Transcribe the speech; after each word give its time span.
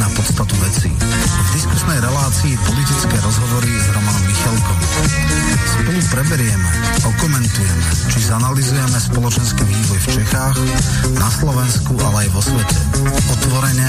na 0.00 0.08
podstatu 0.16 0.56
veci. 0.64 0.88
V 0.88 1.48
diskusnej 1.52 2.00
relácii 2.00 2.56
politické 2.64 3.16
rozhovory 3.20 3.68
s 3.68 3.86
Romanom 3.92 4.24
Michalkom. 4.24 4.78
Spolu 5.76 6.00
preberieme, 6.08 6.68
okomentujeme, 7.04 7.88
či 8.08 8.18
zanalizujeme 8.24 8.96
spoločenský 8.96 9.60
vývoj 9.60 9.98
v 10.00 10.08
Čechách, 10.16 10.56
na 11.20 11.28
Slovensku, 11.28 11.92
ale 12.00 12.24
aj 12.24 12.28
vo 12.32 12.40
svete. 12.40 12.76
Otvorene, 13.28 13.88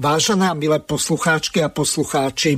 Vážené 0.00 0.48
a 0.48 0.56
milé 0.56 0.80
poslucháčky 0.80 1.60
a 1.60 1.68
poslucháči, 1.68 2.56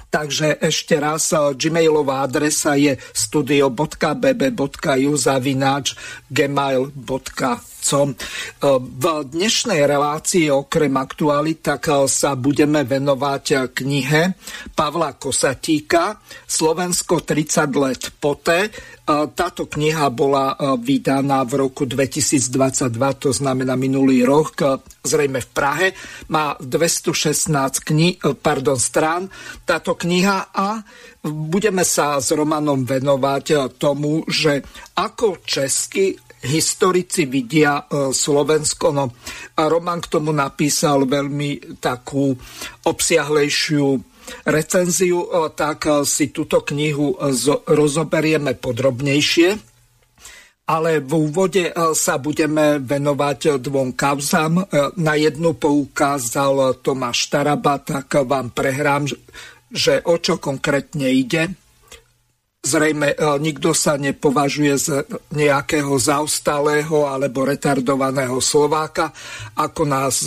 Takže 0.07 0.59
ešte 0.59 0.99
raz, 0.99 1.31
gmailová 1.31 2.27
adresa 2.27 2.75
je 2.75 2.99
studio.bb.ju 3.15 5.13
zavináč 5.15 5.95
gmail.com 6.31 8.09
v 8.67 9.05
dnešnej 9.31 9.87
relácii 9.87 10.51
okrem 10.51 10.91
aktuálit 10.99 11.63
tak 11.63 11.87
sa 12.11 12.35
budeme 12.35 12.83
venovať 12.83 13.71
knihe 13.71 14.35
Pavla 14.75 15.15
Kosatíka 15.15 16.19
Slovensko 16.51 17.23
30 17.23 17.71
let 17.79 18.03
poté. 18.19 18.75
Táto 19.07 19.71
kniha 19.71 20.11
bola 20.11 20.59
vydaná 20.83 21.47
v 21.47 21.63
roku 21.63 21.87
2022, 21.87 22.91
to 23.23 23.31
znamená 23.31 23.79
minulý 23.79 24.27
rok, 24.27 24.83
zrejme 25.07 25.39
v 25.39 25.49
Prahe. 25.55 25.87
Má 26.27 26.59
216 26.59 27.87
kni- 27.87 28.19
pardon, 28.43 28.75
strán 28.75 29.31
táto 29.63 29.95
kniha 29.95 30.51
a 30.51 30.83
budeme 31.27 31.83
sa 31.83 32.23
s 32.23 32.31
Romanom 32.31 32.87
venovať 32.87 33.77
tomu, 33.77 34.23
že 34.31 34.63
ako 34.95 35.43
česky 35.43 36.15
historici 36.47 37.27
vidia 37.27 37.83
e, 37.83 38.15
Slovensko. 38.15 38.95
No, 38.95 39.11
Roman 39.59 39.99
k 39.99 40.11
tomu 40.11 40.31
napísal 40.31 41.05
veľmi 41.05 41.81
takú 41.83 42.33
obsiahlejšiu 42.87 43.87
recenziu, 44.47 45.27
e, 45.27 45.29
tak 45.53 46.07
si 46.07 46.31
túto 46.31 46.63
knihu 46.63 47.19
rozoberieme 47.67 48.55
podrobnejšie. 48.55 49.75
Ale 50.67 50.99
v 50.99 51.31
úvode 51.31 51.71
sa 51.95 52.19
budeme 52.19 52.83
venovať 52.83 53.63
dvom 53.63 53.95
kauzám. 53.95 54.67
Na 54.99 55.15
jednu 55.15 55.55
poukázal 55.55 56.83
Tomáš 56.83 57.31
Taraba, 57.31 57.79
tak 57.79 58.11
vám 58.27 58.51
prehrám, 58.51 59.07
že 59.71 60.03
o 60.07 60.17
čo 60.19 60.39
konkrétne 60.39 61.11
ide. 61.11 61.51
Zrejme 62.67 63.15
e, 63.15 63.17
nikto 63.39 63.71
sa 63.71 63.95
nepovažuje 63.95 64.75
z 64.75 64.89
nejakého 65.35 65.95
zaostalého 65.95 67.07
alebo 67.07 67.47
retardovaného 67.47 68.43
Slováka, 68.43 69.15
ako 69.55 69.83
nás, 69.87 70.27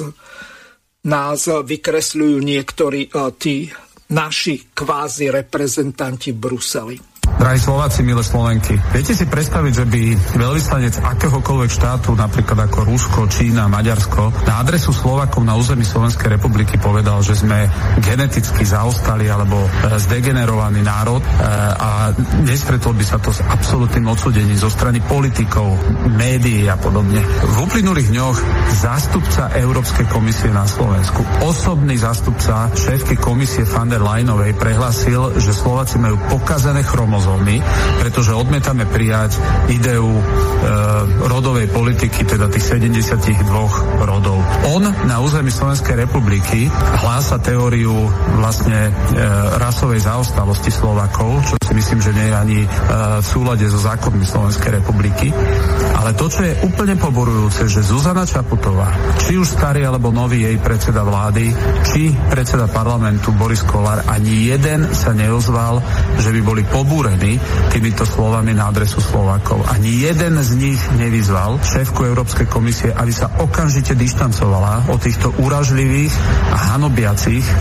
nás 1.04 1.42
vykresľujú 1.48 2.38
niektorí 2.40 3.02
e, 3.08 3.12
tí 3.36 3.68
naši 4.10 4.72
kvázi 4.72 5.30
reprezentanti 5.30 6.32
v 6.34 6.40
Bruseli. 6.40 7.09
Drahí 7.40 7.56
Slováci, 7.56 8.04
milé 8.04 8.20
Slovenky, 8.20 8.76
viete 8.92 9.16
si 9.16 9.24
predstaviť, 9.24 9.72
že 9.72 9.86
by 9.88 10.04
veľvyslanec 10.44 11.00
akéhokoľvek 11.00 11.72
štátu, 11.72 12.12
napríklad 12.12 12.68
ako 12.68 12.84
Rusko, 12.84 13.32
Čína, 13.32 13.72
Maďarsko, 13.72 14.44
na 14.44 14.60
adresu 14.60 14.92
Slovakov 14.92 15.48
na 15.48 15.56
území 15.56 15.88
Slovenskej 15.88 16.36
republiky 16.36 16.76
povedal, 16.76 17.24
že 17.24 17.40
sme 17.40 17.72
geneticky 18.04 18.68
zaostali 18.68 19.32
alebo 19.32 19.56
e, 19.56 19.70
zdegenerovaný 20.04 20.84
národ 20.84 21.24
e, 21.24 21.32
a 21.80 22.12
nestretol 22.44 22.92
by 22.92 23.08
sa 23.08 23.24
to 23.24 23.32
s 23.32 23.40
absolútnym 23.40 24.04
odsudením 24.12 24.60
zo 24.60 24.68
strany 24.68 25.00
politikov, 25.00 25.80
médií 26.12 26.68
a 26.68 26.76
podobne. 26.76 27.24
V 27.24 27.56
uplynulých 27.56 28.20
dňoch 28.20 28.38
zástupca 28.84 29.56
Európskej 29.56 30.12
komisie 30.12 30.52
na 30.52 30.68
Slovensku, 30.68 31.24
osobný 31.48 31.96
zástupca 31.96 32.68
šéfky 32.76 33.16
komisie 33.16 33.64
van 33.64 33.88
der 33.88 34.04
Leinovej 34.04 34.60
prehlásil, 34.60 35.40
že 35.40 35.56
Slováci 35.56 36.04
majú 36.04 36.20
pokazané 36.28 36.84
chromozómy 36.84 37.29
chromozómy, 37.30 37.62
pretože 38.02 38.34
odmietame 38.34 38.90
prijať 38.90 39.38
ideu 39.70 40.18
e, 40.18 40.24
rodovej 41.30 41.70
politiky, 41.70 42.26
teda 42.26 42.50
tých 42.50 42.66
72 42.74 43.46
rodov. 44.02 44.42
On 44.74 44.82
na 44.82 45.18
území 45.22 45.54
Slovenskej 45.54 46.10
republiky 46.10 46.66
hlása 47.06 47.38
teóriu 47.38 47.94
vlastne 48.42 48.90
e, 48.90 48.92
rasovej 49.62 50.02
zaostalosti 50.02 50.74
Slovakov, 50.74 51.46
čo 51.46 51.56
si 51.62 51.74
myslím, 51.78 52.00
že 52.02 52.16
nie 52.18 52.28
je 52.34 52.36
ani 52.36 52.60
e, 52.66 52.68
v 53.22 53.26
súlade 53.26 53.66
so 53.70 53.78
zákonmi 53.78 54.26
Slovenskej 54.26 54.82
republiky. 54.82 55.30
Ale 56.02 56.18
to, 56.18 56.32
čo 56.32 56.42
je 56.50 56.58
úplne 56.66 56.98
poborujúce, 56.98 57.70
že 57.70 57.86
Zuzana 57.86 58.26
Čaputová, 58.26 58.90
či 59.22 59.38
už 59.38 59.46
starý 59.46 59.86
alebo 59.86 60.10
nový 60.10 60.50
jej 60.50 60.58
predseda 60.58 61.06
vlády, 61.06 61.52
či 61.86 62.10
predseda 62.32 62.72
parlamentu 62.72 63.36
Boris 63.36 63.62
Kolár, 63.62 64.08
ani 64.08 64.50
jeden 64.50 64.90
sa 64.96 65.12
neozval, 65.12 65.84
že 66.18 66.32
by 66.32 66.42
boli 66.42 66.64
pobúrení 66.64 67.19
ozbrojený 67.20 67.36
týmito 67.70 68.08
slovami 68.08 68.56
na 68.56 68.72
adresu 68.72 69.04
Slovákov. 69.04 69.68
Ani 69.68 70.08
jeden 70.08 70.40
z 70.40 70.52
nich 70.56 70.80
nevyzval 70.96 71.60
šéfku 71.60 72.08
Európskej 72.08 72.48
komisie, 72.48 72.90
aby 72.96 73.12
sa 73.12 73.30
okamžite 73.44 73.94
dištancovala 73.94 74.90
od 74.90 75.00
týchto 75.04 75.36
úražlivých 75.38 76.12
a 76.50 76.58
hanobiacich 76.76 77.44
e, 77.44 77.54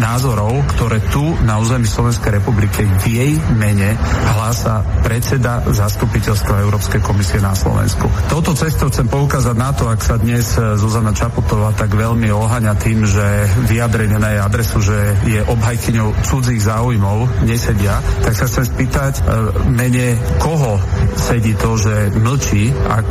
názorov, 0.00 0.64
ktoré 0.74 1.04
tu 1.12 1.22
na 1.44 1.60
území 1.60 1.84
Slovenskej 1.86 2.40
republiky 2.40 2.82
v 2.82 3.04
jej 3.04 3.32
mene 3.54 3.94
hlása 4.34 4.82
predseda 5.04 5.62
zastupiteľstva 5.68 6.64
Európskej 6.66 7.00
komisie 7.04 7.38
na 7.38 7.54
Slovensku. 7.54 8.08
Touto 8.32 8.56
cestou 8.56 8.88
chcem 8.90 9.06
poukázať 9.06 9.56
na 9.56 9.70
to, 9.76 9.86
ak 9.86 10.00
sa 10.00 10.16
dnes 10.18 10.56
e, 10.56 10.80
Zuzana 10.80 11.12
Čaputová 11.12 11.76
tak 11.76 11.92
veľmi 11.92 12.32
oháňa 12.32 12.74
tým, 12.80 13.04
že 13.04 13.46
vyjadrenie 13.68 14.18
na 14.18 14.34
jej 14.34 14.42
adresu, 14.42 14.78
že 14.82 14.98
je 15.28 15.40
obhajkyňou 15.44 16.08
cudzích 16.26 16.64
záujmov, 16.64 17.46
nesedia, 17.46 18.02
tak 18.24 18.34
sa 18.34 18.45
sa 18.46 18.62
chcem 18.62 18.78
spýtať, 18.78 19.14
e, 19.18 19.22
mene 19.74 20.14
koho 20.38 20.78
sedí 21.18 21.58
to, 21.58 21.74
že 21.74 22.14
mlčí, 22.14 22.70
ak 22.70 23.08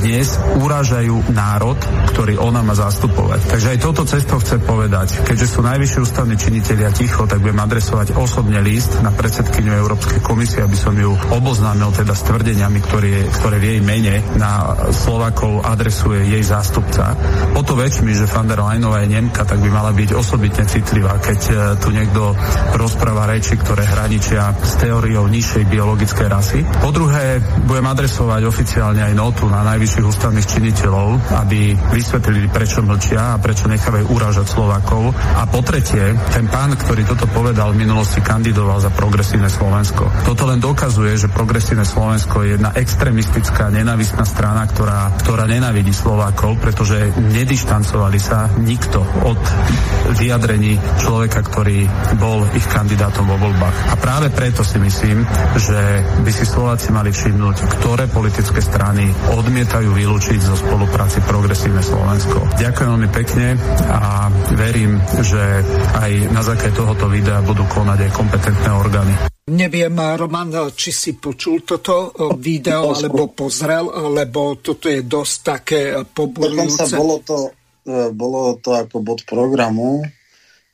dnes 0.00 0.40
urážajú 0.56 1.28
národ, 1.28 1.76
ktorý 2.16 2.40
ona 2.40 2.64
má 2.64 2.72
zastupovať. 2.72 3.52
Takže 3.52 3.68
aj 3.76 3.78
toto 3.84 4.08
cestou 4.08 4.40
chce 4.40 4.56
povedať, 4.64 5.28
keďže 5.28 5.46
sú 5.52 5.60
najvyšší 5.60 5.98
ústavní 6.00 6.40
činitelia 6.40 6.88
ticho, 6.88 7.28
tak 7.28 7.44
budem 7.44 7.60
adresovať 7.60 8.16
osobne 8.16 8.64
list 8.64 8.96
na 9.04 9.12
predsedkyňu 9.12 9.76
Európskej 9.76 10.24
komisie, 10.24 10.64
aby 10.64 10.78
som 10.80 10.96
ju 10.96 11.12
oboznámil 11.36 11.92
teda 11.92 12.16
s 12.16 12.24
tvrdeniami, 12.24 12.78
ktoré, 12.80 13.28
ktoré 13.28 13.60
v 13.60 13.66
jej 13.76 13.80
mene 13.84 14.24
na 14.40 14.72
Slovakov 14.88 15.68
adresuje 15.68 16.32
jej 16.32 16.40
zástupca. 16.40 17.12
O 17.52 17.60
to 17.60 17.76
väčšmi, 17.76 18.16
že 18.16 18.24
van 18.24 18.48
der 18.48 18.64
Leinová 18.64 19.04
je 19.04 19.12
Nemka, 19.12 19.44
tak 19.44 19.60
by 19.60 19.68
mala 19.68 19.92
byť 19.92 20.16
osobitne 20.16 20.64
citlivá, 20.64 21.20
keď 21.20 21.40
e, 21.44 21.54
tu 21.76 21.92
niekto 21.92 22.32
rozpráva 22.78 23.26
reči, 23.26 23.58
ktoré 23.58 23.82
hraničia 23.82 24.54
s 24.54 24.77
teóriou 24.78 25.26
nižšej 25.26 25.66
biologickej 25.66 26.28
rasy. 26.30 26.62
Po 26.78 26.94
druhé, 26.94 27.42
budem 27.66 27.86
adresovať 27.90 28.46
oficiálne 28.46 29.02
aj 29.02 29.14
notu 29.18 29.50
na 29.50 29.66
najvyšších 29.66 30.06
ústavných 30.06 30.46
činiteľov, 30.46 31.34
aby 31.42 31.74
vysvetlili, 31.74 32.46
prečo 32.46 32.80
mlčia 32.86 33.34
a 33.34 33.40
prečo 33.42 33.66
nechávajú 33.66 34.06
urážať 34.14 34.46
Slovákov. 34.46 35.10
A 35.12 35.42
po 35.50 35.60
tretie, 35.66 36.14
ten 36.30 36.46
pán, 36.46 36.78
ktorý 36.78 37.02
toto 37.02 37.26
povedal 37.26 37.74
v 37.74 37.82
minulosti, 37.82 38.22
kandidoval 38.22 38.78
za 38.78 38.94
progresívne 38.94 39.50
Slovensko. 39.50 40.06
Toto 40.22 40.46
len 40.46 40.62
dokazuje, 40.62 41.18
že 41.18 41.32
progresívne 41.32 41.82
Slovensko 41.82 42.46
je 42.46 42.54
jedna 42.54 42.70
extremistická, 42.78 43.74
nenavistná 43.74 44.22
strana, 44.22 44.62
ktorá, 44.70 45.10
ktorá 45.18 45.50
nenávidí 45.50 45.90
Slovákov, 45.90 46.62
pretože 46.62 47.10
nedištancovali 47.18 48.18
sa 48.22 48.46
nikto 48.62 49.02
od 49.26 49.40
vyjadrení 50.14 50.78
človeka, 51.02 51.42
ktorý 51.42 51.88
bol 52.20 52.46
ich 52.54 52.66
kandidátom 52.68 53.24
vo 53.26 53.36
voľbách. 53.40 53.92
A 53.92 53.94
práve 53.96 54.28
preto 54.30 54.67
si 54.68 54.76
myslím, 54.76 55.24
že 55.56 55.80
by 56.20 56.28
si 56.28 56.44
Slováci 56.44 56.92
mali 56.92 57.08
všimnúť, 57.08 57.56
ktoré 57.80 58.04
politické 58.12 58.60
strany 58.60 59.08
odmietajú 59.32 59.96
vylúčiť 59.96 60.40
zo 60.44 60.60
spolupráci 60.60 61.24
Progresívne 61.24 61.80
Slovensko. 61.80 62.44
Ďakujem 62.60 62.88
veľmi 62.92 63.08
pekne 63.08 63.56
a 63.88 64.28
verím, 64.52 65.00
že 65.24 65.64
aj 65.96 66.12
na 66.36 66.44
základe 66.44 66.76
tohoto 66.76 67.08
videa 67.08 67.40
budú 67.40 67.64
konať 67.64 67.98
aj 68.04 68.10
kompetentné 68.12 68.70
orgány. 68.76 69.14
Neviem, 69.48 69.96
Roman, 69.96 70.52
či 70.76 70.92
si 70.92 71.16
počul 71.16 71.64
toto 71.64 72.12
e, 72.12 72.36
video 72.36 72.92
alebo 72.92 73.32
pozrel, 73.32 73.88
lebo 74.12 74.60
toto 74.60 74.92
je 74.92 75.00
dosť 75.08 75.36
také 75.40 75.80
poburujúce. 76.04 76.84
Dokonca 76.84 77.00
bolo 77.00 77.16
to, 77.24 77.36
bolo 78.12 78.40
to 78.60 78.76
ako 78.76 78.96
bod 79.00 79.24
programu, 79.24 80.04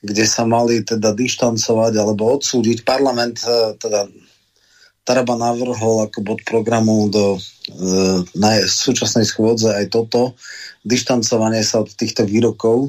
kde 0.04 0.24
sa 0.28 0.44
mali 0.44 0.84
teda 0.84 1.16
dištancovať 1.16 1.92
alebo 1.96 2.36
odsúdiť. 2.36 2.84
Parlament 2.84 3.40
e, 3.40 3.72
teda 3.80 4.04
Taraba 5.04 5.36
navrhol 5.36 6.08
ako 6.08 6.24
bod 6.24 6.40
programu 6.48 7.12
do 7.12 7.36
e, 7.36 7.38
na 8.40 8.56
súčasnej 8.64 9.28
schôdze 9.28 9.68
aj 9.68 9.92
toto, 9.92 10.32
dištancovanie 10.80 11.60
sa 11.60 11.84
od 11.84 11.92
týchto 11.92 12.24
výrokov. 12.24 12.88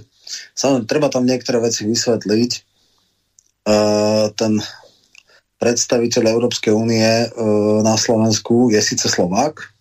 Samozrejme, 0.55 0.87
treba 0.87 1.11
tam 1.11 1.27
niektoré 1.27 1.59
veci 1.59 1.83
vysvetliť. 1.83 2.51
E, 2.55 2.59
ten 4.31 4.53
predstaviteľ 5.59 6.23
Európskej 6.39 6.71
únie 6.71 7.03
e, 7.03 7.27
na 7.83 7.99
Slovensku 7.99 8.71
je 8.71 8.79
síce 8.79 9.11
Slovák, 9.11 9.75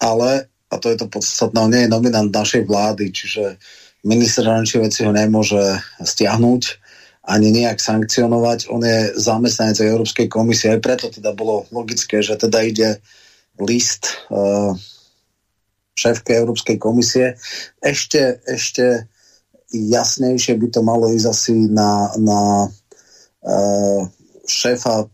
ale, 0.00 0.48
a 0.72 0.80
to 0.80 0.88
je 0.88 0.96
to 0.96 1.12
podstatné, 1.12 1.60
on 1.60 1.72
nie 1.76 1.84
je 1.84 1.92
nominant 1.92 2.32
našej 2.32 2.64
vlády, 2.64 3.12
čiže 3.12 3.60
minister 4.04 4.44
zahraničných 4.44 4.84
vecí 4.86 5.00
ho 5.04 5.12
nemôže 5.12 5.60
stiahnuť 6.00 6.62
ani 7.30 7.52
nejak 7.52 7.78
sankcionovať. 7.78 8.72
On 8.72 8.80
je 8.80 9.12
zamestnanec 9.14 9.76
Európskej 9.84 10.26
komisie, 10.26 10.72
aj 10.72 10.80
preto 10.80 11.06
teda 11.12 11.36
bolo 11.36 11.68
logické, 11.68 12.24
že 12.24 12.34
teda 12.40 12.64
ide 12.64 12.98
list 13.60 14.24
uh, 14.32 14.72
šéfke 15.94 16.32
Európskej 16.32 16.80
komisie. 16.80 17.36
Ešte, 17.84 18.40
ešte 18.48 19.04
jasnejšie 19.70 20.56
by 20.56 20.66
to 20.72 20.80
malo 20.80 21.12
ísť 21.12 21.28
asi 21.28 21.54
na, 21.68 22.08
na 22.16 22.40
uh, 23.44 24.02
šéfa 24.48 25.06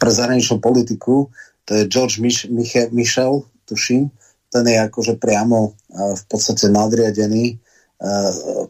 pre 0.00 0.10
zahraničnú 0.10 0.58
politiku, 0.58 1.28
to 1.68 1.76
je 1.76 1.90
George 1.92 2.18
Mich- 2.18 2.48
Mich- 2.48 2.90
Michel, 2.90 3.44
tuším, 3.68 4.10
ten 4.48 4.64
je 4.64 4.80
akože 4.80 5.20
priamo 5.20 5.76
uh, 5.76 6.16
v 6.16 6.24
podstate 6.24 6.72
nadriadený 6.72 7.60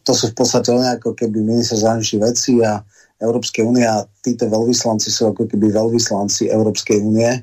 to 0.06 0.12
sú 0.14 0.31
v 0.31 0.37
podstate 0.38 0.70
len 0.70 0.87
ako 0.99 1.11
keby 1.19 1.43
minister 1.43 1.75
zahraničných 1.75 2.23
vecí 2.23 2.62
a 2.62 2.78
Európskej 3.17 3.64
únie 3.64 3.82
a 3.82 4.05
títo 4.20 4.46
veľvyslanci 4.46 5.08
sú 5.08 5.32
ako 5.32 5.49
keby 5.49 5.73
veľvyslanci 5.73 6.52
Európskej 6.52 7.00
únie. 7.00 7.43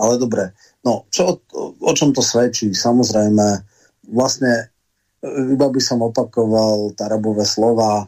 Ale 0.00 0.12
dobre, 0.16 0.56
no 0.80 1.04
čo, 1.12 1.44
o 1.80 1.92
čom 1.92 2.16
to 2.16 2.24
svedčí? 2.24 2.72
Samozrejme, 2.72 3.46
vlastne 4.10 4.72
eh, 5.20 5.52
iba 5.52 5.68
by 5.68 5.80
som 5.80 6.00
opakoval 6.00 6.96
Tarabové 6.96 7.44
slova, 7.44 8.04
e, 8.04 8.06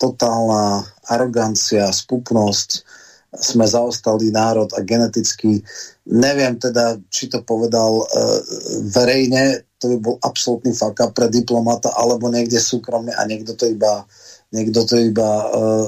totálna 0.00 0.80
arogancia, 1.12 1.92
spupnosť, 1.92 2.70
sme 3.36 3.68
zaostali 3.68 4.32
národ 4.32 4.72
a 4.72 4.80
geneticky, 4.80 5.60
neviem 6.08 6.56
teda, 6.56 6.96
či 7.12 7.28
to 7.28 7.44
povedal 7.44 8.00
e, 8.00 8.04
verejne, 8.88 9.60
to 9.86 9.94
by 9.94 9.98
bol 10.02 10.16
absolútny 10.18 10.74
fuck 10.74 10.98
pre 11.14 11.30
diplomata, 11.30 11.94
alebo 11.94 12.26
niekde 12.26 12.58
súkromne 12.58 13.14
a 13.14 13.22
niekto 13.22 13.54
to 13.54 13.70
iba, 13.70 14.02
niekto 14.50 14.82
to 14.82 14.98
iba 14.98 15.46
uh, 15.46 15.86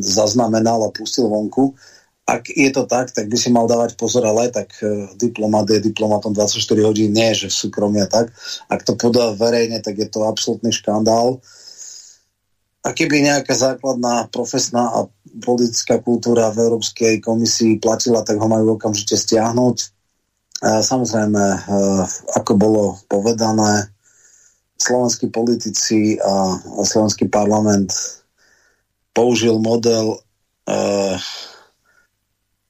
zaznamenal 0.00 0.88
a 0.88 0.94
pustil 0.94 1.28
vonku. 1.28 1.76
Ak 2.24 2.48
je 2.48 2.72
to 2.72 2.88
tak, 2.88 3.12
tak 3.12 3.28
by 3.28 3.36
si 3.36 3.52
mal 3.52 3.68
dávať 3.68 4.00
pozor, 4.00 4.24
ale 4.24 4.48
tak 4.48 4.72
uh, 4.80 5.12
diplomat 5.20 5.68
je 5.68 5.84
diplomatom 5.84 6.32
24 6.32 6.56
hodín, 6.80 7.12
nie 7.12 7.36
že 7.36 7.52
a 7.52 8.08
tak. 8.08 8.32
Ak 8.72 8.80
to 8.88 8.96
podá 8.96 9.36
verejne, 9.36 9.84
tak 9.84 10.00
je 10.00 10.08
to 10.08 10.24
absolútny 10.24 10.72
škandál. 10.72 11.44
A 12.84 12.96
keby 12.96 13.28
nejaká 13.28 13.52
základná 13.52 14.28
profesná 14.32 14.88
a 14.88 15.08
politická 15.44 16.00
kultúra 16.00 16.48
v 16.52 16.68
Európskej 16.68 17.20
komisii 17.20 17.80
platila, 17.80 18.24
tak 18.24 18.40
ho 18.40 18.48
majú 18.48 18.80
okamžite 18.80 19.16
stiahnuť 19.20 19.93
Samozrejme, 20.64 21.44
e, 21.44 21.58
ako 22.40 22.52
bolo 22.56 22.96
povedané, 23.04 23.92
slovenskí 24.80 25.28
politici 25.28 26.16
a 26.20 26.60
slovenský 26.84 27.28
parlament 27.28 27.94
použil 29.14 29.62
model 29.62 30.18
uh, 30.18 31.16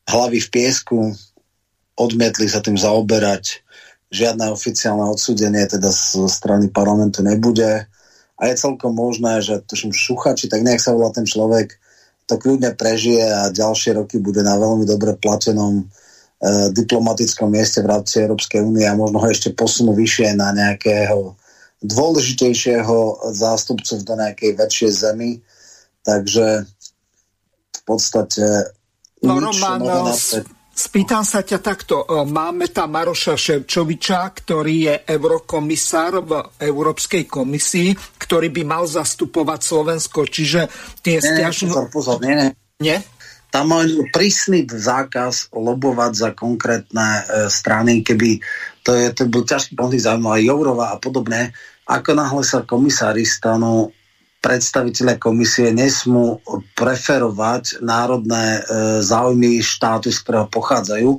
hlavy 0.04 0.38
v 0.44 0.48
piesku, 0.52 1.16
odmietli 1.96 2.46
sa 2.46 2.60
tým 2.60 2.76
zaoberať, 2.76 3.64
žiadne 4.12 4.52
oficiálne 4.52 5.08
odsúdenie 5.08 5.64
teda 5.64 5.88
z 5.88 6.28
strany 6.28 6.68
parlamentu 6.68 7.24
nebude. 7.24 7.88
A 8.36 8.42
je 8.52 8.60
celkom 8.60 8.92
možné, 8.92 9.40
že 9.40 9.64
tuším 9.64 9.96
šuchači, 9.96 10.52
tak 10.52 10.60
nejak 10.62 10.84
sa 10.84 10.92
volá 10.92 11.08
ten 11.10 11.24
človek, 11.24 11.80
to 12.28 12.36
kľudne 12.36 12.76
prežije 12.76 13.24
a 13.24 13.48
ďalšie 13.48 13.96
roky 13.96 14.20
bude 14.20 14.44
na 14.44 14.60
veľmi 14.60 14.84
dobre 14.84 15.16
platenom 15.16 15.88
E, 15.88 16.03
diplomatickom 16.76 17.48
mieste 17.48 17.80
v 17.80 17.88
rámci 17.88 18.20
Európskej 18.20 18.60
únie 18.60 18.84
a 18.84 18.92
možno 18.92 19.22
ho 19.22 19.28
ešte 19.28 19.56
posunú 19.56 19.96
vyššie 19.96 20.36
na 20.36 20.52
nejakého 20.52 21.32
dôležitejšieho 21.84 23.28
zástupcu 23.32 23.92
do 24.04 24.14
nejakej 24.16 24.50
väčšej 24.56 24.92
zemi. 24.92 25.40
Takže 26.04 26.68
v 27.72 27.80
podstate 27.88 28.44
no, 29.24 29.40
Roman, 29.40 30.12
spýtam 30.76 31.24
sa 31.24 31.40
ťa 31.40 31.58
takto. 31.64 32.04
E, 32.04 32.28
máme 32.28 32.68
tam 32.68 32.92
Maroša 32.92 33.40
Ševčoviča, 33.40 34.20
ktorý 34.44 34.74
je 34.90 34.94
eurokomisár 35.16 36.12
v 36.24 36.32
Európskej 36.60 37.24
komisii, 37.24 37.96
ktorý 38.20 38.52
by 38.52 38.62
mal 38.68 38.84
zastupovať 38.84 39.60
Slovensko, 39.64 40.28
čiže 40.28 40.68
tie 41.00 41.24
stiažnosti... 41.24 41.88
Pozor, 41.88 42.18
pozor, 42.18 42.18
nie, 42.20 42.36
nie. 42.36 42.50
Nie? 42.84 42.98
Tam 43.54 43.70
majú 43.70 44.10
prísny 44.10 44.66
zákaz 44.66 45.54
lobovať 45.54 46.12
za 46.18 46.30
konkrétne 46.34 47.22
e, 47.22 47.22
strany, 47.46 48.02
keby 48.02 48.42
to, 48.82 48.90
je, 48.98 49.14
to 49.14 49.30
bol 49.30 49.46
ťažký 49.46 49.78
pohľad 49.78 50.02
zaujímavý 50.02 50.42
Jourova 50.50 50.90
a 50.90 50.98
podobne. 50.98 51.54
Ako 51.86 52.18
náhle 52.18 52.42
sa 52.42 52.66
komisári 52.66 53.22
stanú 53.22 53.94
predstaviteľe 54.42 55.22
komisie 55.22 55.70
nesmú 55.70 56.42
preferovať 56.74 57.78
národné 57.78 58.58
e, 58.58 58.60
záujmy 59.06 59.62
štátu, 59.62 60.10
z 60.10 60.18
ktorého 60.26 60.50
pochádzajú 60.50 61.10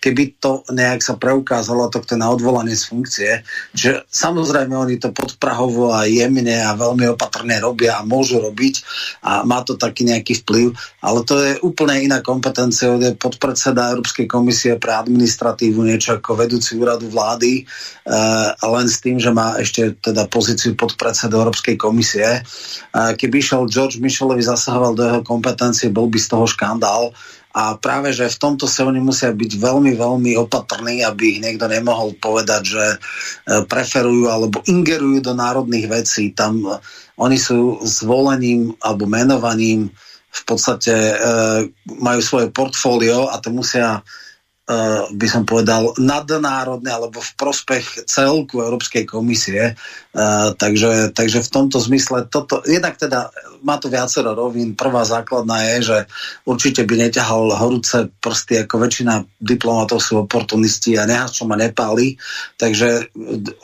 keby 0.00 0.40
to 0.40 0.64
nejak 0.72 1.04
sa 1.04 1.20
preukázalo, 1.20 1.92
tak 1.92 2.08
na 2.16 2.32
odvolanie 2.32 2.72
z 2.72 2.88
funkcie. 2.88 3.30
Že 3.76 4.08
samozrejme 4.08 4.72
oni 4.72 4.96
to 4.96 5.12
podprahovo 5.12 5.92
a 5.92 6.08
jemne 6.08 6.56
a 6.56 6.72
veľmi 6.72 7.12
opatrne 7.12 7.60
robia 7.60 8.00
a 8.00 8.06
môžu 8.08 8.40
robiť 8.40 8.74
a 9.20 9.44
má 9.44 9.60
to 9.60 9.76
taký 9.76 10.08
nejaký 10.08 10.40
vplyv, 10.42 10.72
ale 11.04 11.20
to 11.28 11.36
je 11.36 11.52
úplne 11.60 12.00
iná 12.00 12.24
kompetencia, 12.24 12.96
je 12.96 13.12
podpredseda 13.12 13.92
Európskej 13.92 14.24
komisie 14.24 14.80
pre 14.80 14.96
administratívu, 14.96 15.84
niečo 15.84 16.16
ako 16.16 16.40
vedúci 16.40 16.80
úradu 16.80 17.12
vlády, 17.12 17.60
e, 17.60 17.62
len 18.56 18.86
s 18.88 19.04
tým, 19.04 19.20
že 19.20 19.28
má 19.30 19.60
ešte 19.60 20.00
teda 20.00 20.24
pozíciu 20.32 20.72
podpredseda 20.72 21.36
Európskej 21.36 21.76
komisie. 21.76 22.40
E, 22.40 22.40
keby 22.92 23.36
išiel 23.44 23.68
George 23.68 24.00
Michelovi 24.00 24.40
zasahoval 24.40 24.96
do 24.96 25.04
jeho 25.04 25.20
kompetencie, 25.20 25.92
bol 25.92 26.08
by 26.08 26.16
z 26.16 26.28
toho 26.32 26.48
škandál 26.48 27.12
a 27.50 27.74
práve, 27.74 28.14
že 28.14 28.30
v 28.30 28.40
tomto 28.40 28.70
sa 28.70 28.86
oni 28.86 29.02
musia 29.02 29.34
byť 29.34 29.52
veľmi, 29.58 29.98
veľmi 29.98 30.38
opatrní, 30.38 31.02
aby 31.02 31.34
ich 31.34 31.40
niekto 31.42 31.66
nemohol 31.66 32.14
povedať, 32.14 32.62
že 32.62 32.86
e, 32.94 32.98
preferujú 33.66 34.30
alebo 34.30 34.62
ingerujú 34.62 35.18
do 35.18 35.34
národných 35.34 35.90
vecí. 35.90 36.30
Tam 36.30 36.62
e, 36.62 36.78
oni 37.18 37.34
sú 37.34 37.82
zvolením 37.82 38.78
alebo 38.78 39.10
menovaním 39.10 39.90
v 40.30 40.42
podstate 40.46 40.94
e, 40.94 41.14
majú 41.98 42.20
svoje 42.22 42.54
portfólio 42.54 43.26
a 43.26 43.42
to 43.42 43.50
musia 43.50 43.98
by 45.10 45.26
som 45.26 45.42
povedal, 45.42 45.98
nadnárodné 45.98 46.94
alebo 46.94 47.18
v 47.18 47.32
prospech 47.34 48.06
celku 48.06 48.62
Európskej 48.62 49.02
komisie. 49.02 49.74
Uh, 50.10 50.54
takže, 50.54 51.10
takže 51.10 51.42
v 51.42 51.50
tomto 51.50 51.78
zmysle 51.82 52.30
toto, 52.30 52.62
jednak 52.66 52.94
teda 52.94 53.34
má 53.66 53.82
to 53.82 53.90
viacero 53.90 54.30
rovín. 54.30 54.78
Prvá 54.78 55.02
základná 55.02 55.74
je, 55.74 55.90
že 55.90 55.98
určite 56.46 56.86
by 56.86 57.06
neťahal 57.06 57.50
horúce 57.58 58.14
prsty, 58.22 58.62
ako 58.62 58.74
väčšina 58.78 59.26
diplomatov 59.42 59.98
sú 59.98 60.22
oportunisti 60.22 60.94
a 60.94 61.06
nehas, 61.06 61.34
čo 61.34 61.50
ma 61.50 61.58
nepáli. 61.58 62.14
Takže 62.54 63.10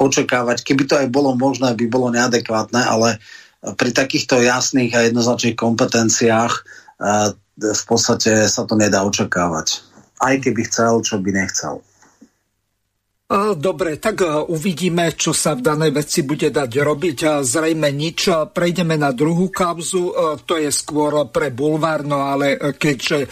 očakávať, 0.03 0.67
keby 0.67 0.83
to 0.91 0.95
aj 0.99 1.09
bolo 1.11 1.39
možné, 1.39 1.75
by 1.79 1.87
bolo 1.87 2.11
neadekvátne, 2.11 2.83
ale 2.83 3.23
pri 3.63 3.91
takýchto 3.95 4.43
jasných 4.43 4.95
a 4.95 5.07
jednoznačných 5.07 5.59
kompetenciách 5.59 6.55
v 7.57 7.83
podstate 7.89 8.47
sa 8.47 8.63
to 8.69 8.79
nedá 8.79 9.03
očakávať 9.03 9.86
aj 10.21 10.35
keby 10.45 10.63
chcel, 10.69 11.05
čo 11.05 11.21
by 11.21 11.31
nechcel. 11.33 11.81
Dobre, 13.59 13.99
tak 13.99 14.23
uvidíme, 14.47 15.11
čo 15.19 15.35
sa 15.35 15.59
v 15.59 15.67
danej 15.67 15.91
veci 15.99 16.23
bude 16.23 16.47
dať 16.47 16.71
robiť. 16.79 17.43
Zrejme 17.43 17.91
nič. 17.91 18.31
Prejdeme 18.55 18.95
na 18.95 19.11
druhú 19.11 19.51
kauzu. 19.51 20.15
To 20.47 20.55
je 20.55 20.71
skôr 20.71 21.27
pre 21.35 21.51
bulvár, 21.51 22.07
no 22.07 22.23
ale 22.23 22.55
keďže 22.79 23.27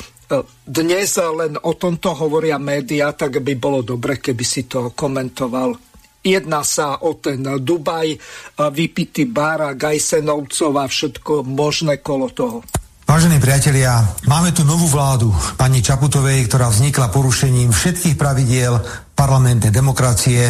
dnes 0.66 1.14
len 1.14 1.54
o 1.62 1.78
tomto 1.78 2.10
hovoria 2.10 2.58
médiá, 2.58 3.14
tak 3.14 3.38
by 3.38 3.54
bolo 3.54 3.86
dobre, 3.86 4.18
keby 4.18 4.42
si 4.42 4.66
to 4.66 4.90
komentoval. 4.90 5.78
Jedná 6.24 6.66
sa 6.66 6.98
o 7.04 7.14
ten 7.20 7.44
Dubaj, 7.44 8.18
vypitý 8.58 9.30
bar 9.30 9.62
a 9.62 9.78
Gajsenovcov 9.78 10.72
a 10.74 10.90
všetko 10.90 11.46
možné 11.46 12.02
kolo 12.02 12.34
toho. 12.34 12.66
Vážení 13.14 13.38
priatelia, 13.38 14.10
máme 14.26 14.50
tu 14.50 14.66
novú 14.66 14.90
vládu 14.90 15.30
pani 15.54 15.78
Čaputovej, 15.78 16.50
ktorá 16.50 16.66
vznikla 16.66 17.14
porušením 17.14 17.70
všetkých 17.70 18.18
pravidiel 18.18 18.74
parlamentnej 19.14 19.70
demokracie 19.70 20.42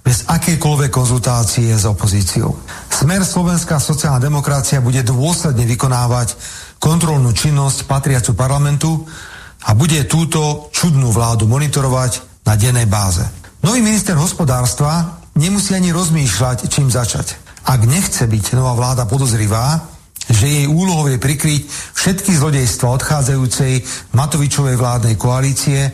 bez 0.00 0.24
akékoľvek 0.24 0.88
konzultácie 0.88 1.68
s 1.68 1.84
opozíciou. 1.84 2.64
Smer 2.88 3.28
Slovenská 3.28 3.76
sociálna 3.76 4.24
demokracia 4.24 4.80
bude 4.80 5.04
dôsledne 5.04 5.68
vykonávať 5.68 6.32
kontrolnú 6.80 7.28
činnosť 7.36 7.84
patriacu 7.84 8.32
parlamentu 8.32 9.04
a 9.68 9.76
bude 9.76 10.08
túto 10.08 10.72
čudnú 10.72 11.12
vládu 11.12 11.44
monitorovať 11.44 12.40
na 12.48 12.56
dennej 12.56 12.88
báze. 12.88 13.20
Nový 13.60 13.84
minister 13.84 14.16
hospodárstva 14.16 15.20
nemusí 15.36 15.76
ani 15.76 15.92
rozmýšľať, 15.92 16.72
čím 16.72 16.88
začať. 16.88 17.36
Ak 17.68 17.84
nechce 17.84 18.24
byť 18.24 18.56
nová 18.56 18.72
vláda 18.72 19.04
podozrivá, 19.04 19.97
že 20.28 20.46
jej 20.46 20.66
úlohou 20.68 21.08
je 21.08 21.18
prikryť 21.18 21.62
všetky 21.96 22.36
zlodejstva 22.36 22.86
odchádzajúcej 23.00 23.80
Matovičovej 24.12 24.76
vládnej 24.76 25.16
koalície, 25.16 25.92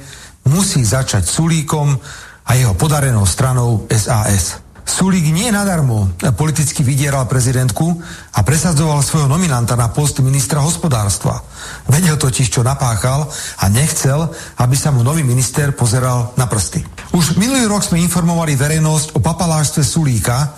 musí 0.51 0.85
začať 0.85 1.25
Sulíkom 1.25 1.97
a 2.45 2.51
jeho 2.53 2.75
podarenou 2.77 3.25
stranou 3.25 3.89
SAS. 3.89 4.61
Sulík 4.85 5.33
nie 5.33 5.49
nadarmo 5.49 6.13
politicky 6.37 6.85
vydieral 6.85 7.25
prezidentku 7.25 7.89
a 8.37 8.45
presadzoval 8.45 9.01
svojho 9.01 9.33
nominanta 9.33 9.73
na 9.81 9.89
post 9.89 10.21
ministra 10.21 10.61
hospodárstva. 10.61 11.41
Vedel 11.89 12.21
totiž, 12.21 12.53
čo 12.53 12.61
napáchal 12.61 13.25
a 13.59 13.65
nechcel, 13.73 14.29
aby 14.61 14.77
sa 14.77 14.93
mu 14.93 15.01
nový 15.01 15.25
minister 15.25 15.73
pozeral 15.73 16.37
na 16.37 16.45
prsty. 16.45 16.85
Už 17.17 17.41
minulý 17.41 17.65
rok 17.65 17.81
sme 17.81 18.05
informovali 18.05 18.61
verejnosť 18.61 19.17
o 19.17 19.25
papaláštve 19.25 19.81
Sulíka, 19.81 20.53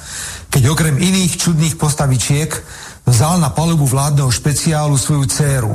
keď 0.51 0.75
okrem 0.75 0.99
iných 0.99 1.33
čudných 1.39 1.79
postavičiek 1.79 2.51
vzal 3.07 3.39
na 3.39 3.55
palubu 3.55 3.87
vládneho 3.87 4.29
špeciálu 4.29 4.99
svoju 4.99 5.25
dceru, 5.31 5.75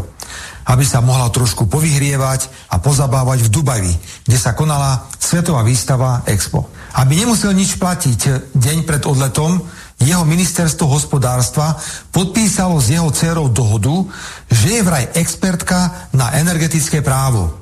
aby 0.68 0.84
sa 0.86 1.02
mohla 1.02 1.32
trošku 1.32 1.66
povyhrievať 1.66 2.70
a 2.70 2.78
pozabávať 2.78 3.48
v 3.48 3.50
Dubaji, 3.50 3.94
kde 4.28 4.38
sa 4.38 4.54
konala 4.54 5.08
svetová 5.18 5.64
výstava 5.64 6.22
Expo. 6.28 6.70
Aby 6.92 7.24
nemusel 7.24 7.56
nič 7.56 7.80
platiť 7.80 8.52
deň 8.52 8.78
pred 8.84 9.04
odletom, 9.08 9.64
jeho 10.02 10.26
ministerstvo 10.26 10.90
hospodárstva 10.90 11.78
podpísalo 12.10 12.82
s 12.82 12.90
jeho 12.90 13.10
dcerou 13.14 13.48
dohodu, 13.54 14.06
že 14.50 14.82
je 14.82 14.82
vraj 14.82 15.14
expertka 15.14 16.10
na 16.18 16.34
energetické 16.36 17.06
právo, 17.06 17.54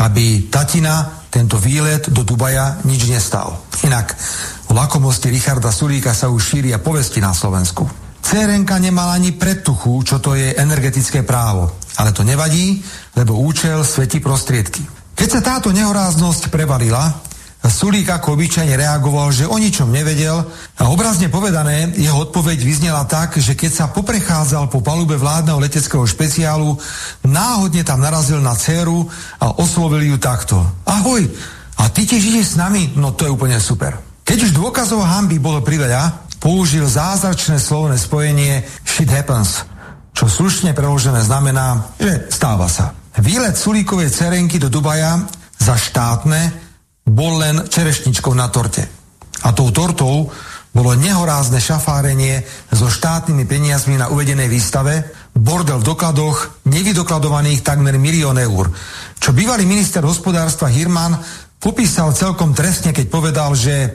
aby 0.00 0.48
tatina 0.48 1.22
tento 1.28 1.60
výlet 1.60 2.08
do 2.08 2.24
Dubaja 2.24 2.80
nič 2.88 3.06
nestal. 3.12 3.60
Inak 3.84 4.16
o 4.68 4.72
lakomosti 4.72 5.28
Richarda 5.28 5.68
Sulíka 5.68 6.16
sa 6.16 6.32
už 6.32 6.40
šíria 6.40 6.80
povesti 6.80 7.20
na 7.20 7.36
Slovensku. 7.36 8.01
Cerenka 8.22 8.78
nemala 8.78 9.18
ani 9.18 9.34
predtuchu, 9.34 10.00
čo 10.06 10.22
to 10.22 10.38
je 10.38 10.54
energetické 10.54 11.26
právo. 11.26 11.74
Ale 11.98 12.14
to 12.14 12.22
nevadí, 12.22 12.80
lebo 13.18 13.42
účel 13.42 13.84
svetí 13.84 14.22
prostriedky. 14.22 14.80
Keď 15.12 15.28
sa 15.28 15.40
táto 15.44 15.74
nehoráznosť 15.74 16.48
prevalila, 16.48 17.12
Sulík 17.62 18.10
ako 18.10 18.34
obyčajne 18.34 18.74
reagoval, 18.74 19.30
že 19.30 19.46
o 19.46 19.54
ničom 19.54 19.86
nevedel 19.86 20.34
a 20.82 20.90
obrazne 20.90 21.30
povedané 21.30 21.94
jeho 21.94 22.26
odpoveď 22.26 22.58
vyznela 22.58 23.06
tak, 23.06 23.38
že 23.38 23.54
keď 23.54 23.70
sa 23.70 23.86
poprechádzal 23.94 24.66
po 24.66 24.82
palube 24.82 25.14
vládneho 25.14 25.62
leteckého 25.62 26.02
špeciálu, 26.02 26.74
náhodne 27.22 27.86
tam 27.86 28.02
narazil 28.02 28.42
na 28.42 28.58
dceru 28.58 29.06
a 29.38 29.62
oslovil 29.62 30.02
ju 30.10 30.18
takto. 30.18 30.58
Ahoj, 30.82 31.22
a 31.78 31.86
ty 31.86 32.02
tiež 32.02 32.34
ideš 32.34 32.54
s 32.54 32.58
nami? 32.58 32.98
No 32.98 33.14
to 33.14 33.30
je 33.30 33.34
úplne 33.34 33.62
super. 33.62 33.94
Keď 34.26 34.50
už 34.50 34.58
dôkazov 34.58 35.06
hamby 35.06 35.38
bolo 35.38 35.62
priveľa, 35.62 36.31
použil 36.42 36.90
zázračné 36.90 37.62
slovné 37.62 37.94
spojenie 37.94 38.66
shit 38.82 39.06
happens, 39.06 39.62
čo 40.10 40.26
slušne 40.26 40.74
preložené 40.74 41.22
znamená, 41.22 41.94
že 42.02 42.26
stáva 42.34 42.66
sa. 42.66 42.98
Výlet 43.22 43.54
Sulíkovej 43.54 44.10
cerenky 44.10 44.58
do 44.58 44.66
Dubaja 44.66 45.22
za 45.62 45.78
štátne 45.78 46.50
bol 47.06 47.38
len 47.38 47.70
čerešničkou 47.70 48.34
na 48.34 48.50
torte. 48.50 48.82
A 49.46 49.54
tou 49.54 49.70
tortou 49.70 50.34
bolo 50.72 50.96
nehorázne 50.96 51.60
šafárenie 51.60 52.42
so 52.72 52.88
štátnymi 52.88 53.44
peniazmi 53.44 54.00
na 54.00 54.08
uvedenej 54.08 54.48
výstave, 54.48 55.04
bordel 55.36 55.78
v 55.78 55.88
dokladoch, 55.94 56.66
nevydokladovaných 56.66 57.60
takmer 57.62 58.00
milión 58.00 58.40
eur. 58.40 58.72
Čo 59.20 59.36
bývalý 59.36 59.68
minister 59.68 60.00
hospodárstva 60.02 60.72
Hirman 60.72 61.14
popísal 61.60 62.16
celkom 62.16 62.56
trestne, 62.56 62.90
keď 62.90 63.06
povedal, 63.12 63.52
že 63.52 63.92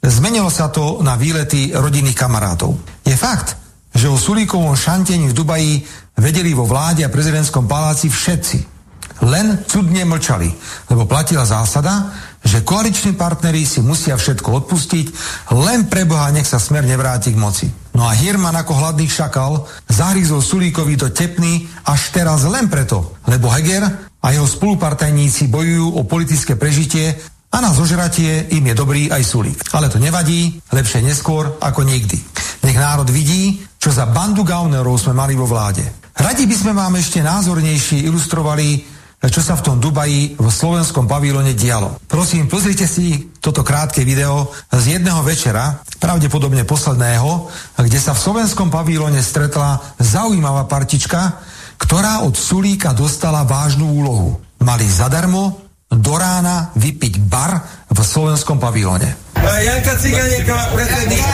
Zmenilo 0.00 0.48
sa 0.48 0.72
to 0.72 1.04
na 1.04 1.12
výlety 1.20 1.76
rodinných 1.76 2.16
kamarátov. 2.16 2.72
Je 3.04 3.12
fakt, 3.12 3.56
že 3.92 4.08
o 4.08 4.16
Sulíkovom 4.16 4.72
šantení 4.72 5.28
v 5.28 5.36
Dubaji 5.36 5.72
vedeli 6.16 6.56
vo 6.56 6.64
vláde 6.64 7.04
a 7.04 7.12
prezidentskom 7.12 7.68
paláci 7.68 8.08
všetci. 8.08 8.80
Len 9.20 9.68
cudne 9.68 10.00
mlčali, 10.08 10.48
lebo 10.88 11.04
platila 11.04 11.44
zásada, 11.44 12.08
že 12.40 12.64
koaliční 12.64 13.12
partneri 13.12 13.68
si 13.68 13.84
musia 13.84 14.16
všetko 14.16 14.64
odpustiť, 14.64 15.06
len 15.52 15.92
pre 15.92 16.08
Boha 16.08 16.32
nech 16.32 16.48
sa 16.48 16.56
smer 16.56 16.88
nevráti 16.88 17.36
k 17.36 17.40
moci. 17.40 17.68
No 17.92 18.08
a 18.08 18.16
Hirman 18.16 18.56
ako 18.56 18.80
hladný 18.80 19.04
šakal 19.04 19.68
zahryzol 19.92 20.40
Sulíkovi 20.40 20.96
do 20.96 21.12
tepny 21.12 21.68
až 21.84 22.16
teraz 22.16 22.48
len 22.48 22.72
preto, 22.72 23.20
lebo 23.28 23.52
Heger 23.52 23.84
a 24.24 24.26
jeho 24.32 24.48
spolupartajníci 24.48 25.52
bojujú 25.52 26.00
o 26.00 26.08
politické 26.08 26.56
prežitie 26.56 27.20
a 27.50 27.56
na 27.58 27.74
zožratie 27.74 28.46
im 28.54 28.64
je 28.70 28.74
dobrý 28.78 29.10
aj 29.10 29.26
Sulík. 29.26 29.58
Ale 29.74 29.90
to 29.90 29.98
nevadí, 29.98 30.62
lepšie 30.70 31.02
neskôr 31.02 31.58
ako 31.58 31.82
nikdy. 31.82 32.16
Nech 32.62 32.78
národ 32.78 33.10
vidí, 33.10 33.58
čo 33.80 33.90
za 33.90 34.06
bandu 34.06 34.46
gaunerov 34.46 34.94
sme 35.02 35.18
mali 35.18 35.34
vo 35.34 35.50
vláde. 35.50 35.82
Radi 36.14 36.46
by 36.46 36.56
sme 36.56 36.72
vám 36.76 36.94
ešte 37.00 37.24
názornejšie 37.24 38.06
ilustrovali, 38.06 38.84
čo 39.20 39.44
sa 39.44 39.56
v 39.58 39.64
tom 39.64 39.76
Dubaji 39.76 40.40
v 40.40 40.48
slovenskom 40.48 41.04
pavilone 41.04 41.52
dialo. 41.52 42.00
Prosím, 42.08 42.48
pozrite 42.48 42.88
si 42.88 43.32
toto 43.40 43.60
krátke 43.60 44.04
video 44.04 44.48
z 44.72 44.96
jedného 44.96 45.20
večera, 45.20 45.80
pravdepodobne 46.00 46.64
posledného, 46.64 47.48
kde 47.76 48.00
sa 48.00 48.16
v 48.16 48.22
slovenskom 48.24 48.72
pavilone 48.72 49.20
stretla 49.20 49.76
zaujímavá 50.00 50.64
partička, 50.64 51.40
ktorá 51.76 52.24
od 52.24 52.36
Sulíka 52.36 52.96
dostala 52.96 53.44
vážnu 53.44 53.88
úlohu. 53.88 54.40
Mali 54.60 54.88
zadarmo 54.88 55.69
do 55.90 56.14
rána 56.14 56.70
vypiť 56.78 57.18
bar 57.26 57.66
v 57.90 57.98
slovenskom 57.98 58.62
pavilóne. 58.62 59.10
Janka 59.42 59.98
Ciganíková, 59.98 60.64
predsedník. 60.70 61.26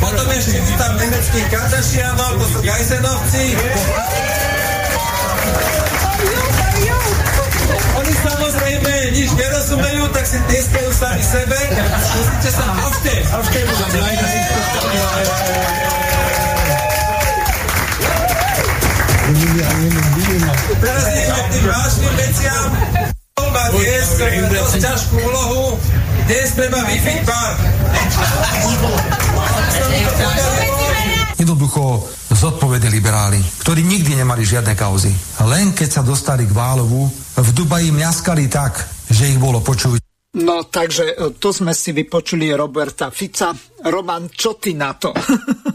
Potom 0.00 0.26
ešte 0.32 0.58
tam 0.80 0.92
nemecký 0.96 1.40
Kardashianov, 1.52 2.32
to 2.40 2.46
sú 2.56 2.58
Gajsenovci. 2.64 3.44
Oni 7.92 8.12
samozrejme 8.16 8.92
nič 9.12 9.30
nerozumejú, 9.36 10.04
tak 10.16 10.24
si 10.24 10.38
tieskajú 10.48 10.90
sami 10.96 11.22
sebe. 11.22 11.58
Musíte 12.16 12.50
sa... 12.50 12.64
Avšte, 12.72 13.14
avšte, 13.36 13.58
K 20.82 20.86
tým 21.54 21.62
vážnym 21.70 22.14
veciam. 22.18 22.66
Má 23.38 23.64
dnes 23.70 24.18
dosť 24.50 24.74
ťažkú 24.82 25.14
úlohu. 25.14 25.78
Dnes 26.26 26.58
treba 26.58 26.82
pár. 27.22 27.52
Jednoducho 31.38 32.02
zodpovední 32.34 32.90
liberáli, 32.98 33.38
ktorí 33.62 33.86
nikdy 33.86 34.26
nemali 34.26 34.42
žiadne 34.42 34.74
kauzy. 34.74 35.14
Len 35.46 35.70
keď 35.70 35.88
sa 35.88 36.02
dostali 36.02 36.50
k 36.50 36.56
Válovu, 36.56 37.06
v 37.38 37.48
Dubaji 37.54 37.94
mňaskali 37.94 38.50
tak, 38.50 38.82
že 39.06 39.30
ich 39.30 39.38
bolo 39.38 39.62
počuť. 39.62 40.02
No, 40.42 40.66
takže 40.66 41.14
e, 41.14 41.14
to 41.38 41.54
sme 41.54 41.76
si 41.76 41.94
vypočuli 41.94 42.50
Roberta 42.56 43.14
Fica. 43.14 43.54
Roman, 43.86 44.32
čo 44.34 44.58
ty 44.58 44.74
na 44.74 44.98
to? 44.98 45.14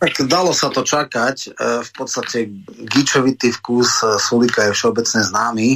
Tak 0.00 0.24
dalo 0.24 0.56
sa 0.56 0.72
to 0.72 0.80
čakať. 0.80 1.36
E, 1.44 1.48
v 1.84 1.90
podstate 1.92 2.48
gičovitý 2.88 3.52
vkus 3.52 4.00
e, 4.00 4.16
Sulika 4.16 4.64
je 4.64 4.72
všeobecne 4.72 5.20
známy. 5.22 5.68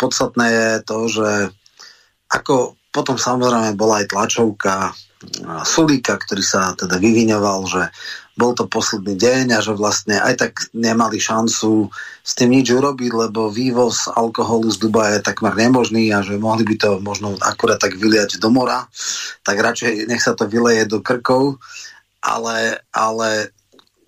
Podstatné 0.00 0.46
je 0.48 0.68
to, 0.88 0.98
že 1.04 1.30
ako 2.32 2.80
potom 2.88 3.20
samozrejme 3.20 3.76
bola 3.76 4.00
aj 4.00 4.08
tlačovka 4.08 4.96
Sulika, 5.68 6.16
ktorý 6.16 6.40
sa 6.40 6.72
teda 6.72 6.96
vyviňoval, 6.96 7.60
že 7.68 7.82
bol 8.40 8.56
to 8.56 8.64
posledný 8.64 9.20
deň 9.20 9.52
a 9.52 9.60
že 9.60 9.76
vlastne 9.76 10.16
aj 10.16 10.34
tak 10.40 10.52
nemali 10.72 11.20
šancu 11.20 11.92
s 12.24 12.32
tým 12.32 12.56
nič 12.56 12.72
urobiť, 12.72 13.28
lebo 13.28 13.52
vývoz 13.52 14.08
alkoholu 14.08 14.72
z 14.72 14.80
Dubaja 14.80 15.20
je 15.20 15.28
takmer 15.28 15.52
nemožný 15.52 16.08
a 16.16 16.24
že 16.24 16.40
mohli 16.40 16.64
by 16.64 16.76
to 16.80 16.90
možno 17.04 17.36
akurát 17.44 17.76
tak 17.76 18.00
vyliať 18.00 18.40
do 18.40 18.48
mora, 18.48 18.88
tak 19.44 19.60
radšej 19.60 20.08
nech 20.08 20.24
sa 20.24 20.32
to 20.32 20.48
vyleje 20.48 20.88
do 20.88 21.04
krkov, 21.04 21.60
ale, 22.20 22.84
ale 22.92 23.50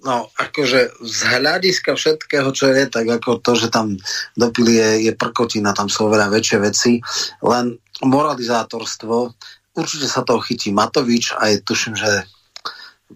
no 0.03 0.29
akože 0.35 1.01
z 1.01 1.19
hľadiska 1.39 1.95
všetkého, 1.95 2.51
čo 2.53 2.69
je, 2.71 2.91
tak 2.91 3.07
ako 3.09 3.39
to, 3.39 3.55
že 3.55 3.69
tam 3.71 3.97
dopili 4.35 4.77
je, 4.77 4.91
je 5.11 5.13
prkotina, 5.15 5.73
tam 5.73 5.87
sú 5.87 6.11
oveľa 6.11 6.29
väčšie 6.29 6.59
veci, 6.59 6.93
len 7.41 7.79
moralizátorstvo, 8.03 9.33
určite 9.79 10.07
sa 10.11 10.27
toho 10.27 10.43
chytí 10.43 10.75
Matovič 10.75 11.39
a 11.39 11.55
je 11.55 11.63
tuším, 11.63 11.95
že 11.95 12.27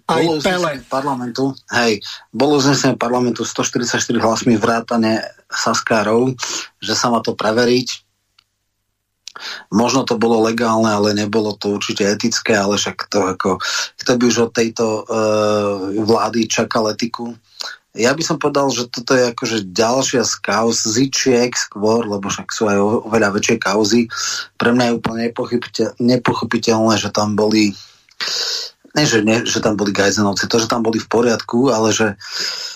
aj 0.06 0.22
bolo 0.22 0.32
Pele. 0.44 0.72
parlamentu, 0.86 1.56
hej, 1.72 2.04
bolo 2.28 2.60
uznesenie 2.60 3.00
parlamentu 3.00 3.42
144 3.48 3.96
hlasmi 4.20 4.54
vrátane 4.60 5.24
Saskárov, 5.48 6.36
že 6.78 6.92
sa 6.92 7.08
má 7.08 7.24
to 7.24 7.32
preveriť. 7.32 8.05
Možno 9.70 10.02
to 10.02 10.16
bolo 10.16 10.44
legálne, 10.44 10.88
ale 10.88 11.16
nebolo 11.16 11.54
to 11.56 11.76
určite 11.76 12.04
etické, 12.04 12.56
ale 12.56 12.80
však 12.80 13.08
to 13.08 13.18
ako, 13.36 13.50
kto 14.00 14.10
by 14.16 14.22
už 14.26 14.36
od 14.48 14.52
tejto 14.52 14.86
uh, 15.02 15.06
vlády 16.04 16.48
čakal 16.48 16.88
etiku. 16.90 17.36
Ja 17.96 18.12
by 18.12 18.20
som 18.20 18.36
povedal, 18.36 18.68
že 18.68 18.92
toto 18.92 19.16
je 19.16 19.32
akože 19.32 19.72
ďalšia 19.72 20.20
z 20.28 20.34
kauz, 20.44 20.84
zičiek 20.84 21.56
skôr, 21.56 22.04
lebo 22.04 22.28
však 22.28 22.52
sú 22.52 22.68
aj 22.68 22.76
oveľa 23.08 23.32
väčšie 23.32 23.56
kauzy. 23.56 24.12
Pre 24.60 24.68
mňa 24.76 24.84
je 24.92 24.96
úplne 25.00 25.22
nepochopiteľné, 26.04 26.94
že 27.00 27.08
tam 27.08 27.32
boli 27.32 27.72
ne, 28.96 29.04
že, 29.04 29.20
ne, 29.24 29.44
že 29.44 29.60
tam 29.60 29.76
boli 29.76 29.92
Gajzenovci, 29.92 30.48
to, 30.48 30.56
že 30.56 30.72
tam 30.72 30.80
boli 30.80 30.96
v 30.96 31.08
poriadku, 31.08 31.68
ale 31.68 31.92
že 31.92 32.16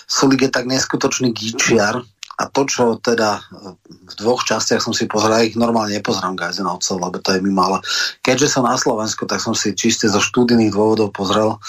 Sulik 0.05 0.45
je 0.45 0.51
tak 0.53 0.69
neskutočný 0.69 1.33
gíčiar 1.33 2.05
a 2.41 2.49
to, 2.49 2.65
čo 2.65 2.97
teda 2.97 3.37
v 3.85 4.13
dvoch 4.17 4.41
častiach 4.41 4.81
som 4.81 4.97
si 4.97 5.05
pozeral, 5.05 5.45
ich 5.45 5.53
normálne 5.53 5.93
nepozerám 5.93 6.33
Gajzenovcov, 6.33 6.97
lebo 6.97 7.17
to 7.21 7.37
je 7.37 7.39
mi 7.45 7.53
malé. 7.53 7.77
Keďže 8.25 8.57
som 8.57 8.65
na 8.65 8.73
Slovensku, 8.73 9.29
tak 9.29 9.37
som 9.37 9.53
si 9.53 9.77
čiste 9.77 10.09
zo 10.09 10.17
štúdijných 10.17 10.73
dôvodov 10.73 11.13
pozrel 11.13 11.61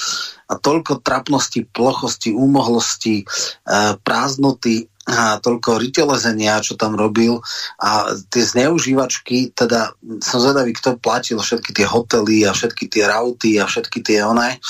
a 0.48 0.54
toľko 0.56 1.04
trapnosti, 1.04 1.64
plochosti, 1.68 2.32
úmohlosti, 2.32 3.24
e, 3.24 3.24
prázdnoty 4.00 4.91
a 5.02 5.42
toľko 5.42 5.82
rytelezenia, 5.82 6.62
čo 6.62 6.78
tam 6.78 6.94
robil 6.94 7.42
a 7.82 8.14
tie 8.30 8.44
zneužívačky, 8.46 9.50
teda 9.50 9.98
som 10.22 10.38
zvedavý, 10.38 10.70
kto 10.78 10.94
platil 11.02 11.42
všetky 11.42 11.74
tie 11.74 11.86
hotely 11.90 12.46
a 12.46 12.54
všetky 12.54 12.86
tie 12.86 13.10
rauty 13.10 13.58
a 13.58 13.66
všetky 13.66 13.98
tie 13.98 14.22
one. 14.22 14.62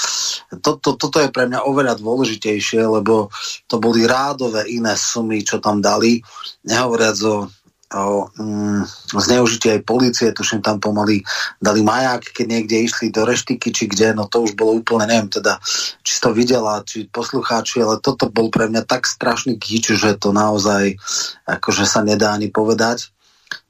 Toto, 0.64 0.96
toto 0.96 1.20
je 1.20 1.28
pre 1.28 1.44
mňa 1.52 1.68
oveľa 1.68 2.00
dôležitejšie, 2.00 2.80
lebo 2.80 3.28
to 3.68 3.76
boli 3.76 4.08
rádové 4.08 4.72
iné 4.72 4.96
sumy, 4.96 5.44
čo 5.44 5.60
tam 5.60 5.84
dali, 5.84 6.24
nehovoriac 6.64 7.18
o 7.28 7.52
o 7.92 8.28
mm, 8.32 8.84
zneužitie 9.16 9.78
aj 9.78 9.86
policie, 9.86 10.32
tuším 10.32 10.64
tam 10.64 10.80
pomaly 10.80 11.20
dali 11.60 11.84
maják, 11.84 12.24
keď 12.32 12.46
niekde 12.48 12.76
išli 12.88 13.12
do 13.12 13.28
reštiky, 13.28 13.68
či 13.72 13.84
kde, 13.88 14.16
no 14.16 14.26
to 14.26 14.44
už 14.44 14.56
bolo 14.56 14.80
úplne, 14.80 15.08
neviem 15.08 15.28
teda, 15.28 15.60
či 16.00 16.20
to 16.20 16.32
videla, 16.32 16.80
či 16.82 17.08
poslucháči, 17.08 17.84
ale 17.84 18.00
toto 18.00 18.32
bol 18.32 18.48
pre 18.48 18.68
mňa 18.68 18.82
tak 18.88 19.04
strašný 19.04 19.60
kýč, 19.60 19.96
že 19.96 20.16
to 20.16 20.32
naozaj 20.32 20.96
akože 21.44 21.84
sa 21.84 22.00
nedá 22.00 22.32
ani 22.32 22.48
povedať. 22.48 23.12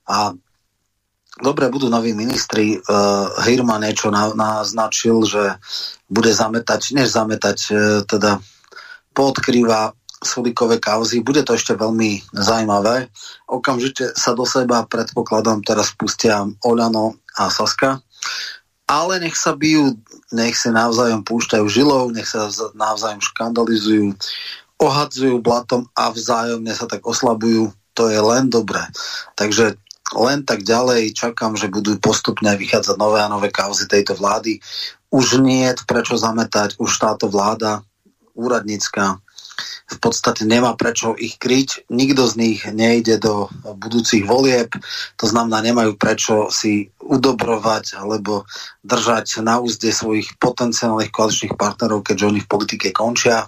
A 0.07 0.35
dobre, 1.39 1.71
budú 1.71 1.91
noví 1.91 2.15
ministri. 2.15 2.79
Uh, 2.79 3.31
Hirma 3.43 3.79
niečo 3.79 4.11
na, 4.11 4.31
naznačil, 4.35 5.27
že 5.27 5.59
bude 6.07 6.31
zametať, 6.31 6.95
než 6.95 7.15
zametať, 7.15 7.59
uh, 7.71 7.77
teda 8.07 8.39
podkrýva 9.13 9.93
Sulikové 10.23 10.79
kauzy. 10.79 11.19
Bude 11.21 11.43
to 11.43 11.59
ešte 11.59 11.75
veľmi 11.75 12.23
zaujímavé. 12.31 13.11
Okamžite 13.51 14.15
sa 14.15 14.33
do 14.39 14.47
seba, 14.47 14.87
predpokladám, 14.87 15.67
teraz 15.67 15.91
pustia 15.93 16.47
Oľano 16.63 17.19
a 17.35 17.51
Saska. 17.51 17.99
Ale 18.87 19.19
nech 19.19 19.35
sa 19.35 19.59
bijú, 19.59 19.99
nech 20.31 20.55
si 20.55 20.71
navzájom 20.71 21.27
púšťajú 21.27 21.67
žilou, 21.67 22.15
nech 22.15 22.29
sa 22.31 22.49
navzájom 22.79 23.23
škandalizujú, 23.23 24.15
ohadzujú 24.79 25.43
blatom 25.43 25.87
a 25.99 26.11
vzájomne 26.15 26.71
sa 26.75 26.87
tak 26.87 27.03
oslabujú. 27.03 27.75
To 27.99 28.09
je 28.09 28.21
len 28.21 28.49
dobré. 28.49 28.83
Takže 29.37 29.77
len 30.13 30.45
tak 30.45 30.65
ďalej 30.65 31.17
čakám, 31.17 31.57
že 31.57 31.73
budú 31.73 31.97
postupne 31.97 32.53
vychádzať 32.53 32.97
nové 33.01 33.21
a 33.25 33.33
nové 33.33 33.49
kauzy 33.49 33.89
tejto 33.89 34.13
vlády. 34.17 34.61
Už 35.13 35.41
nie 35.41 35.69
prečo 35.89 36.17
zametať, 36.17 36.77
už 36.81 36.91
táto 37.01 37.29
vláda 37.29 37.85
úradnícka 38.33 39.21
v 39.93 39.97
podstate 40.01 40.49
nemá 40.49 40.73
prečo 40.79 41.13
ich 41.19 41.37
kryť. 41.37 41.91
Nikto 41.93 42.25
z 42.29 42.35
nich 42.39 42.61
nejde 42.65 43.21
do 43.21 43.49
budúcich 43.77 44.25
volieb, 44.25 44.73
to 45.21 45.27
znamená, 45.29 45.61
nemajú 45.61 45.97
prečo 45.99 46.49
si 46.49 46.89
udobrovať 47.03 47.99
alebo 48.01 48.49
držať 48.83 49.45
na 49.45 49.61
úzde 49.61 49.93
svojich 49.93 50.39
potenciálnych 50.39 51.13
koaličných 51.13 51.59
partnerov, 51.59 52.07
keďže 52.07 52.29
oni 52.29 52.41
v 52.43 52.51
politike 52.51 52.89
končia. 52.95 53.47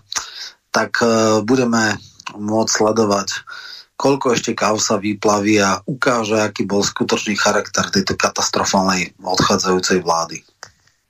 Tak 0.74 0.92
uh, 1.00 1.08
budeme 1.46 1.96
môcť 2.34 2.70
sledovať, 2.72 3.28
koľko 3.94 4.34
ešte 4.34 4.52
sa 4.58 4.96
vyplaví 4.98 5.62
a 5.62 5.78
ukáže, 5.86 6.40
aký 6.40 6.66
bol 6.66 6.82
skutočný 6.82 7.38
charakter 7.38 7.86
tejto 7.94 8.18
katastrofálnej 8.18 9.14
odchádzajúcej 9.22 10.02
vlády. 10.02 10.42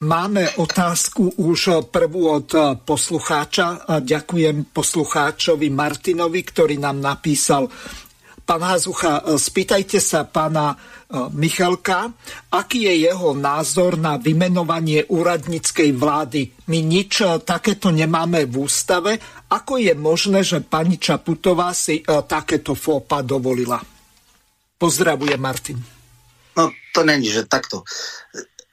Máme 0.03 0.59
otázku 0.59 1.39
už 1.39 1.87
prvú 1.95 2.35
od 2.35 2.51
poslucháča. 2.83 4.03
Ďakujem 4.03 4.75
poslucháčovi 4.75 5.71
Martinovi, 5.71 6.43
ktorý 6.43 6.83
nám 6.83 6.99
napísal 6.99 7.71
Pán 8.45 8.61
Hazucha, 8.61 9.25
spýtajte 9.41 9.97
sa 10.05 10.29
pána 10.29 10.77
Michalka, 11.33 12.13
aký 12.53 12.85
je 12.85 13.09
jeho 13.09 13.33
názor 13.33 13.97
na 13.97 14.21
vymenovanie 14.21 15.09
úradníckej 15.09 15.97
vlády. 15.97 16.53
My 16.69 16.85
nič 16.85 17.25
takéto 17.49 17.89
nemáme 17.89 18.45
v 18.45 18.69
ústave. 18.69 19.17
Ako 19.49 19.81
je 19.81 19.97
možné, 19.97 20.45
že 20.45 20.61
pani 20.61 21.01
Čaputová 21.01 21.73
si 21.73 22.05
takéto 22.05 22.77
fópa 22.77 23.25
dovolila? 23.25 23.81
Pozdravuje 24.77 25.41
Martin. 25.41 25.81
No 26.53 26.69
to 26.93 27.01
není, 27.01 27.33
že 27.33 27.49
takto. 27.49 27.81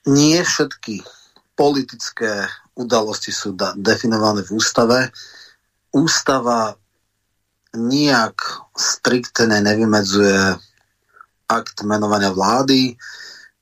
Nie 0.09 0.41
všetky 0.41 1.05
politické 1.53 2.49
udalosti 2.73 3.29
sú 3.29 3.53
da- 3.53 3.77
definované 3.77 4.41
v 4.41 4.57
ústave. 4.57 5.13
Ústava 5.93 6.73
nijak 7.77 8.65
striktne 8.73 9.61
nevymedzuje 9.61 10.57
akt 11.51 11.83
menovania 11.83 12.31
vlády. 12.31 12.95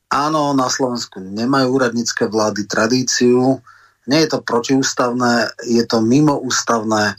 Áno, 0.09 0.53
na 0.57 0.69
Slovensku 0.69 1.21
nemajú 1.21 1.67
úradnícke 1.69 2.25
vlády 2.25 2.65
tradíciu, 2.65 3.61
nie 4.09 4.19
je 4.25 4.29
to 4.33 4.39
protiústavné, 4.41 5.53
je 5.69 5.85
to 5.85 6.01
mimoústavné 6.01 7.13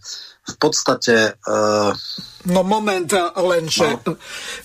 v 0.51 0.57
podstate... 0.59 1.15
Uh, 1.47 1.95
no 2.51 2.67
moment, 2.67 3.07
lenže 3.39 4.03
no. 4.03 4.19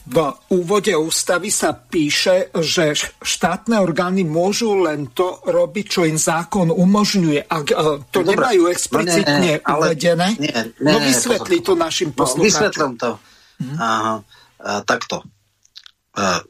v 0.10 0.18
úvode 0.58 0.94
ústavy 0.98 1.54
sa 1.54 1.78
píše, 1.78 2.50
že 2.58 2.98
štátne 3.22 3.78
orgány 3.78 4.26
môžu 4.26 4.76
len 4.82 5.14
to 5.14 5.40
robiť, 5.46 5.86
čo 5.86 6.02
im 6.10 6.18
zákon 6.18 6.74
umožňuje. 6.74 7.46
Ak 7.46 7.66
uh, 7.72 8.02
to 8.10 8.26
no, 8.26 8.34
nemajú 8.34 8.68
explicitne 8.70 9.38
no, 9.38 9.46
nie, 9.46 9.56
uvedené, 9.62 10.28
nie, 10.42 10.50
nie, 10.50 10.62
no 10.82 10.98
vysvetli 11.00 11.62
to 11.62 11.78
našim 11.78 12.12
no, 12.12 12.18
poslucháčom. 12.18 12.42
No, 12.42 12.50
vysvetlím 12.50 12.94
to. 12.98 13.12
Hm? 13.62 13.78
Aha, 13.80 14.16
uh, 14.20 14.82
takto. 14.84 15.22
Uh, 16.16 16.42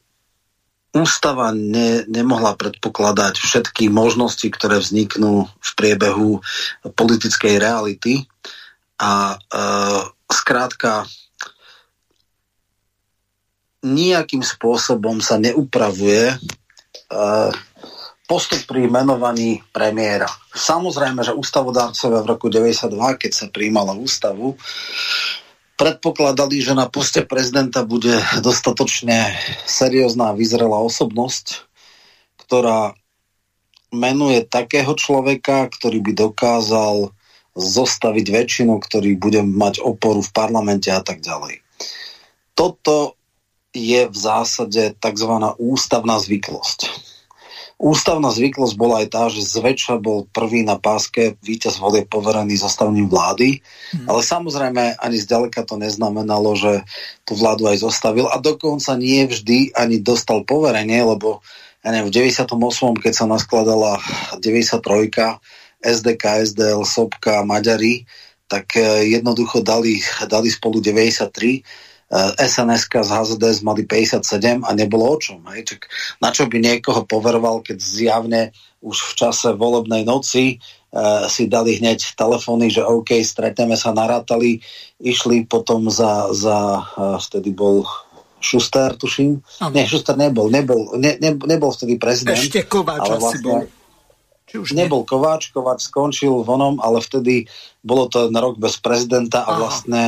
Ústava 0.95 1.51
ne, 1.51 2.07
nemohla 2.07 2.55
predpokladať 2.55 3.35
všetky 3.35 3.91
možnosti, 3.91 4.47
ktoré 4.47 4.79
vzniknú 4.79 5.43
v 5.43 5.71
priebehu 5.75 6.39
politickej 6.87 7.59
reality 7.59 8.31
a 8.95 9.35
uh, 9.35 10.01
skrátka 10.31 11.03
nejakým 13.85 14.41
spôsobom 14.41 15.21
sa 15.21 15.37
neupravuje 15.37 16.33
uh, 16.33 17.51
postup 18.25 18.65
pri 18.65 18.89
menovaní 18.89 19.61
premiéra. 19.69 20.25
Samozrejme, 20.57 21.21
že 21.21 21.37
ústavodárcovia 21.37 22.25
v 22.25 22.29
roku 22.29 22.47
92, 22.49 23.21
keď 23.21 23.31
sa 23.31 23.45
prijímala 23.53 23.93
ústavu, 23.93 24.57
predpokladali, 25.77 26.57
že 26.63 26.73
na 26.73 26.89
poste 26.89 27.21
prezidenta 27.21 27.85
bude 27.85 28.17
dostatočne 28.41 29.37
seriózna 29.69 30.33
a 30.33 30.37
vyzrelá 30.37 30.81
osobnosť, 30.81 31.67
ktorá 32.41 32.97
menuje 33.93 34.41
takého 34.43 34.91
človeka, 34.97 35.69
ktorý 35.69 36.01
by 36.01 36.11
dokázal 36.17 37.13
zostaviť 37.55 38.25
väčšinu, 38.29 38.75
ktorý 38.77 39.15
bude 39.15 39.41
mať 39.41 39.79
oporu 39.79 40.19
v 40.19 40.31
parlamente 40.35 40.91
a 40.91 40.99
tak 40.99 41.23
ďalej. 41.23 41.63
Toto 42.55 43.15
je 43.75 44.07
v 44.07 44.15
zásade 44.15 44.95
tzv. 44.99 45.31
ústavná 45.59 46.15
zvyklosť 46.19 46.91
Ústavná 47.75 48.31
zvyklosť 48.31 48.75
bola 48.79 49.03
aj 49.03 49.07
tá, 49.11 49.27
že 49.27 49.43
zväčša 49.43 49.99
bol 49.99 50.31
prvý 50.31 50.63
na 50.63 50.79
páske 50.79 51.35
víťaz 51.43 51.83
vody 51.83 52.07
poverený 52.07 52.55
zostavením 52.55 53.11
vlády, 53.11 53.59
mm. 53.59 54.07
ale 54.07 54.23
samozrejme 54.23 54.95
ani 54.95 55.17
zďaleka 55.19 55.67
to 55.67 55.75
neznamenalo, 55.75 56.55
že 56.55 56.87
tú 57.27 57.35
vládu 57.35 57.67
aj 57.67 57.83
zostavil 57.83 58.31
a 58.31 58.39
dokonca 58.39 58.95
nie 58.95 59.27
vždy 59.27 59.75
ani 59.75 59.99
dostal 59.99 60.47
poverenie, 60.47 61.03
lebo 61.03 61.43
ja 61.83 61.91
neviem, 61.91 62.07
v 62.07 62.31
98. 62.31 62.55
keď 62.95 63.11
sa 63.13 63.27
naskladala 63.27 63.99
93. 64.39 65.35
SDK, 65.85 66.49
SDL, 66.49 66.81
Sobka, 66.81 67.45
Maďari, 67.45 68.09
tak 68.49 68.73
eh, 68.73 69.13
jednoducho 69.13 69.61
dali, 69.61 70.01
dali 70.25 70.49
spolu 70.49 70.81
93 70.81 71.61
sns 72.37 72.85
z 72.85 73.09
HZDS 73.09 73.65
mali 73.65 73.83
57 73.83 74.61
a 74.61 74.69
nebolo 74.77 75.09
o 75.09 75.17
čom. 75.17 75.41
Hej. 75.51 75.73
Čak, 75.73 75.79
na 76.21 76.29
čo 76.29 76.45
by 76.45 76.57
niekoho 76.61 77.01
poveroval, 77.03 77.65
keď 77.65 77.77
zjavne 77.81 78.41
už 78.85 78.97
v 79.01 79.13
čase 79.17 79.49
volebnej 79.57 80.05
noci 80.05 80.61
uh, 80.93 81.25
si 81.25 81.49
dali 81.49 81.81
hneď 81.81 82.13
telefóny, 82.13 82.69
že 82.69 82.85
OK, 82.85 83.17
stretneme 83.25 83.73
sa, 83.73 83.89
narátali, 83.89 84.61
išli 85.01 85.49
potom 85.49 85.89
za, 85.89 86.29
za 86.29 86.85
uh, 86.85 87.17
vtedy 87.17 87.49
bol 87.51 87.89
Šuster, 88.37 88.93
tuším. 88.93 89.41
Ano. 89.65 89.73
Nie, 89.73 89.89
Šuster 89.89 90.13
nebol, 90.13 90.53
nebol, 90.53 90.93
ne, 91.01 91.17
ne, 91.17 91.33
nebol 91.33 91.73
vtedy 91.73 91.97
prezident. 91.97 92.37
Ešte 92.37 92.69
Kováč 92.69 93.01
ale 93.01 93.17
vlastne, 93.17 93.41
bol. 93.41 93.65
Už 94.57 94.75
nebol? 94.75 95.03
Kováč, 95.03 95.51
Kováč 95.51 95.87
skončil 95.89 96.43
vonom, 96.43 96.79
ale 96.79 97.01
vtedy 97.03 97.45
bolo 97.85 98.07
to 98.09 98.31
na 98.31 98.39
rok 98.41 98.59
bez 98.59 98.79
prezidenta 98.81 99.43
a 99.43 99.53
Aha. 99.53 99.59
vlastne 99.59 100.03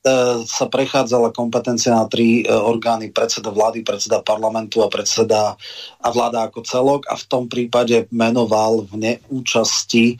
E, 0.00 0.12
sa 0.48 0.64
prechádzala 0.64 1.28
kompetencia 1.28 1.92
na 1.92 2.08
tri 2.08 2.40
e, 2.40 2.48
orgány, 2.48 3.12
predseda 3.12 3.52
vlády, 3.52 3.84
predseda 3.84 4.24
parlamentu 4.24 4.80
a 4.80 4.88
predseda 4.88 5.60
a 6.00 6.08
vláda 6.08 6.48
ako 6.48 6.64
celok 6.64 7.04
a 7.04 7.20
v 7.20 7.24
tom 7.28 7.44
prípade 7.52 8.08
menoval 8.08 8.88
v 8.88 8.96
neúčasti 8.96 10.16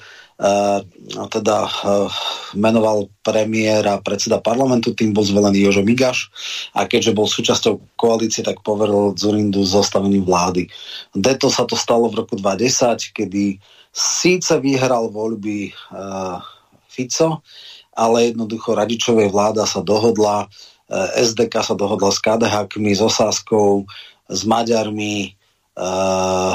teda 1.28 1.68
uh, 1.68 2.08
menoval 2.56 3.12
premiéra 3.20 4.00
predseda 4.00 4.40
parlamentu, 4.40 4.96
tým 4.96 5.12
bol 5.12 5.20
zvolený 5.20 5.68
Jožo 5.68 5.84
Migaš 5.84 6.32
a 6.72 6.88
keďže 6.88 7.12
bol 7.12 7.28
súčasťou 7.28 7.76
koalície, 8.00 8.40
tak 8.40 8.64
poveril 8.64 9.12
Zurindu 9.20 9.60
zostavením 9.68 10.24
vlády. 10.24 10.64
Deto 11.12 11.52
sa 11.52 11.68
to 11.68 11.76
stalo 11.76 12.08
v 12.08 12.24
roku 12.24 12.40
2010, 12.40 13.12
kedy 13.12 13.60
síce 13.92 14.56
vyhral 14.64 15.12
voľby 15.12 15.76
uh, 15.92 16.40
Fico, 16.88 17.44
ale 17.92 18.32
jednoducho 18.32 18.72
Radičovej 18.72 19.28
vláda 19.28 19.68
sa 19.68 19.84
dohodla, 19.84 20.48
eh, 20.88 21.20
SDK 21.20 21.60
sa 21.60 21.74
dohodla 21.76 22.08
s 22.08 22.22
KDH-kmi, 22.22 22.96
s 22.96 23.02
Osáskou, 23.04 23.84
s 24.30 24.40
Maďarmi, 24.46 25.34
uh, 25.74 26.54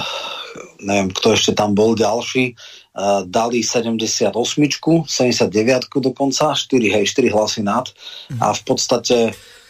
neviem, 0.80 1.12
kto 1.12 1.36
ešte 1.36 1.52
tam 1.52 1.76
bol 1.76 1.92
ďalší, 1.94 2.56
dali 3.28 3.60
78, 3.60 4.32
79 4.32 6.00
dokonca, 6.00 6.56
4, 6.56 6.96
hej, 6.96 7.04
4 7.12 7.36
hlasy 7.36 7.62
nad 7.62 7.92
mm. 8.32 8.40
a 8.40 8.56
v 8.56 8.62
podstate 8.64 9.18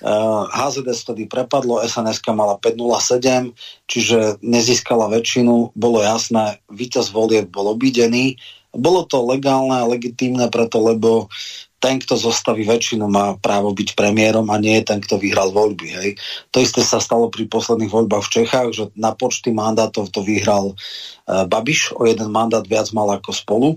uh, 0.05 0.45
HZDS 0.53 1.09
vtedy 1.09 1.23
prepadlo, 1.25 1.81
sns 1.81 2.21
mala 2.29 2.61
507, 2.61 3.49
čiže 3.89 4.37
nezískala 4.45 5.09
väčšinu, 5.09 5.73
bolo 5.73 6.05
jasné, 6.05 6.61
víťaz 6.69 7.09
volieb 7.09 7.49
bol 7.49 7.73
obidený, 7.73 8.37
bolo 8.75 9.07
to 9.07 9.23
legálne 9.23 9.73
a 9.73 9.89
legitímne 9.89 10.51
preto, 10.51 10.83
lebo 10.83 11.31
ten, 11.79 12.01
kto 12.01 12.17
zostaví 12.17 12.65
väčšinu, 12.65 13.05
má 13.05 13.37
právo 13.37 13.69
byť 13.75 13.93
premiérom 13.93 14.49
a 14.49 14.57
nie 14.57 14.81
je 14.81 14.89
ten, 14.89 14.99
kto 14.99 15.21
vyhral 15.21 15.53
voľby. 15.53 15.87
Hej. 15.93 16.09
To 16.55 16.63
isté 16.63 16.81
sa 16.81 16.97
stalo 16.97 17.29
pri 17.29 17.45
posledných 17.45 17.91
voľbách 17.91 18.25
v 18.25 18.33
Čechách, 18.41 18.69
že 18.73 18.83
na 18.97 19.13
počty 19.13 19.53
mandátov 19.53 20.09
to 20.09 20.25
vyhral 20.25 20.73
uh, 20.73 21.45
Babiš, 21.45 21.93
o 21.93 22.07
jeden 22.09 22.33
mandát 22.33 22.65
viac 22.65 22.89
mal 22.95 23.11
ako 23.13 23.31
spolu, 23.31 23.69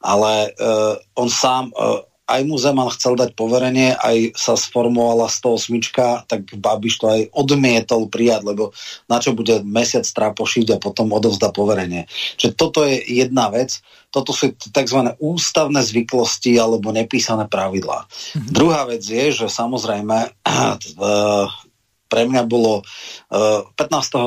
ale 0.00 0.56
uh, 0.56 0.96
on 1.18 1.28
sám 1.28 1.68
uh, 1.76 2.00
aj 2.30 2.42
mu 2.46 2.54
Zeman 2.54 2.94
chcel 2.94 3.18
dať 3.18 3.34
poverenie, 3.34 3.98
aj 3.98 4.38
sa 4.38 4.54
sformovala 4.54 5.26
108, 5.26 6.30
tak 6.30 6.46
Babiš 6.54 6.94
to 7.02 7.06
aj 7.10 7.20
odmietol 7.34 8.06
prijať, 8.06 8.46
lebo 8.46 8.70
na 9.10 9.18
čo 9.18 9.34
bude 9.34 9.66
mesiac 9.66 10.06
trápošiť 10.06 10.78
a 10.78 10.82
potom 10.82 11.10
odovzda 11.10 11.50
poverenie. 11.50 12.06
Čiže 12.38 12.52
toto 12.54 12.86
je 12.86 13.02
jedna 13.02 13.50
vec, 13.50 13.82
toto 14.14 14.30
sú 14.30 14.54
tzv. 14.54 15.14
ústavné 15.18 15.82
zvyklosti 15.82 16.58
alebo 16.58 16.94
nepísané 16.94 17.50
pravidlá. 17.50 18.06
Mm-hmm. 18.06 18.50
Druhá 18.50 18.86
vec 18.86 19.02
je, 19.02 19.34
že 19.34 19.46
samozrejme 19.50 20.30
pre 22.10 22.22
mňa 22.26 22.42
bolo 22.46 22.82
15. 23.30 23.78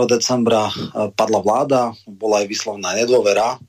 decembra 0.07 0.71
padla 1.15 1.39
vláda, 1.43 1.81
bola 2.07 2.43
aj 2.43 2.47
vyslovná 2.47 2.95
nedôvera 2.95 3.59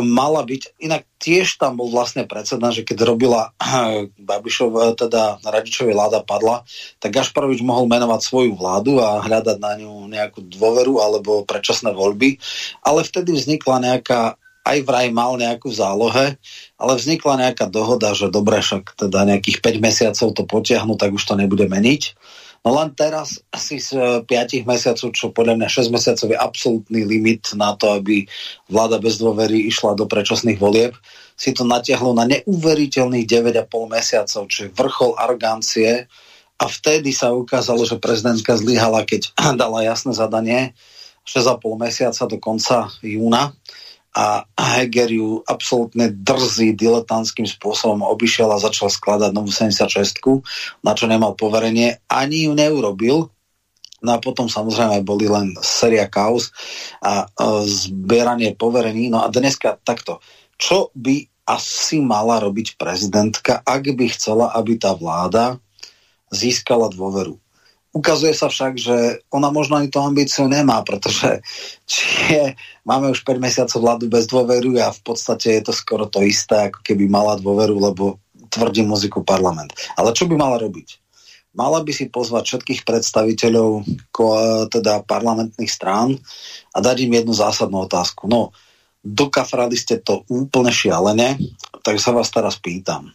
mala 0.00 0.40
byť, 0.40 0.80
inak 0.80 1.04
tiež 1.20 1.60
tam 1.60 1.76
bol 1.76 1.92
vlastne 1.92 2.24
predseda, 2.24 2.72
že 2.72 2.80
keď 2.80 3.04
robila 3.04 3.52
Babišov, 4.28 4.96
teda 4.96 5.44
Radičovej 5.44 5.92
vláda 5.92 6.24
padla, 6.24 6.64
tak 6.96 7.12
Gašparovič 7.12 7.60
mohol 7.60 7.84
menovať 7.92 8.20
svoju 8.24 8.56
vládu 8.56 9.04
a 9.04 9.20
hľadať 9.20 9.60
na 9.60 9.76
ňu 9.76 10.08
nejakú 10.08 10.48
dôveru 10.48 11.04
alebo 11.04 11.44
predčasné 11.44 11.92
voľby, 11.92 12.40
ale 12.80 13.04
vtedy 13.04 13.36
vznikla 13.36 13.76
nejaká 13.84 14.40
aj 14.62 14.78
vraj 14.86 15.10
mal 15.10 15.34
nejakú 15.34 15.74
zálohe, 15.74 16.38
ale 16.78 16.92
vznikla 16.94 17.50
nejaká 17.50 17.66
dohoda, 17.66 18.14
že 18.14 18.30
dobre, 18.30 18.62
však 18.62 18.94
teda 18.94 19.26
nejakých 19.26 19.58
5 19.58 19.82
mesiacov 19.82 20.28
to 20.30 20.42
potiahnu, 20.46 20.94
tak 20.94 21.10
už 21.10 21.22
to 21.26 21.34
nebude 21.34 21.66
meniť. 21.66 22.14
No 22.62 22.78
len 22.78 22.94
teraz 22.94 23.42
asi 23.50 23.82
z 23.82 24.22
5 24.22 24.30
e, 24.30 24.62
mesiacov, 24.62 25.10
čo 25.10 25.34
podľa 25.34 25.58
mňa 25.58 25.68
6 25.68 25.90
mesiacov 25.90 26.30
je 26.30 26.38
absolútny 26.38 27.00
limit 27.02 27.50
na 27.58 27.74
to, 27.74 27.90
aby 27.90 28.22
vláda 28.70 29.02
bez 29.02 29.18
dôvery 29.18 29.66
išla 29.66 29.98
do 29.98 30.06
predčasných 30.06 30.62
volieb, 30.62 30.94
si 31.34 31.50
to 31.50 31.66
natiahlo 31.66 32.14
na 32.14 32.22
neuveriteľných 32.30 33.26
9,5 33.26 33.66
mesiacov, 33.90 34.42
čo 34.46 34.58
je 34.66 34.70
vrchol 34.70 35.18
arogancie. 35.18 36.06
A 36.62 36.64
vtedy 36.70 37.10
sa 37.10 37.34
ukázalo, 37.34 37.82
že 37.82 37.98
prezidentka 37.98 38.54
zlyhala, 38.54 39.02
keď 39.02 39.34
dala 39.62 39.82
jasné 39.82 40.14
zadanie 40.14 40.70
6,5 41.26 41.58
mesiaca 41.74 42.22
do 42.30 42.38
konca 42.38 42.86
júna 43.02 43.58
a 44.12 44.44
Heger 44.76 45.08
ju 45.08 45.40
absolútne 45.48 46.12
drzý, 46.12 46.76
diletantským 46.76 47.48
spôsobom 47.48 48.04
obišiel 48.04 48.52
a 48.52 48.60
začal 48.60 48.92
skladať 48.92 49.32
novú 49.32 49.48
76, 49.48 49.88
na 50.84 50.92
čo 50.92 51.08
nemal 51.08 51.32
poverenie, 51.32 51.96
ani 52.12 52.44
ju 52.44 52.52
neurobil. 52.52 53.32
No 54.02 54.10
a 54.12 54.18
potom 54.20 54.50
samozrejme 54.50 55.00
boli 55.06 55.30
len 55.30 55.56
séria 55.62 56.10
kaos 56.10 56.52
a 57.00 57.24
uh, 57.24 57.62
zbieranie 57.64 58.52
poverení. 58.52 59.08
No 59.08 59.24
a 59.24 59.30
dneska 59.30 59.78
takto. 59.80 60.20
Čo 60.58 60.92
by 60.92 61.46
asi 61.48 62.02
mala 62.02 62.38
robiť 62.42 62.78
prezidentka, 62.78 63.62
ak 63.62 63.94
by 63.94 64.06
chcela, 64.12 64.52
aby 64.54 64.78
tá 64.78 64.94
vláda 64.94 65.58
získala 66.30 66.90
dôveru? 66.90 67.41
Ukazuje 67.92 68.32
sa 68.32 68.48
však, 68.48 68.80
že 68.80 68.96
ona 69.28 69.52
možno 69.52 69.76
ani 69.76 69.92
tú 69.92 70.00
ambíciu 70.00 70.48
nemá, 70.48 70.80
pretože 70.80 71.44
či 71.84 72.08
je, 72.32 72.46
máme 72.88 73.12
už 73.12 73.20
5 73.20 73.36
mesiacov 73.36 73.78
vládu 73.84 74.08
bez 74.08 74.24
dôveru 74.32 74.80
a 74.80 74.88
v 74.88 75.00
podstate 75.04 75.60
je 75.60 75.62
to 75.68 75.76
skoro 75.76 76.08
to 76.08 76.24
isté, 76.24 76.72
ako 76.72 76.80
keby 76.80 77.04
mala 77.04 77.36
dôveru, 77.36 77.76
lebo 77.76 78.16
tvrdí 78.48 78.80
muziku 78.80 79.20
parlament. 79.20 79.76
Ale 80.00 80.16
čo 80.16 80.24
by 80.24 80.40
mala 80.40 80.56
robiť? 80.56 80.88
Mala 81.52 81.84
by 81.84 81.92
si 81.92 82.08
pozvať 82.08 82.48
všetkých 82.48 82.80
predstaviteľov 82.88 83.84
teda 84.72 85.04
parlamentných 85.04 85.68
strán 85.68 86.16
a 86.72 86.78
dať 86.80 86.96
im 87.04 87.12
jednu 87.12 87.36
zásadnú 87.36 87.84
otázku. 87.84 88.24
No, 88.24 88.56
dokafrali 89.04 89.76
ste 89.76 90.00
to 90.00 90.24
úplne 90.32 90.72
šialene, 90.72 91.36
tak 91.84 92.00
sa 92.00 92.16
vás 92.16 92.32
teraz 92.32 92.56
pýtam 92.56 93.12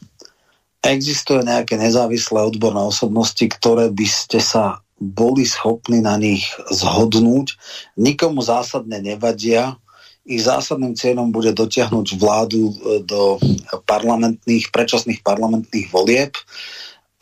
existuje 0.86 1.44
nejaké 1.44 1.76
nezávislé 1.76 2.44
odborné 2.44 2.82
osobnosti, 2.82 3.44
ktoré 3.44 3.90
by 3.92 4.08
ste 4.08 4.40
sa 4.40 4.82
boli 4.98 5.46
schopní 5.46 6.02
na 6.02 6.18
nich 6.18 6.50
zhodnúť, 6.74 7.54
nikomu 8.02 8.42
zásadne 8.42 8.98
nevadia, 8.98 9.78
ich 10.28 10.44
zásadným 10.44 10.98
cieľom 10.98 11.32
bude 11.32 11.56
dotiahnuť 11.56 12.08
vládu 12.20 12.76
do 13.08 13.40
parlamentných, 13.88 14.74
predčasných 14.76 15.24
parlamentných 15.24 15.88
volieb. 15.88 16.36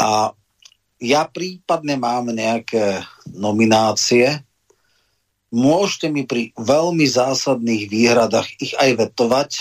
A 0.02 0.34
ja 0.98 1.22
prípadne 1.30 2.02
mám 2.02 2.34
nejaké 2.34 3.06
nominácie, 3.30 4.42
môžete 5.54 6.08
mi 6.10 6.26
pri 6.26 6.50
veľmi 6.58 7.06
zásadných 7.06 7.94
výhradách 7.94 8.48
ich 8.58 8.74
aj 8.74 8.90
vetovať 8.98 9.52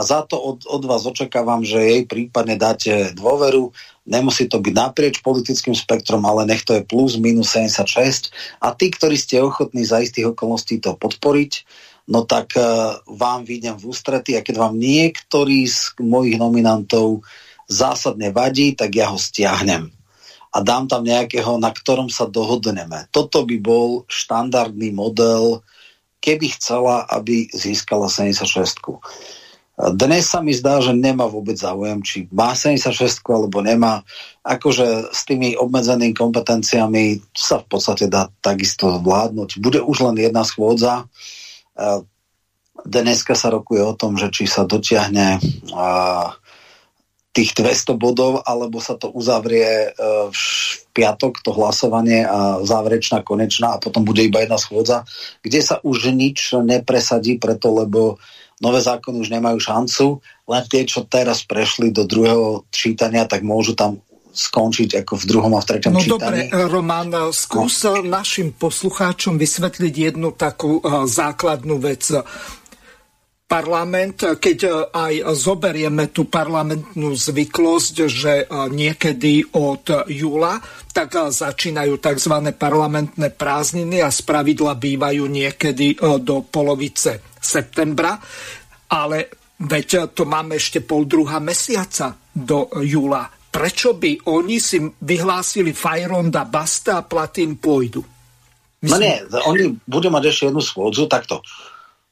a 0.00 0.02
za 0.02 0.24
to 0.24 0.40
od, 0.40 0.64
od 0.64 0.82
vás 0.88 1.04
očakávam, 1.04 1.60
že 1.60 1.76
jej 1.76 2.02
prípadne 2.08 2.56
dáte 2.56 3.12
dôveru. 3.12 3.76
Nemusí 4.08 4.48
to 4.48 4.56
byť 4.56 4.72
naprieč 4.72 5.20
politickým 5.20 5.76
spektrom, 5.76 6.24
ale 6.24 6.48
nech 6.48 6.64
to 6.64 6.72
je 6.72 6.80
plus, 6.88 7.20
minus 7.20 7.52
76. 7.52 8.32
A 8.64 8.72
tí, 8.72 8.88
ktorí 8.88 9.20
ste 9.20 9.44
ochotní 9.44 9.84
za 9.84 10.00
istých 10.00 10.32
okolností 10.32 10.80
to 10.80 10.96
podporiť, 10.96 11.52
no 12.08 12.24
tak 12.24 12.56
uh, 12.56 12.96
vám 13.12 13.44
vidím 13.44 13.76
v 13.76 13.92
ústrety 13.92 14.40
a 14.40 14.42
keď 14.42 14.56
vám 14.56 14.80
niektorý 14.80 15.68
z 15.68 15.92
mojich 16.00 16.40
nominantov 16.40 17.20
zásadne 17.68 18.32
vadí, 18.32 18.72
tak 18.72 18.96
ja 18.96 19.12
ho 19.12 19.20
stiahnem 19.20 19.92
a 20.50 20.58
dám 20.66 20.90
tam 20.90 21.06
nejakého, 21.06 21.62
na 21.62 21.70
ktorom 21.70 22.10
sa 22.10 22.26
dohodneme. 22.26 23.06
Toto 23.14 23.46
by 23.46 23.56
bol 23.62 24.02
štandardný 24.10 24.90
model, 24.90 25.62
keby 26.18 26.58
chcela, 26.58 27.06
aby 27.06 27.46
získala 27.54 28.10
76. 28.10 28.74
Dnes 29.80 30.28
sa 30.28 30.44
mi 30.44 30.52
zdá, 30.52 30.84
že 30.84 30.92
nemá 30.92 31.24
vôbec 31.24 31.56
záujem, 31.56 32.04
či 32.04 32.28
má 32.28 32.52
76 32.52 33.24
alebo 33.32 33.64
nemá. 33.64 34.04
Akože 34.44 35.08
s 35.08 35.24
tými 35.24 35.56
obmedzenými 35.56 36.12
kompetenciami 36.12 37.24
sa 37.32 37.64
v 37.64 37.66
podstate 37.66 38.04
dá 38.04 38.28
takisto 38.44 38.92
zvládnuť. 39.00 39.56
Bude 39.56 39.80
už 39.80 40.12
len 40.12 40.20
jedna 40.20 40.44
schôdza. 40.44 41.08
Dneska 42.84 43.32
sa 43.32 43.48
rokuje 43.48 43.80
o 43.80 43.96
tom, 43.96 44.20
že 44.20 44.28
či 44.28 44.44
sa 44.44 44.68
dotiahne 44.68 45.40
tých 47.30 47.54
200 47.54 47.94
bodov, 47.94 48.42
alebo 48.42 48.82
sa 48.82 48.98
to 48.98 49.06
uzavrie 49.06 49.86
e, 49.86 49.88
v 50.34 50.42
piatok, 50.90 51.38
to 51.46 51.54
hlasovanie 51.54 52.26
a 52.26 52.58
záverečná, 52.66 53.22
konečná 53.22 53.78
a 53.78 53.80
potom 53.80 54.02
bude 54.02 54.26
iba 54.26 54.42
jedna 54.42 54.58
schôdza, 54.58 55.06
kde 55.38 55.62
sa 55.62 55.78
už 55.86 56.10
nič 56.10 56.58
nepresadí 56.58 57.38
preto, 57.38 57.70
lebo 57.70 58.18
nové 58.60 58.80
zákony 58.84 59.16
už 59.24 59.32
nemajú 59.32 59.58
šancu, 59.58 60.20
len 60.46 60.62
tie, 60.68 60.84
čo 60.84 61.08
teraz 61.08 61.42
prešli 61.42 61.90
do 61.90 62.04
druhého 62.04 62.68
čítania, 62.68 63.24
tak 63.24 63.40
môžu 63.40 63.72
tam 63.72 64.04
skončiť 64.30 65.02
ako 65.02 65.18
v 65.18 65.24
druhom 65.26 65.52
a 65.58 65.60
v 65.60 65.68
treťom 65.74 65.90
no 65.90 66.00
čítaní. 66.00 66.46
dobre, 66.46 66.70
Roman, 66.70 67.10
skús 67.34 67.82
no. 67.82 67.98
našim 68.06 68.54
poslucháčom 68.54 69.34
vysvetliť 69.34 69.94
jednu 69.94 70.30
takú 70.30 70.78
základnú 71.10 71.82
vec 71.82 72.06
parlament, 73.50 74.38
keď 74.38 74.58
e, 74.62 74.70
aj 74.94 75.14
zoberieme 75.34 76.14
tú 76.14 76.30
parlamentnú 76.30 77.18
zvyklosť, 77.18 77.94
že 78.06 78.34
e, 78.38 78.70
niekedy 78.70 79.42
od 79.58 80.06
júla 80.06 80.62
tak 80.94 81.18
e, 81.18 81.34
začínajú 81.34 81.98
tzv. 81.98 82.54
parlamentné 82.54 83.34
prázdniny 83.34 84.06
a 84.06 84.14
spravidla 84.14 84.78
bývajú 84.78 85.26
niekedy 85.26 85.98
do 86.22 86.46
polovice 86.46 87.34
septembra, 87.42 88.22
ale 88.94 89.34
veď 89.58 90.14
to 90.14 90.22
máme 90.22 90.54
ešte 90.54 90.86
pol 90.86 91.10
druhá 91.10 91.42
mesiaca 91.42 92.14
do 92.30 92.70
júla. 92.86 93.26
Prečo 93.50 93.98
by 93.98 94.30
oni 94.30 94.62
si 94.62 94.78
vyhlásili 94.78 95.74
Fajronda 95.74 96.46
basta 96.46 97.02
a 97.02 97.06
Platín 97.06 97.58
pôjdu? 97.58 97.98
Myslím... 98.78 98.94
No 98.94 99.02
nie, 99.02 99.16
oni 99.42 99.64
budú 99.90 100.06
mať 100.06 100.30
ešte 100.30 100.44
jednu 100.54 100.62
schôdzu, 100.62 101.10
takto 101.10 101.42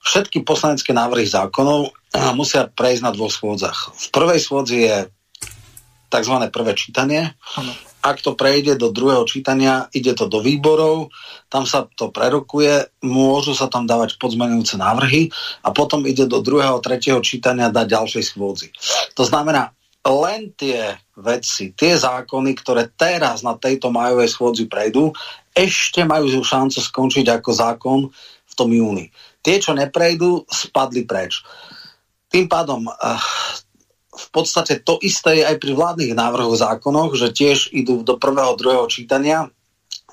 všetky 0.02 0.46
poslanecké 0.46 0.94
návrhy 0.94 1.26
zákonov 1.26 1.92
musia 2.34 2.66
prejsť 2.70 3.02
na 3.04 3.12
dvoch 3.12 3.32
schôdzach. 3.32 3.92
V 3.94 4.06
prvej 4.14 4.40
schôdzi 4.40 4.76
je 4.84 4.96
tzv. 6.08 6.34
prvé 6.48 6.72
čítanie. 6.72 7.37
Ano. 7.56 7.72
Ak 7.98 8.22
to 8.22 8.38
prejde 8.38 8.78
do 8.78 8.94
druhého 8.94 9.26
čítania, 9.26 9.90
ide 9.90 10.14
to 10.14 10.30
do 10.30 10.38
výborov, 10.38 11.11
tam 11.50 11.66
sa 11.66 11.84
to 11.98 12.14
prerokuje, 12.14 12.94
môžu 13.02 13.58
sa 13.58 13.66
tam 13.66 13.90
dávať 13.90 14.16
podzmenujúce 14.22 14.78
návrhy 14.78 15.28
a 15.66 15.74
potom 15.74 16.06
ide 16.06 16.30
do 16.30 16.38
druhého, 16.38 16.78
tretieho 16.78 17.18
čítania 17.20 17.74
dať 17.74 17.87
ďalšej 17.90 18.24
schôdzi. 18.24 18.70
To 19.18 19.26
znamená, 19.26 19.74
len 20.06 20.54
tie 20.54 20.94
veci, 21.18 21.74
tie 21.74 21.98
zákony, 21.98 22.54
ktoré 22.56 22.88
teraz 22.94 23.42
na 23.42 23.58
tejto 23.58 23.90
majovej 23.90 24.30
schôdzi 24.30 24.64
prejdú, 24.70 25.12
ešte 25.52 26.06
majú 26.06 26.30
šancu 26.30 26.78
skončiť 26.78 27.26
ako 27.34 27.50
zákon 27.50 28.00
v 28.48 28.54
tom 28.54 28.70
júni. 28.72 29.11
Tie, 29.42 29.57
čo 29.62 29.72
neprejdú, 29.72 30.44
spadli 30.51 31.07
preč. 31.07 31.40
Tým 32.29 32.51
pádom 32.51 32.85
uh, 32.85 33.16
v 34.18 34.29
podstate 34.35 34.83
to 34.83 34.98
isté 35.01 35.40
je 35.40 35.44
aj 35.46 35.57
pri 35.62 35.72
vládnych 35.79 36.12
návrhoch 36.12 36.59
zákonoch, 36.59 37.14
že 37.14 37.31
tiež 37.31 37.70
idú 37.70 38.03
do 38.03 38.18
prvého, 38.18 38.59
druhého 38.59 38.90
čítania. 38.90 39.46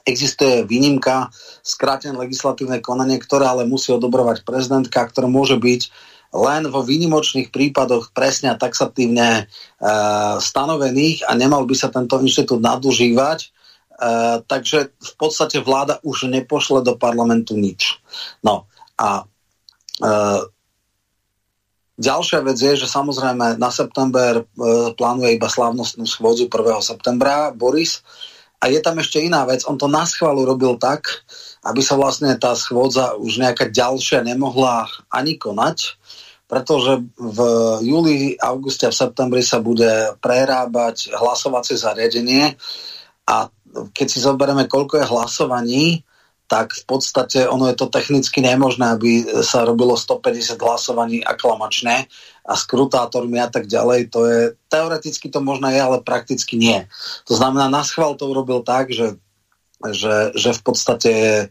Existuje 0.06 0.62
výnimka, 0.70 1.34
skrátené 1.66 2.14
legislatívne 2.14 2.78
konanie, 2.78 3.18
ktoré 3.18 3.50
ale 3.50 3.66
musí 3.66 3.90
odobrovať 3.90 4.46
prezidentka, 4.46 5.02
ktoré 5.10 5.26
môže 5.26 5.58
byť 5.58 5.82
len 6.36 6.70
vo 6.70 6.86
výnimočných 6.86 7.50
prípadoch 7.50 8.14
presne 8.14 8.54
a 8.54 8.60
taxatívne 8.60 9.30
e, 9.40 9.44
stanovených 10.38 11.26
a 11.26 11.32
nemal 11.34 11.64
by 11.66 11.74
sa 11.74 11.90
tento 11.90 12.20
inštitút 12.22 12.60
nadužívať. 12.62 13.40
E, 13.42 13.48
takže 14.46 14.94
v 14.94 15.14
podstate 15.18 15.64
vláda 15.64 15.98
už 16.04 16.30
nepošle 16.30 16.84
do 16.86 17.00
parlamentu 17.00 17.56
nič. 17.58 17.98
No, 18.44 18.68
a 18.96 19.24
e, 19.24 20.10
ďalšia 22.00 22.40
vec 22.44 22.58
je, 22.60 22.74
že 22.80 22.88
samozrejme 22.88 23.60
na 23.60 23.70
september 23.72 24.42
e, 24.42 24.44
plánuje 24.96 25.36
iba 25.36 25.48
slávnostnú 25.52 26.08
schôdzu 26.08 26.48
1. 26.48 26.80
septembra 26.84 27.52
Boris. 27.52 28.04
A 28.64 28.72
je 28.72 28.80
tam 28.82 28.98
ešte 28.98 29.22
iná 29.22 29.44
vec, 29.46 29.68
on 29.68 29.78
to 29.78 29.86
na 29.86 30.08
schválu 30.08 30.48
robil 30.48 30.80
tak, 30.80 31.28
aby 31.68 31.84
sa 31.84 32.00
vlastne 32.00 32.34
tá 32.40 32.56
schôdza 32.56 33.14
už 33.20 33.38
nejaká 33.38 33.70
ďalšia 33.70 34.26
nemohla 34.26 34.90
ani 35.12 35.36
konať, 35.38 36.00
pretože 36.48 37.04
v 37.20 37.40
júli, 37.84 38.40
auguste 38.40 38.88
a 38.88 38.94
v 38.96 39.02
septembri 39.06 39.44
sa 39.44 39.60
bude 39.60 40.18
prerábať 40.24 41.14
hlasovacie 41.14 41.78
zariadenie 41.78 42.56
a 43.28 43.52
keď 43.92 44.08
si 44.08 44.24
zoberieme, 44.24 44.72
koľko 44.72 45.04
je 45.04 45.10
hlasovaní, 45.10 45.86
tak 46.46 46.78
v 46.78 46.84
podstate 46.86 47.50
ono 47.50 47.66
je 47.70 47.76
to 47.78 47.90
technicky 47.90 48.42
nemožné, 48.42 48.86
aby 48.94 49.26
sa 49.42 49.66
robilo 49.66 49.98
150 49.98 50.62
hlasovaní 50.62 51.26
aklamačné 51.26 52.06
a 52.46 52.54
skrutátormi 52.54 53.42
a 53.42 53.50
tak 53.50 53.66
ďalej. 53.66 54.14
To 54.14 54.20
je, 54.30 54.40
teoreticky 54.70 55.34
to 55.34 55.42
možno 55.42 55.74
je, 55.74 55.82
ale 55.82 56.06
prakticky 56.06 56.58
nie. 56.58 56.86
To 57.26 57.34
znamená, 57.34 57.66
na 57.66 57.82
schvál 57.82 58.14
to 58.14 58.30
urobil 58.30 58.62
tak, 58.62 58.94
že, 58.94 59.18
že, 59.82 60.38
že 60.38 60.52
v 60.54 60.62
podstate 60.62 61.14
e, 61.14 61.46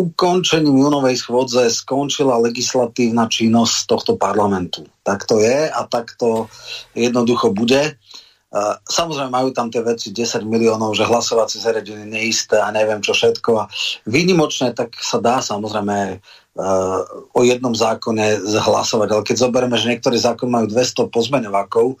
ukončením 0.00 0.80
júnovej 0.80 1.20
schôdze 1.20 1.68
skončila 1.68 2.40
legislatívna 2.40 3.28
činnosť 3.28 3.76
tohto 3.84 4.12
parlamentu. 4.16 4.88
Tak 5.04 5.28
to 5.28 5.36
je 5.44 5.68
a 5.68 5.80
tak 5.84 6.16
to 6.16 6.48
jednoducho 6.96 7.52
bude. 7.52 8.00
Samozrejme 8.82 9.30
majú 9.30 9.54
tam 9.54 9.70
tie 9.70 9.78
veci 9.78 10.10
10 10.10 10.42
miliónov, 10.42 10.98
že 10.98 11.06
hlasovacie 11.06 11.62
zariadenie 11.62 12.02
neisté 12.02 12.58
a 12.58 12.74
neviem 12.74 12.98
čo 12.98 13.14
všetko. 13.14 13.50
A 13.54 13.70
výnimočné 14.10 14.74
tak 14.74 14.98
sa 14.98 15.22
dá 15.22 15.38
samozrejme 15.38 16.18
uh, 16.18 17.00
o 17.30 17.40
jednom 17.46 17.70
zákone 17.70 18.42
zhlasovať, 18.42 19.08
ale 19.14 19.22
keď 19.22 19.36
zoberieme, 19.38 19.78
že 19.78 19.94
niektorý 19.94 20.18
zákon 20.18 20.50
majú 20.50 20.66
200 20.66 21.14
pozmeňovákov 21.14 21.94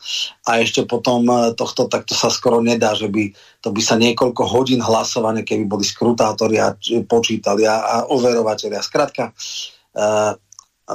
a 0.50 0.58
ešte 0.58 0.82
potom 0.90 1.22
uh, 1.30 1.54
tohto, 1.54 1.86
tak 1.86 2.10
to 2.10 2.18
sa 2.18 2.26
skoro 2.26 2.58
nedá, 2.58 2.98
že 2.98 3.06
by 3.06 3.30
to 3.62 3.70
by 3.70 3.78
sa 3.78 3.94
niekoľko 3.94 4.42
hodín 4.50 4.82
hlasované, 4.82 5.46
keby 5.46 5.70
boli 5.70 5.86
skrutátori 5.86 6.58
a 6.58 6.74
počítali 7.06 7.62
a, 7.62 7.78
a 7.78 7.96
overovateľia. 8.10 8.82
Skrátka, 8.82 9.30
uh, 9.30 10.34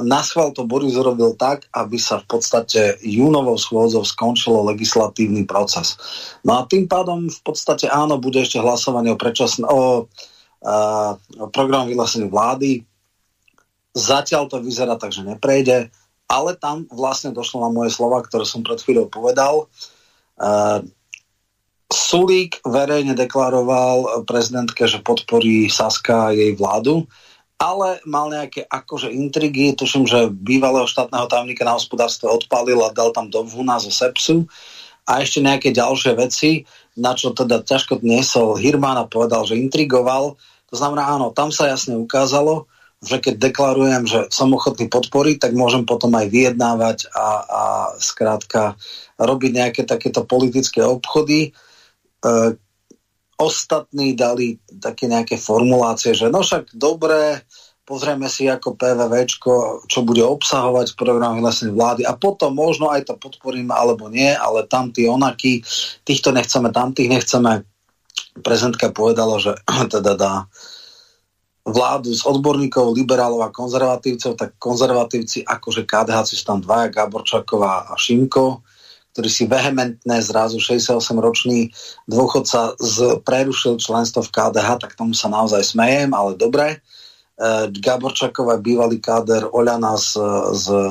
na 0.02 0.20
schvál 0.20 0.52
to 0.52 0.68
Boris 0.68 0.96
urobil 0.96 1.36
tak, 1.38 1.68
aby 1.72 1.96
sa 1.96 2.20
v 2.20 2.26
podstate 2.36 2.98
júnovou 3.00 3.56
schôdzou 3.56 4.02
skončilo 4.02 4.66
legislatívny 4.68 5.46
proces. 5.48 5.96
No 6.42 6.60
a 6.60 6.68
tým 6.68 6.90
pádom 6.90 7.30
v 7.30 7.40
podstate 7.46 7.86
áno, 7.88 8.20
bude 8.20 8.42
ešte 8.42 8.60
hlasovanie 8.60 9.14
o, 9.14 9.20
predčasn- 9.20 9.68
o, 9.68 10.04
uh, 10.08 11.12
o 11.40 11.46
programu 11.48 11.92
vyhlásení 11.92 12.28
vlády. 12.28 12.84
Zatiaľ 13.96 14.52
to 14.52 14.60
vyzerá 14.60 15.00
tak, 15.00 15.16
že 15.16 15.24
neprejde, 15.24 15.88
ale 16.28 16.50
tam 16.58 16.84
vlastne 16.92 17.32
došlo 17.32 17.64
na 17.64 17.70
moje 17.72 17.94
slova, 17.94 18.20
ktoré 18.20 18.44
som 18.44 18.60
pred 18.60 18.82
chvíľou 18.82 19.08
povedal. 19.08 19.70
Uh, 20.36 20.84
Sulík 21.86 22.58
verejne 22.66 23.14
deklaroval 23.14 24.26
prezidentke, 24.26 24.90
že 24.90 24.98
podporí 25.06 25.70
Saska 25.70 26.34
jej 26.34 26.50
vládu 26.58 27.06
ale 27.56 28.04
mal 28.04 28.28
nejaké 28.28 28.68
akože 28.68 29.08
intrigy, 29.08 29.72
tuším, 29.72 30.04
že 30.04 30.28
bývalého 30.28 30.84
štátneho 30.84 31.24
tajomníka 31.24 31.64
na 31.64 31.76
hospodárstve 31.76 32.28
odpalil 32.28 32.84
a 32.84 32.92
dal 32.92 33.16
tam 33.16 33.32
do 33.32 33.40
vhuna 33.44 33.80
zo 33.80 33.88
sepsu 33.88 34.44
a 35.08 35.24
ešte 35.24 35.40
nejaké 35.40 35.72
ďalšie 35.72 36.12
veci, 36.18 36.68
na 36.98 37.16
čo 37.16 37.32
teda 37.32 37.64
ťažko 37.64 38.04
dnesol 38.04 38.60
Hirman 38.60 39.00
a 39.00 39.08
povedal, 39.08 39.48
že 39.48 39.56
intrigoval. 39.56 40.36
To 40.68 40.74
znamená, 40.74 41.16
áno, 41.16 41.32
tam 41.32 41.48
sa 41.48 41.70
jasne 41.70 41.96
ukázalo, 41.96 42.68
že 43.00 43.22
keď 43.22 43.38
deklarujem, 43.38 44.04
že 44.08 44.20
som 44.34 44.52
ochotný 44.52 44.90
podporiť, 44.90 45.48
tak 45.48 45.52
môžem 45.54 45.86
potom 45.86 46.10
aj 46.16 46.26
vyjednávať 46.26 46.98
a, 47.14 47.28
a 47.44 47.62
skrátka 48.02 48.74
robiť 49.16 49.50
nejaké 49.52 49.82
takéto 49.86 50.26
politické 50.26 50.82
obchody. 50.82 51.54
Ostatní 53.36 54.16
dali 54.16 54.56
také 54.80 55.06
nejaké 55.06 55.36
formulácie, 55.36 56.16
že 56.16 56.32
no 56.32 56.40
však 56.40 56.72
dobre, 56.72 57.44
pozrieme 57.86 58.26
si 58.26 58.50
ako 58.50 58.74
PVV, 58.74 59.12
čo 59.86 60.00
bude 60.02 60.24
obsahovať 60.24 60.98
program 60.98 61.38
vlastnej 61.38 61.70
vlády 61.70 62.02
a 62.02 62.18
potom 62.18 62.56
možno 62.56 62.90
aj 62.90 63.06
to 63.06 63.14
podporíme 63.14 63.70
alebo 63.70 64.10
nie, 64.10 64.34
ale 64.34 64.66
tam 64.66 64.90
tí 64.90 65.06
onaky, 65.06 65.62
týchto 66.02 66.34
nechceme, 66.34 66.74
tamtých 66.74 67.12
nechceme. 67.12 67.62
Prezidentka 68.42 68.90
povedala, 68.90 69.38
že 69.38 69.54
teda 69.94 70.18
dá 70.18 70.34
vládu 71.66 72.14
z 72.14 72.22
odborníkov, 72.26 72.94
liberálov 72.94 73.42
a 73.42 73.54
konzervatívcov, 73.54 74.38
tak 74.38 74.54
konzervatívci 74.58 75.42
akože 75.46 75.82
KDH 75.82 76.18
sú 76.26 76.34
tam 76.46 76.62
dvaja, 76.62 76.94
Gáborčáková 76.94 77.90
a 77.90 77.94
Šimko, 77.98 78.65
ktorý 79.16 79.32
si 79.32 79.48
vehementne 79.48 80.20
zrazu 80.20 80.60
68-ročný 80.60 81.72
dôchodca 82.04 82.76
z, 82.76 83.16
prerušil 83.24 83.80
členstvo 83.80 84.20
v 84.20 84.28
KDH, 84.28 84.68
tak 84.76 84.92
tomu 84.92 85.16
sa 85.16 85.32
naozaj 85.32 85.64
smejem, 85.64 86.12
ale 86.12 86.36
dobre. 86.36 86.76
E, 86.76 86.78
Gáborčáková 87.72 88.60
bývalý 88.60 89.00
káder 89.00 89.48
Oľana 89.48 89.96
z, 89.96 90.20
z 90.52 90.66
e, 90.68 90.84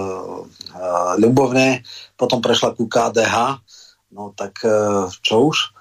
Ľubovne, 1.22 1.86
potom 2.18 2.42
prešla 2.42 2.74
ku 2.74 2.90
KDH, 2.90 3.62
no 4.10 4.34
tak 4.34 4.58
e, 4.66 5.06
čo 5.22 5.54
už 5.54 5.75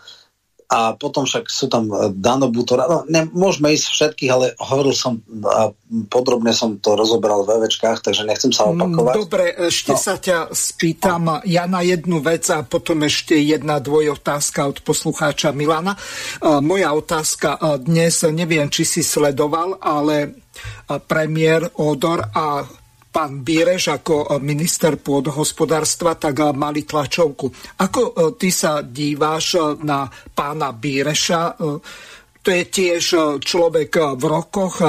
a 0.68 0.96
potom 0.96 1.28
však 1.28 1.44
sú 1.46 1.68
tam 1.68 1.92
e, 1.92 2.10
Dano 2.14 2.48
Butora, 2.48 2.88
no, 2.88 3.04
ne, 3.06 3.28
môžeme 3.30 3.72
ísť 3.72 3.86
všetkých, 3.90 4.30
ale 4.32 4.46
hovoril 4.56 4.96
som 4.96 5.20
a 5.44 5.70
podrobne 6.08 6.50
som 6.56 6.80
to 6.80 6.96
rozoberal 6.96 7.44
v 7.44 7.68
večkách, 7.68 8.00
takže 8.00 8.24
nechcem 8.24 8.50
sa 8.50 8.66
mm, 8.66 8.72
opakovať. 8.74 9.14
Dobre, 9.14 9.44
ešte 9.68 9.92
no. 9.94 10.00
sa 10.00 10.14
ťa 10.16 10.50
spýtam 10.50 11.44
ja 11.44 11.68
na 11.68 11.84
jednu 11.84 12.18
vec 12.24 12.48
a 12.50 12.64
potom 12.64 13.04
ešte 13.04 13.36
jedna 13.36 13.78
dvojotázka 13.78 14.60
od 14.66 14.78
poslucháča 14.82 15.54
Milana. 15.54 15.94
Moja 16.42 16.90
otázka 16.96 17.78
dnes, 17.78 18.24
neviem, 18.32 18.66
či 18.72 18.82
si 18.82 19.02
sledoval, 19.06 19.78
ale 19.78 20.42
premiér 21.06 21.70
Odor 21.78 22.30
a 22.34 22.64
pán 23.14 23.46
Bíreš 23.46 23.94
ako 23.94 24.26
e, 24.26 24.42
minister 24.42 24.98
pôdohospodárstva, 24.98 26.18
tak 26.18 26.42
e, 26.42 26.50
mali 26.50 26.82
tlačovku. 26.82 27.46
Ako 27.78 28.02
e, 28.02 28.12
ty 28.34 28.50
sa 28.50 28.82
díváš 28.82 29.78
na 29.86 30.10
pána 30.10 30.74
Bíreša? 30.74 31.42
To 32.44 32.48
je 32.52 32.64
tiež 32.68 33.04
človek 33.40 34.20
v 34.20 34.24
rokoch, 34.28 34.84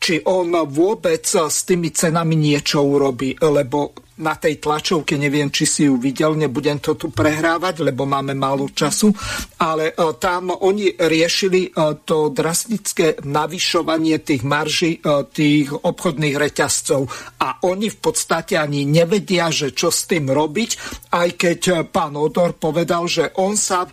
či 0.00 0.24
on 0.24 0.56
vôbec 0.64 1.20
s 1.28 1.68
tými 1.68 1.92
cenami 1.92 2.32
niečo 2.32 2.80
urobí, 2.80 3.36
lebo 3.36 4.05
na 4.16 4.32
tej 4.36 4.56
tlačovke, 4.56 5.20
neviem, 5.20 5.52
či 5.52 5.64
si 5.68 5.82
ju 5.84 6.00
videl, 6.00 6.32
nebudem 6.32 6.80
to 6.80 6.96
tu 6.96 7.12
prehrávať, 7.12 7.84
lebo 7.84 8.08
máme 8.08 8.32
málo 8.32 8.72
času, 8.72 9.12
ale 9.60 9.92
e, 9.92 9.94
tam 10.16 10.56
oni 10.56 10.96
riešili 10.96 11.68
e, 11.68 11.70
to 12.08 12.32
drastické 12.32 13.20
navyšovanie 13.28 14.24
tých 14.24 14.40
marží 14.40 14.96
e, 14.96 15.00
tých 15.28 15.68
obchodných 15.68 16.36
reťazcov 16.36 17.00
a 17.44 17.60
oni 17.68 17.92
v 17.92 17.98
podstate 18.00 18.56
ani 18.56 18.88
nevedia, 18.88 19.52
že 19.52 19.76
čo 19.76 19.92
s 19.92 20.08
tým 20.08 20.32
robiť, 20.32 20.70
aj 21.12 21.28
keď 21.36 21.60
pán 21.92 22.16
Odor 22.16 22.56
povedal, 22.56 23.04
že 23.04 23.36
on 23.36 23.52
sa 23.60 23.84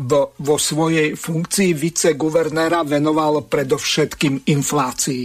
vo, 0.00 0.32
vo 0.40 0.56
svojej 0.56 1.12
funkcii 1.12 1.76
viceguvernéra 1.76 2.80
venoval 2.80 3.44
predovšetkým 3.44 4.48
inflácii. 4.48 5.24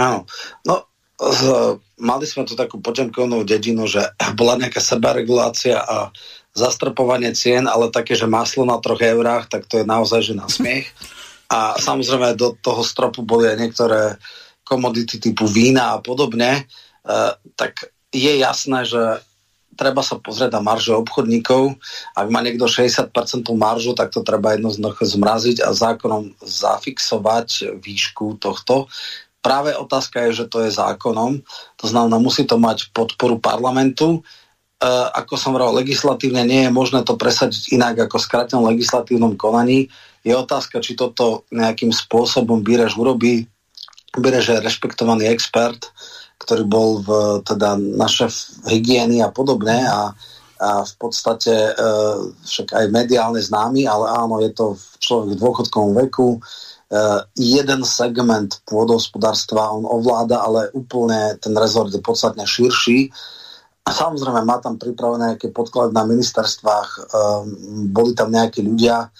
Áno, 0.00 0.24
no 0.64 0.76
mali 2.00 2.24
sme 2.24 2.48
tu 2.48 2.56
takú 2.56 2.80
potemkovnú 2.80 3.44
dedinu, 3.44 3.84
že 3.86 4.02
bola 4.40 4.56
nejaká 4.56 4.80
sebaregulácia 4.80 5.78
a 5.78 6.10
zastrpovanie 6.50 7.30
cien, 7.36 7.70
ale 7.70 7.94
také, 7.94 8.18
že 8.18 8.26
maslo 8.26 8.66
na 8.66 8.80
troch 8.82 8.98
eurách, 8.98 9.46
tak 9.46 9.70
to 9.70 9.78
je 9.78 9.86
naozaj 9.86 10.20
že 10.26 10.34
na 10.34 10.50
smiech. 10.50 10.90
A 11.50 11.78
samozrejme 11.78 12.34
do 12.34 12.58
toho 12.58 12.82
stropu 12.82 13.22
boli 13.22 13.46
aj 13.46 13.58
niektoré 13.58 14.00
komodity 14.66 15.18
typu 15.18 15.46
vína 15.46 15.98
a 15.98 16.02
podobne, 16.02 16.62
e, 16.62 16.62
tak 17.58 17.90
je 18.10 18.38
jasné, 18.38 18.86
že 18.86 19.02
treba 19.74 20.02
sa 20.02 20.18
pozrieť 20.18 20.58
na 20.58 20.62
marže 20.62 20.94
obchodníkov. 20.94 21.78
Ak 22.14 22.26
má 22.30 22.42
niekto 22.42 22.66
60% 22.68 23.10
maržu, 23.54 23.94
tak 23.94 24.12
to 24.14 24.20
treba 24.20 24.54
jednoznačne 24.54 25.06
zmraziť 25.06 25.56
a 25.62 25.74
zákonom 25.74 26.38
zafixovať 26.42 27.80
výšku 27.80 28.38
tohto 28.42 28.90
práve 29.40 29.72
otázka 29.76 30.28
je, 30.28 30.44
že 30.44 30.46
to 30.48 30.64
je 30.64 30.70
zákonom, 30.72 31.40
to 31.76 31.86
znamená, 31.88 32.20
musí 32.20 32.44
to 32.44 32.60
mať 32.60 32.92
podporu 32.92 33.40
parlamentu. 33.40 34.20
E, 34.20 34.88
ako 35.16 35.34
som 35.36 35.56
hovoril, 35.56 35.80
legislatívne 35.80 36.44
nie 36.44 36.68
je 36.68 36.72
možné 36.72 37.04
to 37.04 37.16
presadiť 37.16 37.72
inak 37.72 38.08
ako 38.08 38.20
v 38.20 38.26
skratenom 38.28 38.68
legislatívnom 38.68 39.34
konaní. 39.40 39.88
Je 40.20 40.36
otázka, 40.36 40.84
či 40.84 40.96
toto 40.96 41.48
nejakým 41.48 41.92
spôsobom 41.92 42.60
Bíreš 42.60 43.00
urobí. 43.00 43.48
Bíreš 44.12 44.52
je 44.52 44.64
rešpektovaný 44.64 45.32
expert, 45.32 45.88
ktorý 46.40 46.64
bol 46.68 46.88
v, 47.00 47.08
teda 47.44 47.76
na 47.76 48.08
šéf 48.08 48.32
hygieny 48.68 49.24
a 49.24 49.32
podobne 49.32 49.84
a, 49.88 50.12
a 50.60 50.70
v 50.84 50.94
podstate 51.00 51.52
e, 51.52 51.72
však 52.44 52.76
aj 52.76 52.86
mediálne 52.92 53.40
známy, 53.40 53.88
ale 53.88 54.12
áno, 54.12 54.40
je 54.44 54.52
to 54.52 54.76
človek 55.00 55.36
v 55.36 55.40
dôchodkovom 55.40 55.92
veku, 56.04 56.40
jeden 57.38 57.86
segment 57.86 58.50
pôdohospodárstva 58.66 59.70
on 59.70 59.86
ovláda, 59.86 60.42
ale 60.42 60.74
úplne 60.74 61.38
ten 61.38 61.54
rezort 61.54 61.94
je 61.94 62.02
podstatne 62.02 62.42
širší. 62.42 63.14
Samozrejme 63.86 64.42
má 64.42 64.58
tam 64.58 64.74
pripravené 64.74 65.34
nejaké 65.34 65.54
podklady 65.54 65.94
na 65.94 66.02
ministerstvách, 66.06 66.88
um, 67.10 67.42
boli 67.90 68.14
tam 68.14 68.30
nejakí 68.30 68.62
ľudia. 68.62 69.10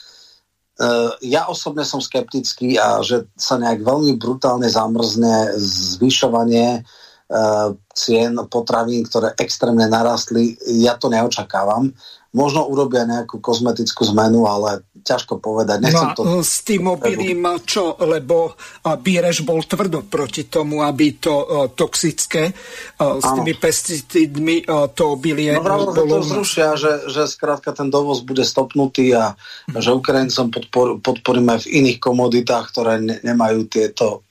Uh, 0.80 1.14
ja 1.22 1.46
osobne 1.46 1.86
som 1.86 2.02
skeptický 2.02 2.74
a 2.74 3.02
že 3.06 3.28
sa 3.38 3.58
nejak 3.58 3.86
veľmi 3.86 4.18
brutálne 4.18 4.66
zamrzne 4.70 5.54
zvyšovanie 5.58 6.82
uh, 6.82 7.68
cien 7.94 8.34
potravín, 8.50 9.06
ktoré 9.06 9.34
extrémne 9.38 9.86
narastli, 9.90 10.58
ja 10.80 10.98
to 10.98 11.06
neočakávam. 11.06 11.90
Možno 12.30 12.62
urobia 12.70 13.02
nejakú 13.02 13.42
kozmetickú 13.42 14.06
zmenu, 14.14 14.46
ale 14.46 14.86
ťažko 15.02 15.42
povedať. 15.42 15.82
Nechcem 15.82 16.14
no 16.14 16.16
to... 16.16 16.22
s 16.46 16.62
tým 16.62 16.86
mobilím 16.86 17.42
čo? 17.66 17.98
Lebo 17.98 18.54
Bíreš 18.86 19.42
bol 19.42 19.66
tvrdo 19.66 20.06
proti 20.06 20.46
tomu, 20.46 20.84
aby 20.86 21.18
to 21.18 21.68
toxické 21.74 22.54
s 22.96 23.26
ano. 23.26 23.34
tými 23.40 23.58
pesticídmi 23.58 24.68
to 24.94 25.04
obilie 25.10 25.58
no, 25.58 25.90
bolo... 25.90 25.90
to 25.90 26.22
zrušia, 26.22 26.78
že, 26.78 27.10
že 27.10 27.26
skrátka 27.26 27.74
ten 27.74 27.90
dovoz 27.90 28.22
bude 28.22 28.46
stopnutý 28.46 29.10
a 29.16 29.34
hm. 29.66 29.82
že 29.82 29.90
Ukrajincom 29.90 30.46
podpor, 30.54 30.88
podporíme 31.02 31.58
v 31.58 31.66
iných 31.66 31.98
komoditách, 31.98 32.64
ktoré 32.70 33.02
ne, 33.02 33.18
nemajú 33.26 33.66
tieto 33.66 34.22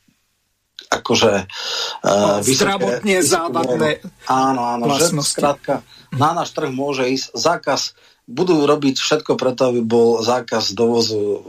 akože 0.89 1.45
uh, 1.45 2.41
zdravotne 2.41 3.21
závadné 3.21 4.01
áno, 4.25 4.61
áno, 4.73 4.83
vlastnosti. 4.89 5.37
že 5.37 5.37
skrátka 5.37 5.73
na 6.17 6.33
náš 6.33 6.57
trh 6.57 6.73
môže 6.73 7.05
ísť 7.05 7.37
zákaz 7.37 7.81
budú 8.29 8.65
robiť 8.65 9.01
všetko 9.01 9.37
preto, 9.37 9.73
aby 9.73 9.81
bol 9.81 10.21
zákaz 10.21 10.73
dovozu 10.73 11.17
uh, 11.17 11.39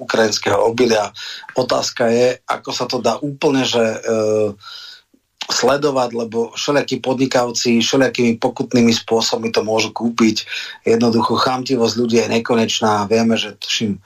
ukrajinského 0.00 0.60
obilia. 0.60 1.12
Otázka 1.56 2.12
je, 2.12 2.44
ako 2.44 2.70
sa 2.72 2.84
to 2.88 3.00
dá 3.00 3.20
úplne, 3.20 3.64
že 3.64 3.80
e, 3.80 3.98
sledovať, 5.50 6.10
lebo 6.14 6.54
všelijakí 6.54 7.02
podnikavci 7.02 7.82
všelijakými 7.82 8.38
pokutnými 8.38 8.94
spôsobmi 8.94 9.50
to 9.50 9.66
môžu 9.66 9.90
kúpiť. 9.90 10.46
Jednoducho 10.86 11.36
chamtivosť 11.36 11.94
ľudí 11.98 12.16
je 12.22 12.32
nekonečná. 12.40 13.10
Vieme, 13.10 13.34
že 13.34 13.58
tuším, 13.58 13.98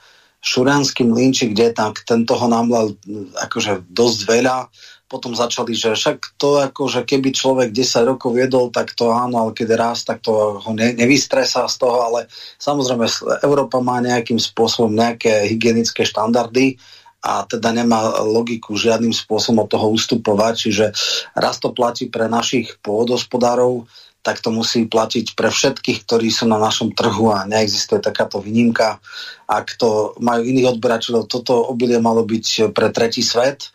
Šuranský 0.45 1.09
mlínčik, 1.09 1.57
kde 1.57 1.73
tam 1.73 1.89
ten 1.97 2.21
toho 2.21 2.45
namlal 2.45 2.93
akože 3.41 3.89
dosť 3.89 4.19
veľa. 4.29 4.69
Potom 5.09 5.33
začali, 5.33 5.73
že 5.73 5.97
však 5.97 6.37
to 6.37 6.61
ako, 6.61 6.85
že 6.89 7.01
keby 7.05 7.33
človek 7.33 7.69
10 7.73 8.09
rokov 8.09 8.37
viedol, 8.37 8.69
tak 8.69 8.93
to 8.93 9.09
áno, 9.09 9.41
ale 9.41 9.51
keď 9.57 9.69
raz, 9.73 10.05
tak 10.05 10.21
to 10.21 10.61
ho 10.61 10.71
ne, 10.73 10.93
nevystresá 10.93 11.65
z 11.65 11.75
toho, 11.81 11.97
ale 12.09 12.19
samozrejme 12.57 13.05
Európa 13.41 13.81
má 13.81 14.01
nejakým 14.01 14.37
spôsobom 14.37 14.93
nejaké 14.93 15.49
hygienické 15.49 16.05
štandardy 16.05 16.77
a 17.25 17.41
teda 17.45 17.73
nemá 17.73 18.21
logiku 18.21 18.77
žiadnym 18.77 19.13
spôsobom 19.13 19.65
od 19.65 19.69
toho 19.73 19.89
ustupovať, 19.89 20.53
čiže 20.69 20.85
raz 21.33 21.57
to 21.57 21.73
platí 21.73 22.05
pre 22.05 22.29
našich 22.29 22.77
pôdospodárov, 22.85 23.89
tak 24.25 24.41
to 24.41 24.49
musí 24.49 24.89
platiť 24.89 25.37
pre 25.37 25.53
všetkých, 25.53 26.09
ktorí 26.09 26.33
sú 26.33 26.49
na 26.49 26.57
našom 26.57 26.97
trhu 26.97 27.29
a 27.29 27.45
neexistuje 27.45 28.01
takáto 28.01 28.41
výnimka. 28.41 28.97
Ak 29.45 29.77
to 29.77 30.17
majú 30.17 30.41
iných 30.41 30.73
odberateľov, 30.73 31.29
toto 31.29 31.69
obilie 31.69 32.01
malo 32.01 32.25
byť 32.25 32.73
pre 32.73 32.89
tretí 32.89 33.21
svet, 33.21 33.69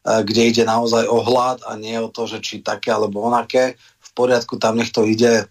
kde 0.00 0.42
ide 0.48 0.64
naozaj 0.64 1.04
o 1.04 1.20
hlad 1.20 1.60
a 1.68 1.76
nie 1.76 2.00
o 2.00 2.08
to, 2.08 2.24
že 2.24 2.40
či 2.40 2.64
také 2.64 2.88
alebo 2.88 3.20
onaké. 3.28 3.76
V 4.00 4.10
poriadku, 4.16 4.56
tam 4.56 4.80
nech 4.80 4.88
to 4.88 5.04
ide 5.04 5.44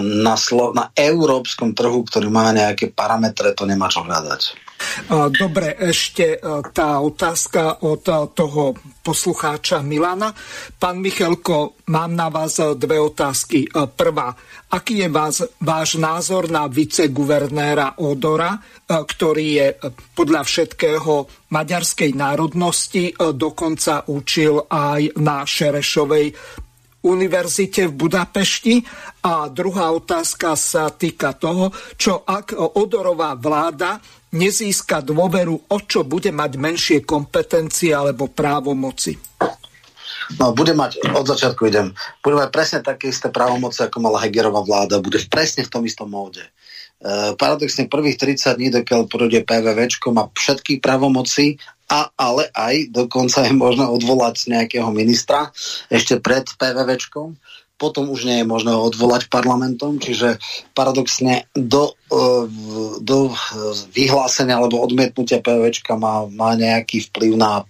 na, 0.00 0.34
slo- 0.40 0.72
na 0.72 0.88
európskom 0.96 1.76
trhu, 1.76 2.08
ktorý 2.08 2.32
má 2.32 2.48
nejaké 2.56 2.88
parametre, 2.88 3.52
to 3.52 3.68
nemá 3.68 3.92
čo 3.92 4.00
hľadať. 4.00 4.67
Dobre, 5.08 5.74
ešte 5.78 6.38
tá 6.74 7.00
otázka 7.00 7.82
od 7.86 8.04
toho 8.34 8.76
poslucháča 9.00 9.80
Milana. 9.80 10.34
Pán 10.76 11.00
Michalko, 11.00 11.80
mám 11.88 12.12
na 12.12 12.28
vás 12.28 12.60
dve 12.76 13.00
otázky. 13.00 13.70
Prvá, 13.72 14.34
aký 14.68 15.06
je 15.06 15.08
vás, 15.08 15.40
váš 15.62 15.96
názor 15.96 16.52
na 16.52 16.68
viceguvernéra 16.68 17.98
Odora, 18.04 18.58
ktorý 18.84 19.46
je 19.48 19.66
podľa 20.12 20.42
všetkého 20.44 21.26
maďarskej 21.48 22.10
národnosti, 22.12 23.16
dokonca 23.16 24.04
učil 24.12 24.68
aj 24.68 25.16
na 25.18 25.46
Šerešovej 25.48 26.26
univerzite 26.98 27.86
v 27.88 27.94
Budapešti. 27.94 28.74
A 29.24 29.46
druhá 29.48 29.94
otázka 29.94 30.58
sa 30.58 30.90
týka 30.90 31.32
toho, 31.32 31.70
čo 31.94 32.26
ak 32.26 32.58
Odorová 32.76 33.38
vláda 33.38 34.02
nezíska 34.32 35.00
dôveru, 35.00 35.56
o 35.68 35.78
čo 35.84 36.04
bude 36.04 36.28
mať 36.32 36.52
menšie 36.60 36.98
kompetencie 37.04 37.92
alebo 37.92 38.28
právomoci. 38.28 39.16
No, 40.36 40.52
bude 40.52 40.76
mať, 40.76 41.00
od 41.16 41.24
začiatku 41.24 41.72
idem, 41.72 41.96
bude 42.20 42.36
mať 42.36 42.50
presne 42.52 42.78
také 42.84 43.08
isté 43.08 43.32
právomoci, 43.32 43.80
ako 43.80 43.96
mala 44.04 44.20
Hegerová 44.20 44.60
vláda, 44.60 45.00
bude 45.00 45.16
presne 45.32 45.64
v 45.64 45.72
tom 45.72 45.82
istom 45.88 46.12
móde. 46.12 46.44
E, 46.44 47.32
paradoxne 47.32 47.88
prvých 47.88 48.20
30 48.20 48.60
dní, 48.60 48.68
dokiaľ 48.68 49.08
pôjde 49.08 49.40
PVVčko, 49.48 50.12
má 50.12 50.28
všetky 50.36 50.84
právomoci 50.84 51.56
a 51.88 52.12
ale 52.20 52.52
aj 52.52 52.92
dokonca 52.92 53.48
je 53.48 53.56
možno 53.56 53.88
odvolať 53.88 54.52
nejakého 54.52 54.92
ministra 54.92 55.48
ešte 55.88 56.20
pred 56.20 56.44
PVVčkom 56.44 57.32
potom 57.78 58.10
už 58.10 58.26
nie 58.26 58.42
je 58.42 58.46
možné 58.50 58.74
odvolať 58.74 59.30
parlamentom, 59.30 60.02
čiže 60.02 60.42
paradoxne 60.74 61.46
do, 61.54 61.94
e, 62.10 62.50
do 62.98 63.30
vyhlásenia 63.94 64.58
alebo 64.58 64.82
odmietnutia 64.82 65.38
PVčka 65.38 65.94
má, 65.94 66.26
má 66.26 66.58
nejaký 66.58 67.06
vplyv 67.08 67.38
na 67.38 67.62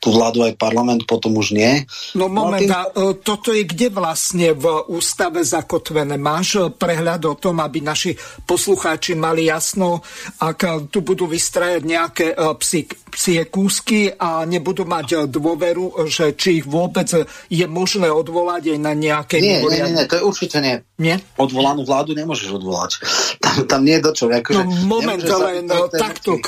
tú 0.00 0.10
vládu 0.10 0.42
aj 0.48 0.56
parlament, 0.56 1.04
potom 1.04 1.36
už 1.36 1.52
nie. 1.52 1.84
No, 2.16 2.26
no 2.26 2.48
moment, 2.48 2.64
a 2.64 2.88
tým... 2.88 3.20
toto 3.20 3.52
je 3.52 3.68
kde 3.68 3.92
vlastne 3.92 4.56
v 4.56 4.66
ústave 4.88 5.44
zakotvené? 5.44 6.16
Máš 6.16 6.72
prehľad 6.74 7.22
o 7.28 7.36
tom, 7.36 7.60
aby 7.60 7.84
naši 7.84 8.16
poslucháči 8.48 9.14
mali 9.14 9.52
jasno, 9.52 10.00
ak 10.40 10.88
tu 10.88 11.04
budú 11.04 11.28
vystrajať 11.28 11.82
nejaké 11.84 12.26
e, 12.32 12.36
psi, 12.56 12.88
psie 13.12 13.44
kúsky 13.52 14.08
a 14.08 14.48
nebudú 14.48 14.88
mať 14.88 15.28
dôveru, 15.28 16.08
že 16.08 16.32
či 16.32 16.64
ich 16.64 16.66
vôbec 16.66 17.12
je 17.52 17.66
možné 17.68 18.08
odvolať 18.08 18.72
aj 18.72 18.78
na 18.80 18.96
nejaké 18.96 19.41
nie, 19.42 19.58
nie, 19.66 19.80
nie, 19.82 19.92
nie, 19.98 20.04
to 20.06 20.14
je 20.18 20.22
určite 20.22 20.62
nie. 20.62 20.86
Nie? 21.02 21.18
Odvolanú 21.34 21.82
vládu 21.82 22.14
nemôžeš 22.14 22.62
odvolať. 22.62 23.02
Tam, 23.42 23.66
tam 23.66 23.80
nie 23.82 23.98
je 23.98 24.02
do 24.06 24.12
čo. 24.14 24.24
Akože, 24.30 24.62
no 24.62 24.86
moment, 24.86 25.22
ale 25.26 25.66
no, 25.66 25.90
takto, 25.90 26.38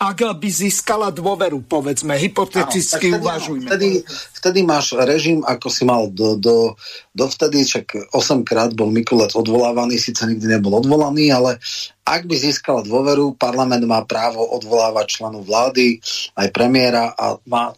ak 0.00 0.40
by 0.40 0.48
získala 0.48 1.12
dôveru, 1.12 1.60
povedzme, 1.60 2.16
hypoteticky 2.16 3.12
Áno, 3.12 3.20
uvažujme. 3.20 3.68
Vtedy, 3.68 4.00
vtedy 4.40 4.64
máš 4.64 4.96
režim, 4.96 5.44
ako 5.44 5.68
si 5.68 5.84
mal 5.84 6.08
do, 6.08 6.40
do, 6.40 6.72
dovtedy, 7.12 7.68
čak 7.68 8.08
8 8.08 8.40
krát 8.40 8.72
bol 8.72 8.88
Mikulec 8.88 9.36
odvolávaný, 9.36 10.00
síce 10.00 10.24
nikdy 10.24 10.56
nebol 10.56 10.80
odvolaný, 10.80 11.28
ale 11.36 11.60
ak 12.00 12.24
by 12.24 12.32
získala 12.32 12.80
dôveru, 12.80 13.36
parlament 13.36 13.84
má 13.84 14.00
právo 14.08 14.40
odvolávať 14.40 15.20
členov 15.20 15.44
vlády, 15.44 16.00
aj 16.32 16.48
premiéra 16.48 17.12
a 17.12 17.36
má 17.44 17.76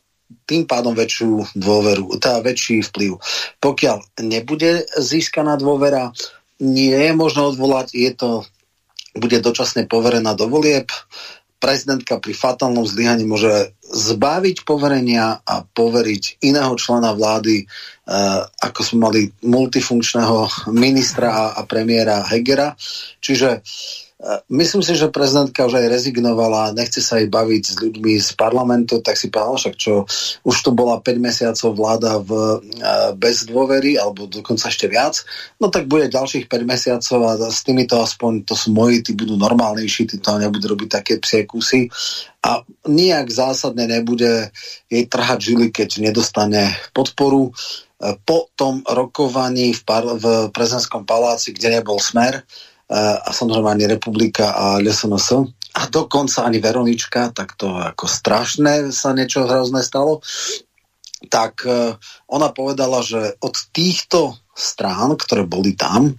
tým 0.53 0.68
pádom 0.68 0.92
väčšiu 0.92 1.57
dôveru, 1.57 2.20
teda 2.20 2.44
väčší 2.44 2.84
vplyv. 2.92 3.16
Pokiaľ 3.57 4.20
nebude 4.28 4.84
získaná 5.00 5.57
dôvera, 5.57 6.12
nie 6.61 6.92
je 6.92 7.12
možno 7.16 7.48
odvolať, 7.48 7.96
je 7.96 8.12
to, 8.12 8.30
bude 9.16 9.40
dočasne 9.40 9.88
poverená 9.88 10.36
do 10.36 10.53
volieb, 10.53 10.92
prezidentka 11.62 12.18
pri 12.18 12.34
fatálnom 12.34 12.82
zlyhaní 12.82 13.22
môže 13.22 13.70
zbaviť 13.86 14.66
poverenia 14.66 15.38
a 15.46 15.62
poveriť 15.62 16.42
iného 16.42 16.74
člena 16.74 17.14
vlády, 17.14 17.62
e, 17.62 17.64
ako 18.66 18.80
sme 18.82 18.98
mali 18.98 19.20
multifunkčného 19.46 20.68
ministra 20.74 21.55
a, 21.55 21.62
premiéra 21.62 22.26
Hegera. 22.26 22.74
Čiže 23.22 23.62
Myslím 24.46 24.86
si, 24.86 24.94
že 24.94 25.10
prezidentka 25.10 25.66
už 25.66 25.82
aj 25.82 25.90
rezignovala, 25.90 26.78
nechce 26.78 27.02
sa 27.02 27.18
aj 27.18 27.26
baviť 27.26 27.62
s 27.66 27.74
ľuďmi 27.74 28.22
z 28.22 28.30
parlamentu, 28.38 29.02
tak 29.02 29.18
si 29.18 29.34
povedal 29.34 29.58
však, 29.58 29.74
čo 29.74 30.06
už 30.46 30.56
to 30.62 30.70
bola 30.70 31.02
5 31.02 31.18
mesiacov 31.18 31.70
vláda 31.74 32.22
v, 32.22 32.62
bez 33.18 33.50
dôvery, 33.50 33.98
alebo 33.98 34.30
dokonca 34.30 34.70
ešte 34.70 34.86
viac, 34.86 35.18
no 35.58 35.74
tak 35.74 35.90
bude 35.90 36.06
ďalších 36.06 36.46
5 36.46 36.54
mesiacov 36.62 37.18
a 37.26 37.32
s 37.50 37.66
týmito 37.66 37.98
aspoň, 37.98 38.46
to 38.46 38.54
sú 38.54 38.70
moji, 38.70 39.02
tí 39.02 39.10
budú 39.18 39.34
normálnejší, 39.34 40.06
tí 40.06 40.16
to 40.22 40.38
nebudú 40.38 40.70
robiť 40.70 41.02
také 41.02 41.18
psie 41.18 41.42
kusy. 41.42 41.90
A 42.46 42.62
nijak 42.86 43.26
zásadne 43.26 43.90
nebude 43.90 44.54
jej 44.86 45.04
trhať 45.10 45.50
žily, 45.50 45.74
keď 45.74 45.98
nedostane 45.98 46.70
podporu. 46.94 47.50
Po 48.22 48.50
tom 48.54 48.86
rokovaní 48.86 49.74
v, 49.74 49.82
par- 49.82 50.14
v 50.14 50.50
prezidentskom 50.54 51.06
paláci, 51.06 51.54
kde 51.54 51.82
nebol 51.82 51.98
smer, 51.98 52.46
a 52.90 53.30
samozrejme 53.30 53.68
ani 53.68 53.86
Republika 53.88 54.52
a 54.52 54.76
LSNS. 54.82 55.28
A 55.72 55.88
dokonca 55.88 56.44
ani 56.44 56.60
Veronička, 56.60 57.32
tak 57.32 57.56
to 57.56 57.72
ako 57.72 58.04
strašné 58.04 58.92
sa 58.92 59.16
niečo 59.16 59.48
hrozné 59.48 59.80
stalo. 59.80 60.20
Tak 61.32 61.64
e, 61.64 61.96
ona 62.28 62.52
povedala, 62.52 63.00
že 63.00 63.40
od 63.40 63.56
týchto 63.72 64.36
strán, 64.52 65.16
ktoré 65.16 65.48
boli 65.48 65.72
tam, 65.72 66.12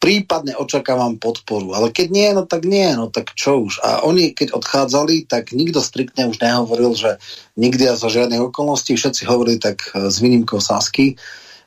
prípadne 0.00 0.56
očakávam 0.56 1.16
podporu. 1.16 1.72
Ale 1.72 1.92
keď 1.92 2.08
nie, 2.12 2.28
no 2.36 2.44
tak 2.44 2.68
nie, 2.68 2.92
no 2.92 3.08
tak 3.08 3.32
čo 3.32 3.64
už. 3.68 3.80
A 3.80 4.04
oni, 4.04 4.36
keď 4.36 4.52
odchádzali, 4.52 5.24
tak 5.24 5.56
nikto 5.56 5.80
striktne 5.80 6.28
už 6.28 6.40
nehovoril, 6.40 6.92
že 6.92 7.16
nikdy 7.56 7.88
a 7.88 7.96
za 7.96 8.12
žiadnych 8.12 8.52
okolností. 8.52 9.00
Všetci 9.00 9.24
hovorili 9.24 9.56
tak 9.56 9.80
e, 9.96 10.12
s 10.12 10.20
výnimkou 10.20 10.60
Sasky, 10.60 11.16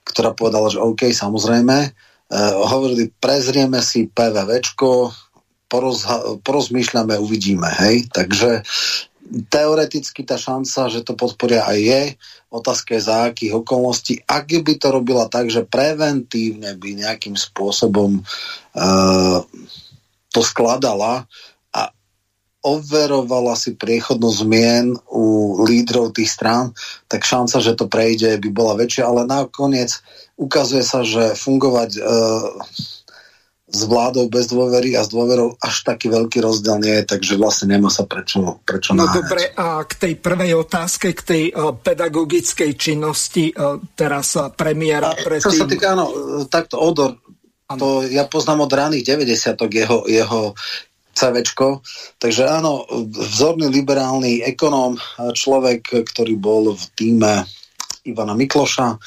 ktorá 0.06 0.38
povedala, 0.38 0.70
že 0.70 0.78
OK, 0.78 1.10
samozrejme, 1.10 1.98
hovorili, 2.42 3.14
prezrieme 3.14 3.80
si 3.86 4.10
PVVčko, 4.10 5.14
porozha- 5.70 6.38
porozmýšľame, 6.42 7.18
uvidíme, 7.18 7.70
hej. 7.82 8.10
Takže 8.10 8.66
teoreticky 9.50 10.22
tá 10.28 10.36
šanca, 10.38 10.92
že 10.92 11.02
to 11.02 11.18
podporia 11.18 11.66
aj 11.66 11.80
je. 11.80 12.04
Otázka 12.54 12.98
je 12.98 13.02
za 13.02 13.18
akých 13.32 13.54
okolností. 13.66 14.22
Ak 14.30 14.52
by 14.52 14.74
to 14.78 14.94
robila 14.94 15.26
tak, 15.26 15.50
že 15.50 15.66
preventívne 15.66 16.78
by 16.78 16.90
nejakým 17.02 17.34
spôsobom 17.34 18.22
uh, 18.22 19.40
to 20.30 20.42
skladala 20.46 21.26
a 21.74 21.82
overovala 22.62 23.58
si 23.58 23.74
priechodnosť 23.74 24.38
zmien 24.46 24.94
u 25.10 25.58
lídrov 25.66 26.14
tých 26.14 26.30
strán, 26.30 26.70
tak 27.10 27.26
šanca, 27.26 27.58
že 27.58 27.74
to 27.74 27.90
prejde, 27.90 28.38
by 28.38 28.50
bola 28.54 28.78
väčšia, 28.78 29.10
ale 29.10 29.26
nakoniec 29.26 29.98
ukazuje 30.44 30.84
sa, 30.84 31.08
že 31.08 31.40
fungovať 31.40 31.92
e, 31.96 32.02
s 33.74 33.90
vládou 33.90 34.30
bez 34.30 34.54
dôvery 34.54 34.94
a 34.94 35.02
s 35.02 35.10
dôverou 35.10 35.58
až 35.58 35.82
taký 35.82 36.14
veľký 36.14 36.46
rozdiel 36.46 36.78
nie 36.78 36.94
je, 37.02 37.10
takže 37.10 37.42
vlastne 37.42 37.74
nemá 37.74 37.90
sa 37.90 38.06
prečo, 38.06 38.62
prečo 38.62 38.94
No 38.94 39.10
dobre, 39.10 39.50
a 39.58 39.82
k 39.82 39.94
tej 39.98 40.14
prvej 40.22 40.54
otázke, 40.62 41.10
k 41.18 41.22
tej 41.26 41.44
uh, 41.50 41.74
pedagogickej 41.74 42.78
činnosti, 42.78 43.50
uh, 43.50 43.82
teraz 43.98 44.38
uh, 44.38 44.54
premiéra 44.54 45.18
pre 45.18 45.42
Čo 45.42 45.50
sa 45.50 45.66
týka, 45.66 45.98
áno, 45.98 46.06
takto 46.46 46.78
Odor, 46.78 47.18
ano. 47.66 47.80
to 47.82 47.88
ja 48.14 48.30
poznám 48.30 48.70
od 48.70 48.72
raných 48.72 49.10
90 49.10 49.58
jeho, 49.58 50.06
jeho 50.06 50.42
CVčko. 51.18 51.82
Takže 52.22 52.46
áno, 52.46 52.86
vzorný 53.10 53.74
liberálny 53.74 54.46
ekonóm, 54.46 55.02
človek, 55.34 56.06
ktorý 56.14 56.38
bol 56.38 56.78
v 56.78 56.86
týme 56.94 57.42
Ivana 58.04 58.36
Mikloša, 58.36 59.00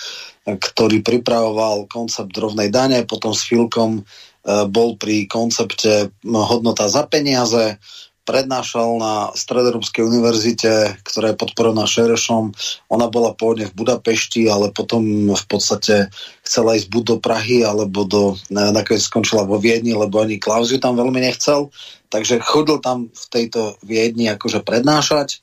ktorý 0.47 1.05
pripravoval 1.05 1.91
koncept 1.91 2.33
rovnej 2.33 2.73
dane, 2.73 3.05
potom 3.05 3.37
s 3.37 3.45
Filkom 3.45 4.01
e, 4.01 4.03
bol 4.71 4.97
pri 4.97 5.29
koncepte 5.29 6.11
hodnota 6.25 6.89
za 6.89 7.05
peniaze, 7.05 7.77
prednášal 8.27 8.99
na 8.99 9.15
Stredoeurópskej 9.39 10.03
univerzite, 10.03 10.99
ktorá 11.07 11.33
je 11.33 11.39
podporovaná 11.39 11.87
Šerešom. 11.87 12.51
Ona 12.91 13.07
bola 13.07 13.33
pôvodne 13.39 13.71
v 13.71 13.79
Budapešti, 13.79 14.51
ale 14.51 14.75
potom 14.75 15.31
v 15.31 15.47
podstate 15.47 16.11
chcela 16.43 16.75
ísť 16.75 16.91
buď 16.91 17.03
do 17.07 17.17
Prahy, 17.23 17.63
alebo 17.63 18.03
do, 18.03 18.35
nakoniec 18.51 19.07
skončila 19.07 19.47
vo 19.47 19.63
Viedni, 19.63 19.95
lebo 19.95 20.19
ani 20.19 20.43
Klauziu 20.43 20.83
tam 20.83 20.99
veľmi 20.99 21.23
nechcel. 21.23 21.71
Takže 22.11 22.43
chodil 22.43 22.83
tam 22.83 23.15
v 23.15 23.25
tejto 23.31 23.79
Viedni 23.87 24.27
akože 24.27 24.67
prednášať. 24.67 25.39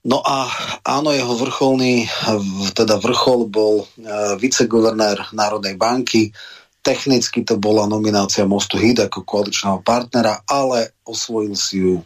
No 0.00 0.24
a 0.24 0.48
áno, 0.80 1.12
jeho 1.12 1.36
vrcholný, 1.36 2.08
teda 2.72 2.96
vrchol 2.96 3.52
bol 3.52 3.84
e, 3.84 3.86
viceguvernér 4.40 5.28
Národnej 5.36 5.76
banky. 5.76 6.32
Technicky 6.80 7.44
to 7.44 7.60
bola 7.60 7.84
nominácia 7.84 8.48
Mostu 8.48 8.80
Hid 8.80 8.96
ako 8.96 9.28
koaličného 9.28 9.84
partnera, 9.84 10.40
ale 10.48 10.96
osvojil 11.04 11.52
si 11.52 11.84
ju 11.84 12.00
e, 12.00 12.04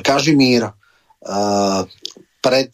Kažimír. 0.00 0.64
E, 0.64 0.72
pred, 2.40 2.72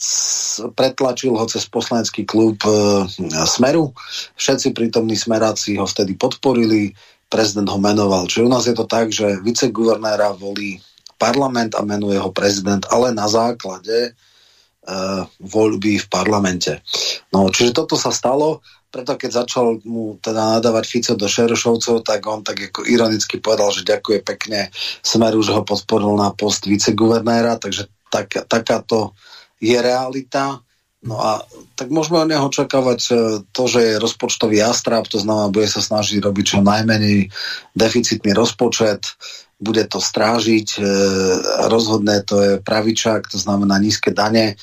pretlačil 0.72 1.34
ho 1.34 1.44
cez 1.50 1.66
poslanecký 1.66 2.22
klub 2.22 2.62
Smeru. 3.44 3.92
Všetci 4.38 4.72
prítomní 4.72 5.18
smeráci 5.18 5.76
ho 5.76 5.84
vtedy 5.84 6.16
podporili. 6.16 6.94
Prezident 7.28 7.68
ho 7.68 7.76
menoval. 7.76 8.30
Čiže 8.30 8.46
u 8.46 8.50
nás 8.54 8.64
je 8.64 8.72
to 8.72 8.88
tak, 8.88 9.12
že 9.12 9.36
viceguvernéra 9.44 10.32
volí 10.32 10.80
parlament 11.20 11.76
a 11.76 11.84
menuje 11.84 12.16
ho 12.16 12.32
prezident, 12.32 12.80
ale 12.88 13.12
na 13.12 13.28
základe 13.28 14.16
voľby 15.38 16.00
v 16.00 16.06
parlamente. 16.08 16.80
No, 17.28 17.52
čiže 17.52 17.76
toto 17.76 17.94
sa 18.00 18.08
stalo, 18.08 18.64
preto 18.88 19.20
keď 19.20 19.44
začal 19.44 19.84
mu 19.84 20.16
teda 20.16 20.58
nadávať 20.58 20.84
Fico 20.88 21.12
do 21.12 21.28
Šerošovcov, 21.28 22.08
tak 22.08 22.24
on 22.24 22.40
tak 22.40 22.72
ako 22.72 22.88
ironicky 22.88 23.36
povedal, 23.36 23.68
že 23.68 23.84
ďakuje 23.84 24.24
pekne 24.24 24.72
Smeru, 25.04 25.44
že 25.44 25.52
ho 25.52 25.60
podporil 25.60 26.16
na 26.16 26.32
post 26.32 26.64
viceguvernéra, 26.64 27.60
takže 27.60 27.92
tak, 28.08 28.48
takáto 28.48 29.12
je 29.60 29.76
realita. 29.76 30.64
No 30.98 31.20
a 31.22 31.46
tak 31.78 31.94
môžeme 31.94 32.18
od 32.18 32.26
neho 32.26 32.42
očakávať 32.50 33.00
e, 33.06 33.12
to, 33.54 33.62
že 33.70 33.80
je 33.86 34.02
rozpočtový 34.02 34.58
astráp, 34.66 35.06
to 35.06 35.22
znamená, 35.22 35.46
bude 35.46 35.70
sa 35.70 35.78
snažiť 35.78 36.18
robiť 36.18 36.44
čo 36.56 36.58
najmenej 36.58 37.30
deficitný 37.78 38.34
rozpočet, 38.34 39.14
bude 39.58 39.84
to 39.90 39.98
strážiť, 39.98 40.78
e, 40.78 40.82
rozhodné 41.66 42.22
to 42.22 42.36
je 42.38 42.52
pravičák, 42.62 43.26
to 43.26 43.38
znamená 43.38 43.82
nízke 43.82 44.14
dane. 44.14 44.54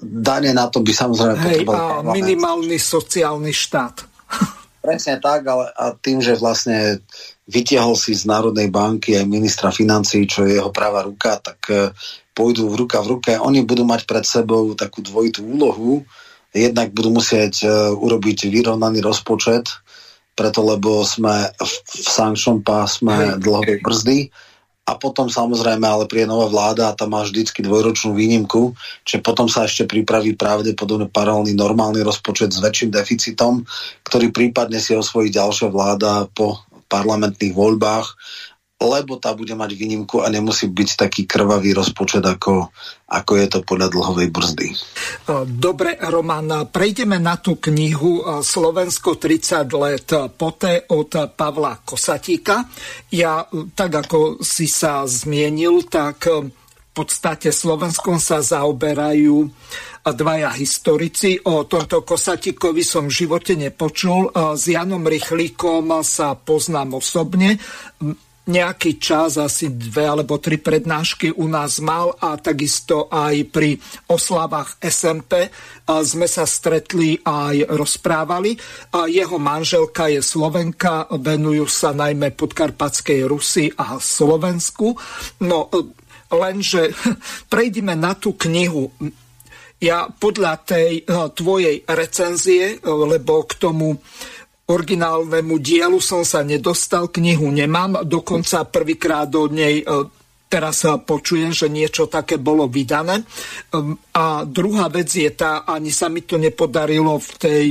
Dane 0.00 0.52
na 0.52 0.68
to 0.68 0.84
by 0.84 0.92
samozrejme 0.92 1.40
Hej, 1.40 1.64
a 1.68 2.04
minimálny 2.04 2.76
sociálny 2.76 3.52
štát. 3.52 4.04
Presne 4.84 5.20
tak, 5.20 5.44
ale 5.48 5.72
a 5.72 5.92
tým, 5.92 6.24
že 6.24 6.40
vlastne 6.40 7.04
vytiahol 7.48 7.96
si 7.96 8.16
z 8.16 8.24
Národnej 8.28 8.72
banky 8.72 9.16
aj 9.16 9.28
ministra 9.28 9.68
financí, 9.72 10.24
čo 10.24 10.44
je 10.44 10.56
jeho 10.56 10.72
práva 10.72 11.04
ruka, 11.04 11.40
tak 11.40 11.60
e, 11.68 11.92
pôjdu 12.36 12.72
v 12.72 12.78
ruka 12.84 13.00
v 13.04 13.16
ruke. 13.16 13.32
Oni 13.36 13.64
budú 13.64 13.84
mať 13.84 14.08
pred 14.08 14.24
sebou 14.24 14.72
takú 14.72 15.04
dvojitú 15.04 15.44
úlohu. 15.44 16.04
Jednak 16.50 16.90
budú 16.90 17.14
musieť 17.14 17.62
uh, 17.62 17.94
urobiť 17.94 18.50
vyrovnaný 18.50 18.98
rozpočet, 19.06 19.70
preto 20.40 20.64
lebo 20.64 21.04
sme 21.04 21.52
v, 21.52 21.72
v 21.84 22.08
sanction 22.08 22.64
pásme 22.64 23.36
dlhovej 23.36 23.84
brzdy. 23.84 24.18
A 24.88 24.96
potom 24.96 25.28
samozrejme 25.28 25.84
ale 25.84 26.08
príde 26.08 26.26
nová 26.26 26.48
vláda 26.48 26.90
a 26.90 26.96
tam 26.96 27.12
má 27.12 27.22
vždycky 27.22 27.62
dvojročnú 27.62 28.16
výnimku, 28.16 28.74
čiže 29.06 29.22
potom 29.22 29.46
sa 29.46 29.68
ešte 29.68 29.86
pripraví 29.86 30.34
pravdepodobne 30.34 31.06
paralelný 31.12 31.54
normálny 31.54 32.02
rozpočet 32.02 32.50
s 32.50 32.58
väčším 32.58 32.90
deficitom, 32.90 33.62
ktorý 34.02 34.34
prípadne 34.34 34.82
si 34.82 34.96
osvojí 34.96 35.30
ďalšia 35.30 35.70
vláda 35.70 36.26
po 36.34 36.64
parlamentných 36.90 37.54
voľbách 37.54 38.18
lebo 38.80 39.20
tá 39.20 39.36
bude 39.36 39.52
mať 39.52 39.76
výnimku 39.76 40.24
a 40.24 40.32
nemusí 40.32 40.64
byť 40.64 41.04
taký 41.04 41.28
krvavý 41.28 41.76
rozpočet, 41.76 42.24
ako, 42.24 42.72
ako 43.12 43.32
je 43.36 43.46
to 43.52 43.60
podľa 43.60 43.92
dlhovej 43.92 44.32
brzdy. 44.32 44.72
Dobre, 45.52 46.00
Roman, 46.00 46.64
prejdeme 46.72 47.20
na 47.20 47.36
tú 47.36 47.60
knihu 47.60 48.24
Slovensko 48.40 49.20
30 49.20 49.68
let 49.76 50.08
poté 50.32 50.88
od 50.96 51.12
Pavla 51.12 51.76
Kosatíka. 51.84 52.64
Ja, 53.12 53.44
tak 53.76 54.00
ako 54.00 54.40
si 54.40 54.64
sa 54.64 55.04
zmienil, 55.04 55.84
tak 55.84 56.32
v 56.32 56.48
podstate 56.96 57.52
Slovenskom 57.52 58.16
sa 58.16 58.40
zaoberajú 58.40 59.44
dvaja 60.00 60.56
historici. 60.56 61.36
O 61.44 61.68
tomto 61.68 62.00
Kosatíkovi 62.00 62.80
som 62.80 63.12
v 63.12 63.28
živote 63.28 63.60
nepočul. 63.60 64.32
S 64.56 64.64
Janom 64.72 65.04
Rychlíkom 65.04 66.00
sa 66.00 66.32
poznám 66.32 66.96
osobne 66.96 67.60
nejaký 68.50 68.98
čas, 68.98 69.38
asi 69.38 69.70
dve 69.70 70.10
alebo 70.10 70.42
tri 70.42 70.58
prednášky 70.58 71.30
u 71.38 71.46
nás 71.46 71.78
mal 71.78 72.12
a 72.18 72.34
takisto 72.34 73.06
aj 73.06 73.46
pri 73.54 73.78
oslavách 74.10 74.82
SMP 74.82 75.46
sme 75.86 76.26
sa 76.26 76.42
stretli 76.46 77.18
aj 77.22 77.70
rozprávali. 77.70 78.58
Jeho 79.10 79.38
manželka 79.38 80.10
je 80.10 80.18
Slovenka, 80.22 81.06
venujú 81.14 81.70
sa 81.70 81.94
najmä 81.94 82.34
podkarpatskej 82.34 83.26
Rusy 83.30 83.70
a 83.74 83.98
Slovensku. 84.02 84.98
No 85.46 85.70
lenže 86.30 86.94
prejdime 87.52 87.98
na 87.98 88.14
tú 88.14 88.34
knihu. 88.34 88.90
Ja 89.80 90.12
podľa 90.12 90.60
tej 90.60 91.08
tvojej 91.32 91.80
recenzie, 91.88 92.84
lebo 92.84 93.48
k 93.48 93.52
tomu 93.56 93.96
originálnemu 94.70 95.54
dielu 95.58 95.98
som 95.98 96.22
sa 96.22 96.46
nedostal, 96.46 97.10
knihu 97.10 97.50
nemám, 97.50 98.06
dokonca 98.06 98.62
prvýkrát 98.70 99.26
do 99.26 99.50
nej 99.50 99.82
e, 99.82 99.84
teraz 100.50 100.82
počujem, 101.06 101.54
že 101.54 101.70
niečo 101.70 102.10
také 102.10 102.34
bolo 102.34 102.66
vydané. 102.66 103.22
A 104.18 104.42
druhá 104.42 104.90
vec 104.90 105.14
je 105.14 105.30
tá, 105.30 105.62
ani 105.62 105.94
sa 105.94 106.10
mi 106.10 106.26
to 106.26 106.42
nepodarilo 106.42 107.22
v 107.22 107.30
tej 107.38 107.66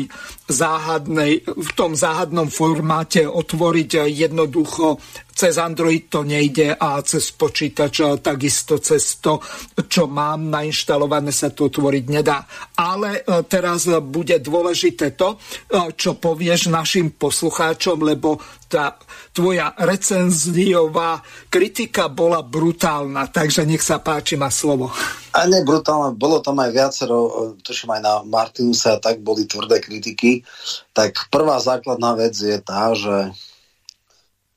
záhadnej, 0.48 1.44
v 1.44 1.72
tom 1.76 1.92
záhadnom 1.92 2.48
formáte 2.48 3.28
otvoriť 3.28 4.08
jednoducho 4.08 4.96
cez 5.40 5.56
Android 5.56 6.12
to 6.12 6.28
nejde 6.28 6.76
a 6.76 7.00
cez 7.00 7.32
počítač 7.32 8.20
takisto 8.20 8.76
cez 8.84 9.24
to, 9.24 9.40
čo 9.88 10.12
mám 10.12 10.52
nainštalované, 10.52 11.32
sa 11.32 11.48
to 11.56 11.72
otvoriť 11.72 12.06
nedá. 12.12 12.44
Ale 12.76 13.24
e, 13.24 13.48
teraz 13.48 13.88
bude 14.04 14.36
dôležité 14.44 15.16
to, 15.16 15.40
e, 15.40 15.96
čo 15.96 16.20
povieš 16.20 16.68
našim 16.68 17.16
poslucháčom, 17.16 18.04
lebo 18.04 18.36
tá 18.68 19.00
tvoja 19.32 19.72
recenziová 19.80 21.24
kritika 21.48 22.12
bola 22.12 22.44
brutálna, 22.44 23.32
takže 23.32 23.64
nech 23.64 23.82
sa 23.82 24.04
páči, 24.04 24.36
má 24.36 24.52
slovo. 24.52 24.92
A 25.32 25.48
ne 25.48 25.64
brutálne, 25.64 26.20
bolo 26.20 26.44
tam 26.44 26.60
aj 26.60 26.70
viacero, 26.76 27.16
e, 27.16 27.32
tuším 27.64 27.96
aj 27.96 28.02
na 28.04 28.14
Martinusa, 28.28 29.00
tak 29.00 29.24
boli 29.24 29.48
tvrdé 29.48 29.80
kritiky. 29.80 30.44
Tak 30.92 31.32
prvá 31.32 31.64
základná 31.64 32.12
vec 32.20 32.36
je 32.36 32.60
tá, 32.60 32.92
že 32.92 33.32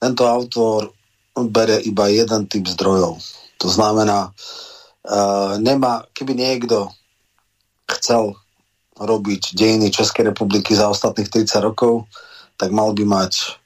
tento 0.02 0.26
autor 0.26 0.90
bere 1.46 1.78
iba 1.86 2.10
jeden 2.10 2.50
typ 2.50 2.66
zdrojov. 2.66 3.22
To 3.62 3.68
znamená, 3.70 4.34
uh, 4.34 5.54
nemá, 5.62 6.02
keby 6.10 6.34
niekto 6.34 6.90
chcel 7.86 8.34
robiť 8.98 9.54
dejiny 9.54 9.94
Českej 9.94 10.34
republiky 10.34 10.74
za 10.74 10.90
ostatných 10.90 11.30
30 11.30 11.62
rokov, 11.62 12.10
tak 12.58 12.74
mal 12.74 12.90
by 12.90 13.06
mať 13.06 13.62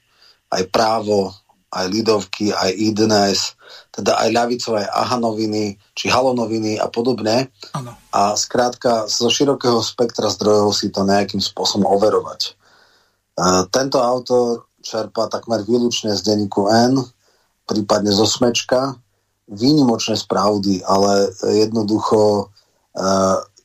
aj 0.53 0.62
právo, 0.68 1.32
aj 1.72 1.87
Lidovky, 1.91 2.53
aj 2.53 2.70
iDnes, 2.72 3.57
teda 3.91 4.20
aj 4.20 4.28
ľavicové 4.30 4.87
Ahanoviny, 4.87 5.80
či 5.97 6.12
Halonoviny 6.12 6.78
a 6.78 6.87
podobne. 6.93 7.51
Ano. 7.72 7.97
A 8.12 8.37
skrátka 8.37 9.09
zo 9.09 9.32
širokého 9.32 9.80
spektra 9.80 10.28
zdrojov 10.28 10.76
si 10.76 10.93
to 10.93 11.03
nejakým 11.03 11.41
spôsobom 11.41 11.89
overovať. 11.89 12.55
Uh, 13.37 13.68
tento 13.68 14.01
autor 14.01 14.68
čerpá 14.87 15.26
takmer 15.26 15.66
výlučne 15.66 16.14
z 16.14 16.22
denníku 16.22 16.70
N, 16.70 17.03
prípadne 17.66 18.14
zo 18.14 18.24
Smečka, 18.24 18.95
výnimočné 19.51 20.14
správdy, 20.18 20.82
ale 20.87 21.30
jednoducho 21.43 22.18
e, 22.43 22.45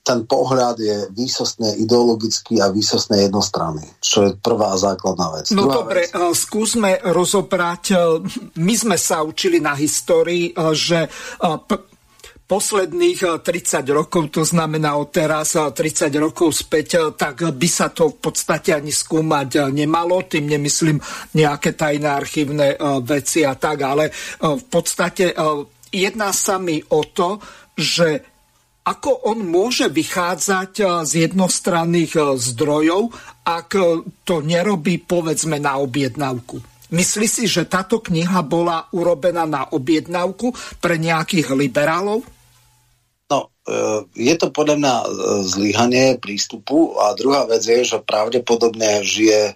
ten 0.02 0.26
pohľad 0.26 0.78
je 0.82 0.98
výsostne 1.14 1.78
ideologický 1.78 2.58
a 2.62 2.74
výsostne 2.74 3.22
jednostranný, 3.30 3.86
čo 4.02 4.26
je 4.26 4.32
prvá 4.38 4.74
základná 4.78 5.30
vec. 5.38 5.54
No 5.54 5.70
Druhá 5.70 5.86
dobre, 5.86 6.02
vec... 6.10 6.14
E, 6.14 6.34
skúsme 6.34 7.02
rozobrať. 7.02 7.84
E, 7.92 7.96
my 8.58 8.74
sme 8.78 8.98
sa 8.98 9.22
učili 9.22 9.62
na 9.62 9.78
histórii, 9.78 10.54
že 10.74 11.10
posledných 12.52 13.40
30 13.40 13.48
eh, 13.48 13.96
rokov, 13.96 14.36
to 14.36 14.44
znamená 14.44 15.00
od 15.00 15.08
teraz 15.08 15.56
30 15.56 15.72
eh, 15.80 16.20
rokov 16.20 16.52
späť, 16.52 16.88
eh, 17.00 17.02
tak 17.16 17.48
by 17.48 17.70
sa 17.72 17.88
to 17.96 18.12
v 18.12 18.20
podstate 18.20 18.76
ani 18.76 18.92
skúmať 18.92 19.72
nemalo, 19.72 20.28
tým 20.28 20.52
nemyslím 20.52 21.00
nejaké 21.40 21.80
tajné 21.80 22.10
archívne 22.12 22.76
veci 23.08 23.48
a 23.48 23.56
tak, 23.56 23.78
ale 23.88 24.12
v 24.42 24.66
podstate 24.68 25.32
jedná 25.94 26.30
sa 26.36 26.60
mi 26.60 26.82
o 26.92 27.08
to, 27.08 27.40
že 27.78 28.20
ako 28.82 29.30
on 29.30 29.46
môže 29.46 29.88
vychádzať 29.94 31.06
z 31.06 31.12
jednostranných 31.30 32.18
zdrojov, 32.36 33.14
ak 33.46 33.70
to 34.26 34.36
nerobí 34.42 34.98
povedzme 35.06 35.62
na 35.62 35.78
objednávku. 35.78 36.60
Myslí 36.92 37.28
si, 37.30 37.48
že 37.48 37.70
táto 37.70 38.04
kniha 38.04 38.44
bola 38.44 38.90
urobená 38.92 39.48
na 39.48 39.64
objednávku 39.70 40.52
pre 40.84 41.00
nejakých 41.00 41.56
liberálov? 41.56 42.41
E, 43.62 43.74
je 44.18 44.36
to 44.42 44.50
podľa 44.50 44.76
mňa 44.82 44.96
e, 44.98 45.06
zlyhanie 45.46 46.08
prístupu 46.18 46.98
a 46.98 47.14
druhá 47.14 47.46
vec 47.46 47.62
je, 47.62 47.86
že 47.86 48.02
pravdepodobne 48.02 49.06
žije 49.06 49.54
e, 49.54 49.56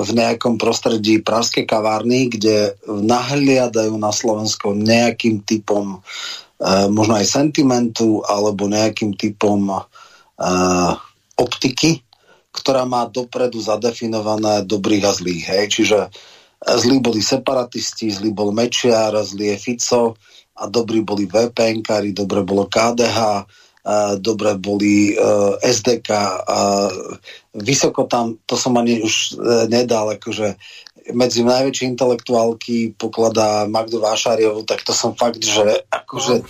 v 0.00 0.10
nejakom 0.16 0.56
prostredí 0.56 1.20
praskej 1.20 1.68
kavárny, 1.68 2.32
kde 2.32 2.72
nahliadajú 2.88 3.92
na 4.00 4.08
Slovensko 4.08 4.72
nejakým 4.72 5.44
typom 5.44 6.00
možno 6.64 7.18
aj 7.18 7.26
sentimentu 7.28 8.22
alebo 8.24 8.70
nejakým 8.70 9.18
typom 9.18 9.84
optiky, 11.36 12.00
ktorá 12.54 12.86
má 12.86 13.04
dopredu 13.10 13.58
zadefinované 13.58 14.62
dobrých 14.62 15.04
a 15.04 15.12
zlých. 15.12 15.44
Hej? 15.50 15.64
Čiže 15.76 15.98
zlí 16.64 17.02
boli 17.02 17.20
separatisti, 17.20 18.08
zlý 18.14 18.32
bol 18.32 18.54
Mečiar, 18.54 19.12
zlý 19.12 19.52
je 19.52 19.56
Fico, 19.60 20.16
a 20.54 20.70
dobrí 20.70 21.02
boli 21.02 21.26
VPN-kári, 21.26 22.14
dobre 22.14 22.46
bolo 22.46 22.70
KDH, 22.70 23.18
a 23.84 24.16
dobre 24.16 24.56
boli 24.56 25.12
e, 25.12 25.16
SDK 25.60 26.08
a 26.48 26.88
vysoko 27.52 28.08
tam, 28.08 28.40
to 28.48 28.56
som 28.56 28.72
ani 28.80 29.04
už 29.04 29.36
uh, 29.36 29.68
nedal, 29.68 30.16
akože 30.16 30.56
medzi 31.12 31.44
najväčšie 31.44 31.92
intelektuálky 31.92 32.96
pokladá 32.96 33.68
Magdu 33.68 34.00
Vášariovu, 34.00 34.64
tak 34.64 34.80
to 34.88 34.96
som 34.96 35.12
fakt, 35.12 35.44
že 35.44 35.84
akože 35.92 36.40
e, 36.40 36.44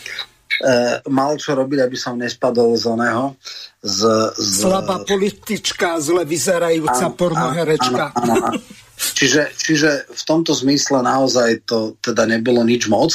mal 1.11 1.35
čo 1.35 1.59
robiť, 1.59 1.79
aby 1.83 1.99
som 1.99 2.15
nespadol 2.15 2.79
z 2.79 2.87
oného. 2.87 3.35
Z, 3.83 4.01
z... 4.39 4.65
Slabá 4.65 5.03
politička, 5.03 5.99
zle 5.99 6.23
vyzerajúca 6.23 7.11
pornoherečka. 7.13 8.15
Áno, 8.15 8.33
áno, 8.39 8.55
áno. 8.55 8.83
Čiže, 8.95 9.51
čiže 9.59 9.91
v 10.07 10.23
tomto 10.23 10.55
zmysle 10.55 11.03
naozaj 11.03 11.67
to 11.67 11.99
teda 11.99 12.31
nebolo 12.31 12.63
nič 12.63 12.87
moc. 12.87 13.11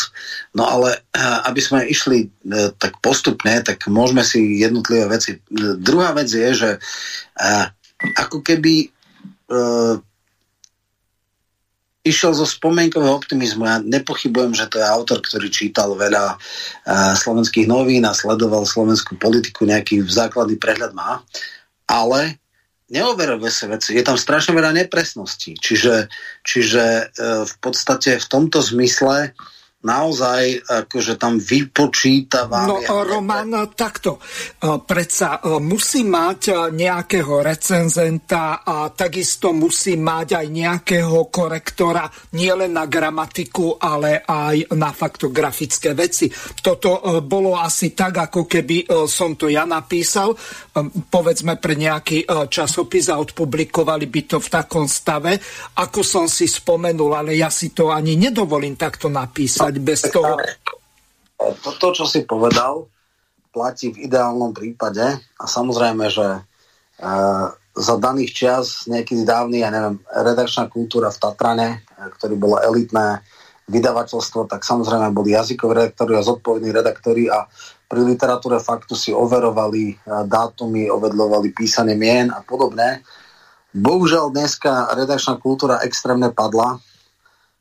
No 0.51 0.67
ale 0.67 0.99
eh, 1.15 1.39
aby 1.47 1.61
sme 1.63 1.87
išli 1.87 2.27
eh, 2.27 2.75
tak 2.75 2.99
postupne, 2.99 3.63
tak 3.63 3.87
môžeme 3.87 4.21
si 4.21 4.59
jednotlivé 4.59 5.07
veci. 5.07 5.39
Druhá 5.79 6.11
vec 6.11 6.27
je, 6.27 6.49
že 6.51 6.71
eh, 6.77 7.65
ako 8.15 8.39
keby 8.43 8.95
išiel 12.03 12.31
zo 12.31 12.47
spomienkového 12.47 13.11
optimizmu. 13.11 13.67
Ja 13.67 13.77
nepochybujem, 13.83 14.55
že 14.55 14.71
to 14.71 14.79
je 14.79 14.87
autor, 14.87 15.19
ktorý 15.19 15.51
čítal 15.51 15.93
veľa 15.99 16.39
slovenských 17.19 17.67
novín 17.67 18.07
a 18.07 18.15
sledoval 18.15 18.63
slovenskú 18.63 19.19
politiku, 19.19 19.67
nejaký 19.67 19.99
základný 20.07 20.55
prehľad 20.55 20.95
má. 20.95 21.19
Ale 21.89 22.39
neoveruje 22.89 23.51
sa 23.53 23.69
veci. 23.69 23.93
Je 23.93 24.03
tam 24.03 24.17
strašne 24.17 24.57
veľa 24.57 24.73
nepresností. 24.85 25.55
Čiže, 25.57 26.09
čiže 26.41 26.83
e, 26.83 27.03
v 27.45 27.53
podstate 27.61 28.17
v 28.17 28.25
tomto 28.25 28.59
zmysle 28.65 29.37
naozaj 29.79 30.59
akože 30.67 31.15
tam 31.15 31.39
vypočítava... 31.39 32.67
No 32.67 32.83
Roman, 32.83 33.71
takto. 33.71 34.19
Predsa 34.59 35.39
musí 35.63 36.03
mať 36.03 36.71
nejakého 36.75 37.39
recenzenta 37.39 38.59
a 38.59 38.91
takisto 38.91 39.55
musí 39.55 39.95
mať 39.95 40.35
aj 40.35 40.47
nejakého 40.51 41.31
korektora 41.31 42.11
nielen 42.35 42.75
na 42.75 42.91
gramatiku, 42.91 43.79
ale 43.79 44.19
aj 44.27 44.75
na 44.75 44.91
faktografické 44.91 45.95
veci. 45.95 46.27
Toto 46.59 47.23
bolo 47.23 47.55
asi 47.55 47.95
tak, 47.95 48.27
ako 48.27 48.43
keby 48.51 49.07
som 49.07 49.39
to 49.39 49.47
ja 49.47 49.63
napísal, 49.63 50.35
povedzme 51.07 51.55
pre 51.55 51.79
nejaký 51.79 52.27
časopis 52.51 53.07
a 53.07 53.15
odpublikovali 53.15 54.11
by 54.11 54.21
to 54.27 54.37
v 54.43 54.51
takom 54.51 54.91
stave, 54.91 55.39
ako 55.79 56.03
som 56.03 56.27
si 56.27 56.51
spomenul, 56.51 57.15
ale 57.15 57.39
ja 57.39 57.47
si 57.47 57.71
to 57.71 57.95
ani 57.95 58.19
nedovolím 58.19 58.75
takto 58.75 59.07
napísať 59.07 59.68
povedať 59.69 59.85
bez 59.85 60.01
toho? 60.09 60.33
Toto, 61.37 61.87
čo 61.95 62.05
si 62.09 62.25
povedal, 62.25 62.89
platí 63.53 63.93
v 63.93 64.09
ideálnom 64.09 64.51
prípade 64.51 65.05
a 65.37 65.45
samozrejme, 65.45 66.09
že 66.09 66.27
e, 66.35 66.41
za 67.79 67.95
daných 67.95 68.31
čias, 68.35 68.89
niekedy 68.89 69.23
dávny, 69.23 69.63
ja 69.63 69.71
neviem, 69.71 70.01
redakčná 70.09 70.67
kultúra 70.67 71.13
v 71.13 71.21
Tatrane, 71.21 71.69
e, 71.71 71.77
ktorý 72.19 72.35
bolo 72.35 72.59
elitné 72.59 73.23
vydavateľstvo, 73.69 74.49
tak 74.49 74.65
samozrejme 74.65 75.13
boli 75.13 75.37
jazykoví 75.37 75.71
redaktori 75.77 76.17
a 76.17 76.25
zodpovední 76.25 76.69
redaktori 76.73 77.23
a 77.29 77.45
pri 77.89 78.01
literatúre 78.05 78.57
faktu 78.61 78.93
si 78.97 79.15
overovali 79.15 79.95
e, 79.95 79.95
dátumy, 80.27 80.91
ovedlovali 80.91 81.55
písanie 81.55 81.95
mien 81.95 82.29
a 82.35 82.43
podobné. 82.43 82.99
Bohužiaľ 83.71 84.33
dneska 84.33 84.91
redakčná 84.97 85.39
kultúra 85.39 85.79
extrémne 85.85 86.33
padla 86.35 86.81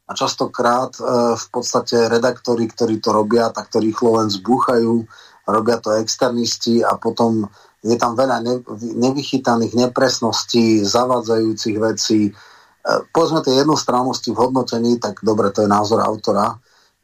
a 0.09 0.13
častokrát 0.17 0.97
e, 0.97 1.03
v 1.37 1.47
podstate 1.53 2.09
redaktori, 2.09 2.65
ktorí 2.65 2.97
to 3.05 3.13
robia, 3.13 3.53
tak 3.53 3.69
to 3.69 3.77
rýchlo 3.77 4.25
len 4.25 4.33
zbúchajú, 4.33 5.05
robia 5.45 5.77
to 5.77 5.93
externisti 6.01 6.81
a 6.81 6.97
potom 6.97 7.45
je 7.85 7.95
tam 8.01 8.17
veľa 8.17 8.41
ne, 8.41 8.55
nevychytaných 8.97 9.77
nepresností, 9.77 10.81
zavadzajúcich 10.89 11.77
vecí. 11.77 12.21
E, 12.29 12.33
povedzme 13.13 13.45
tie 13.45 13.61
jednostrannosti 13.61 14.33
v 14.33 14.41
hodnotení, 14.41 14.97
tak 14.97 15.21
dobre, 15.21 15.53
to 15.53 15.69
je 15.69 15.69
názor 15.69 16.01
autora, 16.01 16.57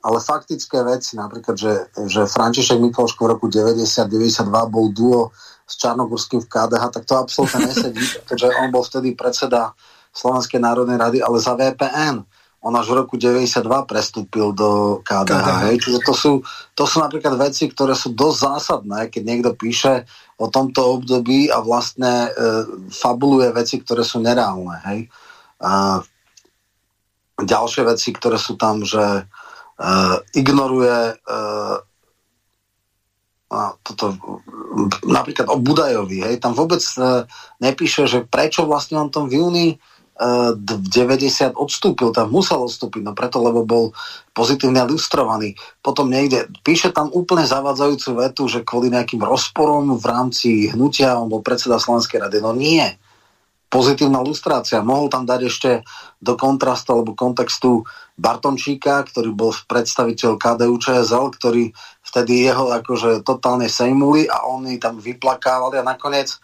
ale 0.04 0.18
faktické 0.20 0.80
veci, 0.84 1.16
napríklad, 1.20 1.56
že, 1.56 1.92
že 2.08 2.28
František 2.28 2.80
Mikloško 2.80 3.20
v 3.24 3.30
roku 3.36 3.46
90-92 3.52 4.48
bol 4.72 4.92
duo 4.92 5.32
s 5.64 5.76
Čarnogurským 5.80 6.44
v 6.44 6.48
KDH, 6.48 6.84
tak 6.88 7.04
to 7.04 7.20
absolútne 7.20 7.68
nesedí, 7.68 8.00
pretože 8.24 8.48
on 8.48 8.72
bol 8.72 8.84
vtedy 8.84 9.12
predseda 9.12 9.76
Slovenskej 10.16 10.60
národnej 10.60 10.96
rady, 10.96 11.18
ale 11.20 11.36
za 11.36 11.52
VPN 11.52 12.24
on 12.64 12.72
až 12.80 12.86
v 12.88 13.04
roku 13.04 13.20
92 13.20 13.60
prestúpil 13.84 14.56
do 14.56 15.04
KDH. 15.04 15.28
KDH. 15.28 15.48
Hej. 15.68 15.76
Čiže 15.84 15.98
to 16.00 16.12
sú, 16.16 16.32
to 16.72 16.88
sú 16.88 16.96
napríklad 17.04 17.36
veci, 17.36 17.68
ktoré 17.68 17.92
sú 17.92 18.16
dosť 18.16 18.38
zásadné, 18.40 19.00
keď 19.12 19.22
niekto 19.22 19.50
píše 19.52 20.08
o 20.40 20.48
tomto 20.48 20.80
období 20.96 21.52
a 21.52 21.60
vlastne 21.60 22.26
e, 22.26 22.30
fabuluje 22.88 23.52
veci, 23.52 23.84
ktoré 23.84 24.00
sú 24.00 24.24
nereálne. 24.24 24.80
Hej. 24.80 25.00
A 25.60 26.00
ďalšie 27.36 27.84
veci, 27.84 28.16
ktoré 28.16 28.40
sú 28.40 28.56
tam, 28.56 28.80
že 28.80 29.04
e, 29.04 29.22
ignoruje 30.32 30.96
e, 31.12 31.44
a 33.54 33.76
toto, 33.86 34.18
napríklad 35.06 35.46
o 35.46 35.60
Budajovi, 35.60 36.26
hej, 36.26 36.42
tam 36.42 36.56
vôbec 36.56 36.82
e, 36.98 37.28
nepíše, 37.62 38.08
že 38.10 38.26
prečo 38.26 38.66
vlastne 38.66 38.98
on 38.98 39.12
tom 39.12 39.30
v 39.30 39.38
júni 39.38 39.68
v 40.54 40.86
90 40.94 41.58
odstúpil, 41.58 42.14
tam 42.14 42.30
musel 42.30 42.62
odstúpiť, 42.62 43.02
no 43.02 43.18
preto, 43.18 43.42
lebo 43.42 43.66
bol 43.66 43.84
pozitívne 44.30 44.86
ilustrovaný. 44.86 45.58
Potom 45.82 46.06
niekde, 46.06 46.46
píše 46.62 46.94
tam 46.94 47.10
úplne 47.10 47.42
zavadzajúcu 47.42 48.22
vetu, 48.22 48.46
že 48.46 48.62
kvôli 48.62 48.94
nejakým 48.94 49.18
rozporom 49.18 49.98
v 49.98 50.06
rámci 50.06 50.70
hnutia 50.70 51.18
on 51.18 51.26
bol 51.26 51.42
predseda 51.42 51.82
Slovenskej 51.82 52.22
rady. 52.22 52.38
No 52.38 52.54
nie. 52.54 52.86
Pozitívna 53.66 54.22
ilustrácia. 54.22 54.86
Mohol 54.86 55.10
tam 55.10 55.26
dať 55.26 55.40
ešte 55.50 55.70
do 56.22 56.38
kontrastu 56.38 56.94
alebo 56.94 57.18
kontextu 57.18 57.82
Bartončíka, 58.14 59.02
ktorý 59.10 59.34
bol 59.34 59.50
predstaviteľ 59.66 60.38
KDU 60.38 60.78
ČSL, 60.78 61.26
ktorý 61.34 61.74
vtedy 62.06 62.46
jeho 62.46 62.70
akože 62.70 63.26
totálne 63.26 63.66
sejmuli 63.66 64.30
a 64.30 64.46
oni 64.46 64.78
tam 64.78 65.02
vyplakávali 65.02 65.82
a 65.82 65.88
nakoniec 65.90 66.30
e, 66.30 66.38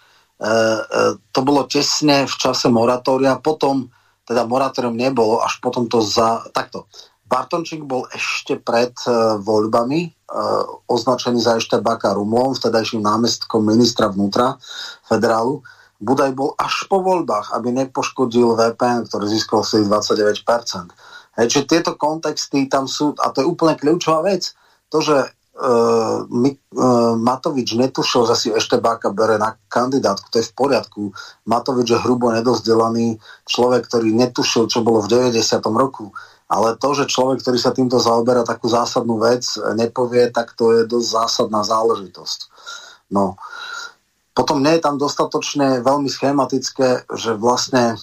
to 1.31 1.41
bolo 1.45 1.69
tesne 1.69 2.25
v 2.25 2.35
čase 2.41 2.73
moratória, 2.73 3.37
potom 3.37 3.93
teda 4.25 4.47
moratórium 4.47 4.95
nebolo, 4.95 5.43
až 5.43 5.59
potom 5.59 5.91
to 5.91 5.99
za... 6.01 6.47
Takto. 6.55 6.87
Bartončík 7.31 7.87
bol 7.87 8.11
ešte 8.11 8.59
pred 8.59 8.95
uh, 9.07 9.39
voľbami 9.39 10.01
uh, 10.07 10.91
označený 10.91 11.39
za 11.39 11.59
ešte 11.59 11.79
Baka 11.79 12.15
Rumlom, 12.15 12.59
vtedajším 12.59 13.03
námestkom 13.03 13.63
ministra 13.63 14.11
vnútra 14.11 14.59
federálu. 15.07 15.63
Budaj 16.03 16.31
bol 16.35 16.59
až 16.59 16.91
po 16.91 17.03
voľbách, 17.03 17.55
aby 17.55 17.71
nepoškodil 17.71 18.59
VPN, 18.59 19.07
ktorý 19.07 19.31
získal 19.31 19.63
si 19.63 19.83
29%. 19.83 20.43
Hej, 21.39 21.47
čiže 21.47 21.71
tieto 21.71 21.93
kontexty 21.95 22.67
tam 22.67 22.91
sú, 22.91 23.15
a 23.19 23.31
to 23.31 23.43
je 23.43 23.47
úplne 23.47 23.79
kľúčová 23.79 24.27
vec, 24.27 24.51
to, 24.91 24.99
že 24.99 25.31
uh, 25.61 26.25
uh, 26.25 27.15
Matovič 27.21 27.77
netušil, 27.77 28.25
že 28.33 28.35
si 28.37 28.49
ešte 28.49 28.81
Báka 28.81 29.13
bere 29.13 29.37
na 29.37 29.55
kandidátku, 29.69 30.33
to 30.33 30.41
je 30.41 30.49
v 30.49 30.57
poriadku. 30.57 31.03
Matovič 31.45 31.93
je 31.93 31.99
hrubo 32.01 32.33
nedozdelaný 32.33 33.21
človek, 33.45 33.85
ktorý 33.85 34.17
netušil, 34.17 34.73
čo 34.73 34.81
bolo 34.81 35.05
v 35.05 35.31
90. 35.31 35.37
roku. 35.77 36.11
Ale 36.51 36.75
to, 36.81 36.99
že 36.99 37.07
človek, 37.07 37.45
ktorý 37.47 37.59
sa 37.63 37.71
týmto 37.71 38.03
zaoberá 38.03 38.43
takú 38.43 38.67
zásadnú 38.67 39.23
vec, 39.23 39.47
nepovie, 39.79 40.35
tak 40.35 40.59
to 40.59 40.75
je 40.75 40.81
dosť 40.83 41.09
zásadná 41.15 41.63
záležitosť. 41.63 42.39
No. 43.15 43.39
Potom 44.35 44.59
nie 44.59 44.75
je 44.75 44.83
tam 44.83 44.99
dostatočne 44.99 45.85
veľmi 45.85 46.11
schematické, 46.11 47.07
že 47.15 47.39
vlastne 47.39 47.95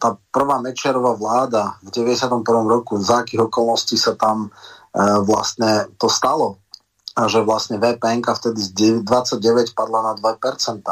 tá 0.00 0.18
prvá 0.34 0.58
Mečerová 0.58 1.14
vláda 1.14 1.78
v 1.86 1.94
91. 1.94 2.42
roku, 2.66 2.98
za 2.98 3.22
akých 3.22 3.46
okolností 3.46 3.94
sa 3.94 4.18
tam 4.18 4.48
e, 4.48 4.50
vlastne 5.22 5.86
to 6.00 6.10
stalo 6.10 6.63
a 7.14 7.30
že 7.30 7.46
vlastne 7.46 7.78
VPN 7.78 8.26
vtedy 8.26 8.58
z 8.58 8.70
29 9.06 9.78
padla 9.78 10.02
na 10.02 10.12
2%, 10.18 10.82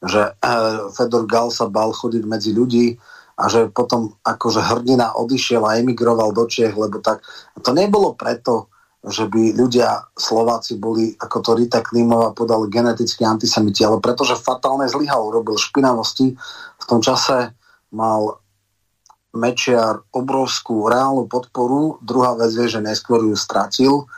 že 0.00 0.22
e, 0.24 0.50
Fedor 0.96 1.28
Gal 1.28 1.52
sa 1.52 1.68
bal 1.68 1.92
chodiť 1.92 2.24
medzi 2.24 2.56
ľudí 2.56 2.96
a 3.38 3.44
že 3.52 3.68
potom 3.68 4.16
akože 4.24 4.64
hrdina 4.64 5.12
odišiel 5.14 5.62
a 5.68 5.76
emigroval 5.78 6.32
do 6.32 6.48
Čiech, 6.48 6.72
lebo 6.72 7.04
tak 7.04 7.20
to 7.60 7.70
nebolo 7.76 8.16
preto, 8.16 8.72
že 9.04 9.30
by 9.30 9.54
ľudia 9.54 10.10
Slováci 10.16 10.80
boli, 10.80 11.14
ako 11.14 11.36
to 11.44 11.50
Rita 11.54 11.84
Klímová 11.84 12.34
podal 12.34 12.66
geneticky 12.66 13.22
antisemiti, 13.22 13.86
ale 13.86 14.02
pretože 14.02 14.34
fatálne 14.34 14.90
zlyhal, 14.90 15.30
robil 15.30 15.54
špinavosti. 15.54 16.34
V 16.80 16.84
tom 16.88 16.98
čase 16.98 17.54
mal 17.94 18.42
Mečiar 19.28 20.02
obrovskú 20.10 20.88
reálnu 20.88 21.30
podporu. 21.30 22.00
Druhá 22.02 22.34
vec 22.34 22.50
je, 22.56 22.66
že 22.66 22.80
neskôr 22.82 23.22
ju 23.22 23.36
stratil 23.38 24.08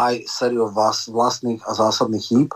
aj 0.00 0.24
sériou 0.24 0.72
vlast, 0.72 1.12
vlastných 1.12 1.60
a 1.68 1.76
zásadných 1.76 2.24
chýb, 2.24 2.48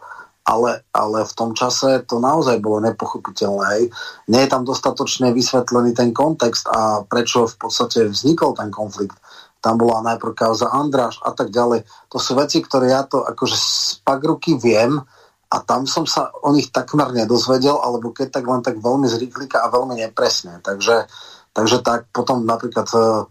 ale, 0.44 0.80
ale 0.92 1.24
v 1.24 1.32
tom 1.36 1.52
čase 1.52 2.00
to 2.08 2.20
naozaj 2.20 2.56
bolo 2.60 2.80
nepochopiteľné. 2.84 3.64
Hej. 3.76 3.84
Nie 4.32 4.44
je 4.44 4.52
tam 4.52 4.64
dostatočne 4.64 5.32
vysvetlený 5.36 5.92
ten 5.92 6.16
kontext 6.16 6.68
a 6.68 7.04
prečo 7.04 7.44
v 7.44 7.56
podstate 7.60 8.08
vznikol 8.08 8.56
ten 8.56 8.72
konflikt. 8.72 9.16
Tam 9.60 9.80
bola 9.80 10.04
najprv 10.04 10.36
kauza 10.36 10.68
Andráš 10.68 11.20
a 11.24 11.32
tak 11.32 11.48
ďalej. 11.48 11.88
To 12.12 12.20
sú 12.20 12.36
veci, 12.36 12.60
ktoré 12.60 12.92
ja 12.92 13.04
to 13.04 13.24
akože 13.24 13.56
z 13.56 14.04
ruky 14.04 14.56
viem 14.60 15.00
a 15.48 15.56
tam 15.64 15.88
som 15.88 16.04
sa 16.04 16.28
o 16.44 16.52
nich 16.52 16.68
takmer 16.68 17.12
nedozvedel, 17.16 17.80
alebo 17.80 18.12
keď 18.12 18.40
tak 18.40 18.44
len 18.44 18.60
tak 18.60 18.76
veľmi 18.80 19.08
zrýchlika 19.08 19.64
a 19.64 19.72
veľmi 19.72 19.96
nepresne. 19.96 20.60
Takže 20.60 21.08
Takže 21.54 21.86
tak 21.86 22.10
potom 22.10 22.42
napríklad 22.42 22.90
uh, 22.98 23.22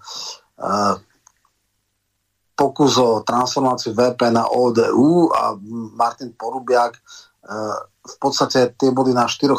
uh, 0.63 0.95
pokus 2.53 2.97
o 3.01 3.25
transformáciu 3.25 3.97
VP 3.97 4.29
na 4.29 4.45
ODU 4.45 5.33
a 5.33 5.57
Martin 5.97 6.33
Porubiak 6.37 6.97
uh, 6.97 7.77
v 8.03 8.15
podstate 8.19 8.75
tie 8.75 8.91
boli 8.91 9.15
na 9.15 9.25
4% 9.25 9.55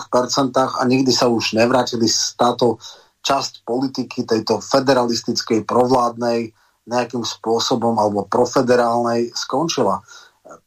a 0.54 0.82
nikdy 0.84 1.10
sa 1.10 1.32
už 1.32 1.56
nevrátili 1.56 2.04
z 2.04 2.36
táto 2.36 2.76
časť 3.24 3.64
politiky 3.64 4.28
tejto 4.28 4.60
federalistickej, 4.60 5.64
provládnej, 5.64 6.52
nejakým 6.84 7.24
spôsobom 7.24 7.96
alebo 7.96 8.28
profederálnej 8.28 9.32
skončila. 9.32 10.04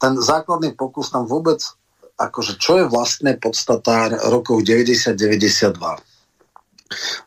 Ten 0.02 0.18
základný 0.18 0.74
pokus 0.74 1.14
tam 1.14 1.30
vôbec, 1.30 1.62
akože 2.18 2.58
čo 2.58 2.82
je 2.82 2.90
vlastne 2.90 3.38
podstatár 3.38 4.18
rokov 4.34 4.66
90-92. 4.66 5.78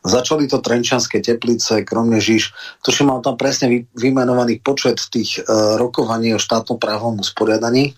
Začali 0.01 0.49
to 0.49 0.59
Trenčanské 0.59 1.21
teplice, 1.21 1.85
Kromnežiš, 1.85 2.53
tuším, 2.81 3.13
mal 3.13 3.19
tam 3.21 3.37
presne 3.37 3.89
vymenovaný 3.93 4.59
počet 4.61 4.97
tých 5.09 5.41
uh, 5.41 5.77
rokovaní 5.77 6.33
o 6.35 6.41
štátnom 6.41 6.81
právom 6.81 7.21
usporiadaní. 7.21 7.93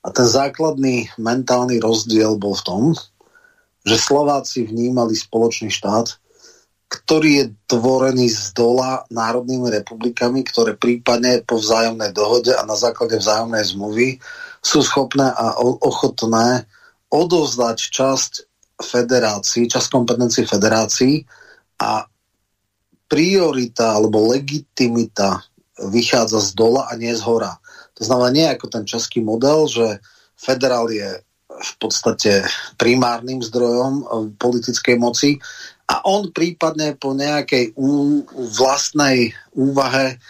A 0.00 0.08
ten 0.10 0.24
základný 0.24 1.12
mentálny 1.20 1.76
rozdiel 1.76 2.40
bol 2.40 2.56
v 2.56 2.64
tom, 2.64 2.82
že 3.84 4.00
Slováci 4.00 4.64
vnímali 4.64 5.12
spoločný 5.12 5.68
štát 5.68 6.20
ktorý 6.90 7.30
je 7.30 7.46
tvorený 7.70 8.26
z 8.34 8.50
dola 8.50 9.06
národnými 9.14 9.70
republikami, 9.70 10.42
ktoré 10.42 10.74
prípadne 10.74 11.46
po 11.46 11.62
vzájomnej 11.62 12.10
dohode 12.10 12.50
a 12.50 12.66
na 12.66 12.74
základe 12.74 13.14
vzájomnej 13.14 13.62
zmluvy 13.62 14.08
sú 14.58 14.82
schopné 14.82 15.30
a 15.30 15.54
ochotné 15.62 16.66
odovzdať 17.06 17.78
časť 17.78 18.49
federácií, 18.80 19.68
časť 19.68 19.88
kompetencií 19.92 20.44
federácií 20.48 21.24
a 21.80 22.04
priorita 23.10 23.96
alebo 23.96 24.32
legitimita 24.32 25.40
vychádza 25.88 26.40
z 26.40 26.50
dola 26.52 26.88
a 26.88 26.96
nie 26.96 27.12
z 27.12 27.22
hora. 27.24 27.56
To 27.96 28.02
znamená 28.04 28.30
nie 28.32 28.46
ako 28.48 28.66
ten 28.68 28.84
český 28.84 29.20
model, 29.20 29.68
že 29.68 30.00
federál 30.36 30.88
je 30.88 31.20
v 31.60 31.72
podstate 31.76 32.44
primárnym 32.80 33.44
zdrojom 33.44 33.92
eh, 34.00 34.06
politickej 34.40 34.96
moci 34.96 35.36
a 35.90 36.06
on 36.06 36.30
prípadne 36.30 36.94
po 36.94 37.12
nejakej 37.12 37.74
ú, 37.74 38.22
vlastnej 38.54 39.34
úvahe 39.58 40.22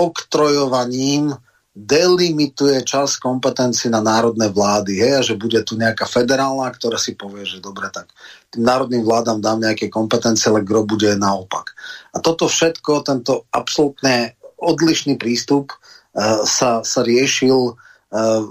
oktrojovaním 0.00 1.36
delimituje 1.72 2.84
čas 2.84 3.16
kompetencií 3.16 3.88
na 3.88 4.04
národné 4.04 4.52
vlády. 4.52 5.00
Hej, 5.00 5.12
a 5.16 5.22
že 5.24 5.34
bude 5.40 5.56
tu 5.64 5.80
nejaká 5.80 6.04
federálna, 6.04 6.68
ktorá 6.68 7.00
si 7.00 7.16
povie, 7.16 7.48
že 7.48 7.64
dobre, 7.64 7.88
tak 7.88 8.12
tým 8.52 8.68
národným 8.68 9.00
vládam 9.00 9.40
dám 9.40 9.64
nejaké 9.64 9.88
kompetencie, 9.88 10.52
ale 10.52 10.60
gro 10.60 10.84
bude 10.84 11.16
naopak. 11.16 11.72
A 12.12 12.20
toto 12.20 12.44
všetko, 12.44 13.08
tento 13.08 13.48
absolútne 13.48 14.36
odlišný 14.60 15.16
prístup 15.16 15.72
uh, 15.72 16.44
sa, 16.44 16.84
sa 16.84 17.00
riešil 17.00 17.74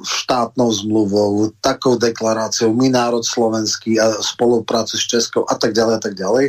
štátnou 0.01 0.73
zmluvou, 0.73 1.53
takou 1.61 1.93
deklaráciou, 1.93 2.73
my 2.73 2.89
národ 2.89 3.21
slovenský 3.21 4.01
a 4.01 4.17
spolupráce 4.17 4.97
s 4.97 5.05
Českou 5.05 5.45
a 5.45 5.53
tak 5.53 5.77
ďalej 5.77 5.93
a 5.93 6.01
tak 6.01 6.17
ďalej. 6.17 6.45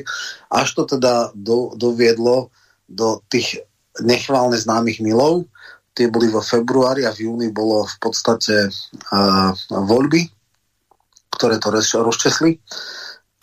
Až 0.48 0.68
to 0.72 0.96
teda 0.96 1.28
do, 1.36 1.76
doviedlo 1.76 2.48
do 2.88 3.20
tých 3.28 3.60
nechválne 4.00 4.56
známych 4.56 5.04
milov. 5.04 5.44
Tie 5.92 6.08
boli 6.08 6.32
vo 6.32 6.40
februári 6.40 7.04
a 7.04 7.12
v 7.12 7.28
júni 7.28 7.48
bolo 7.52 7.84
v 7.84 7.96
podstate 8.00 8.68
uh, 8.68 9.52
voľby, 9.68 10.24
ktoré 11.36 11.60
to 11.60 11.68
rozčesli. 12.00 12.56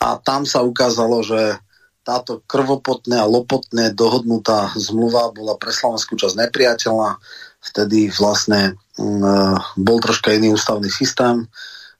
A 0.00 0.18
tam 0.18 0.42
sa 0.48 0.64
ukázalo, 0.66 1.22
že 1.22 1.60
táto 2.00 2.40
krvopotné 2.48 3.20
a 3.20 3.28
lopotné 3.28 3.92
dohodnutá 3.92 4.72
zmluva 4.74 5.30
bola 5.30 5.54
pre 5.60 5.70
Slovenskú 5.70 6.16
časť 6.16 6.48
nepriateľná 6.48 7.20
vtedy 7.60 8.08
vlastne 8.08 8.80
mm, 8.96 9.76
bol 9.76 10.00
troška 10.00 10.32
iný 10.32 10.56
ústavný 10.56 10.88
systém. 10.88 11.44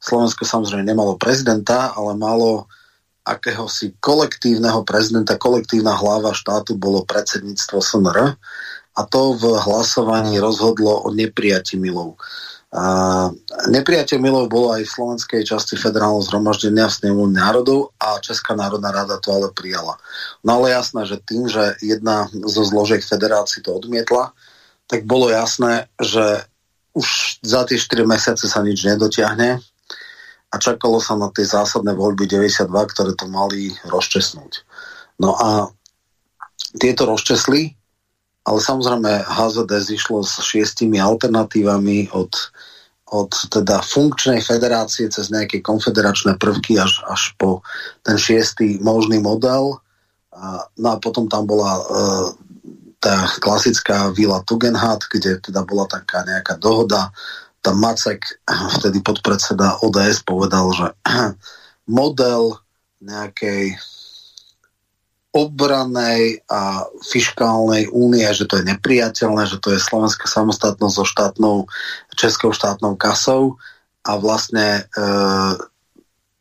Slovensko 0.01 0.49
samozrejme 0.49 0.89
nemalo 0.89 1.21
prezidenta, 1.21 1.93
ale 1.93 2.17
malo 2.17 2.65
akéhosi 3.21 3.93
kolektívneho 4.01 4.81
prezidenta, 4.89 5.37
kolektívna 5.37 5.93
hlava 5.93 6.33
štátu 6.33 6.81
bolo 6.81 7.05
predsedníctvo 7.05 7.79
SNR 7.85 8.41
a 9.01 9.09
to 9.09 9.33
v 9.33 9.57
hlasovaní 9.57 10.37
rozhodlo 10.37 11.01
o 11.01 11.09
neprijati 11.09 11.81
milov. 11.81 12.21
A 12.71 13.27
neprijatie 13.67 14.21
milov 14.21 14.47
bolo 14.47 14.77
aj 14.77 14.87
v 14.87 14.95
slovenskej 14.95 15.43
časti 15.43 15.75
federálneho 15.75 16.23
zhromaždenia 16.23 16.87
v 16.87 16.97
snemu 17.03 17.27
národov 17.33 17.97
a 17.99 18.21
Česká 18.23 18.55
národná 18.55 18.95
rada 18.95 19.19
to 19.19 19.33
ale 19.35 19.49
prijala. 19.51 19.99
No 20.47 20.61
ale 20.61 20.77
jasné, 20.77 21.03
že 21.09 21.19
tým, 21.19 21.51
že 21.51 21.81
jedna 21.83 22.31
zo 22.31 22.63
zložiek 22.63 23.03
federácií 23.03 23.65
to 23.65 23.75
odmietla, 23.75 24.37
tak 24.87 25.03
bolo 25.09 25.33
jasné, 25.33 25.91
že 25.99 26.47
už 26.95 27.41
za 27.43 27.67
tie 27.67 27.75
4 27.75 28.07
mesiace 28.07 28.47
sa 28.47 28.63
nič 28.63 28.87
nedotiahne 28.87 29.59
a 30.51 30.55
čakalo 30.59 31.03
sa 31.03 31.19
na 31.19 31.27
tie 31.35 31.47
zásadné 31.47 31.91
voľby 31.95 32.27
92, 32.27 32.71
ktoré 32.71 33.19
to 33.19 33.27
mali 33.27 33.75
rozčesnúť. 33.87 34.63
No 35.19 35.35
a 35.35 35.75
tieto 36.79 37.03
rozčesli, 37.07 37.80
ale 38.45 38.59
samozrejme 38.59 39.29
HZD 39.29 39.73
zišlo 39.85 40.25
s 40.25 40.41
šiestimi 40.41 40.97
alternatívami 40.97 42.09
od, 42.17 42.33
od 43.13 43.31
teda 43.53 43.85
funkčnej 43.85 44.41
federácie 44.41 45.13
cez 45.13 45.29
nejaké 45.29 45.61
konfederačné 45.61 46.41
prvky 46.41 46.81
až, 46.81 47.05
až 47.05 47.37
po 47.37 47.61
ten 48.01 48.17
šiestý 48.17 48.81
možný 48.81 49.21
model. 49.21 49.79
A, 50.33 50.65
no 50.81 50.89
a 50.95 50.97
potom 50.97 51.29
tam 51.29 51.45
bola 51.45 51.73
e, 51.79 51.83
tá 53.01 53.29
klasická 53.41 54.13
vila 54.13 54.45
Tugendhat, 54.45 55.05
kde 55.09 55.41
teda 55.41 55.65
bola 55.65 55.89
taká 55.89 56.25
nejaká 56.25 56.57
dohoda. 56.57 57.13
Tam 57.61 57.77
Macek, 57.77 58.41
vtedy 58.81 59.05
podpredseda 59.05 59.85
ODS, 59.85 60.25
povedal, 60.25 60.73
že 60.73 60.87
model 62.01 62.57
nejakej 63.05 63.77
obranej 65.31 66.43
a 66.51 66.91
fiskálnej 67.07 67.87
únie, 67.95 68.27
že 68.35 68.51
to 68.51 68.59
je 68.59 68.67
nepriateľné, 68.67 69.47
že 69.47 69.63
to 69.63 69.71
je 69.71 69.79
slovenská 69.79 70.27
samostatnosť 70.27 70.95
so 70.95 71.07
štátnou, 71.07 71.57
českou 72.19 72.51
štátnou 72.51 72.99
kasou 72.99 73.55
a 74.03 74.19
vlastne 74.19 74.83
e, 74.83 75.03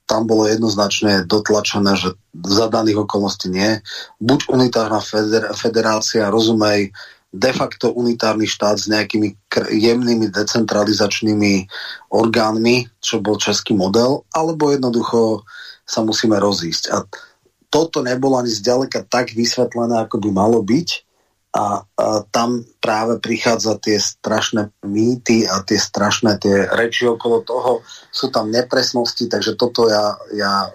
tam 0.09 0.25
bolo 0.25 0.49
jednoznačne 0.49 1.29
dotlačené, 1.29 1.93
že 2.01 2.17
za 2.33 2.65
daných 2.65 3.05
okolností 3.05 3.53
nie. 3.53 3.77
Buď 4.17 4.49
unitárna 4.49 5.05
feder- 5.05 5.53
federácia, 5.53 6.33
rozumej, 6.33 6.89
de 7.29 7.51
facto 7.53 7.93
unitárny 7.93 8.49
štát 8.49 8.81
s 8.81 8.89
nejakými 8.89 9.37
jemnými 9.69 10.33
decentralizačnými 10.33 11.69
orgánmi, 12.09 12.89
čo 13.05 13.21
bol 13.21 13.37
český 13.37 13.77
model, 13.77 14.25
alebo 14.33 14.73
jednoducho 14.73 15.45
sa 15.85 16.01
musíme 16.01 16.41
rozísť. 16.41 16.89
A 16.89 17.05
toto 17.69 18.01
nebolo 18.01 18.41
ani 18.41 18.49
zďaleka 18.49 19.05
tak 19.05 19.37
vysvetlené, 19.37 20.01
ako 20.01 20.17
by 20.17 20.29
malo 20.33 20.59
byť 20.65 20.89
a, 21.49 21.81
a 21.81 22.05
tam 22.29 22.61
práve 22.77 23.17
prichádza 23.17 23.81
tie 23.81 23.97
strašné 23.97 24.69
mýty 24.85 25.49
a 25.49 25.65
tie 25.65 25.81
strašné 25.81 26.37
tie 26.37 26.69
reči 26.69 27.09
okolo 27.09 27.41
toho, 27.41 27.71
sú 28.13 28.29
tam 28.29 28.53
nepresnosti, 28.53 29.25
takže 29.25 29.57
toto 29.57 29.89
ja, 29.89 30.13
ja 30.33 30.69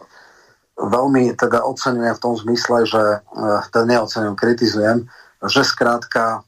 veľmi 0.75 1.39
teda 1.39 1.63
oceňujem 1.63 2.15
v 2.19 2.23
tom 2.23 2.35
zmysle, 2.35 2.79
že 2.91 3.03
uh, 3.23 3.63
teda 3.71 3.85
neoceňujem, 3.87 4.35
kritizujem, 4.35 4.99
že 5.47 5.63
skrátka 5.63 6.43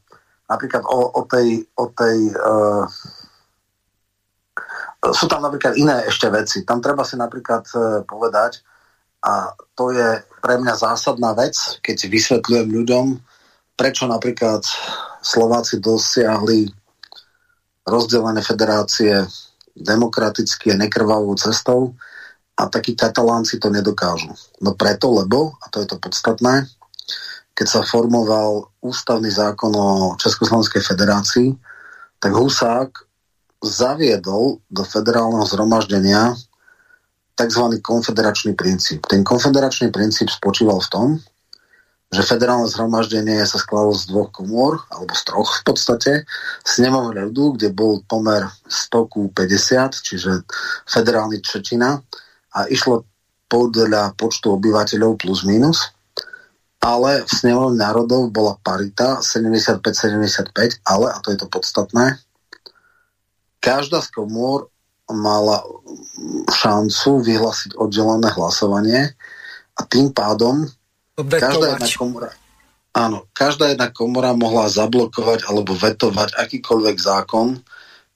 napríklad 0.51 0.83
o, 0.91 1.01
o 1.15 1.23
tej, 1.27 1.63
o 1.79 1.87
tej 1.95 2.35
uh, 2.35 2.87
sú 5.07 5.31
tam 5.31 5.47
napríklad 5.47 5.79
iné 5.79 6.03
ešte 6.11 6.27
veci. 6.35 6.67
Tam 6.67 6.83
treba 6.83 7.07
si 7.07 7.15
napríklad 7.15 7.63
uh, 7.79 8.03
povedať, 8.03 8.59
a 9.23 9.55
to 9.75 9.95
je 9.95 10.23
pre 10.47 10.63
mňa 10.63 10.79
zásadná 10.79 11.35
vec, 11.35 11.83
keď 11.83 12.07
vysvetľujem 12.07 12.69
ľuďom, 12.71 13.07
prečo 13.75 14.07
napríklad 14.07 14.63
Slováci 15.19 15.83
dosiahli 15.83 16.71
rozdelené 17.83 18.47
federácie 18.47 19.27
demokraticky 19.75 20.71
a 20.71 20.79
nekrvavou 20.79 21.35
cestou 21.35 21.99
a 22.55 22.71
takí 22.71 22.95
katalánci 22.95 23.59
to 23.59 23.75
nedokážu. 23.75 24.31
No 24.63 24.79
preto, 24.79 25.11
lebo, 25.19 25.59
a 25.59 25.67
to 25.67 25.83
je 25.83 25.91
to 25.91 25.99
podstatné, 25.99 26.71
keď 27.51 27.67
sa 27.67 27.81
formoval 27.83 28.71
ústavný 28.87 29.35
zákon 29.35 29.75
o 29.75 30.15
Československej 30.15 30.87
federácii, 30.87 31.49
tak 32.23 32.31
Husák 32.31 32.95
zaviedol 33.67 34.63
do 34.71 34.83
federálneho 34.87 35.43
zhromaždenia 35.43 36.39
tzv. 37.37 37.65
konfederačný 37.85 38.57
princíp. 38.57 39.05
Ten 39.07 39.23
konfederačný 39.23 39.93
princíp 39.93 40.33
spočíval 40.33 40.81
v 40.81 40.91
tom, 40.91 41.09
že 42.11 42.25
federálne 42.25 42.71
zhromaždenie 42.71 43.45
sa 43.45 43.61
skladalo 43.61 43.93
z 43.93 44.09
dvoch 44.09 44.31
komôr, 44.33 44.81
alebo 44.89 45.13
z 45.13 45.23
troch 45.27 45.51
v 45.61 45.63
podstate, 45.67 46.13
snemovne 46.65 47.29
ľudu, 47.29 47.61
kde 47.61 47.69
bol 47.75 48.01
pomer 48.09 48.47
100 48.67 49.13
ku 49.13 49.29
50, 49.31 50.01
čiže 50.01 50.31
federálny 50.89 51.43
četina 51.45 52.01
a 52.57 52.65
išlo 52.71 53.05
podľa 53.47 54.17
počtu 54.17 54.57
obyvateľov 54.57 55.21
plus 55.21 55.47
minus 55.47 55.95
ale 56.87 57.27
v 57.27 57.31
snemovne 57.35 57.83
národov 57.83 58.31
bola 58.31 58.55
parita 58.63 59.19
75-75, 59.19 60.87
ale, 60.87 61.07
a 61.11 61.19
to 61.19 61.35
je 61.35 61.39
to 61.43 61.51
podstatné, 61.51 62.23
každá 63.59 63.99
z 64.07 64.15
komôr 64.15 64.71
mala 65.11 65.63
šancu 66.51 67.23
vyhlásiť 67.23 67.79
oddelené 67.79 68.33
hlasovanie 68.35 69.15
a 69.77 69.81
tým 69.87 70.11
pádom 70.11 70.67
Vetovať. 71.17 71.41
každá 71.41 71.67
jedna 71.77 71.89
komora 71.95 72.31
Áno, 72.97 73.29
každá 73.37 73.77
jedna 73.77 73.93
komora 73.93 74.33
mohla 74.33 74.73
zablokovať 74.73 75.45
alebo 75.53 75.77
vetovať 75.77 76.33
akýkoľvek 76.33 76.97
zákon, 76.97 77.61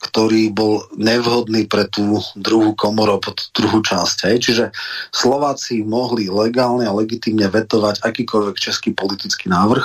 ktorý 0.00 0.48
bol 0.56 0.88
nevhodný 0.96 1.68
pre 1.68 1.84
tú 1.92 2.16
druhú 2.32 2.72
komoru, 2.72 3.20
pod 3.20 3.52
druhú 3.52 3.84
časť. 3.84 4.32
Hej. 4.32 4.36
Čiže 4.40 4.64
Slováci 5.12 5.84
mohli 5.84 6.32
legálne 6.32 6.88
a 6.88 6.96
legitimne 6.96 7.44
vetovať 7.52 8.00
akýkoľvek 8.00 8.56
český 8.56 8.96
politický 8.96 9.52
návrh 9.52 9.84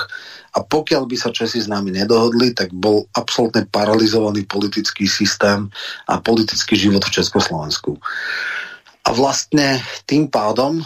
a 0.56 0.64
pokiaľ 0.64 1.04
by 1.04 1.16
sa 1.20 1.28
Česi 1.28 1.60
s 1.60 1.68
nami 1.68 1.92
nedohodli, 1.92 2.56
tak 2.56 2.72
bol 2.72 3.04
absolútne 3.12 3.68
paralizovaný 3.68 4.48
politický 4.48 5.04
systém 5.04 5.68
a 6.08 6.16
politický 6.16 6.80
život 6.80 7.04
v 7.04 7.14
Československu. 7.20 8.00
A 9.04 9.12
vlastne 9.12 9.84
tým 10.08 10.32
pádom 10.32 10.80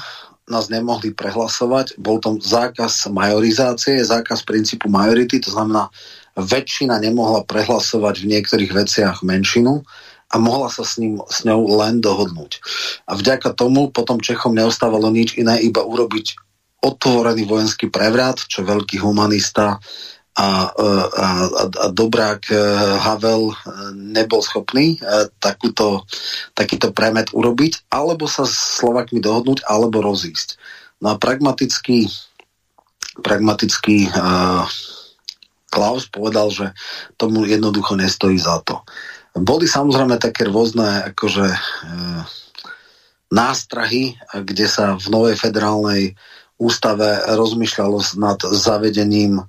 nás 0.50 0.66
nemohli 0.66 1.14
prehlasovať. 1.14 1.94
Bol 2.02 2.18
tam 2.18 2.42
zákaz 2.42 3.06
majorizácie, 3.14 4.02
zákaz 4.02 4.42
princípu 4.42 4.90
majority, 4.90 5.38
to 5.38 5.54
znamená, 5.54 5.86
väčšina 6.34 6.98
nemohla 6.98 7.46
prehlasovať 7.46 8.26
v 8.26 8.28
niektorých 8.34 8.74
veciach 8.74 9.22
menšinu 9.22 9.86
a 10.30 10.36
mohla 10.42 10.66
sa 10.66 10.82
s, 10.82 10.98
ním, 10.98 11.22
s 11.30 11.46
ňou 11.46 11.78
len 11.78 12.02
dohodnúť. 12.02 12.58
A 13.06 13.14
vďaka 13.14 13.54
tomu 13.54 13.94
potom 13.94 14.18
Čechom 14.18 14.58
neostávalo 14.58 15.10
nič 15.14 15.38
iné, 15.38 15.62
iba 15.62 15.86
urobiť 15.86 16.49
otvorený 16.80 17.44
vojenský 17.44 17.92
prevrat, 17.92 18.40
čo 18.48 18.64
veľký 18.64 19.00
humanista 19.04 19.76
a, 20.40 20.40
a, 20.40 20.48
a, 21.04 21.28
a 21.68 21.86
dobrák 21.92 22.42
e, 22.48 22.56
Havel 23.02 23.52
e, 23.52 23.54
nebol 23.92 24.40
schopný 24.40 24.96
e, 24.96 25.28
takúto, 25.36 26.08
takýto 26.56 26.96
premet 26.96 27.28
urobiť, 27.36 27.92
alebo 27.92 28.24
sa 28.24 28.48
s 28.48 28.80
Slovakmi 28.80 29.20
dohodnúť, 29.20 29.68
alebo 29.68 30.00
rozísť. 30.00 30.56
No 31.04 31.12
a 31.12 31.20
pragmatický, 31.20 32.12
pragmatický 33.24 34.12
uh, 34.12 34.68
Klaus 35.72 36.04
povedal, 36.12 36.52
že 36.52 36.66
tomu 37.16 37.48
jednoducho 37.48 37.96
nestojí 37.96 38.36
za 38.36 38.60
to. 38.60 38.84
Boli 39.32 39.64
samozrejme 39.64 40.20
také 40.20 40.44
rôzne 40.44 41.08
akože 41.08 41.46
uh, 41.48 42.20
nástrahy, 43.32 44.12
kde 44.44 44.66
sa 44.68 45.00
v 45.00 45.06
novej 45.08 45.40
federálnej 45.40 46.20
ústave 46.60 47.24
rozmýšľalo 47.24 48.20
nad 48.20 48.38
zavedením 48.52 49.40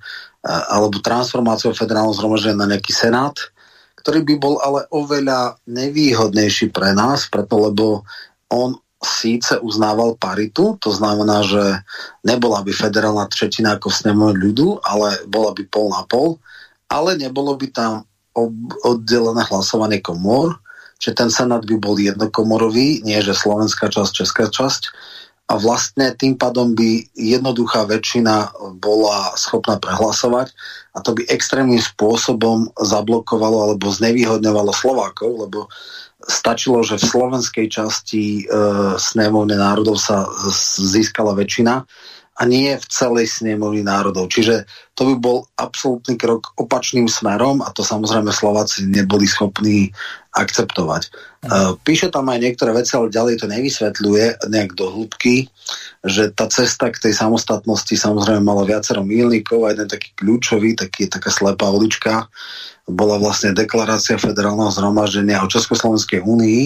alebo 0.42 0.98
transformáciou 0.98 1.76
federálneho 1.76 2.16
zhromaždenia 2.16 2.58
na 2.58 2.70
nejaký 2.74 2.90
senát, 2.90 3.36
ktorý 4.00 4.26
by 4.26 4.34
bol 4.40 4.58
ale 4.58 4.88
oveľa 4.90 5.60
nevýhodnejší 5.70 6.74
pre 6.74 6.90
nás, 6.96 7.30
preto 7.30 7.70
lebo 7.70 8.02
on 8.50 8.74
síce 9.02 9.58
uznával 9.62 10.14
paritu, 10.18 10.78
to 10.78 10.90
znamená, 10.90 11.42
že 11.46 11.82
nebola 12.22 12.62
by 12.62 12.70
federálna 12.74 13.26
tretina 13.30 13.78
ako 13.78 13.90
v 13.90 13.98
ľudu, 14.34 14.82
ale 14.82 15.22
bola 15.26 15.50
by 15.54 15.62
pol 15.66 15.90
na 15.90 16.02
pol, 16.06 16.38
ale 16.90 17.18
nebolo 17.18 17.54
by 17.58 17.66
tam 17.70 18.06
oddelené 18.86 19.42
hlasovanie 19.46 19.98
komor, 20.02 20.58
že 21.02 21.14
ten 21.14 21.30
senát 21.34 21.66
by 21.66 21.76
bol 21.82 21.98
jednokomorový, 21.98 23.02
nie 23.02 23.18
že 23.18 23.34
slovenská 23.34 23.90
časť, 23.90 24.12
česká 24.14 24.46
časť, 24.46 24.82
a 25.52 25.60
vlastne 25.60 26.16
tým 26.16 26.40
pádom 26.40 26.72
by 26.72 27.12
jednoduchá 27.12 27.84
väčšina 27.84 28.56
bola 28.80 29.36
schopná 29.36 29.76
prehlasovať 29.76 30.48
a 30.96 31.04
to 31.04 31.12
by 31.12 31.28
extrémnym 31.28 31.76
spôsobom 31.76 32.72
zablokovalo 32.80 33.68
alebo 33.68 33.92
znevýhodňovalo 33.92 34.72
Slovákov, 34.72 35.30
lebo 35.44 35.68
stačilo, 36.24 36.80
že 36.80 36.96
v 36.96 37.04
slovenskej 37.04 37.66
časti 37.68 38.24
e, 38.40 38.42
snemovne 38.96 39.60
národov 39.60 40.00
sa 40.00 40.24
získala 40.80 41.36
väčšina 41.36 41.84
a 42.32 42.48
nie 42.48 42.72
v 42.72 42.86
celej 42.88 43.28
snemovni 43.28 43.84
národov. 43.84 44.32
Čiže 44.32 44.64
to 44.96 45.04
by 45.12 45.14
bol 45.20 45.38
absolútny 45.60 46.16
krok 46.16 46.56
opačným 46.56 47.04
smerom 47.04 47.60
a 47.60 47.68
to 47.76 47.84
samozrejme 47.84 48.32
Slováci 48.32 48.88
neboli 48.88 49.28
schopní 49.28 49.92
akceptovať. 50.32 51.12
Uh, 51.44 51.76
píše 51.84 52.08
tam 52.08 52.32
aj 52.32 52.40
niektoré 52.40 52.72
veci, 52.72 52.96
ale 52.96 53.12
ďalej 53.12 53.44
to 53.44 53.46
nevysvetľuje 53.52 54.48
nejak 54.48 54.72
do 54.72 54.88
hĺbky, 54.88 55.52
že 56.08 56.32
tá 56.32 56.48
cesta 56.48 56.88
k 56.88 57.02
tej 57.04 57.12
samostatnosti 57.12 57.92
samozrejme 57.92 58.40
mala 58.40 58.64
viacero 58.64 59.04
mílnikov 59.04 59.68
a 59.68 59.76
jeden 59.76 59.92
taký 59.92 60.16
kľúčový, 60.16 60.72
taký, 60.72 61.12
taká 61.12 61.28
slepá 61.28 61.68
ulička, 61.68 62.32
bola 62.88 63.20
vlastne 63.20 63.52
deklarácia 63.52 64.16
federálneho 64.16 64.72
zhromaždenia 64.72 65.44
o 65.44 65.52
Československej 65.52 66.24
únii, 66.24 66.62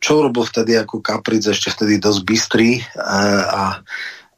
čo 0.00 0.24
robil 0.24 0.48
vtedy 0.48 0.80
ako 0.80 1.04
kapric, 1.04 1.46
ešte 1.52 1.68
vtedy 1.68 2.00
dosť 2.00 2.20
bystrý 2.24 2.80
uh, 2.80 3.44
a 3.44 3.62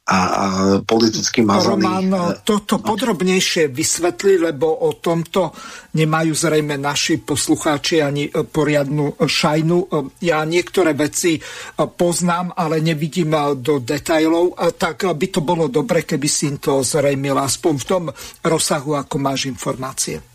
a, 0.04 0.18
a 0.20 0.46
politicky 0.84 1.40
mazaný. 1.40 1.80
Roman, 1.80 2.36
toto 2.44 2.76
podrobnejšie 2.76 3.72
vysvetli, 3.72 4.36
lebo 4.36 4.68
o 4.84 5.00
tomto 5.00 5.56
nemajú 5.96 6.32
zrejme 6.36 6.76
naši 6.76 7.24
poslucháči 7.24 8.04
ani 8.04 8.28
e, 8.28 8.44
poriadnu 8.44 9.16
šajnu. 9.16 9.78
E, 9.80 9.86
ja 10.28 10.44
niektoré 10.44 10.92
veci 10.92 11.40
e, 11.40 11.42
poznám, 11.88 12.52
ale 12.52 12.84
nevidím 12.84 13.32
do 13.64 13.80
detajlov, 13.80 14.76
tak 14.76 15.08
by 15.08 15.26
to 15.32 15.40
bolo 15.40 15.72
dobre, 15.72 16.04
keby 16.04 16.28
si 16.28 16.52
im 16.52 16.60
to 16.60 16.84
zrejmil 16.84 17.40
aspoň 17.40 17.74
v 17.80 17.84
tom 17.88 18.04
rozsahu, 18.44 19.00
ako 19.00 19.16
máš 19.16 19.48
informácie. 19.48 20.33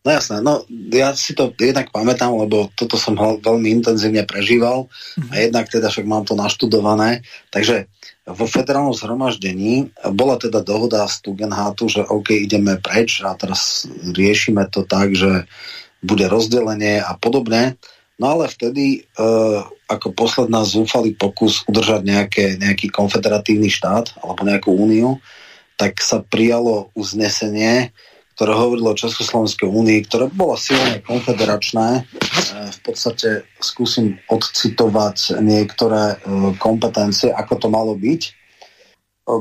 No 0.00 0.08
jasné, 0.16 0.40
no 0.40 0.64
ja 0.96 1.12
si 1.12 1.36
to 1.36 1.52
jednak 1.60 1.92
pamätám, 1.92 2.32
lebo 2.32 2.72
toto 2.72 2.96
som 2.96 3.20
veľmi 3.20 3.68
intenzívne 3.68 4.24
prežíval 4.24 4.88
a 5.28 5.34
mhm. 5.36 5.40
jednak 5.50 5.68
teda 5.68 5.92
však 5.92 6.08
mám 6.08 6.24
to 6.24 6.32
naštudované, 6.32 7.20
takže 7.52 7.84
vo 8.24 8.46
federálnom 8.46 8.96
zhromaždení 8.96 9.90
bola 10.14 10.40
teda 10.40 10.62
dohoda 10.64 11.04
z 11.04 11.20
Tugendhátu, 11.24 11.90
že 11.90 12.06
OK, 12.06 12.32
ideme 12.32 12.78
preč 12.78 13.20
a 13.26 13.34
teraz 13.34 13.84
riešime 14.06 14.70
to 14.70 14.86
tak, 14.86 15.12
že 15.12 15.44
bude 16.00 16.24
rozdelenie 16.30 17.02
a 17.04 17.12
podobne. 17.20 17.76
No 18.20 18.36
ale 18.36 18.52
vtedy 18.52 19.00
e, 19.00 19.28
ako 19.88 20.12
posledná 20.12 20.64
zúfalý 20.64 21.16
pokus 21.16 21.64
udržať 21.64 22.04
nejaké, 22.04 22.44
nejaký 22.60 22.92
konfederatívny 22.92 23.72
štát 23.72 24.16
alebo 24.20 24.44
nejakú 24.44 24.70
úniu, 24.76 25.16
tak 25.80 25.96
sa 26.04 26.20
prijalo 26.20 26.92
uznesenie, 26.92 27.96
ktoré 28.40 28.56
hovorilo 28.56 28.96
o 28.96 29.00
Československej 29.04 29.68
únii, 29.68 30.08
ktoré 30.08 30.32
bolo 30.32 30.56
silne 30.56 31.04
konfederačné. 31.04 31.88
E, 31.92 32.02
v 32.72 32.80
podstate 32.80 33.44
skúsim 33.60 34.16
odcitovať 34.32 35.44
niektoré 35.44 36.16
e, 36.16 36.56
kompetencie, 36.56 37.28
ako 37.36 37.60
to 37.60 37.68
malo 37.68 37.92
byť. 37.92 38.22
E, 38.24 38.30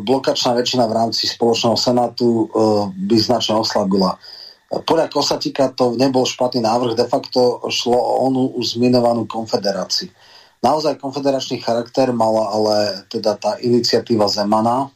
blokačná 0.03 0.51
väčšina 0.51 0.83
v 0.83 0.97
rámci 0.99 1.31
spoločného 1.31 1.79
senátu 1.79 2.51
by 2.91 3.15
značne 3.15 3.55
oslabila. 3.55 4.19
Podľa 4.67 5.07
Kosatika 5.07 5.71
to 5.71 5.95
nebol 5.95 6.27
špatný 6.27 6.59
návrh, 6.59 6.99
de 6.99 7.07
facto 7.07 7.63
šlo 7.71 7.95
o 7.95 8.13
onú 8.27 8.51
už 8.59 8.75
zminovanú 8.75 9.23
konfederáciu. 9.31 10.11
Naozaj 10.59 10.99
konfederačný 10.99 11.63
charakter 11.63 12.11
mala 12.11 12.51
ale 12.51 12.75
teda 13.07 13.39
tá 13.39 13.55
iniciatíva 13.63 14.27
Zemana 14.27 14.91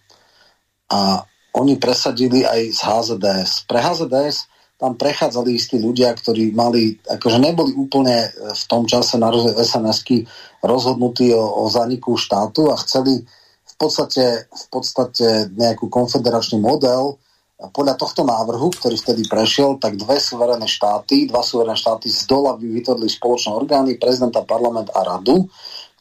a 0.92 1.24
oni 1.54 1.78
presadili 1.78 2.42
aj 2.42 2.62
z 2.74 2.80
HZDS. 2.82 3.52
Pre 3.70 3.80
HZDS 3.80 4.50
tam 4.84 4.98
prechádzali 5.00 5.56
istí 5.56 5.80
ľudia, 5.80 6.12
ktorí 6.12 6.52
mali, 6.52 6.98
akože 7.08 7.40
neboli 7.40 7.72
úplne 7.78 8.28
v 8.36 8.64
tom 8.68 8.84
čase 8.84 9.16
na 9.16 9.32
rozvoj 9.32 9.56
sns 9.62 10.28
rozhodnutí 10.60 11.32
o, 11.32 11.40
o 11.40 11.72
zaniku 11.72 12.20
štátu 12.20 12.68
a 12.68 12.76
chceli 12.84 13.24
v 13.64 13.76
podstate, 13.80 14.50
v 14.50 14.66
podstate 14.68 15.28
nejakú 15.56 15.88
konfederačný 15.88 16.60
model. 16.60 17.16
Podľa 17.64 17.96
tohto 17.96 18.28
návrhu, 18.28 18.76
ktorý 18.76 19.00
vtedy 19.00 19.24
prešiel, 19.30 19.80
tak 19.80 19.96
dve 19.96 20.20
suverené 20.20 20.68
štáty, 20.68 21.32
dva 21.32 21.46
suverené 21.46 21.80
štáty 21.80 22.12
z 22.12 22.28
dola 22.28 22.60
by 22.60 22.66
vytvorili 22.68 23.08
spoločné 23.08 23.56
orgány, 23.56 23.96
prezidenta, 23.96 24.44
parlament 24.44 24.92
a 24.92 25.00
radu, 25.00 25.48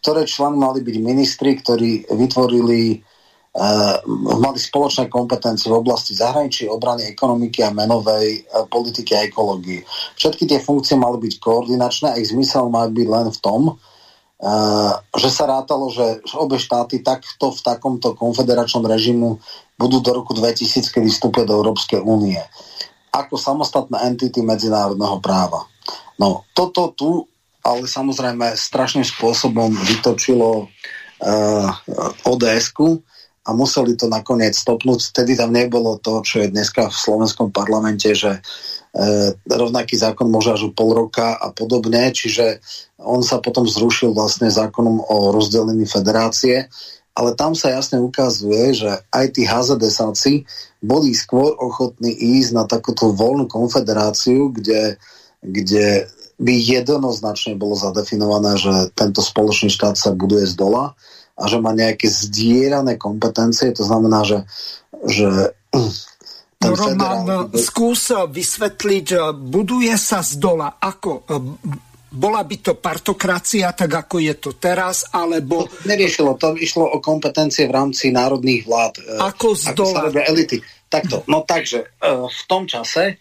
ktoré 0.03 0.27
člen 0.27 0.59
mali 0.59 0.83
byť 0.83 0.97
ministri, 0.99 1.55
ktorí 1.55 2.11
vytvorili 2.11 2.99
mali 4.41 4.57
spoločné 4.57 5.13
kompetencie 5.13 5.69
v 5.69 5.77
oblasti 5.77 6.17
zahraničí, 6.17 6.65
obrany, 6.73 7.05
ekonomiky 7.13 7.61
a 7.61 7.69
menovej 7.69 8.49
uh, 8.49 8.65
politiky 8.65 9.13
a 9.13 9.29
ekológie. 9.29 9.85
Všetky 10.17 10.49
tie 10.49 10.59
funkcie 10.65 10.97
mali 10.97 11.21
byť 11.21 11.35
koordinačné 11.37 12.17
a 12.17 12.19
ich 12.19 12.33
zmysel 12.33 12.73
má 12.73 12.89
byť 12.89 13.09
len 13.13 13.29
v 13.29 13.39
tom, 13.45 13.77
uh, 13.77 14.93
že 15.13 15.29
sa 15.29 15.45
rátalo, 15.45 15.93
že 15.93 16.25
obe 16.33 16.57
štáty 16.57 17.05
takto 17.05 17.53
v 17.53 17.61
takomto 17.61 18.17
konfederačnom 18.17 18.89
režimu 18.89 19.37
budú 19.77 20.01
do 20.01 20.17
roku 20.17 20.33
2000, 20.33 20.89
kedy 20.89 21.13
vstúpia 21.13 21.45
do 21.45 21.53
Európskej 21.53 22.01
únie. 22.01 22.41
Ako 23.13 23.37
samostatné 23.37 24.09
entity 24.09 24.41
medzinárodného 24.41 25.21
práva. 25.21 25.69
No, 26.17 26.49
toto 26.57 26.97
tu 26.97 27.29
ale 27.63 27.87
samozrejme 27.87 28.59
strašným 28.59 29.07
spôsobom 29.07 29.71
vytočilo 29.71 30.67
uh, 30.67 31.71
ODS-ku, 32.27 32.99
a 33.43 33.51
museli 33.51 33.99
to 33.99 34.07
nakoniec 34.07 34.55
stopnúť. 34.55 35.11
Vtedy 35.11 35.35
tam 35.35 35.51
nebolo 35.51 35.99
to, 35.99 36.23
čo 36.23 36.47
je 36.47 36.53
dneska 36.55 36.87
v 36.87 36.95
slovenskom 36.95 37.51
parlamente, 37.51 38.15
že 38.15 38.39
e, 38.39 38.41
rovnaký 39.51 39.99
zákon 39.99 40.31
môže 40.31 40.55
až 40.55 40.71
pol 40.79 40.95
roka 40.95 41.35
a 41.35 41.51
podobne, 41.51 42.15
čiže 42.15 42.63
on 43.03 43.27
sa 43.27 43.43
potom 43.43 43.67
zrušil 43.67 44.15
vlastne 44.15 44.47
zákonom 44.47 45.03
o 45.11 45.35
rozdelení 45.35 45.91
federácie, 45.91 46.71
ale 47.13 47.35
tam 47.35 47.53
sa 47.53 47.75
jasne 47.75 47.99
ukazuje, 48.01 48.73
že 48.79 48.91
aj 49.11 49.27
tí 49.37 49.43
HZDSáci 49.45 50.47
boli 50.81 51.13
skôr 51.13 51.53
ochotní 51.59 52.15
ísť 52.15 52.51
na 52.57 52.65
takúto 52.65 53.11
voľnú 53.11 53.51
konfederáciu, 53.51 54.55
kde, 54.55 54.97
kde 55.45 56.07
by 56.41 56.55
jednoznačne 56.57 57.59
bolo 57.59 57.77
zadefinované, 57.77 58.57
že 58.57 58.75
tento 58.97 59.21
spoločný 59.21 59.69
štát 59.69 59.99
sa 59.99 60.15
buduje 60.15 60.49
z 60.49 60.55
dola 60.57 60.95
a 61.43 61.45
že 61.51 61.59
má 61.59 61.75
nejaké 61.75 62.07
zdierané 62.07 62.95
kompetencie, 62.95 63.75
to 63.75 63.83
znamená, 63.83 64.23
že, 64.23 64.47
že 65.11 65.51
ten 66.63 66.71
no, 66.71 66.79
Roman, 66.79 67.19
federál... 67.27 67.59
skús 67.59 68.15
vysvetliť, 68.15 69.35
buduje 69.35 69.95
sa 69.99 70.23
z 70.23 70.39
dola. 70.39 70.79
Ako? 70.79 71.27
Bola 72.13 72.45
by 72.45 72.57
to 72.61 72.73
partokracia, 72.79 73.73
tak 73.75 73.91
ako 74.07 74.21
je 74.21 74.35
to 74.37 74.55
teraz, 74.61 75.11
alebo... 75.11 75.67
To 75.67 75.89
neriešilo, 75.89 76.39
to 76.39 76.55
išlo 76.55 76.87
o 76.87 77.01
kompetencie 77.03 77.67
v 77.67 77.73
rámci 77.73 78.13
národných 78.13 78.63
vlád. 78.69 78.93
Ako 79.19 79.57
z 79.59 79.73
dola? 79.75 80.07
Ako 80.07 80.21
sa 80.21 80.29
elity. 80.31 80.61
Takto, 80.93 81.25
no 81.25 81.41
takže 81.49 81.89
v 82.05 82.43
tom 82.45 82.69
čase 82.69 83.17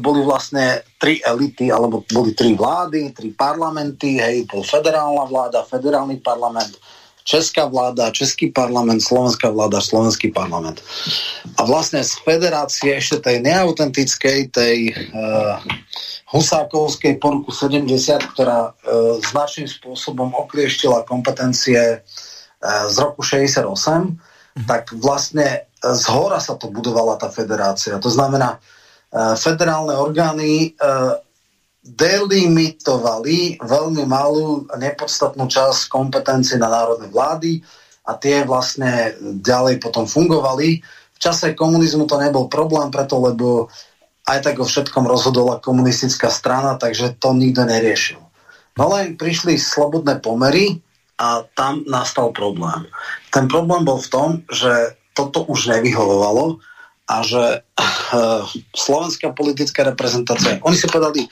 boli 0.00 0.24
vlastne 0.24 0.80
tri 0.96 1.20
elity, 1.20 1.68
alebo 1.68 2.00
boli 2.08 2.32
tri 2.32 2.56
vlády, 2.56 3.12
tri 3.12 3.36
parlamenty, 3.36 4.16
hej, 4.16 4.48
bol 4.48 4.64
federálna 4.64 5.28
vláda, 5.28 5.68
federálny 5.68 6.24
parlament, 6.24 6.72
česká 7.24 7.66
vláda, 7.66 8.10
český 8.10 8.50
parlament, 8.50 9.00
slovenská 9.00 9.50
vláda, 9.50 9.80
slovenský 9.80 10.34
parlament. 10.34 10.82
A 11.58 11.64
vlastne 11.64 12.02
z 12.02 12.18
federácie 12.22 12.98
ešte 12.98 13.22
tej 13.22 13.36
neautentickej, 13.46 14.50
tej 14.50 14.76
uh, 14.90 15.62
husákovskej 16.34 17.22
po 17.22 17.42
70, 17.46 17.86
ktorá 18.34 18.72
uh, 18.72 19.18
značným 19.22 19.70
spôsobom 19.70 20.34
oklieštila 20.34 21.06
kompetencie 21.06 22.02
uh, 22.02 22.86
z 22.90 22.96
roku 22.98 23.22
68, 23.22 23.66
mm. 23.66 24.14
tak 24.66 24.90
vlastne 24.98 25.70
z 25.82 26.04
hora 26.10 26.38
sa 26.38 26.54
to 26.58 26.70
budovala 26.70 27.18
tá 27.18 27.30
federácia. 27.30 27.98
To 28.02 28.10
znamená, 28.10 28.58
uh, 28.58 29.34
federálne 29.38 29.94
orgány 29.94 30.74
uh, 30.74 31.22
delimitovali 31.82 33.58
veľmi 33.58 34.06
malú 34.06 34.70
nepodstatnú 34.78 35.50
časť 35.50 35.90
kompetencie 35.90 36.54
na 36.54 36.70
národné 36.70 37.10
vlády 37.10 37.58
a 38.06 38.14
tie 38.14 38.46
vlastne 38.46 39.18
ďalej 39.42 39.82
potom 39.82 40.06
fungovali. 40.06 40.78
V 41.14 41.18
čase 41.18 41.58
komunizmu 41.58 42.06
to 42.06 42.22
nebol 42.22 42.46
problém 42.46 42.90
preto, 42.94 43.18
lebo 43.18 43.66
aj 44.30 44.38
tak 44.46 44.62
o 44.62 44.66
všetkom 44.66 45.02
rozhodovala 45.10 45.58
komunistická 45.58 46.30
strana, 46.30 46.78
takže 46.78 47.18
to 47.18 47.34
nikto 47.34 47.66
neriešil. 47.66 48.22
No 48.78 48.84
len 48.94 49.18
prišli 49.18 49.58
slobodné 49.58 50.22
pomery 50.22 50.78
a 51.18 51.42
tam 51.58 51.82
nastal 51.90 52.30
problém. 52.30 52.86
Ten 53.34 53.50
problém 53.50 53.82
bol 53.82 53.98
v 53.98 54.10
tom, 54.10 54.28
že 54.46 54.94
toto 55.18 55.44
už 55.50 55.66
nevyhovovalo 55.74 56.62
a 57.10 57.16
že 57.26 57.60
uh, 57.60 58.46
slovenská 58.72 59.34
politická 59.34 59.82
reprezentácia, 59.82 60.62
oni 60.62 60.78
si 60.78 60.86
povedali, 60.88 61.26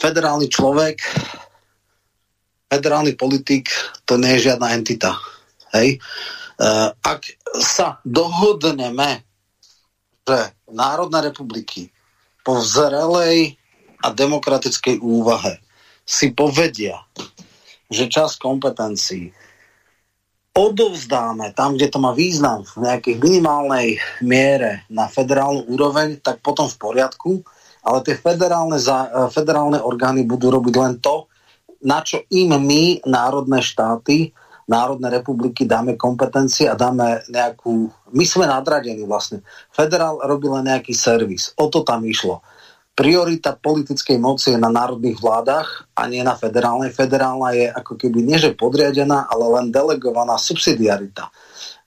federálny 0.00 0.48
človek, 0.48 0.96
federálny 2.72 3.12
politik, 3.14 3.68
to 4.08 4.16
nie 4.16 4.40
je 4.40 4.50
žiadna 4.50 4.72
entita. 4.72 5.12
Hej? 5.76 6.00
Uh, 6.56 6.90
ak 7.04 7.36
sa 7.60 8.00
dohodneme, 8.08 9.22
že 10.24 10.56
Národná 10.72 11.20
republiky 11.20 11.92
po 12.40 12.62
vzrelej 12.62 13.60
a 14.00 14.06
demokratickej 14.08 15.02
úvahe 15.04 15.60
si 16.08 16.32
povedia, 16.32 17.04
že 17.90 18.08
čas 18.08 18.38
kompetencií 18.40 19.34
odovzdáme 20.54 21.54
tam, 21.54 21.78
kde 21.78 21.88
to 21.90 21.98
má 22.02 22.10
význam 22.14 22.66
v 22.74 22.86
nejakej 22.86 23.14
minimálnej 23.22 24.02
miere 24.22 24.82
na 24.90 25.06
federálnu 25.06 25.66
úroveň, 25.70 26.18
tak 26.18 26.42
potom 26.42 26.66
v 26.66 26.80
poriadku 26.80 27.32
ale 27.84 27.98
tie 28.04 28.16
federálne, 28.16 28.76
za, 28.76 29.08
e, 29.08 29.32
federálne 29.32 29.80
orgány 29.80 30.24
budú 30.28 30.52
robiť 30.52 30.74
len 30.76 30.94
to, 31.00 31.30
na 31.84 32.04
čo 32.04 32.24
im 32.28 32.52
my, 32.52 33.04
národné 33.08 33.64
štáty, 33.64 34.36
národné 34.70 35.10
republiky 35.10 35.66
dáme 35.66 35.98
kompetencie 35.98 36.70
a 36.70 36.78
dáme 36.78 37.26
nejakú... 37.26 37.90
My 38.14 38.22
sme 38.22 38.46
nadradení 38.46 39.02
vlastne. 39.02 39.42
Federál 39.74 40.22
robí 40.22 40.46
len 40.46 40.70
nejaký 40.70 40.94
servis. 40.94 41.50
O 41.58 41.66
to 41.66 41.82
tam 41.82 42.06
išlo. 42.06 42.44
Priorita 42.94 43.56
politickej 43.56 44.20
moci 44.20 44.54
je 44.54 44.58
na 44.60 44.70
národných 44.70 45.18
vládach 45.18 45.90
a 45.96 46.06
nie 46.06 46.22
na 46.22 46.38
federálnej. 46.38 46.94
Federálna 46.94 47.50
je 47.56 47.66
ako 47.66 47.96
keby 47.96 48.22
nie 48.22 48.38
že 48.38 48.54
podriadená, 48.54 49.26
ale 49.26 49.44
len 49.58 49.66
delegovaná 49.74 50.38
subsidiarita. 50.38 51.32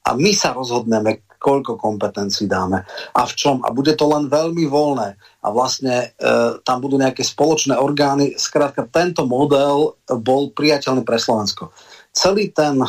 A 0.03 0.19
my 0.19 0.31
sa 0.35 0.51
rozhodneme, 0.51 1.23
koľko 1.43 1.75
kompetencií 1.75 2.47
dáme 2.47 2.87
a 3.11 3.21
v 3.27 3.33
čom. 3.35 3.59
A 3.67 3.75
bude 3.75 3.91
to 3.99 4.07
len 4.07 4.31
veľmi 4.31 4.63
voľné. 4.71 5.19
A 5.43 5.47
vlastne 5.51 6.15
e, 6.15 6.27
tam 6.63 6.79
budú 6.79 6.95
nejaké 6.95 7.19
spoločné 7.19 7.75
orgány. 7.75 8.39
Skrátka, 8.39 8.87
tento 8.87 9.27
model 9.27 9.99
bol 10.23 10.55
priateľný 10.55 11.03
pre 11.03 11.19
Slovensko. 11.19 11.75
Celý 12.15 12.55
ten 12.55 12.79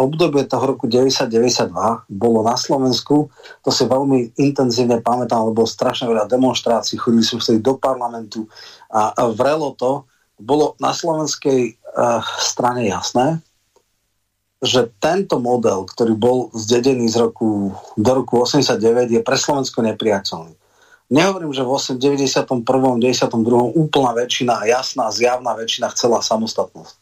obdobie 0.00 0.48
toho 0.48 0.64
roku 0.64 0.88
90-92 0.88 2.08
bolo 2.08 2.40
na 2.40 2.56
Slovensku, 2.56 3.28
to 3.60 3.68
si 3.68 3.84
veľmi 3.84 4.40
intenzívne 4.40 5.04
pamätám, 5.04 5.52
lebo 5.52 5.68
strašne 5.68 6.08
veľa 6.08 6.24
demonstrácií, 6.24 6.96
chodili 6.96 7.20
sme 7.20 7.44
vtedy 7.44 7.60
do 7.60 7.76
parlamentu 7.76 8.48
a, 8.88 9.12
a 9.12 9.28
vrelo 9.28 9.76
to. 9.76 10.08
Bolo 10.40 10.72
na 10.80 10.96
slovenskej 10.96 11.76
uh, 11.76 12.24
strane 12.40 12.88
jasné, 12.88 13.44
že 14.60 14.92
tento 15.00 15.40
model, 15.40 15.88
ktorý 15.88 16.12
bol 16.20 16.38
zdedený 16.52 17.08
z 17.08 17.16
roku, 17.28 17.72
do 17.96 18.12
roku 18.12 18.44
89, 18.44 19.08
je 19.08 19.20
pre 19.24 19.36
Slovensko 19.40 19.80
nepriateľný. 19.80 20.52
Nehovorím, 21.10 21.50
že 21.50 21.66
v 21.66 21.98
91. 21.98 22.62
92. 22.62 23.34
úplná 23.74 24.14
väčšina, 24.14 24.62
jasná, 24.70 25.10
zjavná 25.10 25.58
väčšina 25.58 25.90
chcela 25.90 26.22
samostatnosť. 26.22 26.94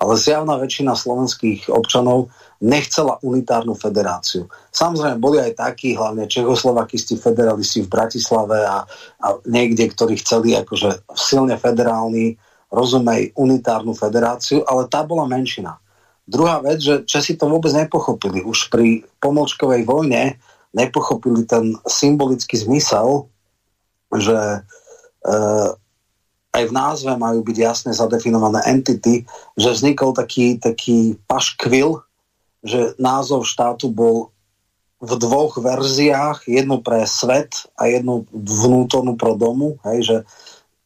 Ale 0.00 0.16
zjavná 0.16 0.56
väčšina 0.56 0.96
slovenských 0.96 1.68
občanov 1.68 2.32
nechcela 2.64 3.20
unitárnu 3.20 3.76
federáciu. 3.76 4.48
Samozrejme, 4.72 5.20
boli 5.20 5.38
aj 5.44 5.60
takí, 5.60 5.92
hlavne 5.92 6.24
čehoslovakisti, 6.24 7.20
federalisti 7.20 7.84
v 7.84 7.92
Bratislave 7.92 8.64
a, 8.64 8.88
a 9.20 9.26
niekde, 9.44 9.92
ktorí 9.92 10.16
chceli 10.24 10.56
akože 10.56 11.04
silne 11.12 11.60
federálny, 11.60 12.40
rozumej, 12.72 13.36
unitárnu 13.36 13.92
federáciu, 13.92 14.64
ale 14.64 14.88
tá 14.88 15.04
bola 15.04 15.28
menšina. 15.28 15.83
Druhá 16.24 16.64
vec, 16.64 16.80
že 16.80 17.04
Česi 17.04 17.36
to 17.36 17.52
vôbec 17.52 17.72
nepochopili. 17.76 18.40
Už 18.40 18.72
pri 18.72 19.04
pomlčkovej 19.20 19.84
vojne 19.84 20.40
nepochopili 20.72 21.44
ten 21.44 21.76
symbolický 21.84 22.56
zmysel, 22.56 23.28
že 24.08 24.34
e, 24.34 25.38
aj 26.54 26.62
v 26.70 26.72
názve 26.72 27.12
majú 27.18 27.44
byť 27.44 27.56
jasne 27.60 27.92
zadefinované 27.92 28.64
entity, 28.64 29.28
že 29.58 29.74
vznikol 29.74 30.16
taký, 30.16 30.56
taký 30.56 31.20
paškvil, 31.28 32.00
že 32.64 32.96
názov 32.96 33.44
štátu 33.44 33.92
bol 33.92 34.32
v 35.04 35.12
dvoch 35.20 35.60
verziách, 35.60 36.48
jednu 36.48 36.80
pre 36.80 37.04
svet 37.04 37.68
a 37.76 37.90
jednu 37.90 38.24
vnútornú 38.32 39.20
pro 39.20 39.36
domu, 39.36 39.76
hej, 39.84 39.98
že 40.00 40.16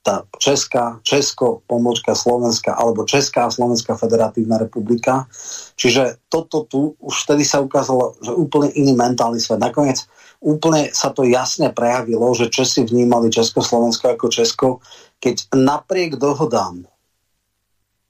tá 0.08 0.24
Česká, 0.40 1.04
Česko, 1.04 1.60
pomôčka 1.68 2.16
Slovenska 2.16 2.72
alebo 2.72 3.04
Česká 3.04 3.44
a 3.44 3.52
Slovenská 3.52 3.92
federatívna 4.00 4.56
republika. 4.56 5.28
Čiže 5.76 6.24
toto 6.32 6.64
tu 6.64 6.96
už 6.96 7.28
vtedy 7.28 7.44
sa 7.44 7.60
ukázalo, 7.60 8.16
že 8.24 8.32
úplne 8.32 8.72
iný 8.72 8.96
mentálny 8.96 9.36
svet. 9.36 9.60
Nakoniec 9.60 10.08
úplne 10.40 10.88
sa 10.96 11.12
to 11.12 11.28
jasne 11.28 11.68
prejavilo, 11.76 12.32
že 12.32 12.48
Česi 12.48 12.88
vnímali 12.88 13.28
Československo 13.28 14.16
ako 14.16 14.26
Česko, 14.32 14.68
keď 15.20 15.52
napriek 15.52 16.16
dohodám 16.16 16.88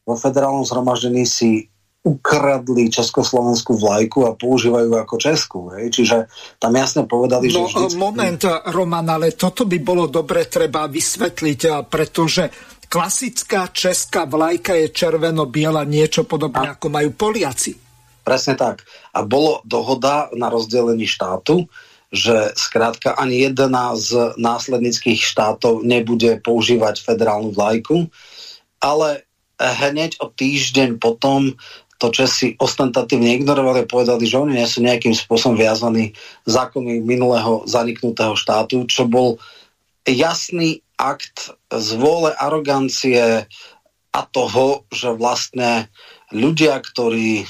vo 0.06 0.14
federálnom 0.14 0.62
zhromaždení 0.62 1.26
si 1.26 1.66
ukradli 2.08 2.88
československú 2.88 3.76
vlajku 3.76 4.24
a 4.24 4.32
používajú 4.32 4.96
ako 4.96 5.14
českú. 5.20 5.60
Hej? 5.76 5.92
Čiže 5.92 6.16
tam 6.56 6.72
jasne 6.72 7.04
povedali, 7.04 7.52
no, 7.52 7.68
že... 7.68 7.76
Vždycky... 7.76 8.00
Moment, 8.00 8.40
Roman, 8.72 9.04
ale 9.04 9.36
toto 9.36 9.68
by 9.68 9.78
bolo 9.84 10.08
dobre 10.08 10.48
treba 10.48 10.88
vysvetliť, 10.88 11.84
pretože 11.92 12.48
klasická 12.88 13.68
česká 13.68 14.24
vlajka 14.24 14.72
je 14.72 14.88
červeno-biela, 14.88 15.84
niečo 15.84 16.24
podobné 16.24 16.72
a... 16.72 16.80
ako 16.80 16.88
majú 16.88 17.12
Poliaci. 17.12 17.76
Presne 18.24 18.56
tak. 18.56 18.84
A 19.12 19.24
bolo 19.24 19.60
dohoda 19.64 20.32
na 20.32 20.48
rozdelení 20.48 21.04
štátu, 21.04 21.68
že 22.08 22.56
skrátka 22.56 23.12
ani 23.12 23.44
jedna 23.44 23.92
z 23.92 24.32
následnických 24.40 25.20
štátov 25.20 25.84
nebude 25.84 26.40
používať 26.40 27.04
federálnu 27.04 27.52
vlajku, 27.52 28.08
ale 28.80 29.28
hneď 29.60 30.16
o 30.22 30.32
týždeň 30.32 30.96
potom 31.02 31.52
to 31.98 32.14
Česi 32.14 32.54
ostentatívne 32.54 33.34
ignorovali 33.34 33.82
a 33.82 33.90
povedali, 33.90 34.22
že 34.22 34.38
oni 34.38 34.54
nie 34.62 34.68
sú 34.70 34.86
nejakým 34.86 35.18
spôsobom 35.18 35.58
viazaní 35.58 36.14
zákony 36.46 37.02
minulého 37.02 37.66
zaniknutého 37.66 38.38
štátu, 38.38 38.86
čo 38.86 39.10
bol 39.10 39.42
jasný 40.06 40.80
akt 40.94 41.54
zvôle, 41.74 42.30
arogancie 42.38 43.46
a 44.14 44.20
toho, 44.30 44.86
že 44.94 45.10
vlastne 45.14 45.90
ľudia, 46.30 46.78
ktorí 46.78 47.44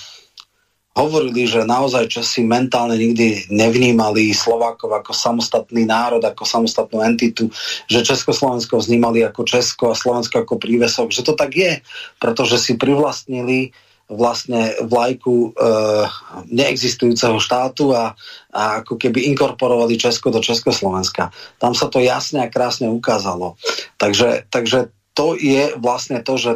hovorili, 0.99 1.46
že 1.46 1.62
naozaj 1.62 2.11
Česi 2.11 2.42
mentálne 2.42 2.99
nikdy 2.99 3.46
nevnímali 3.55 4.34
Slovákov 4.34 4.90
ako 4.90 5.14
samostatný 5.14 5.86
národ, 5.86 6.18
ako 6.18 6.42
samostatnú 6.42 6.99
entitu, 7.07 7.46
že 7.86 8.03
Československo 8.03 8.82
vnímali 8.82 9.22
ako 9.22 9.46
Česko 9.46 9.94
a 9.94 9.99
Slovensko 9.99 10.42
ako 10.42 10.59
prívesok, 10.59 11.14
že 11.14 11.22
to 11.22 11.38
tak 11.38 11.55
je, 11.55 11.78
pretože 12.18 12.59
si 12.59 12.72
privlastnili 12.74 13.70
vlastne 14.09 14.72
vlajku 14.80 15.52
e, 15.52 15.70
neexistujúceho 16.48 17.36
štátu 17.36 17.92
a, 17.92 18.16
a 18.48 18.80
ako 18.80 18.96
keby 18.96 19.28
inkorporovali 19.32 20.00
Česko 20.00 20.32
do 20.32 20.40
Československa. 20.40 21.28
Tam 21.61 21.76
sa 21.76 21.92
to 21.92 22.00
jasne 22.00 22.48
a 22.48 22.52
krásne 22.52 22.88
ukázalo. 22.88 23.61
Takže, 24.00 24.48
takže 24.48 24.88
to 25.12 25.36
je 25.36 25.76
vlastne 25.76 26.24
to, 26.24 26.40
že 26.40 26.52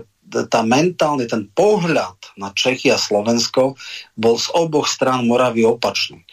tá 0.49 0.65
mentálny, 0.65 1.29
ten 1.29 1.45
pohľad 1.53 2.17
na 2.41 2.57
Čechy 2.57 2.89
a 2.89 2.97
Slovensko 2.97 3.77
bol 4.17 4.41
z 4.41 4.49
oboch 4.57 4.89
strán 4.89 5.29
Moravy 5.29 5.69
opačný. 5.69 6.25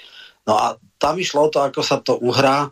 No 0.48 0.56
a 0.56 0.80
tam 0.96 1.20
išlo 1.20 1.48
o 1.48 1.52
to, 1.52 1.60
ako 1.60 1.84
sa 1.84 2.00
to 2.00 2.16
uhrá. 2.16 2.72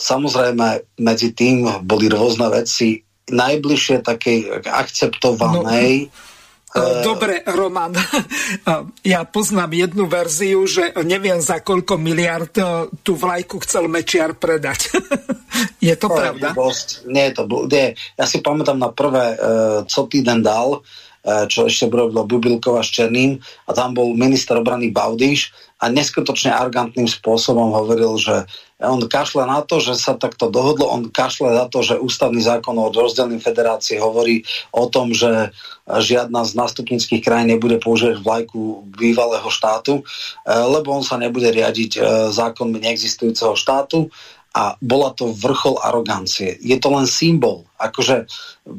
Samozrejme, 0.00 0.96
medzi 1.04 1.36
tým 1.36 1.84
boli 1.84 2.08
rôzne 2.08 2.48
veci 2.48 3.04
najbližšie 3.28 4.00
takej 4.00 4.64
akceptovanej 4.64 6.08
no 6.08 6.31
dobre, 7.04 7.44
Roman, 7.44 7.92
ja 9.12 9.20
poznám 9.28 9.76
jednu 9.76 10.08
verziu, 10.08 10.64
že 10.64 10.96
neviem 11.04 11.36
za 11.44 11.60
koľko 11.60 12.00
miliard 12.00 12.54
eh, 12.56 12.88
tú 13.04 13.12
vlajku 13.16 13.60
chcel 13.60 13.92
Mečiar 13.92 14.32
predať. 14.36 14.88
je 15.84 15.94
to, 16.00 16.08
to 16.08 16.16
pravda? 16.16 16.56
Je 16.56 16.56
Nie 17.12 17.24
je 17.28 17.34
to 17.36 17.42
nie. 17.68 17.92
Ja 18.16 18.24
si 18.24 18.40
pamätám 18.40 18.80
na 18.80 18.88
prvé, 18.88 19.36
co 19.84 20.00
týden 20.08 20.40
dal, 20.40 20.80
čo 21.22 21.70
ešte 21.70 21.86
robila 21.86 22.26
Bubilkova 22.26 22.82
s 22.82 22.90
Černým 22.90 23.38
a 23.68 23.70
tam 23.70 23.94
bol 23.94 24.16
minister 24.18 24.58
obrany 24.58 24.90
Baudíš 24.90 25.54
a 25.82 25.90
neskutočne 25.90 26.54
argantným 26.54 27.10
spôsobom 27.10 27.74
hovoril, 27.74 28.14
že 28.14 28.46
on 28.78 29.02
kašle 29.02 29.42
na 29.46 29.66
to, 29.66 29.82
že 29.82 29.98
sa 29.98 30.14
takto 30.14 30.46
dohodlo, 30.46 30.86
on 30.86 31.10
kašle 31.10 31.50
na 31.50 31.66
to, 31.66 31.82
že 31.82 31.98
ústavný 31.98 32.38
zákon 32.38 32.78
o 32.78 32.94
rozdelení 32.94 33.42
federácii 33.42 33.98
hovorí 33.98 34.46
o 34.70 34.86
tom, 34.86 35.10
že 35.10 35.50
žiadna 35.86 36.46
z 36.46 36.52
nástupnických 36.54 37.22
krajín 37.26 37.50
nebude 37.50 37.82
používať 37.82 38.22
vlajku 38.22 38.86
bývalého 38.94 39.50
štátu, 39.50 40.00
e, 40.00 40.02
lebo 40.46 40.94
on 40.94 41.02
sa 41.02 41.18
nebude 41.18 41.50
riadiť 41.50 41.98
e, 41.98 42.00
zákonmi 42.30 42.78
neexistujúceho 42.78 43.58
štátu 43.58 44.06
a 44.52 44.76
bola 44.84 45.16
to 45.16 45.32
vrchol 45.32 45.80
arogancie. 45.80 46.60
Je 46.60 46.76
to 46.76 46.92
len 46.92 47.08
symbol. 47.08 47.64
Akože 47.80 48.28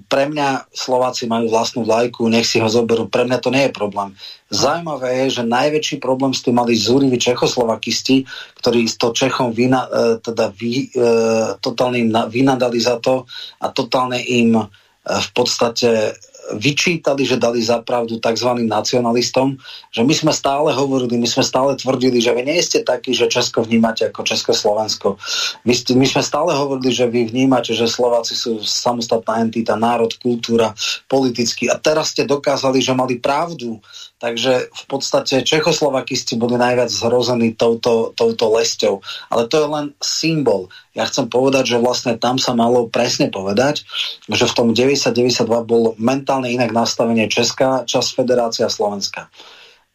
pre 0.06 0.30
mňa 0.30 0.70
Slováci 0.70 1.26
majú 1.26 1.50
vlastnú 1.50 1.82
vlajku, 1.82 2.30
nech 2.30 2.46
si 2.46 2.62
ho 2.62 2.70
zoberú. 2.70 3.10
Pre 3.10 3.26
mňa 3.26 3.38
to 3.42 3.50
nie 3.50 3.66
je 3.68 3.74
problém. 3.74 4.14
Zaujímavé 4.54 5.26
je, 5.26 5.42
že 5.42 5.50
najväčší 5.50 5.98
problém 5.98 6.30
s 6.30 6.46
tým 6.46 6.62
mali 6.62 6.78
zúriví 6.78 7.18
Čechoslovakisti, 7.18 8.22
ktorí 8.62 8.86
s 8.86 9.02
to 9.02 9.18
Čechom 9.18 9.50
vyna, 9.50 9.90
e, 9.90 9.90
teda 10.22 10.54
vy, 10.54 10.94
e, 10.94 11.10
totálne 11.58 11.98
im 11.98 12.14
vynadali 12.14 12.78
za 12.78 13.02
to 13.02 13.26
a 13.58 13.74
totálne 13.74 14.22
im 14.22 14.54
e, 14.62 14.66
v 15.04 15.30
podstate 15.34 16.14
vyčítali, 16.52 17.24
že 17.24 17.40
dali 17.40 17.64
zapravdu 17.64 18.20
tzv. 18.20 18.68
nacionalistom, 18.68 19.56
že 19.96 20.04
my 20.04 20.12
sme 20.12 20.34
stále 20.36 20.76
hovorili, 20.76 21.16
my 21.16 21.30
sme 21.30 21.40
stále 21.40 21.72
tvrdili, 21.80 22.20
že 22.20 22.36
vy 22.36 22.44
nie 22.44 22.60
ste 22.60 22.84
takí, 22.84 23.16
že 23.16 23.32
Česko 23.32 23.64
vnímate 23.64 24.12
ako 24.12 24.28
Československo. 24.28 25.16
My, 25.64 25.72
ste, 25.72 25.96
my 25.96 26.04
sme 26.04 26.20
stále 26.20 26.52
hovorili, 26.52 26.92
že 26.92 27.08
vy 27.08 27.32
vnímate, 27.32 27.72
že 27.72 27.88
Slováci 27.88 28.36
sú 28.36 28.60
samostatná 28.60 29.40
entita, 29.40 29.80
národ, 29.80 30.12
kultúra, 30.20 30.76
politicky. 31.08 31.72
A 31.72 31.80
teraz 31.80 32.12
ste 32.12 32.28
dokázali, 32.28 32.84
že 32.84 32.92
mali 32.92 33.24
pravdu. 33.24 33.80
Takže 34.24 34.72
v 34.72 34.84
podstate 34.88 35.44
Čechoslovakisti 35.44 36.40
boli 36.40 36.56
najviac 36.56 36.88
zhrození 36.88 37.60
touto, 37.60 38.16
touto 38.16 38.56
lesťou. 38.56 39.04
Ale 39.28 39.52
to 39.52 39.60
je 39.60 39.68
len 39.68 39.86
symbol. 40.00 40.72
Ja 40.96 41.04
chcem 41.12 41.28
povedať, 41.28 41.76
že 41.76 41.84
vlastne 41.84 42.16
tam 42.16 42.40
sa 42.40 42.56
malo 42.56 42.88
presne 42.88 43.28
povedať, 43.28 43.84
že 44.32 44.48
v 44.48 44.56
tom 44.56 44.68
90-92 44.72 45.44
bol 45.68 46.00
mentálne 46.00 46.48
inak 46.48 46.72
nastavenie 46.72 47.28
Česká, 47.28 47.84
časť 47.84 48.16
Federácia 48.16 48.72
Slovenska. 48.72 49.28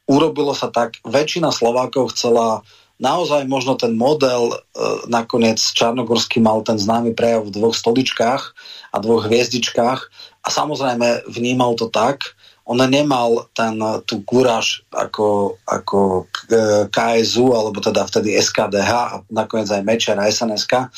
Urobilo 0.05 0.53
sa 0.53 0.69
tak, 0.69 1.01
väčšina 1.09 1.49
Slovákov 1.49 2.13
chcela 2.13 2.61
naozaj 3.01 3.49
možno 3.49 3.81
ten 3.81 3.97
model, 3.97 4.53
e, 4.53 4.57
nakoniec 5.09 5.57
Čarnogorský 5.57 6.45
mal 6.45 6.61
ten 6.69 6.77
známy 6.77 7.17
prejav 7.17 7.49
v 7.49 7.55
dvoch 7.57 7.73
stoličkách 7.73 8.43
a 8.93 8.97
dvoch 9.01 9.25
hviezdičkách 9.25 10.01
a 10.45 10.49
samozrejme 10.53 11.33
vnímal 11.33 11.81
to 11.81 11.89
tak, 11.89 12.37
on 12.69 12.85
nemal 12.85 13.49
ten, 13.57 13.81
tú 14.05 14.21
kúraž 14.29 14.85
ako, 14.93 15.57
ako 15.65 16.29
KSU, 16.93 17.57
alebo 17.57 17.81
teda 17.81 18.05
vtedy 18.05 18.37
SKDH 18.37 18.91
a 18.93 19.15
nakoniec 19.33 19.73
aj 19.73 19.83
Mečer 19.89 20.21
a 20.21 20.29
SNSK, 20.29 20.93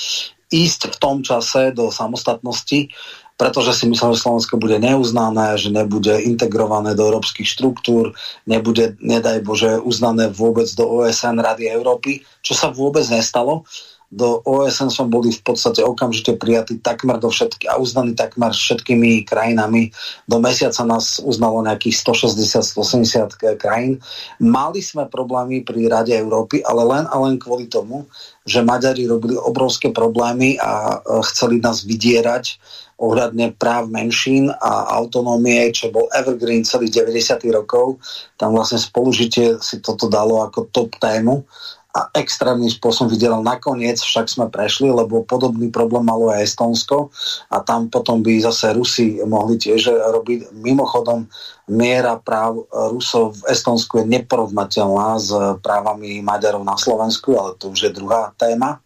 ísť 0.50 0.90
v 0.90 0.96
tom 0.98 1.22
čase 1.22 1.70
do 1.70 1.94
samostatnosti, 1.94 2.90
pretože 3.38 3.72
si 3.72 3.88
myslel, 3.88 4.18
že 4.18 4.26
Slovensko 4.26 4.60
bude 4.60 4.76
neuznané, 4.82 5.56
že 5.56 5.72
nebude 5.72 6.12
integrované 6.26 6.92
do 6.92 7.06
európskych 7.06 7.46
štruktúr, 7.46 8.12
nebude, 8.44 8.98
nedaj 9.00 9.40
Bože, 9.40 9.80
uznané 9.80 10.28
vôbec 10.28 10.68
do 10.76 10.84
OSN 10.84 11.40
Rady 11.40 11.70
Európy, 11.70 12.20
čo 12.44 12.52
sa 12.52 12.68
vôbec 12.68 13.06
nestalo 13.08 13.64
do 14.10 14.42
OSN 14.42 14.90
sme 14.90 15.06
boli 15.06 15.30
v 15.30 15.38
podstate 15.46 15.86
okamžite 15.86 16.34
prijatí 16.34 16.82
takmer 16.82 17.22
do 17.22 17.30
všetky 17.30 17.70
a 17.70 17.78
uznaní 17.78 18.18
takmer 18.18 18.50
všetkými 18.50 19.22
krajinami. 19.22 19.94
Do 20.26 20.42
mesiaca 20.42 20.82
nás 20.82 21.22
uznalo 21.22 21.62
nejakých 21.62 21.94
160-180 22.02 23.38
krajín. 23.54 24.02
Mali 24.42 24.82
sme 24.82 25.06
problémy 25.06 25.62
pri 25.62 25.86
Rade 25.86 26.10
Európy, 26.10 26.58
ale 26.66 26.82
len 26.90 27.06
a 27.06 27.14
len 27.22 27.38
kvôli 27.38 27.70
tomu, 27.70 28.10
že 28.42 28.66
Maďari 28.66 29.06
robili 29.06 29.38
obrovské 29.38 29.94
problémy 29.94 30.58
a 30.58 30.98
chceli 31.30 31.62
nás 31.62 31.86
vydierať 31.86 32.58
ohľadne 33.00 33.56
práv 33.56 33.88
menšín 33.88 34.52
a 34.52 34.92
autonómie, 35.00 35.72
čo 35.72 35.88
bol 35.88 36.10
evergreen 36.12 36.66
celých 36.66 37.06
90. 37.08 37.48
rokov. 37.48 37.96
Tam 38.36 38.52
vlastne 38.52 38.76
spolužitie 38.76 39.56
si 39.64 39.80
toto 39.80 40.10
dalo 40.10 40.44
ako 40.44 40.68
top 40.68 40.98
tému 41.00 41.46
a 41.90 42.06
extrémnym 42.14 42.70
spôsobom 42.70 43.10
vydelal. 43.10 43.42
Nakoniec 43.42 43.98
však 43.98 44.30
sme 44.30 44.46
prešli, 44.46 44.94
lebo 44.94 45.26
podobný 45.26 45.74
problém 45.74 46.06
malo 46.06 46.30
aj 46.30 46.46
Estonsko 46.46 47.10
a 47.50 47.58
tam 47.66 47.90
potom 47.90 48.22
by 48.22 48.38
zase 48.46 48.70
Rusi 48.70 49.18
mohli 49.26 49.58
tiež 49.58 49.90
robiť. 49.90 50.54
Mimochodom, 50.54 51.26
miera 51.66 52.14
práv 52.22 52.62
Rusov 52.70 53.42
v 53.42 53.50
Estonsku 53.50 54.02
je 54.02 54.06
neporovnateľná 54.06 55.08
s 55.18 55.30
právami 55.66 56.22
Maďarov 56.22 56.62
na 56.62 56.78
Slovensku, 56.78 57.34
ale 57.34 57.58
to 57.58 57.74
už 57.74 57.90
je 57.90 57.96
druhá 57.96 58.30
téma. 58.38 58.78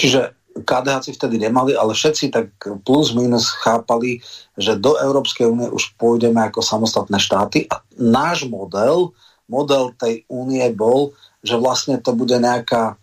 Čiže 0.00 0.32
KDH 0.64 1.14
vtedy 1.14 1.38
nemali, 1.38 1.76
ale 1.76 1.94
všetci 1.94 2.32
tak 2.32 2.50
plus 2.82 3.14
minus 3.14 3.52
chápali, 3.62 4.20
že 4.58 4.76
do 4.76 4.98
Európskej 4.98 5.46
únie 5.46 5.68
už 5.70 5.94
pôjdeme 5.96 6.42
ako 6.42 6.60
samostatné 6.60 7.20
štáty 7.20 7.68
a 7.70 7.80
náš 7.96 8.48
model, 8.50 9.14
model 9.46 9.94
tej 9.96 10.26
únie 10.26 10.62
bol, 10.74 11.14
že 11.40 11.56
vlastne 11.56 12.00
to 12.00 12.12
bude 12.16 12.36
nejaká... 12.36 12.96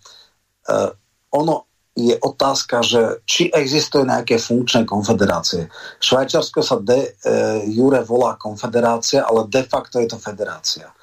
Uh, 0.68 0.92
ono 1.34 1.68
je 1.98 2.14
otázka, 2.14 2.86
že 2.86 3.26
či 3.26 3.50
existujú 3.50 4.06
nejaké 4.06 4.38
funkčné 4.38 4.86
konfederácie. 4.86 5.66
Švajčiarsko 5.98 6.62
sa 6.62 6.78
de 6.78 7.10
uh, 7.10 7.66
jure 7.66 8.06
volá 8.06 8.38
konfederácia, 8.38 9.26
ale 9.26 9.50
de 9.50 9.66
facto 9.66 9.98
je 9.98 10.14
to 10.14 10.22
federácia. 10.22 10.94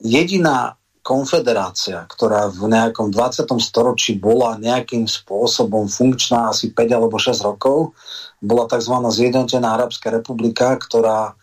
Jediná 0.00 0.80
konfederácia, 1.00 2.04
ktorá 2.08 2.52
v 2.52 2.68
nejakom 2.72 3.08
20. 3.08 3.48
storočí 3.60 4.20
bola 4.20 4.60
nejakým 4.60 5.08
spôsobom 5.08 5.88
funkčná 5.88 6.52
asi 6.52 6.72
5 6.72 6.96
alebo 6.96 7.16
6 7.16 7.40
rokov, 7.40 7.96
bola 8.40 8.68
tzv. 8.68 8.94
Zjednotená 9.08 9.76
Arabská 9.76 10.12
republika, 10.12 10.76
ktorá 10.76 11.36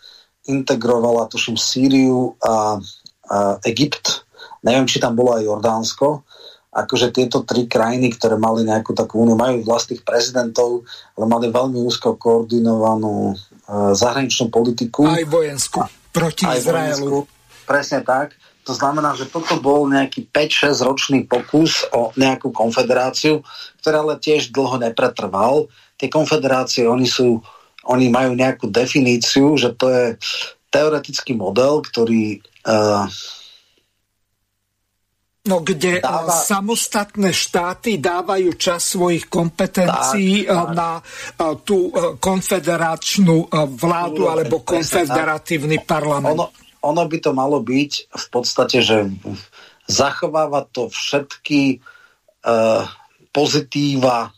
integrovala, 0.45 1.29
tuším, 1.29 1.57
Sýriu 1.57 2.37
a, 2.41 2.79
a 3.27 3.37
Egypt 3.65 4.26
Neviem, 4.67 4.83
či 4.83 4.99
tam 4.99 5.15
bolo 5.15 5.31
aj 5.39 5.47
Jordánsko. 5.47 6.27
Akože 6.75 7.15
tieto 7.15 7.47
tri 7.47 7.65
krajiny, 7.65 8.11
ktoré 8.11 8.35
mali 8.35 8.67
nejakú 8.67 8.91
takú 8.91 9.23
úniu, 9.23 9.39
majú 9.39 9.63
vlastných 9.63 10.03
prezidentov, 10.03 10.83
ale 11.15 11.25
mali 11.25 11.47
veľmi 11.47 11.79
úzko 11.79 12.19
koordinovanú 12.19 13.31
e, 13.31 13.35
zahraničnú 13.95 14.51
politiku. 14.51 15.07
Aj 15.07 15.23
vojenskú. 15.23 15.87
Proti 16.11 16.43
aj 16.43 16.59
Izraelu. 16.59 17.07
Vojenskú, 17.07 17.17
presne 17.63 18.03
tak. 18.03 18.35
To 18.67 18.75
znamená, 18.75 19.15
že 19.15 19.31
toto 19.31 19.55
bol 19.63 19.87
nejaký 19.87 20.27
5-6 20.27 20.83
ročný 20.83 21.19
pokus 21.23 21.87
o 21.95 22.11
nejakú 22.19 22.51
konfederáciu, 22.51 23.39
ktorá 23.79 24.03
ale 24.03 24.19
tiež 24.19 24.51
dlho 24.51 24.75
nepretrval. 24.75 25.71
Tie 25.95 26.11
konfederácie, 26.11 26.83
oni 26.83 27.07
sú 27.07 27.39
oni 27.87 28.11
majú 28.11 28.35
nejakú 28.35 28.67
definíciu, 28.67 29.55
že 29.55 29.71
to 29.73 29.87
je 29.87 30.05
teoretický 30.67 31.33
model, 31.33 31.79
ktorý 31.79 32.43
uh, 32.67 33.07
No, 35.47 35.63
kde 35.63 36.03
dáva... 36.03 36.27
samostatné 36.29 37.31
štáty 37.31 37.97
dávajú 37.97 38.59
čas 38.59 38.91
svojich 38.93 39.31
kompetencií 39.31 40.43
tak, 40.43 40.51
tak. 40.51 40.75
na 40.75 40.91
tú 41.63 41.89
konfederačnú 42.19 43.47
vládu 43.79 44.27
alebo 44.27 44.61
konfederatívny 44.61 45.87
parlament. 45.87 46.35
Ono, 46.35 46.47
ono 46.83 47.03
by 47.07 47.17
to 47.23 47.31
malo 47.31 47.63
byť 47.63 47.91
v 48.11 48.25
podstate, 48.27 48.83
že 48.83 49.07
zachováva 49.87 50.67
to 50.67 50.91
všetky 50.91 51.79
uh, 51.79 52.83
pozitíva 53.31 54.35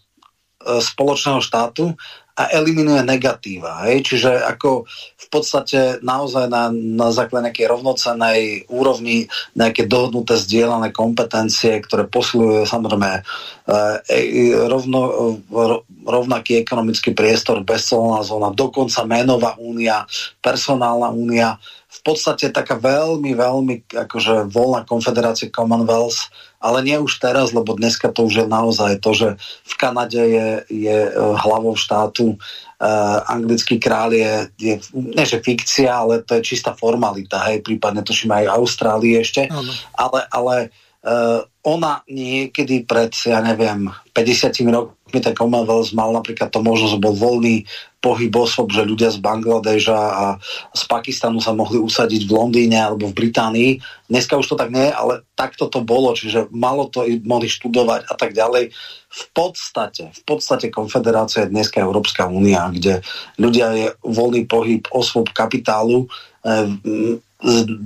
spoločného 0.60 1.40
štátu 1.40 1.96
a 2.40 2.48
eliminuje 2.56 3.04
negatíva. 3.04 3.84
Hej? 3.92 4.08
Čiže 4.08 4.32
ako 4.48 4.88
v 5.20 5.28
podstate 5.28 6.00
naozaj 6.00 6.48
na, 6.48 6.72
na 6.72 7.12
základe 7.12 7.52
nejakej 7.52 7.68
rovnocenej 7.68 8.40
úrovni 8.72 9.28
nejaké 9.60 9.84
dohodnuté 9.92 10.40
zdieľané 10.40 10.96
kompetencie, 10.96 11.84
ktoré 11.84 12.08
poslujú 12.08 12.64
samozrejme 12.64 13.12
e, 13.12 13.22
e, 14.08 14.18
rovno, 14.72 15.36
rovnaký 16.08 16.64
ekonomický 16.64 17.12
priestor, 17.12 17.60
bezcelná 17.68 18.24
zóna, 18.24 18.56
dokonca 18.56 19.04
menová 19.04 19.60
únia, 19.60 20.08
personálna 20.40 21.12
únia, 21.12 21.60
v 21.90 22.00
podstate 22.06 22.54
taká 22.54 22.78
veľmi, 22.78 23.34
veľmi 23.34 23.90
akože 23.90 24.46
voľná 24.54 24.86
konfederácia 24.86 25.50
Commonwealth, 25.50 26.30
ale 26.62 26.86
nie 26.86 26.94
už 27.02 27.18
teraz, 27.18 27.50
lebo 27.50 27.74
dneska 27.74 28.14
to 28.14 28.30
už 28.30 28.46
je 28.46 28.48
naozaj 28.48 29.02
to, 29.02 29.12
že 29.18 29.30
v 29.66 29.74
Kanade 29.74 30.22
je, 30.22 30.50
je 30.70 30.98
e, 31.10 31.12
hlavou 31.18 31.74
štátu 31.74 32.38
uh, 32.80 33.20
anglický 33.26 33.82
král 33.82 34.14
je, 34.14 34.48
je 34.56 34.76
nie 34.94 35.26
že 35.26 35.42
fikcia, 35.42 35.90
ale 35.90 36.22
to 36.22 36.38
je 36.38 36.46
čistá 36.46 36.78
formalita, 36.78 37.42
hej, 37.50 37.66
prípadne 37.66 38.06
tuším 38.06 38.32
aj 38.32 38.54
Austrálii 38.56 39.20
ešte, 39.20 39.50
ano. 39.50 39.74
ale, 39.98 40.20
ale 40.30 40.56
uh, 40.70 40.89
ona 41.64 42.04
niekedy 42.12 42.84
pred, 42.84 43.16
ja 43.24 43.40
neviem, 43.40 43.88
50 44.12 44.52
rokmi 44.68 45.20
ten 45.24 45.32
Commonwealth 45.32 45.96
mal 45.96 46.12
napríklad 46.12 46.52
to 46.52 46.60
možnosť, 46.60 47.00
bol 47.00 47.16
voľný 47.16 47.64
pohyb 48.00 48.32
osob, 48.36 48.72
že 48.72 48.88
ľudia 48.88 49.12
z 49.12 49.20
Bangladeža 49.20 49.96
a 49.96 50.26
z 50.72 50.84
Pakistanu 50.88 51.44
sa 51.44 51.52
mohli 51.52 51.80
usadiť 51.80 52.28
v 52.28 52.32
Londýne 52.32 52.80
alebo 52.80 53.12
v 53.12 53.16
Británii. 53.16 53.72
Dneska 54.08 54.40
už 54.40 54.56
to 54.56 54.60
tak 54.60 54.72
nie 54.72 54.88
ale 54.88 55.28
takto 55.36 55.68
to 55.68 55.84
bolo, 55.84 56.16
čiže 56.16 56.48
malo 56.52 56.88
to 56.88 57.04
mohli 57.28 57.52
študovať 57.52 58.08
a 58.08 58.14
tak 58.16 58.32
ďalej. 58.32 58.72
V 59.10 59.24
podstate, 59.36 60.16
v 60.16 60.24
podstate 60.24 60.72
konfederácia 60.72 61.44
je 61.48 61.52
dneska 61.52 61.84
Európska 61.84 62.28
únia, 62.28 62.72
kde 62.72 63.04
ľudia 63.36 63.68
je 63.76 63.88
voľný 64.04 64.48
pohyb 64.48 64.84
osôb 64.96 65.32
kapitálu, 65.36 66.08
e, 66.44 67.20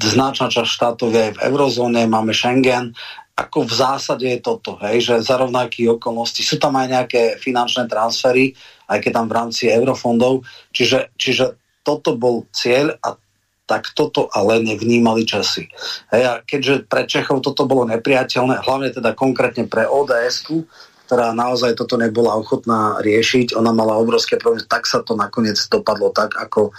značná 0.01 0.49
časť 0.49 0.69
štátov 0.69 1.13
je 1.13 1.21
aj 1.29 1.33
v 1.37 1.41
eurozóne, 1.53 2.09
máme 2.09 2.33
Schengen, 2.33 2.97
ako 3.33 3.65
v 3.65 3.73
zásade 3.73 4.25
je 4.29 4.39
toto, 4.41 4.77
hej, 4.85 5.01
že 5.01 5.25
za 5.25 5.41
rovnakých 5.41 5.97
okolností 5.97 6.45
sú 6.45 6.61
tam 6.61 6.77
aj 6.77 6.87
nejaké 6.89 7.21
finančné 7.41 7.89
transfery, 7.89 8.53
aj 8.85 9.01
keď 9.01 9.11
tam 9.13 9.25
v 9.25 9.35
rámci 9.37 9.63
eurofondov, 9.73 10.45
čiže, 10.69 11.13
čiže 11.17 11.57
toto 11.81 12.13
bol 12.13 12.45
cieľ 12.53 12.93
a 13.01 13.17
tak 13.63 13.95
toto 13.95 14.27
ale 14.29 14.59
nevnímali 14.61 15.25
časy. 15.25 15.65
Hej, 16.13 16.23
a 16.29 16.33
keďže 16.43 16.85
pre 16.85 17.07
Čechov 17.09 17.41
toto 17.41 17.65
bolo 17.65 17.87
nepriateľné, 17.89 18.61
hlavne 18.61 18.91
teda 18.91 19.15
konkrétne 19.15 19.65
pre 19.65 19.87
ods 19.87 20.45
ktorá 21.05 21.35
naozaj 21.35 21.75
toto 21.75 21.99
nebola 21.99 22.39
ochotná 22.39 22.97
riešiť, 23.03 23.53
ona 23.59 23.75
mala 23.75 23.99
obrovské 23.99 24.39
problémy, 24.39 24.65
tak 24.65 24.87
sa 24.87 25.03
to 25.03 25.13
nakoniec 25.13 25.59
dopadlo 25.67 26.09
tak, 26.15 26.35
ako, 26.39 26.71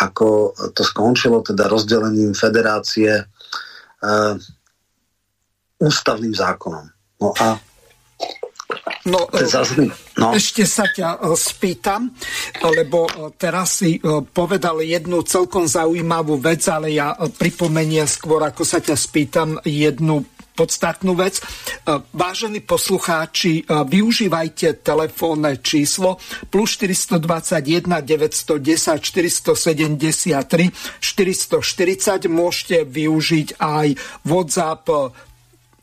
ako 0.00 0.56
to 0.72 0.82
skončilo, 0.82 1.44
teda 1.44 1.68
rozdelením 1.68 2.32
federácie. 2.32 3.28
Uh, 4.00 4.36
ústavným 5.80 6.32
zákonom. 6.32 6.84
No 7.20 7.32
a 7.36 7.60
No, 9.06 9.30
no, 10.18 10.34
ešte 10.34 10.66
sa 10.66 10.90
ťa 10.90 11.22
e, 11.22 11.38
spýtam, 11.38 12.10
lebo 12.66 13.06
e, 13.06 13.30
teraz 13.38 13.78
si 13.78 13.94
e, 13.94 14.00
povedal 14.26 14.82
jednu 14.82 15.22
celkom 15.22 15.70
zaujímavú 15.70 16.42
vec, 16.42 16.66
ale 16.66 16.90
ja 16.90 17.14
pripomeniem 17.14 18.02
skôr, 18.10 18.42
ako 18.42 18.66
sa 18.66 18.82
ťa 18.82 18.98
spýtam, 18.98 19.62
jednu 19.62 20.26
podstatnú 20.56 21.12
vec. 21.12 21.44
Vážení 22.16 22.64
poslucháči, 22.64 23.68
využívajte 23.68 24.80
telefónne 24.80 25.60
číslo 25.60 26.16
plus 26.48 26.80
421 26.80 27.84
910 28.00 29.04
473 29.04 30.72
440. 31.04 32.32
Môžete 32.32 32.88
využiť 32.88 33.60
aj 33.60 33.86
WhatsApp 34.24 34.88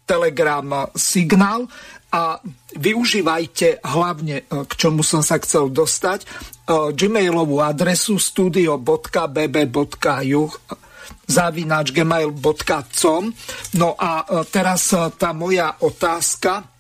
Telegram 0.04 0.92
signál 0.98 1.70
a 2.14 2.38
využívajte 2.78 3.82
hlavne, 3.82 4.46
e, 4.46 4.70
k 4.70 4.72
čomu 4.78 5.02
som 5.02 5.26
sa 5.26 5.42
chcel 5.42 5.74
dostať, 5.74 6.22
e, 6.22 6.28
gmailovú 6.94 7.58
adresu 7.58 8.22
studio.bb.juh 8.22 8.94
zavináč 11.28 11.92
gmail.com 11.92 13.24
No 13.78 13.90
a 13.98 14.12
e, 14.24 14.44
teraz 14.50 14.92
tá 15.18 15.32
moja 15.32 15.76
otázka 15.80 16.74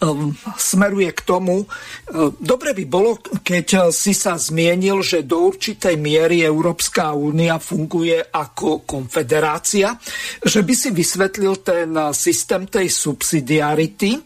Ehm, 0.00 0.32
smeruje 0.56 1.10
k 1.12 1.20
tomu, 1.24 1.66
dobre 2.40 2.72
by 2.76 2.84
bolo, 2.86 3.18
keď 3.20 3.90
si 3.92 4.12
sa 4.14 4.38
zmienil, 4.38 5.02
že 5.02 5.26
do 5.26 5.52
určitej 5.52 5.96
miery 5.98 6.44
Európska 6.44 7.12
únia 7.12 7.58
funguje 7.58 8.20
ako 8.20 8.86
konfederácia, 8.86 9.96
že 10.44 10.60
by 10.62 10.74
si 10.76 10.88
vysvetlil 10.92 11.60
ten 11.64 11.90
systém 12.12 12.68
tej 12.68 12.88
subsidiarity, 12.88 14.20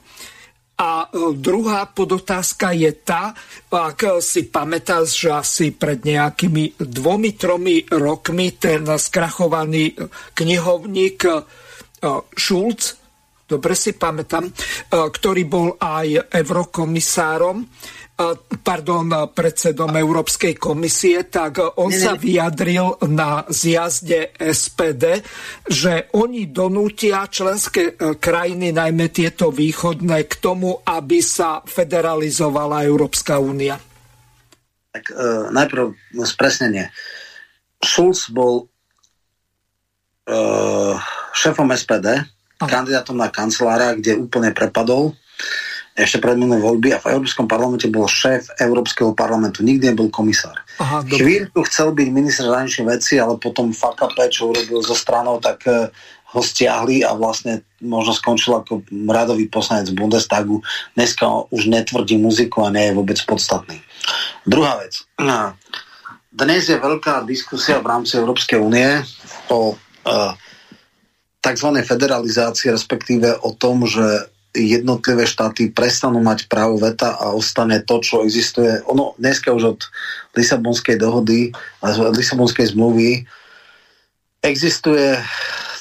a 0.81 1.05
eh, 1.05 1.37
druhá 1.37 1.85
podotázka 1.93 2.73
je 2.73 2.93
tá, 3.05 3.37
ak 3.69 4.25
si 4.25 4.49
pamätáš, 4.49 5.21
že 5.21 5.29
asi 5.29 5.67
pred 5.77 6.01
nejakými 6.01 6.81
dvomi, 6.81 7.37
tromi 7.37 7.85
rokmi 7.85 8.57
ten 8.57 8.89
skrachovaný 8.89 9.93
knihovník 10.33 11.29
Schulz 12.33 13.01
dobre 13.51 13.75
si 13.75 13.99
pamätám, 13.99 14.47
e, 14.47 14.53
ktorý 15.11 15.43
bol 15.51 15.75
aj 15.83 16.31
eurokomisárom, 16.31 17.59
e, 17.59 17.67
pardon, 18.61 19.33
predsedom 19.33 19.97
Európskej 19.97 20.61
komisie, 20.61 21.25
tak 21.27 21.61
on 21.81 21.89
sa 21.89 22.15
vyjadril 22.15 23.01
na 23.09 23.49
zjazde 23.49 24.37
SPD, 24.37 25.25
že 25.65 26.13
oni 26.15 26.53
donútia 26.53 27.25
členské 27.27 27.97
e, 27.97 28.15
krajiny, 28.21 28.77
najmä 28.77 29.09
tieto 29.09 29.49
východné, 29.49 30.29
k 30.29 30.35
tomu, 30.39 30.85
aby 30.85 31.25
sa 31.25 31.65
federalizovala 31.65 32.85
Európska 32.85 33.41
únia. 33.41 33.81
Tak 34.91 35.05
e, 35.11 35.15
najprv 35.55 35.97
spresnenie. 36.29 36.93
Schulz 37.81 38.29
bol 38.29 38.69
e, 40.29 40.35
šéfom 41.33 41.73
SPD, 41.73 42.21
kandidátom 42.61 43.17
na 43.17 43.33
kancelára, 43.33 43.97
kde 43.97 44.21
úplne 44.21 44.53
prepadol 44.53 45.17
ešte 45.99 46.23
pred 46.23 46.39
minulé 46.39 46.63
voľby 46.63 46.95
a 46.95 47.03
v 47.03 47.19
Európskom 47.19 47.51
parlamente 47.51 47.91
bol 47.91 48.07
šéf 48.07 48.49
Európskeho 48.63 49.13
parlamentu, 49.13 49.67
nikdy 49.67 49.91
nebol 49.91 50.09
komisár. 50.09 50.57
Aha, 50.79 51.03
Chvíľku 51.03 51.67
chcel 51.67 51.93
byť 51.93 52.09
minister 52.15 52.47
zahraničných 52.47 52.89
vecí, 52.89 53.19
ale 53.19 53.37
potom 53.37 53.75
fuck 53.75 53.99
up, 54.01 54.15
čo 54.31 54.55
urobil 54.55 54.81
zo 54.87 54.95
stranou, 54.95 55.43
tak 55.43 55.67
uh, 55.67 55.91
ho 56.31 56.41
stiahli 56.41 57.03
a 57.03 57.11
vlastne 57.19 57.67
možno 57.83 58.15
skončil 58.15 58.55
ako 58.55 58.87
radový 59.11 59.51
poslanec 59.51 59.91
Bundestagu. 59.91 60.63
Dneska 60.95 61.51
už 61.51 61.67
netvrdí 61.67 62.15
muziku 62.23 62.63
a 62.63 62.71
nie 62.71 62.87
je 62.91 62.97
vôbec 62.97 63.19
podstatný. 63.27 63.83
Druhá 64.47 64.79
vec. 64.79 65.03
Dnes 66.31 66.63
je 66.71 66.79
veľká 66.79 67.27
diskusia 67.27 67.83
v 67.83 67.91
rámci 67.91 68.15
Európskej 68.15 68.63
únie 68.63 69.03
o 69.51 69.75
uh, 69.75 70.33
tzv. 71.43 71.69
federalizácie, 71.83 72.71
respektíve 72.71 73.35
o 73.43 73.51
tom, 73.59 73.83
že 73.91 74.31
jednotlivé 74.51 75.27
štáty 75.27 75.71
prestanú 75.71 76.19
mať 76.19 76.51
právo 76.51 76.79
veta 76.79 77.15
a 77.17 77.31
ostane 77.31 77.83
to, 77.87 78.03
čo 78.03 78.27
existuje. 78.27 78.83
Ono 78.91 79.15
dneska 79.17 79.55
už 79.55 79.65
od 79.77 79.81
Lisabonskej 80.35 80.99
dohody 80.99 81.55
a 81.83 81.95
Lisabonskej 82.11 82.75
zmluvy 82.75 83.27
existuje 84.43 85.19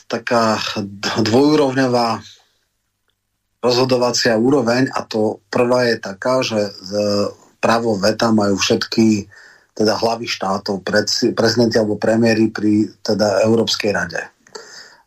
taká 0.10 0.58
dvojúrovňová 1.22 2.22
rozhodovacia 3.60 4.38
úroveň 4.40 4.90
a 4.94 5.04
to 5.06 5.44
prvá 5.52 5.90
je 5.90 5.96
taká, 6.00 6.41
že 6.46 6.72
právo 7.60 7.98
veta 8.00 8.32
majú 8.32 8.56
všetky 8.56 9.28
teda 9.76 9.96
hlavy 9.96 10.28
štátov, 10.28 10.84
prezidenti 11.36 11.80
alebo 11.80 11.96
premiéry 11.96 12.52
pri 12.52 12.91
teda 13.04 13.44
Európskej 13.48 13.91
rade 13.96 14.22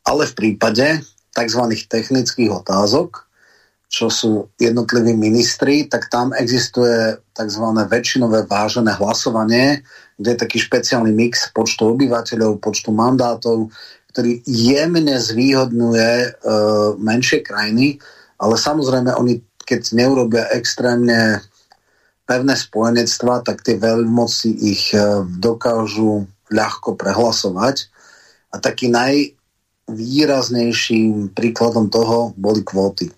ale 0.06 0.26
v 0.26 0.34
prípade 0.34 1.02
tzv. 1.32 1.62
technických 1.88 2.50
otázok, 2.50 3.24
čo 3.92 4.08
sú 4.08 4.48
jednotliví 4.56 5.12
ministri, 5.12 5.84
tak 5.84 6.08
tam 6.08 6.32
existuje 6.32 7.12
tzv. 7.36 7.64
väčšinové 7.92 8.48
vážené 8.48 8.96
hlasovanie, 8.96 9.84
kde 10.16 10.32
je 10.32 10.40
taký 10.40 10.64
špeciálny 10.64 11.12
mix 11.12 11.52
počtu 11.52 11.92
obyvateľov, 11.92 12.64
počtu 12.64 12.88
mandátov, 12.88 13.68
ktorý 14.16 14.40
jemne 14.48 15.20
zvýhodňuje 15.20 16.12
e, 16.24 16.28
menšie 17.04 17.44
krajiny, 17.44 18.00
ale 18.40 18.56
samozrejme 18.56 19.12
oni, 19.12 19.44
keď 19.68 19.92
neurobia 19.92 20.48
extrémne 20.56 21.44
pevné 22.24 22.56
spojenectva, 22.56 23.44
tak 23.44 23.60
tie 23.60 23.76
veľmoci 23.76 24.72
ich 24.72 24.96
e, 24.96 25.20
dokážu 25.36 26.24
ľahko 26.48 26.96
prehlasovať. 26.96 27.92
A 28.56 28.58
taký 28.60 28.88
najvýraznejším 28.88 31.36
príkladom 31.36 31.92
toho 31.92 32.32
boli 32.40 32.64
kvóty 32.64 33.12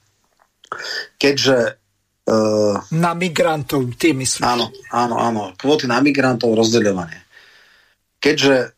keďže 1.18 1.80
Uh, 2.24 2.80
na 2.88 3.12
migrantov, 3.12 3.84
ty 4.00 4.16
myslíš? 4.16 4.40
Áno, 4.40 4.72
áno, 4.88 5.20
áno. 5.20 5.52
Kvóty 5.60 5.84
na 5.84 6.00
migrantov, 6.00 6.56
rozdeľovanie. 6.56 7.20
Keďže 8.16 8.72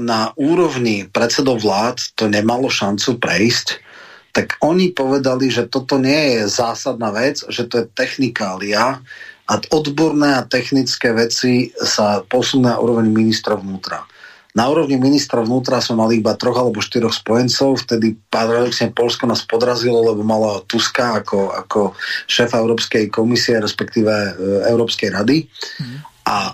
na 0.00 0.32
úrovni 0.40 1.04
predsedov 1.04 1.60
vlád 1.60 2.00
to 2.16 2.32
nemalo 2.32 2.72
šancu 2.72 3.20
prejsť, 3.20 3.84
tak 4.32 4.56
oni 4.64 4.96
povedali, 4.96 5.52
že 5.52 5.68
toto 5.68 6.00
nie 6.00 6.40
je 6.40 6.48
zásadná 6.48 7.12
vec, 7.12 7.44
že 7.44 7.68
to 7.68 7.84
je 7.84 7.90
technikália 7.92 9.04
a 9.44 9.54
odborné 9.68 10.40
a 10.40 10.48
technické 10.48 11.12
veci 11.12 11.76
sa 11.76 12.24
posunú 12.24 12.72
na 12.72 12.80
úroveň 12.80 13.04
ministra 13.04 13.52
vnútra. 13.52 14.08
Na 14.56 14.64
úrovni 14.72 14.96
ministra 14.96 15.44
vnútra 15.44 15.78
sme 15.84 16.00
mali 16.00 16.24
iba 16.24 16.32
troch 16.32 16.56
alebo 16.56 16.80
štyroch 16.80 17.12
spojencov, 17.12 17.84
vtedy 17.84 18.16
paradoxne 18.32 18.88
Polsko 18.96 19.28
nás 19.28 19.44
podrazilo, 19.44 20.00
lebo 20.00 20.24
malo 20.24 20.64
Tuska 20.64 21.20
ako, 21.20 21.52
ako 21.52 21.80
šéfa 22.24 22.56
Európskej 22.56 23.12
komisie, 23.12 23.60
respektíve 23.60 24.08
e, 24.08 24.30
Európskej 24.72 25.12
rady. 25.12 25.44
Mm. 25.44 25.98
A 26.28 26.36
e, 26.48 26.52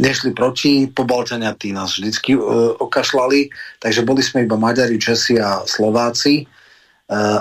nešli 0.00 0.32
proti, 0.32 0.88
pobalťania 0.88 1.52
tí 1.60 1.76
nás 1.76 1.96
vždycky 1.96 2.36
e, 2.36 2.40
okašľali, 2.80 3.52
takže 3.84 4.00
boli 4.04 4.24
sme 4.24 4.48
iba 4.48 4.56
Maďari, 4.56 4.96
Česi 4.96 5.36
a 5.36 5.64
Slováci 5.68 6.40
e, 6.40 6.44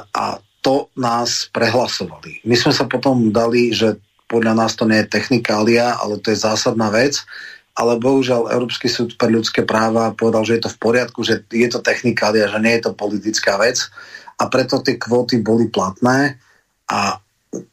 a 0.04 0.26
to 0.64 0.88
nás 0.96 1.52
prehlasovali. 1.52 2.44
My 2.48 2.56
sme 2.56 2.72
sa 2.72 2.88
potom 2.88 3.32
dali, 3.32 3.76
že 3.76 4.00
podľa 4.32 4.54
nás 4.56 4.74
to 4.80 4.88
nie 4.88 5.04
je 5.04 5.12
technikália, 5.12 6.00
ale 6.00 6.18
to 6.24 6.32
je 6.32 6.40
zásadná 6.40 6.88
vec 6.88 7.20
ale 7.74 7.98
bohužiaľ 7.98 8.54
Európsky 8.54 8.86
súd 8.86 9.18
pre 9.18 9.34
ľudské 9.34 9.66
práva 9.66 10.14
povedal, 10.14 10.46
že 10.46 10.62
je 10.62 10.64
to 10.70 10.74
v 10.74 10.82
poriadku, 10.82 11.20
že 11.26 11.42
je 11.50 11.68
to 11.70 11.82
technikália, 11.82 12.50
že 12.50 12.62
nie 12.62 12.78
je 12.78 12.90
to 12.90 12.94
politická 12.94 13.58
vec 13.58 13.82
a 14.38 14.46
preto 14.46 14.82
tie 14.86 15.02
kvóty 15.02 15.42
boli 15.42 15.74
platné 15.74 16.38
a 16.90 17.18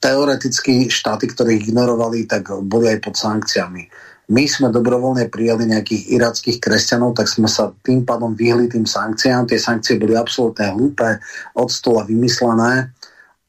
teoreticky 0.01 0.89
štáty, 0.93 1.29
ktoré 1.29 1.57
ich 1.57 1.69
ignorovali, 1.69 2.29
tak 2.29 2.53
boli 2.65 2.93
aj 2.93 2.99
pod 3.01 3.17
sankciami. 3.17 3.89
My 4.31 4.47
sme 4.47 4.71
dobrovoľne 4.71 5.27
prijali 5.27 5.67
nejakých 5.67 6.15
irackých 6.15 6.59
kresťanov, 6.63 7.19
tak 7.19 7.27
sme 7.27 7.51
sa 7.51 7.75
tým 7.83 8.07
pádom 8.07 8.31
vyhli 8.37 8.71
tým 8.71 8.87
sankciám. 8.87 9.51
Tie 9.51 9.59
sankcie 9.59 9.99
boli 9.99 10.15
absolútne 10.15 10.71
hlúpe, 10.71 11.19
od 11.59 11.67
stola 11.67 12.07
vymyslené 12.07 12.95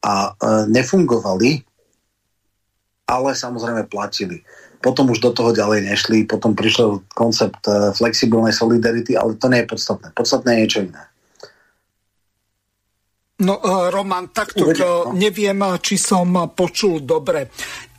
a 0.02 0.12
e, 0.26 0.30
nefungovali, 0.74 1.62
ale 3.06 3.30
samozrejme 3.30 3.86
platili. 3.86 4.42
Potom 4.82 5.14
už 5.14 5.22
do 5.22 5.30
toho 5.30 5.54
ďalej 5.54 5.86
nešli, 5.86 6.26
potom 6.26 6.58
prišiel 6.58 7.06
koncept 7.14 7.62
eh, 7.70 7.94
flexibilnej 7.94 8.50
solidarity, 8.50 9.14
ale 9.14 9.38
to 9.38 9.46
nie 9.46 9.62
je 9.62 9.70
podstatné. 9.70 10.10
Podstatné 10.10 10.48
je 10.52 10.60
niečo 10.60 10.80
iné. 10.90 11.02
No, 13.42 13.58
eh, 13.62 13.90
Roman, 13.90 14.34
takto 14.34 14.70
no. 14.74 15.14
neviem, 15.14 15.62
či 15.78 15.94
som 15.98 16.34
počul 16.50 17.06
dobre. 17.06 17.50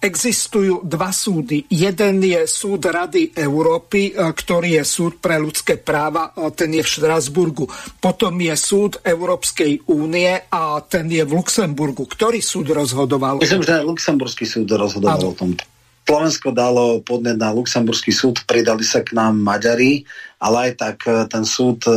Existujú 0.04 0.84
dva 0.84 1.16
súdy. 1.16 1.64
Jeden 1.72 2.20
je 2.20 2.44
súd 2.44 2.84
Rady 2.84 3.32
Európy, 3.32 4.12
eh, 4.12 4.36
ktorý 4.36 4.80
je 4.80 4.84
súd 4.84 5.24
pre 5.24 5.40
ľudské 5.40 5.80
práva, 5.80 6.36
ten 6.52 6.76
je 6.76 6.84
v 6.84 6.92
Štrasburgu. 7.00 7.66
Potom 8.04 8.36
je 8.44 8.56
súd 8.60 9.00
Európskej 9.00 9.88
únie 9.88 10.32
a 10.52 10.84
ten 10.84 11.08
je 11.08 11.24
v 11.24 11.32
Luxemburgu. 11.32 12.04
Ktorý 12.12 12.44
súd 12.44 12.76
rozhodoval? 12.76 13.40
Myslím, 13.40 13.64
že 13.64 13.80
Luxemburský 13.88 14.44
súd 14.44 14.68
rozhodoval 14.68 15.32
o 15.32 15.36
tomto. 15.36 15.64
Slovensko 16.04 16.52
dalo 16.52 17.00
podnet 17.02 17.40
na 17.40 17.50
Luxemburský 17.56 18.12
súd, 18.12 18.44
pridali 18.46 18.84
sa 18.84 19.02
k 19.02 19.16
nám 19.16 19.40
Maďari, 19.40 20.04
ale 20.38 20.70
aj 20.70 20.72
tak 20.78 20.98
e, 21.08 21.26
ten 21.32 21.44
súd 21.48 21.80
e, 21.88 21.96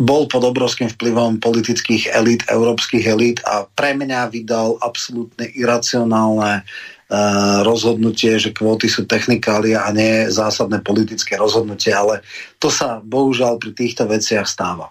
bol 0.00 0.24
pod 0.32 0.42
obrovským 0.48 0.88
vplyvom 0.88 1.44
politických 1.44 2.08
elít, 2.16 2.48
európskych 2.48 3.04
elít 3.04 3.44
a 3.44 3.68
pre 3.68 3.92
mňa 3.92 4.32
vydal 4.32 4.80
absolútne 4.80 5.44
iracionálne 5.52 6.64
uh, 6.64 7.60
rozhodnutie, 7.68 8.40
že 8.40 8.56
kvóty 8.56 8.88
sú 8.88 9.04
technikália 9.04 9.84
a 9.84 9.92
nie 9.92 10.24
zásadné 10.32 10.80
politické 10.80 11.36
rozhodnutie, 11.36 11.92
ale 11.92 12.24
to 12.56 12.72
sa 12.72 13.04
bohužiaľ 13.04 13.60
pri 13.60 13.76
týchto 13.76 14.08
veciach 14.08 14.48
stáva. 14.48 14.88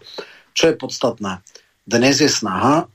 Čo 0.54 0.70
je 0.70 0.76
podstatné? 0.78 1.42
Dnes 1.90 2.22
je 2.22 2.30
snaha 2.30 2.86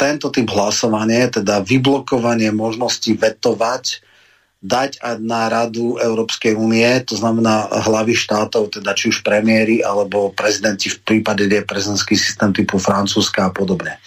tento 0.00 0.32
typ 0.32 0.48
hlasovania, 0.48 1.28
teda 1.28 1.60
vyblokovanie 1.60 2.48
možnosti 2.56 3.12
vetovať, 3.12 4.00
dať 4.60 5.20
na 5.20 5.48
radu 5.48 6.00
Európskej 6.00 6.56
únie, 6.56 6.88
to 7.04 7.16
znamená 7.16 7.68
hlavy 7.68 8.16
štátov, 8.16 8.80
teda 8.80 8.92
či 8.96 9.12
už 9.12 9.20
premiéry 9.24 9.84
alebo 9.84 10.32
prezidenti 10.32 10.92
v 10.92 11.00
prípade, 11.00 11.44
kde 11.44 11.60
je 11.60 11.68
prezidentský 11.68 12.16
systém 12.16 12.52
typu 12.52 12.76
Francúzska 12.80 13.48
a 13.48 13.52
podobne. 13.52 14.00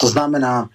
To 0.00 0.08
znamená, 0.08 0.68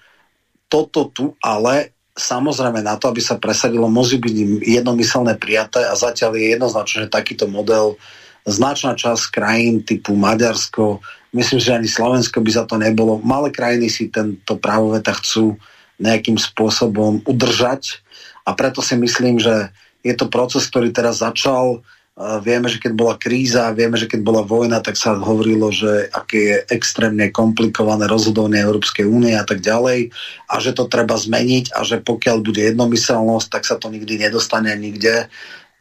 toto 0.69 1.09
tu 1.09 1.33
ale 1.41 1.93
samozrejme 2.13 2.85
na 2.85 3.01
to, 3.01 3.09
aby 3.09 3.21
sa 3.21 3.41
presadilo, 3.41 3.89
musí 3.89 4.17
byť 4.17 4.65
jednomyselné 4.65 5.37
prijaté 5.41 5.83
a 5.85 5.93
zatiaľ 5.97 6.37
je 6.37 6.53
jednoznačné, 6.57 6.97
že 7.05 7.13
takýto 7.13 7.45
model 7.49 7.97
značná 8.45 8.93
časť 8.93 9.33
krajín 9.33 9.81
typu 9.81 10.13
Maďarsko, 10.13 11.01
Myslím, 11.35 11.59
že 11.59 11.75
ani 11.75 11.91
Slovensko 11.91 12.39
by 12.39 12.51
za 12.55 12.63
to 12.63 12.79
nebolo. 12.79 13.19
Malé 13.19 13.51
krajiny 13.51 13.91
si 13.91 14.07
tento 14.07 14.55
právoveta 14.55 15.11
chcú 15.19 15.59
nejakým 15.99 16.39
spôsobom 16.39 17.19
udržať 17.27 17.99
a 18.47 18.55
preto 18.55 18.79
si 18.79 18.95
myslím, 18.95 19.43
že 19.43 19.67
je 19.99 20.15
to 20.15 20.31
proces, 20.31 20.63
ktorý 20.71 20.95
teraz 20.95 21.19
začal. 21.19 21.83
Vieme, 22.15 22.71
že 22.71 22.79
keď 22.79 22.95
bola 22.95 23.19
kríza, 23.19 23.75
vieme, 23.75 23.99
že 23.99 24.07
keď 24.07 24.23
bola 24.23 24.39
vojna, 24.47 24.79
tak 24.79 24.95
sa 24.95 25.19
hovorilo, 25.19 25.67
že 25.75 26.07
aké 26.15 26.39
je 26.39 26.57
extrémne 26.71 27.27
komplikované 27.27 28.07
rozhodovanie 28.07 28.63
Európskej 28.63 29.03
únie 29.03 29.35
a 29.35 29.43
tak 29.43 29.59
ďalej 29.59 30.15
a 30.47 30.55
že 30.63 30.71
to 30.71 30.87
treba 30.87 31.19
zmeniť 31.19 31.75
a 31.75 31.83
že 31.83 31.99
pokiaľ 31.99 32.39
bude 32.39 32.63
jednomyselnosť, 32.63 33.47
tak 33.51 33.67
sa 33.67 33.75
to 33.75 33.91
nikdy 33.91 34.15
nedostane 34.15 34.71
nikde. 34.79 35.27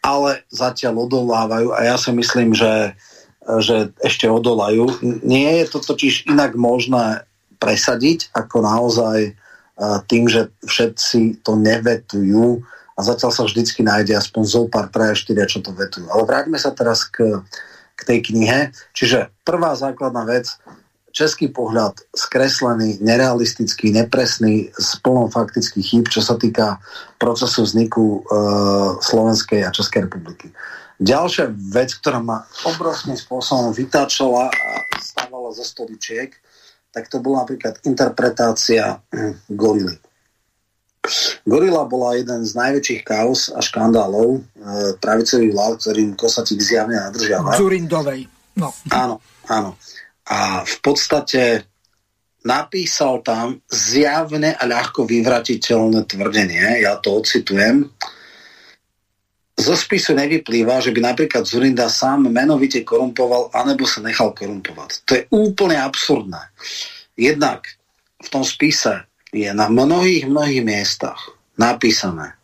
Ale 0.02 0.42
zatiaľ 0.50 1.06
odolávajú 1.06 1.70
a 1.70 1.86
ja 1.86 1.94
si 1.94 2.10
myslím, 2.10 2.50
že 2.50 2.98
že 3.60 3.92
ešte 4.00 4.26
odolajú. 4.28 5.00
Nie 5.24 5.64
je 5.64 5.66
to 5.68 5.78
totiž 5.84 6.28
inak 6.28 6.56
možné 6.56 7.28
presadiť, 7.60 8.32
ako 8.36 8.56
naozaj 8.60 9.18
e, 9.24 9.32
tým, 10.08 10.28
že 10.28 10.52
všetci 10.64 11.44
to 11.44 11.56
nevetujú 11.56 12.60
a 12.94 13.00
zatiaľ 13.02 13.30
sa 13.34 13.42
vždycky 13.42 13.82
nájde 13.82 14.14
aspoň 14.14 14.42
zo 14.46 14.62
pár, 14.70 14.86
traja, 14.92 15.18
štyria, 15.18 15.50
čo 15.50 15.58
to 15.64 15.74
vetujú. 15.74 16.06
Ale 16.12 16.22
vráťme 16.28 16.58
sa 16.60 16.70
teraz 16.70 17.02
k, 17.08 17.42
k 17.98 18.00
tej 18.06 18.18
knihe. 18.30 18.70
Čiže 18.94 19.34
prvá 19.42 19.74
základná 19.74 20.22
vec, 20.22 20.46
český 21.14 21.50
pohľad 21.50 21.94
skreslený, 22.14 22.98
nerealistický, 22.98 23.94
nepresný, 23.94 24.74
s 24.74 24.98
plnom 24.98 25.30
faktických 25.30 25.86
chýb, 25.86 26.04
čo 26.10 26.22
sa 26.22 26.34
týka 26.34 26.82
procesu 27.18 27.66
vzniku 27.66 28.04
e, 28.04 28.20
Slovenskej 29.02 29.62
a 29.66 29.74
Českej 29.74 30.10
republiky. 30.10 30.50
Ďalšia 31.04 31.52
vec, 31.52 32.00
ktorá 32.00 32.24
ma 32.24 32.48
obrovským 32.64 33.12
spôsobom 33.12 33.76
vytáčala 33.76 34.48
a 34.48 34.70
stávala 34.96 35.52
zo 35.52 35.60
stoličiek, 35.60 36.32
tak 36.88 37.12
to 37.12 37.20
bola 37.20 37.44
napríklad 37.44 37.76
interpretácia 37.84 39.04
hm, 39.12 39.52
gorily. 39.52 40.00
Gorila 41.44 41.84
bola 41.84 42.16
jeden 42.16 42.48
z 42.48 42.56
najväčších 42.56 43.02
kaos 43.04 43.52
a 43.52 43.60
škandálov 43.60 44.40
e, 44.40 44.42
pravicových 44.96 45.52
vlád, 45.52 45.74
ktorým 45.84 46.10
Kosatík 46.16 46.64
zjavne 46.64 46.96
nadržiava. 46.96 47.60
Zurindovej. 47.60 48.24
No. 48.56 48.72
Áno, 48.88 49.20
áno. 49.52 49.76
A 50.24 50.64
v 50.64 50.76
podstate 50.80 51.68
napísal 52.48 53.20
tam 53.20 53.60
zjavne 53.68 54.56
a 54.56 54.64
ľahko 54.64 55.04
vyvratiteľné 55.04 56.08
tvrdenie, 56.08 56.80
ja 56.80 56.96
to 56.96 57.20
ocitujem, 57.20 57.92
zo 59.54 59.74
spisu 59.78 60.18
nevyplýva, 60.18 60.82
že 60.82 60.90
by 60.90 61.00
napríklad 61.14 61.46
Zurinda 61.46 61.86
sám 61.86 62.26
menovite 62.26 62.82
korumpoval 62.82 63.54
anebo 63.54 63.86
sa 63.86 64.02
nechal 64.02 64.34
korumpovať. 64.34 64.90
To 65.06 65.12
je 65.14 65.22
úplne 65.30 65.78
absurdné. 65.78 66.42
Jednak 67.14 67.70
v 68.18 68.28
tom 68.28 68.42
spise 68.42 69.06
je 69.30 69.46
na 69.54 69.70
mnohých, 69.70 70.26
mnohých 70.26 70.62
miestach 70.66 71.18
napísané 71.54 72.34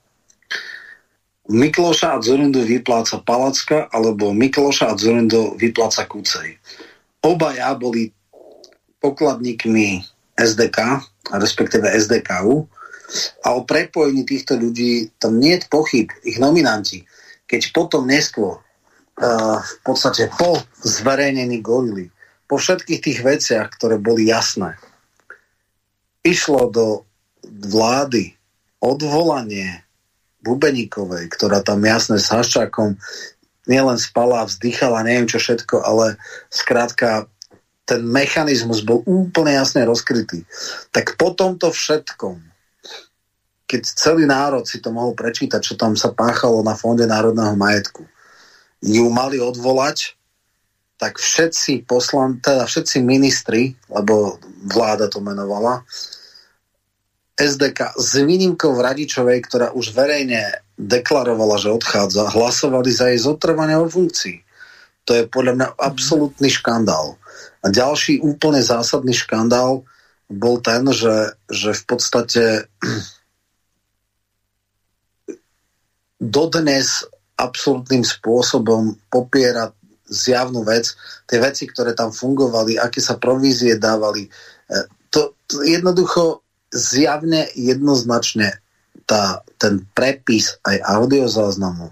Mikloša 1.50 2.14
a 2.14 2.22
Zurindu 2.22 2.62
vypláca 2.62 3.18
Palacka 3.18 3.90
alebo 3.90 4.30
Mikloša 4.30 4.94
a 4.94 4.94
Zurindu 4.94 5.58
vypláca 5.58 6.06
Kúcej. 6.06 6.62
Obaja 7.26 7.74
boli 7.74 8.14
pokladníkmi 9.02 10.06
SDK, 10.38 11.02
respektíve 11.34 11.90
SDKU, 11.90 12.70
a 13.42 13.54
o 13.56 13.66
prepojení 13.66 14.22
týchto 14.22 14.56
ľudí 14.56 15.14
tam 15.18 15.38
nie 15.38 15.58
je 15.58 15.66
pochyb, 15.66 16.08
ich 16.22 16.38
nominanti. 16.38 17.04
Keď 17.46 17.74
potom 17.74 18.06
neskôr, 18.06 18.58
uh, 18.58 19.58
v 19.58 19.74
podstate 19.82 20.30
po 20.34 20.62
zverejnení 20.82 21.58
gorily, 21.58 22.10
po 22.46 22.58
všetkých 22.58 23.00
tých 23.00 23.18
veciach, 23.22 23.70
ktoré 23.74 23.98
boli 23.98 24.26
jasné, 24.26 24.78
išlo 26.26 26.68
do 26.70 26.86
vlády 27.46 28.34
odvolanie 28.82 29.84
Bubeníkovej, 30.40 31.28
ktorá 31.30 31.60
tam 31.60 31.84
jasne 31.84 32.16
s 32.16 32.32
Haščákom 32.32 32.96
nielen 33.68 33.98
spala, 34.00 34.48
vzdychala, 34.48 35.04
neviem 35.04 35.28
čo 35.28 35.38
všetko, 35.38 35.84
ale 35.84 36.16
skrátka 36.48 37.28
ten 37.84 38.02
mechanizmus 38.02 38.82
bol 38.82 39.04
úplne 39.06 39.54
jasne 39.54 39.86
rozkrytý. 39.86 40.42
Tak 40.90 41.14
po 41.20 41.34
tomto 41.36 41.70
všetkom, 41.70 42.49
keď 43.70 43.86
celý 43.86 44.26
národ 44.26 44.66
si 44.66 44.82
to 44.82 44.90
mohol 44.90 45.14
prečítať, 45.14 45.62
čo 45.62 45.78
tam 45.78 45.94
sa 45.94 46.10
páchalo 46.10 46.66
na 46.66 46.74
Fonde 46.74 47.06
národného 47.06 47.54
majetku, 47.54 48.02
ju 48.82 49.06
mali 49.14 49.38
odvolať, 49.38 50.18
tak 50.98 51.22
všetci 51.22 51.86
poslan, 51.86 52.42
teda 52.42 52.66
všetci 52.66 52.98
ministri, 53.06 53.78
lebo 53.86 54.42
vláda 54.66 55.06
to 55.06 55.22
menovala, 55.22 55.86
SDK 57.38 57.96
s 57.96 58.20
výnimkou 58.20 58.74
Radičovej, 58.74 59.38
ktorá 59.48 59.72
už 59.72 59.96
verejne 59.96 60.60
deklarovala, 60.76 61.56
že 61.56 61.72
odchádza, 61.72 62.34
hlasovali 62.36 62.90
za 62.92 63.08
jej 63.08 63.22
zotrvanie 63.22 63.80
o 63.80 63.88
funkcii. 63.88 64.44
To 65.08 65.16
je 65.16 65.24
podľa 65.24 65.52
mňa 65.56 65.68
absolútny 65.80 66.52
škandál. 66.52 67.16
A 67.64 67.72
ďalší 67.72 68.20
úplne 68.20 68.60
zásadný 68.60 69.16
škandál 69.16 69.88
bol 70.28 70.60
ten, 70.60 70.84
že, 70.92 71.32
že 71.48 71.72
v 71.72 71.82
podstate 71.88 72.44
dodnes 76.20 77.08
absolútnym 77.40 78.04
spôsobom 78.04 78.92
popiera 79.08 79.72
zjavnú 80.04 80.60
vec, 80.66 80.92
tie 81.24 81.40
veci, 81.40 81.64
ktoré 81.64 81.96
tam 81.96 82.12
fungovali, 82.12 82.76
aké 82.76 83.00
sa 83.00 83.16
provízie 83.16 83.80
dávali. 83.80 84.28
E, 84.28 84.30
to, 85.08 85.32
to 85.48 85.64
jednoducho 85.64 86.44
zjavne 86.68 87.48
jednoznačne 87.56 88.60
tá, 89.08 89.40
ten 89.56 89.88
prepis 89.96 90.60
aj 90.68 90.76
audiozáznamu, 90.84 91.88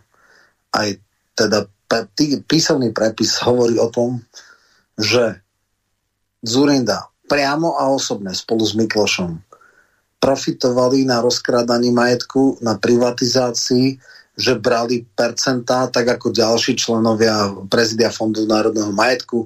aj 0.77 1.01
teda 1.35 1.67
tý, 2.15 2.45
písomný 2.45 2.93
prepis 2.93 3.41
hovorí 3.41 3.81
o 3.81 3.89
tom, 3.89 4.21
že 4.99 5.41
Zurinda 6.45 7.09
priamo 7.27 7.79
a 7.81 7.91
osobne 7.91 8.35
spolu 8.37 8.63
s 8.67 8.77
Miklošom 8.77 9.41
profitovali 10.19 11.07
na 11.07 11.23
rozkrádaní 11.23 11.95
majetku, 11.95 12.59
na 12.63 12.75
privatizácii, 12.75 13.99
že 14.39 14.55
brali 14.55 15.03
percentá, 15.03 15.91
tak 15.91 16.15
ako 16.15 16.31
ďalší 16.31 16.79
členovia 16.79 17.51
prezidia 17.67 18.15
Fondu 18.15 18.47
národného 18.47 18.95
majetku. 18.95 19.43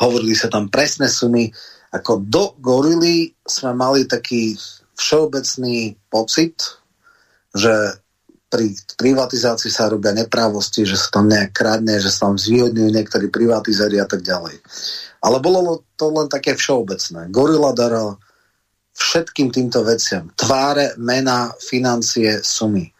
Hovorili 0.00 0.32
sa 0.32 0.48
tam 0.48 0.72
presné 0.72 1.12
sumy. 1.12 1.52
Ako 1.92 2.24
do 2.24 2.56
gorily 2.56 3.36
sme 3.44 3.76
mali 3.76 4.08
taký 4.08 4.56
všeobecný 4.96 5.92
pocit, 6.08 6.56
že 7.52 8.00
pri 8.48 8.72
privatizácii 8.96 9.68
sa 9.68 9.92
robia 9.92 10.16
neprávosti, 10.16 10.88
že 10.88 10.96
sa 10.96 11.20
tam 11.20 11.28
nejak 11.28 11.52
kradne, 11.52 12.00
že 12.00 12.08
sa 12.08 12.32
tam 12.32 12.40
zvýhodňujú 12.40 12.90
niektorí 12.90 13.28
privatizári 13.28 14.00
a 14.00 14.08
tak 14.08 14.24
ďalej. 14.24 14.58
Ale 15.20 15.36
bolo 15.38 15.84
to 16.00 16.08
len 16.10 16.32
také 16.32 16.56
všeobecné. 16.56 17.28
Gorila 17.28 17.76
dara 17.76 18.16
všetkým 18.96 19.52
týmto 19.52 19.84
veciam. 19.84 20.32
Tváre, 20.34 20.96
mena, 20.96 21.52
financie, 21.60 22.40
sumy. 22.40 22.90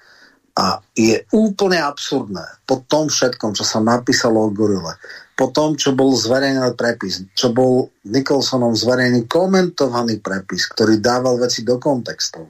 A 0.59 0.83
je 0.99 1.23
úplne 1.31 1.79
absurdné 1.79 2.43
po 2.67 2.83
tom 2.91 3.07
všetkom, 3.07 3.55
čo 3.55 3.63
sa 3.63 3.79
napísalo 3.79 4.51
o 4.51 4.55
Gorile, 4.55 4.99
po 5.39 5.49
tom, 5.55 5.79
čo 5.79 5.97
bol 5.97 6.13
zverejnený 6.13 6.77
prepis, 6.77 7.25
čo 7.33 7.55
bol 7.55 7.89
Nicholsonom 8.05 8.77
zverejnený 8.77 9.25
komentovaný 9.31 10.21
prepis, 10.21 10.69
ktorý 10.69 11.01
dával 11.01 11.41
veci 11.41 11.65
do 11.65 11.81
kontextov. 11.81 12.45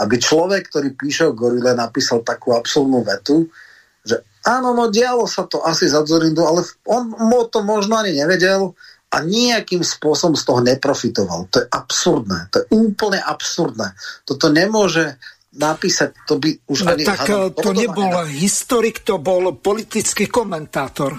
Aby 0.00 0.16
človek, 0.22 0.70
ktorý 0.72 0.96
píše 0.96 1.28
o 1.28 1.36
Gorile, 1.36 1.76
napísal 1.76 2.24
takú 2.24 2.54
absurdnú 2.56 3.04
vetu, 3.04 3.50
že 4.00 4.24
áno, 4.46 4.72
no 4.72 4.88
dialo 4.88 5.28
sa 5.28 5.44
to 5.44 5.60
asi 5.66 5.90
za 5.90 6.00
Zorindu, 6.06 6.46
ale 6.46 6.64
on 6.88 7.12
mo 7.12 7.44
to 7.50 7.60
možno 7.60 8.00
ani 8.00 8.16
nevedel, 8.16 8.72
a 9.14 9.22
nejakým 9.22 9.86
spôsobom 9.86 10.34
z 10.34 10.42
toho 10.42 10.60
neprofitoval. 10.66 11.46
To 11.54 11.62
je 11.62 11.66
absurdné. 11.70 12.50
To 12.50 12.56
je 12.58 12.66
úplne 12.74 13.22
absurdné. 13.22 13.94
Toto 14.26 14.50
nemôže 14.50 15.14
napísať, 15.54 16.14
to 16.26 16.38
by 16.42 16.50
už 16.66 16.78
no, 16.84 16.88
ani... 16.94 17.02
Tak 17.06 17.20
hádam, 17.26 17.54
to 17.54 17.70
nebol 17.72 18.26
historik, 18.30 19.06
to 19.06 19.22
bol 19.22 19.54
politický 19.54 20.26
komentátor. 20.26 21.14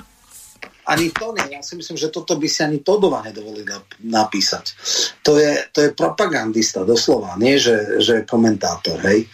Ani 0.85 1.09
to 1.09 1.33
nie. 1.33 1.57
Ja 1.57 1.65
si 1.65 1.73
myslím, 1.73 1.97
že 1.97 2.13
toto 2.13 2.37
by 2.37 2.45
si 2.45 2.61
ani 2.61 2.85
Todova 2.85 3.25
nedovolili 3.25 3.65
napísať. 4.05 4.77
To 5.25 5.33
je, 5.41 5.65
to 5.73 5.81
je 5.81 5.89
propagandista, 5.97 6.85
doslova, 6.85 7.33
nie 7.41 7.57
že, 7.57 7.97
že 7.97 8.21
komentátor, 8.21 9.01
hej. 9.01 9.25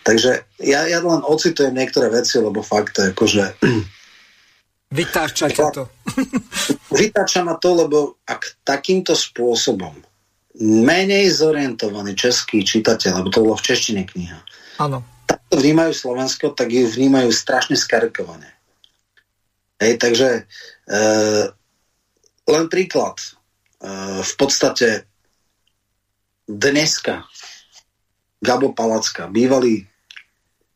Takže 0.00 0.48
ja, 0.64 0.88
ja 0.88 0.98
len 1.04 1.20
ocitujem 1.20 1.76
niektoré 1.76 2.08
veci, 2.08 2.40
lebo 2.40 2.64
fakt, 2.64 3.04
akože 3.04 3.60
Vytáča 4.94 5.50
ťa 5.50 5.66
to. 5.74 5.84
Vytáča 6.94 7.42
ma 7.42 7.58
to, 7.58 7.74
lebo 7.74 8.22
ak 8.24 8.62
takýmto 8.62 9.18
spôsobom 9.18 9.98
menej 10.62 11.34
zorientovaný 11.34 12.14
český 12.14 12.62
čitateľ, 12.62 13.22
lebo 13.22 13.28
to 13.30 13.42
bolo 13.42 13.58
v 13.58 13.66
češtine 13.66 14.06
kniha, 14.06 14.38
Áno. 14.78 15.02
tak 15.26 15.42
to 15.50 15.58
vnímajú 15.58 15.90
Slovensko, 15.90 16.54
tak 16.54 16.70
ju 16.70 16.86
vnímajú 16.86 17.34
strašne 17.34 17.74
skarikované. 17.74 18.54
Hej, 19.82 19.98
takže 19.98 20.28
e, 20.38 20.42
len 22.46 22.64
príklad. 22.70 23.18
E, 23.18 23.26
v 24.22 24.32
podstate 24.38 25.10
dneska 26.46 27.26
Gabo 28.38 28.70
Palacka, 28.70 29.26
bývalý 29.26 29.90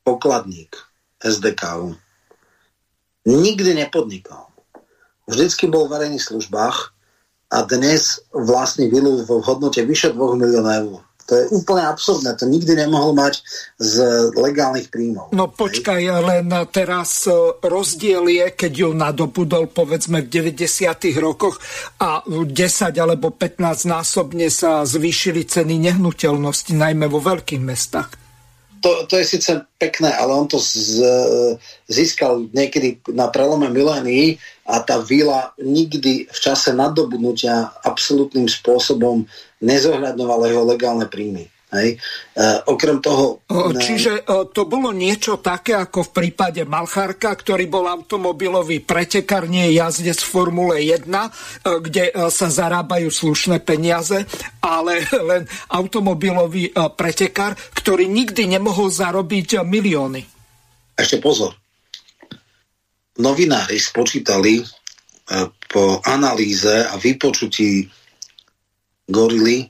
pokladník 0.03 0.75
SDK, 1.23 1.95
nikdy 3.29 3.79
nepodnikal. 3.79 4.51
Vždycky 5.29 5.69
bol 5.69 5.87
v 5.87 5.93
verejných 6.01 6.25
službách 6.25 6.98
a 7.49 7.65
dnes 7.65 8.21
vlastní 8.33 8.89
vilu 8.89 9.25
v 9.25 9.41
hodnote 9.41 9.81
vyše 9.85 10.13
2 10.13 10.37
miliónov 10.37 10.75
eur. 10.85 11.01
To 11.29 11.37
je 11.37 11.45
úplne 11.53 11.85
absurdné, 11.85 12.41
to 12.41 12.49
nikdy 12.49 12.73
nemohol 12.73 13.13
mať 13.13 13.45
z 13.77 14.01
legálnych 14.33 14.89
príjmov. 14.89 15.29
No 15.37 15.53
počkaj, 15.53 16.01
len 16.25 16.49
teraz 16.73 17.29
e, 17.29 17.53
rozdiel 17.61 18.33
je, 18.33 18.49
keď 18.49 18.73
ju 18.73 18.89
nadobudol 18.97 19.69
povedzme 19.69 20.25
v 20.25 20.57
90. 20.57 20.89
rokoch 21.21 21.61
a 22.01 22.25
10 22.25 22.49
alebo 22.97 23.29
15 23.29 23.61
násobne 23.85 24.49
sa 24.49 24.89
zvýšili 24.89 25.45
ceny 25.45 25.77
nehnuteľnosti, 25.93 26.73
najmä 26.73 27.05
vo 27.13 27.21
veľkých 27.21 27.61
mestách 27.61 28.28
to, 28.83 29.07
to 29.07 29.15
je 29.19 29.25
síce 29.25 29.51
pekné, 29.79 30.15
ale 30.15 30.33
on 30.35 30.47
to 30.47 30.59
z, 30.59 31.03
získal 31.91 32.47
niekedy 32.55 33.03
na 33.13 33.29
prelome 33.29 33.69
milénií 33.71 34.39
a 34.67 34.81
tá 34.81 35.03
vila 35.03 35.53
nikdy 35.59 36.29
v 36.29 36.39
čase 36.39 36.71
nadobudnutia 36.73 37.73
absolútnym 37.83 38.47
spôsobom 38.47 39.27
nezohľadňovala 39.61 40.45
jeho 40.51 40.65
legálne 40.65 41.07
príjmy. 41.11 41.51
Hej. 41.69 42.01
E, 42.33 42.45
okrem 42.65 42.97
toho... 43.05 43.45
Čiže 43.77 44.25
e, 44.25 44.49
to 44.57 44.65
bolo 44.65 44.89
niečo 44.89 45.37
také 45.45 45.77
ako 45.77 46.09
v 46.09 46.11
prípade 46.17 46.65
Malchárka, 46.65 47.37
ktorý 47.37 47.69
bol 47.69 47.85
automobilový 47.85 48.81
pretekár, 48.81 49.45
nie 49.45 49.77
jazdec 49.77 50.17
v 50.17 50.33
Formule 50.33 50.81
1, 50.81 51.05
e, 51.05 51.29
kde 51.85 52.05
e, 52.09 52.13
sa 52.33 52.49
zarábajú 52.49 53.13
slušné 53.13 53.61
peniaze, 53.69 54.25
ale 54.65 55.05
len 55.31 55.45
automobilový 55.69 56.73
e, 56.73 56.89
pretekár, 56.97 57.53
ktorý 57.77 58.09
nikdy 58.09 58.49
nemohol 58.49 58.89
zarobiť 58.89 59.61
milióny. 59.61 60.25
Ešte 60.97 61.21
pozor. 61.21 61.53
Novinári 63.21 63.77
spočítali 63.77 64.57
e, 64.57 64.65
po 65.69 66.01
analýze 66.01 66.89
a 66.89 66.97
vypočutí 66.97 67.85
gorily, 69.05 69.69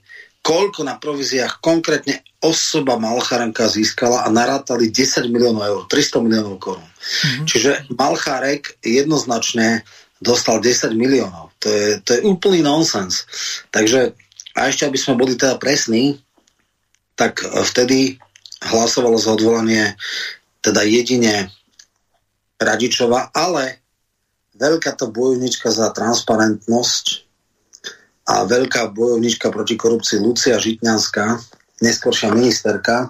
koľko 0.49 0.81
na 0.81 0.97
províziách 0.97 1.61
konkrétne 1.61 2.25
osoba 2.41 2.97
Malcharenka 2.97 3.69
získala 3.69 4.25
a 4.25 4.33
narátali 4.33 4.89
10 4.89 5.29
miliónov 5.29 5.61
eur, 5.61 5.83
300 5.85 6.25
miliónov 6.25 6.57
korún. 6.57 6.89
Mm-hmm. 6.89 7.45
Čiže 7.45 7.71
Malcharek 7.93 8.81
jednoznačne 8.81 9.85
dostal 10.17 10.65
10 10.65 10.97
miliónov. 10.97 11.53
To 11.61 11.69
je, 11.69 12.01
to 12.01 12.17
je 12.17 12.21
úplný 12.25 12.65
nonsens. 12.65 13.29
Takže 13.69 14.17
a 14.57 14.73
ešte, 14.73 14.89
aby 14.89 14.97
sme 14.97 15.21
boli 15.21 15.37
teda 15.37 15.61
presní, 15.61 16.17
tak 17.13 17.45
vtedy 17.45 18.17
hlasovalo 18.65 19.21
za 19.21 19.37
odvolanie 19.37 19.95
teda 20.65 20.81
jedine 20.83 21.53
Radičova, 22.59 23.31
ale 23.31 23.85
veľká 24.59 24.99
to 24.99 25.15
bojovnička 25.15 25.71
za 25.71 25.95
transparentnosť 25.95 27.28
a 28.29 28.45
veľká 28.45 28.93
bojovnička 28.93 29.49
proti 29.49 29.81
korupcii 29.81 30.21
Lucia 30.21 30.61
Žitňanská, 30.61 31.41
neskôršia 31.81 32.29
ministerka, 32.37 33.09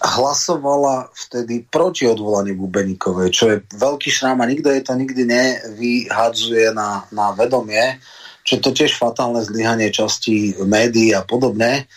hlasovala 0.00 1.12
vtedy 1.12 1.64
proti 1.68 2.08
odvolaniu 2.08 2.56
Bubeníkovej, 2.56 3.28
čo 3.32 3.44
je 3.52 3.56
veľký 3.76 4.08
šrám 4.08 4.40
a 4.40 4.48
nikto 4.48 4.72
jej 4.72 4.82
to 4.84 4.92
nikdy 4.96 5.22
nevyhadzuje 5.28 6.72
na, 6.72 7.04
na 7.12 7.32
vedomie, 7.36 8.00
čo 8.44 8.60
to 8.60 8.72
tiež 8.72 8.96
fatálne 8.96 9.40
zlyhanie 9.44 9.92
časti 9.92 10.56
médií 10.64 11.12
a 11.12 11.24
podobne. 11.24 11.88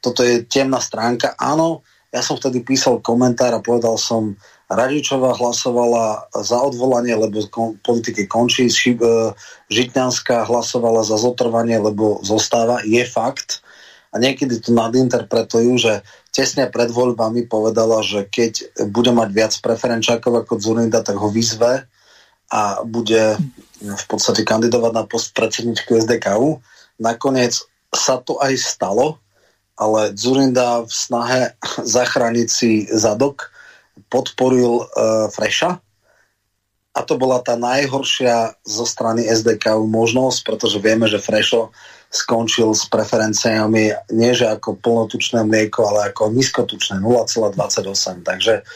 Toto 0.00 0.24
je 0.24 0.46
temná 0.48 0.80
stránka. 0.80 1.36
Áno, 1.36 1.84
ja 2.10 2.24
som 2.24 2.38
vtedy 2.38 2.64
písal 2.64 3.04
komentár 3.04 3.52
a 3.54 3.62
povedal 3.62 4.00
som, 4.00 4.34
Radičová 4.70 5.34
hlasovala 5.34 6.30
za 6.30 6.62
odvolanie, 6.62 7.18
lebo 7.18 7.42
politiky 7.82 8.30
končí, 8.30 8.70
Šib, 8.70 9.02
e, 9.02 9.34
Žitňanská 9.66 10.46
hlasovala 10.46 11.02
za 11.02 11.18
zotrvanie, 11.18 11.74
lebo 11.82 12.22
zostáva, 12.22 12.78
je 12.86 13.02
fakt. 13.02 13.66
A 14.14 14.22
niekedy 14.22 14.62
to 14.62 14.70
nadinterpretujú, 14.70 15.74
že 15.74 15.92
tesne 16.30 16.70
pred 16.70 16.86
voľbami 16.86 17.50
povedala, 17.50 18.06
že 18.06 18.30
keď 18.30 18.86
bude 18.94 19.10
mať 19.10 19.28
viac 19.34 19.52
preferenčákov 19.58 20.46
ako 20.46 20.62
Zurinda, 20.62 21.02
tak 21.02 21.18
ho 21.18 21.26
vyzve 21.26 21.90
a 22.50 22.82
bude 22.86 23.38
v 23.82 24.04
podstate 24.06 24.46
kandidovať 24.46 24.92
na 24.94 25.02
post 25.02 25.34
predsedničku 25.34 25.98
SDKU. 25.98 26.62
Nakoniec 27.02 27.58
sa 27.90 28.22
to 28.22 28.38
aj 28.38 28.54
stalo, 28.54 29.18
ale 29.74 30.14
Zurinda 30.14 30.86
v 30.86 30.92
snahe 30.94 31.42
zachrániť 31.98 32.48
si 32.50 32.86
zadok 32.86 33.50
podporil 34.10 34.84
uh, 34.84 35.30
Freša 35.30 35.80
a 36.90 37.00
to 37.06 37.14
bola 37.14 37.38
tá 37.38 37.54
najhoršia 37.54 38.58
zo 38.66 38.82
strany 38.82 39.22
SDK 39.22 39.78
možnosť, 39.78 40.38
pretože 40.42 40.82
vieme, 40.82 41.06
že 41.06 41.22
Frešo 41.22 41.70
skončil 42.10 42.74
s 42.74 42.90
preferenciami 42.90 44.10
nie 44.10 44.32
že 44.34 44.50
ako 44.50 44.74
plnotučné 44.82 45.46
mlieko, 45.46 45.86
ale 45.86 46.10
ako 46.10 46.34
nízkotučné 46.34 46.98
0,28. 46.98 48.26
Takže, 48.26 48.66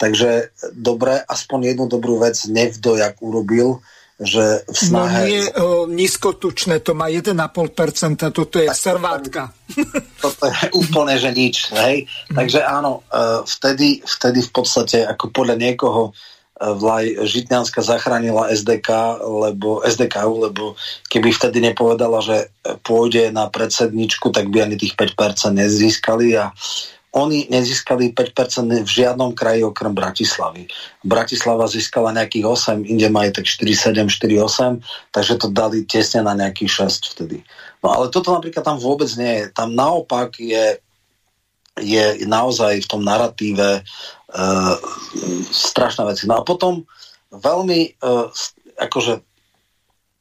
takže 0.00 0.48
dobre, 0.72 1.20
aspoň 1.28 1.76
jednu 1.76 1.86
dobrú 1.92 2.16
vec 2.16 2.40
Nevdojak 2.48 3.20
urobil, 3.20 3.84
že 4.18 4.66
v 4.66 4.80
no 4.90 5.06
snahe... 5.06 5.22
No 5.22 5.26
nie 5.30 5.42
o, 5.46 5.66
nízkotučné, 5.86 6.82
to 6.82 6.98
má 6.98 7.06
1,5%, 7.06 7.38
toto 8.34 8.56
je 8.58 8.66
tak, 8.66 8.76
servátka. 8.76 9.42
Toto 10.24 10.50
je 10.50 10.74
úplne, 10.74 11.14
že 11.14 11.30
nič. 11.30 11.70
Hej? 11.70 12.10
Takže 12.34 12.66
áno, 12.66 13.06
e, 13.06 13.46
vtedy, 13.46 14.02
vtedy 14.02 14.42
v 14.42 14.50
podstate, 14.50 15.06
ako 15.06 15.30
podľa 15.30 15.56
niekoho, 15.60 16.10
vlaj 16.58 17.22
Žitňanská 17.22 17.80
zachránila 17.86 18.50
SDK, 18.50 19.22
lebo, 19.22 19.78
SDK, 19.86 20.26
lebo 20.26 20.74
keby 21.06 21.30
vtedy 21.30 21.62
nepovedala, 21.62 22.18
že 22.18 22.50
pôjde 22.82 23.30
na 23.30 23.46
predsedničku, 23.46 24.34
tak 24.34 24.50
by 24.50 24.66
ani 24.66 24.74
tých 24.74 24.98
5% 24.98 25.54
nezískali 25.54 26.34
a 26.34 26.50
oni 27.16 27.48
nezískali 27.48 28.12
5% 28.12 28.84
v 28.84 28.90
žiadnom 28.90 29.32
kraji 29.32 29.64
okrem 29.64 29.96
Bratislavy. 29.96 30.68
Bratislava 31.00 31.64
získala 31.64 32.12
nejakých 32.12 32.44
8, 32.76 32.84
inde 32.84 33.08
majú 33.08 33.32
tak 33.32 33.48
4,7, 33.48 34.12
4,8, 34.12 34.84
takže 35.08 35.40
to 35.40 35.48
dali 35.48 35.88
tesne 35.88 36.20
na 36.20 36.36
nejakých 36.36 36.84
6 36.84 37.16
vtedy. 37.16 37.40
No 37.80 37.96
ale 37.96 38.12
toto 38.12 38.36
napríklad 38.36 38.60
tam 38.60 38.76
vôbec 38.76 39.08
nie 39.16 39.40
je. 39.40 39.44
Tam 39.56 39.72
naopak 39.72 40.36
je, 40.36 40.76
je 41.80 42.04
naozaj 42.28 42.84
v 42.84 42.90
tom 42.90 43.00
narratíve 43.00 43.80
uh, 43.80 44.74
strašná 45.48 46.04
vec. 46.04 46.20
No 46.28 46.38
a 46.38 46.42
potom 46.44 46.84
veľmi 47.32 47.96
uh, 48.04 48.28
akože 48.76 49.24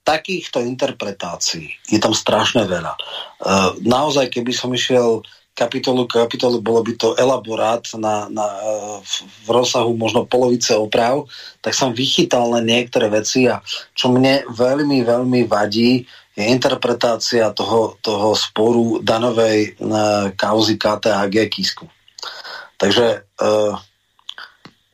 takýchto 0.07 0.63
interpretácií 0.63 1.67
je 1.91 1.99
tam 1.99 2.15
strašne 2.15 2.63
veľa. 2.63 2.95
Uh, 3.43 3.75
naozaj, 3.83 4.31
keby 4.31 4.55
som 4.55 4.71
išiel 4.71 5.19
kapitolu 5.57 6.05
kapitolu, 6.05 6.61
bolo 6.61 6.85
by 6.85 6.93
to 6.93 7.17
elaborát 7.17 7.81
na, 7.97 8.29
na, 8.29 8.45
v 9.41 9.47
rozsahu 9.49 9.97
možno 9.97 10.29
polovice 10.29 10.77
oprav, 10.77 11.25
tak 11.65 11.73
som 11.73 11.97
vychytal 11.97 12.53
len 12.53 12.69
niektoré 12.69 13.09
veci 13.09 13.49
a 13.49 13.65
čo 13.97 14.13
mne 14.13 14.45
veľmi, 14.53 15.01
veľmi 15.01 15.49
vadí, 15.49 16.05
je 16.37 16.45
interpretácia 16.45 17.49
toho, 17.49 17.97
toho 18.05 18.37
sporu 18.37 19.01
danovej 19.01 19.73
uh, 19.81 20.29
kauzy 20.37 20.77
KTAG 20.77 21.49
Kisku. 21.49 21.89
Takže 22.77 23.25
uh, 23.41 23.73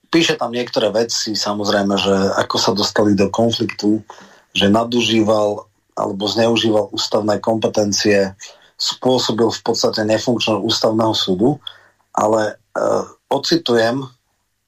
píše 0.07 0.39
tam 0.39 0.55
niektoré 0.55 0.87
veci, 0.95 1.35
samozrejme, 1.35 1.99
že 1.99 2.15
ako 2.39 2.55
sa 2.55 2.71
dostali 2.71 3.11
do 3.11 3.27
konfliktu, 3.27 3.99
že 4.55 4.71
nadužíval 4.71 5.67
alebo 5.93 6.25
zneužíval 6.25 6.89
ústavné 6.95 7.37
kompetencie, 7.37 8.33
spôsobil 8.83 9.47
v 9.47 9.61
podstate 9.63 10.03
nefunkčnosť 10.03 10.59
ústavného 10.59 11.15
súdu, 11.15 11.55
ale 12.11 12.51
e, 12.51 12.83
ocitujem, 13.31 14.03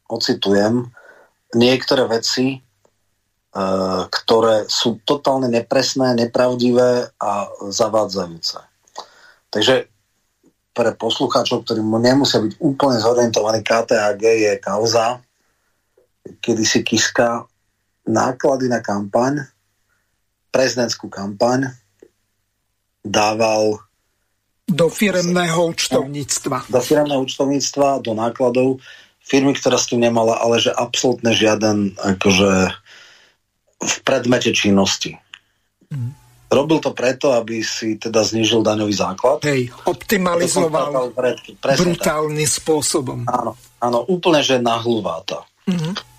ocitujem 0.07 0.87
niektoré 1.51 2.07
veci, 2.07 2.55
e, 2.55 2.59
ktoré 4.07 4.71
sú 4.71 5.03
totálne 5.03 5.51
nepresné, 5.51 6.15
nepravdivé 6.15 7.11
a 7.19 7.51
zavádzajúce. 7.67 8.63
Takže 9.51 9.91
pre 10.75 10.91
poslucháčov, 10.95 11.67
ktorí 11.67 11.83
nemusia 11.83 12.39
byť 12.39 12.59
úplne 12.59 12.99
zorientovaní, 12.99 13.63
KTAG 13.63 14.19
je 14.23 14.53
kauza, 14.59 15.19
kedy 16.39 16.63
si 16.63 16.83
Kiska 16.83 17.47
náklady 18.07 18.67
na 18.71 18.79
kampaň, 18.79 19.43
prezidentskú 20.51 21.07
kampaň, 21.07 21.71
dával 23.05 23.84
do 24.65 24.89
firemného 24.89 25.71
účtovníctva. 25.71 26.69
Do 26.69 26.81
firemného 26.81 27.21
účtovníctva, 27.21 28.01
do 28.01 28.17
nákladov 28.17 28.81
firmy, 29.21 29.53
ktorá 29.53 29.77
s 29.77 29.89
tým 29.89 30.05
nemala, 30.05 30.41
ale 30.41 30.61
že 30.61 30.73
absolútne 30.73 31.33
žiaden 31.33 31.97
akože 31.97 32.73
v 33.81 33.95
predmete 34.05 34.53
činnosti. 34.53 35.17
Mm. 35.89 36.13
Robil 36.45 36.77
to 36.77 36.93
preto, 36.93 37.33
aby 37.33 37.65
si 37.65 37.97
teda 37.97 38.21
znižil 38.21 38.61
daňový 38.61 38.93
základ. 38.93 39.41
Hej, 39.45 39.73
optimalizoval 39.89 41.09
brutálnym 41.57 42.45
spôsobom. 42.45 43.25
Áno, 43.25 43.57
áno, 43.81 44.05
úplne, 44.05 44.45
že 44.45 44.61
nahlúváta. 44.61 45.41
Mm-hmm 45.65 46.15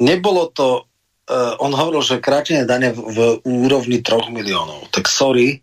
nebolo 0.00 0.48
to, 0.50 0.88
uh, 1.28 1.54
on 1.60 1.76
hovoril, 1.76 2.00
že 2.00 2.24
krátenie 2.24 2.64
dane 2.64 2.90
v, 2.90 2.98
v 2.98 3.18
úrovni 3.44 4.00
3 4.00 4.32
miliónov. 4.32 4.88
Tak 4.90 5.06
sorry, 5.06 5.60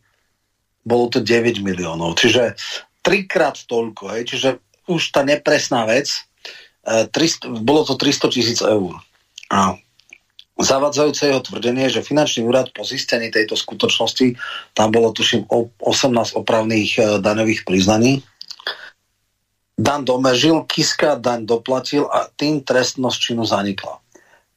bolo 0.87 1.11
to 1.11 1.19
9 1.19 1.59
miliónov. 1.59 2.15
Čiže 2.15 2.55
trikrát 3.03 3.59
toľko, 3.67 4.15
hej, 4.15 4.23
čiže 4.31 4.49
už 4.87 5.11
tá 5.11 5.27
nepresná 5.27 5.83
vec, 5.83 6.07
e, 6.87 7.03
300, 7.11 7.59
bolo 7.59 7.83
to 7.83 7.99
300 7.99 8.31
tisíc 8.31 8.59
eur. 8.63 8.95
A 9.51 9.75
zavadzajúce 10.55 11.27
jeho 11.27 11.43
tvrdenie, 11.43 11.91
že 11.91 12.07
finančný 12.07 12.47
úrad 12.47 12.71
po 12.71 12.87
zistení 12.87 13.27
tejto 13.27 13.59
skutočnosti, 13.59 14.39
tam 14.71 14.87
bolo 14.89 15.11
tuším 15.11 15.45
18 15.45 16.33
opravných 16.33 16.91
uh, 16.97 17.05
daňových 17.21 17.61
priznaní, 17.61 18.25
Dan 19.77 20.09
domežil, 20.09 20.65
Kiska 20.65 21.21
daň 21.21 21.45
doplatil 21.45 22.09
a 22.09 22.25
tým 22.33 22.65
trestnosť 22.65 23.17
činu 23.21 23.45
zanikla 23.45 24.01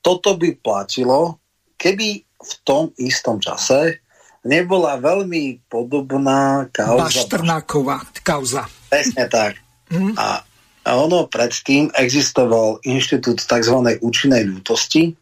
toto 0.01 0.37
by 0.37 0.57
platilo, 0.61 1.41
keby 1.77 2.25
v 2.25 2.53
tom 2.65 2.93
istom 2.97 3.37
čase 3.41 4.01
nebola 4.45 4.97
veľmi 4.97 5.69
podobná 5.69 6.69
kauza. 6.73 7.09
Baštrnáková 7.09 7.99
kauza. 8.25 8.65
Presne 8.89 9.29
tak. 9.29 9.61
Mm. 9.93 10.17
A, 10.17 10.41
a 10.87 10.91
ono 10.97 11.29
predtým 11.29 11.93
existoval 11.93 12.81
inštitút 12.87 13.45
tzv. 13.45 13.77
účinnej 14.01 14.49
ľútosti, 14.49 15.13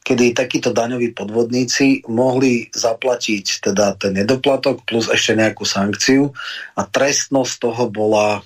kedy 0.00 0.32
takíto 0.32 0.70
daňoví 0.72 1.12
podvodníci 1.12 2.08
mohli 2.08 2.70
zaplatiť 2.72 3.70
teda 3.70 4.00
ten 4.00 4.16
nedoplatok 4.16 4.86
plus 4.86 5.10
ešte 5.12 5.36
nejakú 5.36 5.66
sankciu 5.66 6.32
a 6.78 6.82
trestnosť 6.86 7.54
toho 7.60 7.84
bola 7.90 8.40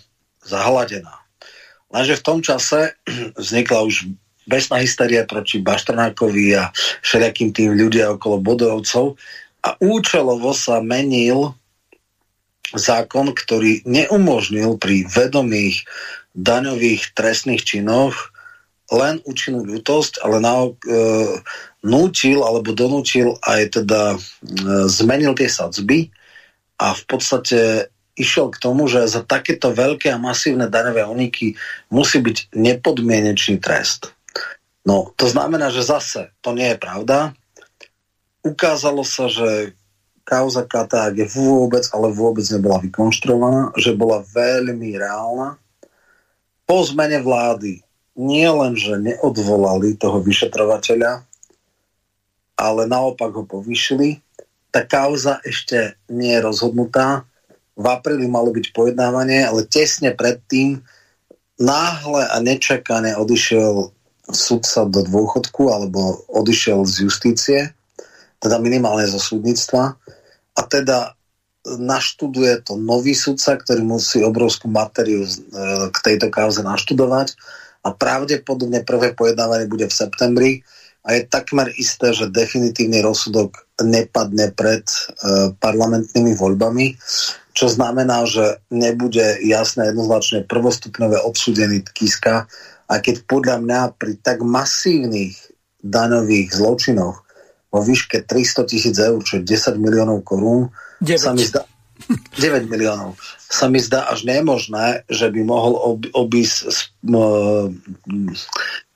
zahladená. 0.45 1.25
Lenže 1.95 2.19
v 2.19 2.27
tom 2.27 2.39
čase 2.43 2.99
vznikla 3.41 3.87
už 3.87 4.11
besná 4.45 4.81
hysteria 4.81 5.25
proti 5.25 5.61
Baštrnákovi 5.61 6.47
a 6.57 6.69
všelijakým 7.01 7.51
tým 7.53 7.71
ľudia 7.77 8.13
okolo 8.13 8.45
bodovcov 8.45 9.17
a 9.65 9.69
účelovo 9.81 10.53
sa 10.53 10.85
menil 10.85 11.57
zákon, 12.77 13.33
ktorý 13.33 13.81
neumožnil 13.89 14.77
pri 14.77 15.09
vedomých 15.09 15.89
daňových 16.37 17.17
trestných 17.17 17.65
činoch 17.65 18.35
len 18.93 19.25
účinnú 19.25 19.65
ľutosť, 19.65 20.21
ale 20.21 20.37
na, 20.45 20.69
e, 20.69 20.73
nútil 21.81 22.45
alebo 22.45 22.77
donútil 22.77 23.41
aj 23.41 23.81
teda 23.81 24.03
e, 24.15 24.19
zmenil 24.93 25.33
tie 25.33 25.49
sadzby 25.49 26.13
a 26.77 26.93
v 26.93 27.03
podstate 27.09 27.89
išiel 28.15 28.53
k 28.53 28.61
tomu, 28.61 28.87
že 28.87 29.09
za 29.09 29.25
takéto 29.25 29.73
veľké 29.73 30.13
a 30.13 30.21
masívne 30.21 30.69
daňové 30.69 31.03
uniky 31.09 31.57
musí 31.89 32.21
byť 32.21 32.55
nepodmienečný 32.55 33.59
trest. 33.59 34.13
No, 34.85 35.17
to 35.17 35.27
znamená, 35.33 35.73
že 35.73 35.81
zase 35.81 36.31
to 36.45 36.53
nie 36.53 36.77
je 36.77 36.79
pravda. 36.79 37.33
Ukázalo 38.45 39.01
sa, 39.09 39.25
že 39.33 39.73
kauza 40.25 40.69
KTAG 40.69 41.25
vôbec, 41.33 41.85
ale 41.97 42.13
vôbec 42.13 42.45
nebola 42.53 42.81
vykonštruovaná, 42.81 43.73
že 43.81 43.97
bola 43.97 44.21
veľmi 44.21 45.01
reálna. 45.01 45.57
Po 46.69 46.81
zmene 46.85 47.25
vlády 47.25 47.81
nie 48.17 48.49
len, 48.49 48.77
že 48.77 49.01
neodvolali 49.01 49.97
toho 49.97 50.21
vyšetrovateľa, 50.21 51.25
ale 52.57 52.83
naopak 52.85 53.33
ho 53.33 53.45
povýšili. 53.45 54.21
Tá 54.69 54.85
kauza 54.85 55.41
ešte 55.45 55.97
nie 56.13 56.37
je 56.37 56.45
rozhodnutá. 56.45 57.25
V 57.75 57.85
apríli 57.89 58.31
malo 58.31 58.55
byť 58.55 58.71
pojednávanie, 58.71 59.45
ale 59.45 59.67
tesne 59.67 60.15
predtým 60.15 60.85
náhle 61.59 62.23
a 62.29 62.37
nečakane 62.45 63.15
odišiel 63.19 63.91
sudca 64.31 64.89
do 64.89 65.05
dôchodku 65.05 65.69
alebo 65.69 66.25
odišiel 66.33 66.87
z 66.87 66.95
justície, 67.07 67.61
teda 68.45 68.61
minimálne 68.61 69.09
zo 69.09 69.17
súdnictva. 69.17 69.97
A 70.55 70.61
teda 70.69 71.17
naštuduje 71.65 72.61
to 72.61 72.77
nový 72.77 73.17
sudca, 73.17 73.57
ktorý 73.57 73.81
musí 73.81 74.21
obrovskú 74.21 74.69
materiu 74.69 75.25
e, 75.25 75.31
k 75.89 75.97
tejto 76.05 76.29
kauze 76.29 76.61
naštudovať. 76.61 77.33
A 77.89 77.97
pravdepodobne 77.97 78.85
prvé 78.85 79.17
pojednávanie 79.17 79.65
bude 79.65 79.89
v 79.89 79.97
septembri. 79.97 80.53
A 81.05 81.17
je 81.17 81.25
takmer 81.25 81.73
isté, 81.81 82.13
že 82.13 82.29
definitívny 82.29 83.01
rozsudok 83.01 83.65
nepadne 83.81 84.53
pred 84.53 84.85
e, 84.85 84.97
parlamentnými 85.57 86.37
voľbami, 86.37 87.01
čo 87.57 87.67
znamená, 87.73 88.29
že 88.29 88.61
nebude 88.69 89.41
jasné 89.41 89.89
jednoznačne 89.89 90.45
prvostupňové 90.45 91.17
odsúdený 91.25 91.81
Kiska, 91.97 92.45
a 92.85 93.01
keď 93.01 93.25
podľa 93.25 93.57
mňa 93.65 93.81
pri 93.97 94.21
tak 94.21 94.45
masívnych 94.45 95.37
daňových 95.81 96.53
zločinoch 96.53 97.24
vo 97.75 97.83
výške 97.83 98.23
300 98.23 98.71
tisíc 98.71 98.95
eur, 98.95 99.19
čo 99.27 99.43
je 99.43 99.43
10 99.43 99.83
miliónov 99.83 100.23
korún, 100.23 100.71
sa 101.19 101.35
mi 101.35 101.43
zdá, 101.43 101.67
9 102.39 102.71
miliónov. 102.71 103.19
Sa 103.51 103.67
mi 103.67 103.83
zdá 103.83 104.07
až 104.07 104.23
nemožné, 104.23 105.03
že 105.11 105.27
by 105.27 105.41
mohol 105.43 105.75
ob, 105.75 106.07
obísť 106.15 106.71
s 106.71 106.79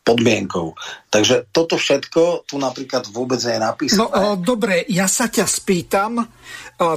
podmienkou. 0.08 0.72
Takže 1.12 1.52
toto 1.52 1.76
všetko 1.76 2.48
tu 2.48 2.56
napríklad 2.56 3.12
vôbec 3.12 3.36
nie 3.44 3.60
je 3.60 3.60
napísané. 3.60 4.00
No 4.00 4.08
o, 4.08 4.24
dobre, 4.40 4.88
ja 4.88 5.04
sa 5.04 5.28
ťa 5.28 5.44
spýtam. 5.44 6.24
O, 6.24 6.24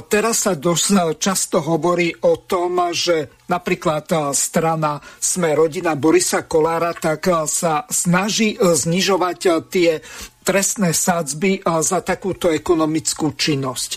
teraz 0.08 0.48
sa 0.48 0.56
dosť 0.56 1.20
často 1.20 1.60
hovorí 1.60 2.08
o 2.24 2.40
tom, 2.48 2.88
že 2.96 3.44
napríklad 3.52 4.32
strana 4.32 4.96
Sme 5.20 5.52
rodina 5.52 5.92
Borisa 5.92 6.48
Kolára 6.48 6.96
tak 6.96 7.28
sa 7.44 7.84
snaží 7.92 8.56
znižovať 8.56 9.38
tie 9.68 10.00
trestné 10.42 10.90
sádzby 10.92 11.62
za 11.64 12.02
takúto 12.02 12.50
ekonomickú 12.50 13.34
činnosť. 13.38 13.90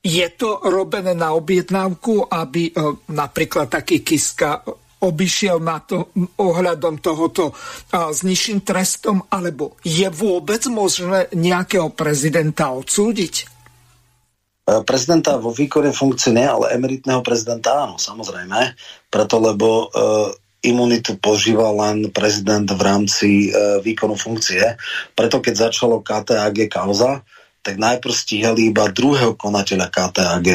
Je 0.00 0.26
to 0.36 0.64
robené 0.66 1.12
na 1.12 1.32
objednávku, 1.36 2.26
aby 2.28 2.74
napríklad 3.12 3.68
taký 3.68 4.00
Kiska 4.00 4.64
obišiel 5.00 5.58
na 5.58 5.80
to 5.80 6.12
ohľadom 6.36 7.00
tohoto 7.00 7.56
a, 7.90 8.12
s 8.12 8.20
nižším 8.20 8.60
trestom, 8.60 9.24
alebo 9.32 9.80
je 9.80 10.06
vôbec 10.12 10.60
možné 10.68 11.32
nejakého 11.32 11.88
prezidenta 11.96 12.68
odsúdiť? 12.76 13.34
E, 14.68 14.72
prezidenta 14.84 15.40
vo 15.40 15.56
výkone 15.56 15.96
funkcie 15.96 16.36
nie, 16.36 16.44
ale 16.44 16.76
emeritného 16.76 17.24
prezidenta 17.24 17.88
áno, 17.88 17.96
samozrejme. 17.96 18.76
Preto, 19.08 19.40
lebo 19.40 19.88
e, 19.88 20.06
imunitu 20.60 21.16
požíva 21.16 21.72
len 21.72 22.12
prezident 22.12 22.68
v 22.68 22.82
rámci 22.84 23.28
e, 23.48 23.80
výkonu 23.80 24.16
funkcie. 24.16 24.76
Preto, 25.16 25.40
keď 25.40 25.72
začalo 25.72 26.04
KTAG 26.04 26.68
kauza, 26.68 27.24
tak 27.60 27.80
najprv 27.80 28.12
stíhali 28.12 28.72
iba 28.72 28.88
druhého 28.92 29.36
konateľa 29.36 29.88
KTAG. 29.88 30.46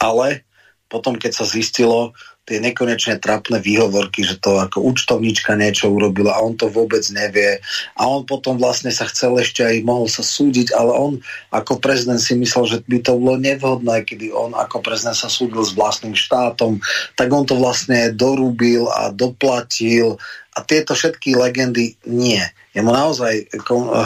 Ale 0.00 0.44
potom, 0.90 1.14
keď 1.16 1.32
sa 1.32 1.46
zistilo, 1.46 2.16
tie 2.50 2.58
nekonečne 2.58 3.22
trapné 3.22 3.62
výhovorky, 3.62 4.26
že 4.26 4.42
to 4.42 4.58
ako 4.58 4.82
účtovníčka 4.82 5.54
niečo 5.54 5.86
urobila 5.86 6.34
a 6.34 6.42
on 6.42 6.58
to 6.58 6.66
vôbec 6.66 7.06
nevie. 7.14 7.62
A 7.94 8.10
on 8.10 8.26
potom 8.26 8.58
vlastne 8.58 8.90
sa 8.90 9.06
chcel 9.06 9.38
ešte 9.38 9.62
aj 9.62 9.86
mohol 9.86 10.10
sa 10.10 10.26
súdiť, 10.26 10.74
ale 10.74 10.90
on 10.90 11.12
ako 11.54 11.78
prezident 11.78 12.18
si 12.18 12.34
myslel, 12.34 12.66
že 12.66 12.78
by 12.82 12.98
to 13.06 13.14
bolo 13.14 13.38
nevhodné, 13.38 14.02
kedy 14.02 14.34
on 14.34 14.58
ako 14.58 14.82
prezident 14.82 15.14
sa 15.14 15.30
súdil 15.30 15.62
s 15.62 15.78
vlastným 15.78 16.18
štátom, 16.18 16.82
tak 17.14 17.30
on 17.30 17.46
to 17.46 17.54
vlastne 17.54 18.10
dorúbil 18.18 18.90
a 18.90 19.14
doplatil 19.14 20.18
a 20.58 20.66
tieto 20.66 20.98
všetky 20.98 21.38
legendy 21.38 21.94
nie. 22.10 22.42
Jemu 22.74 22.90
naozaj 22.90 23.46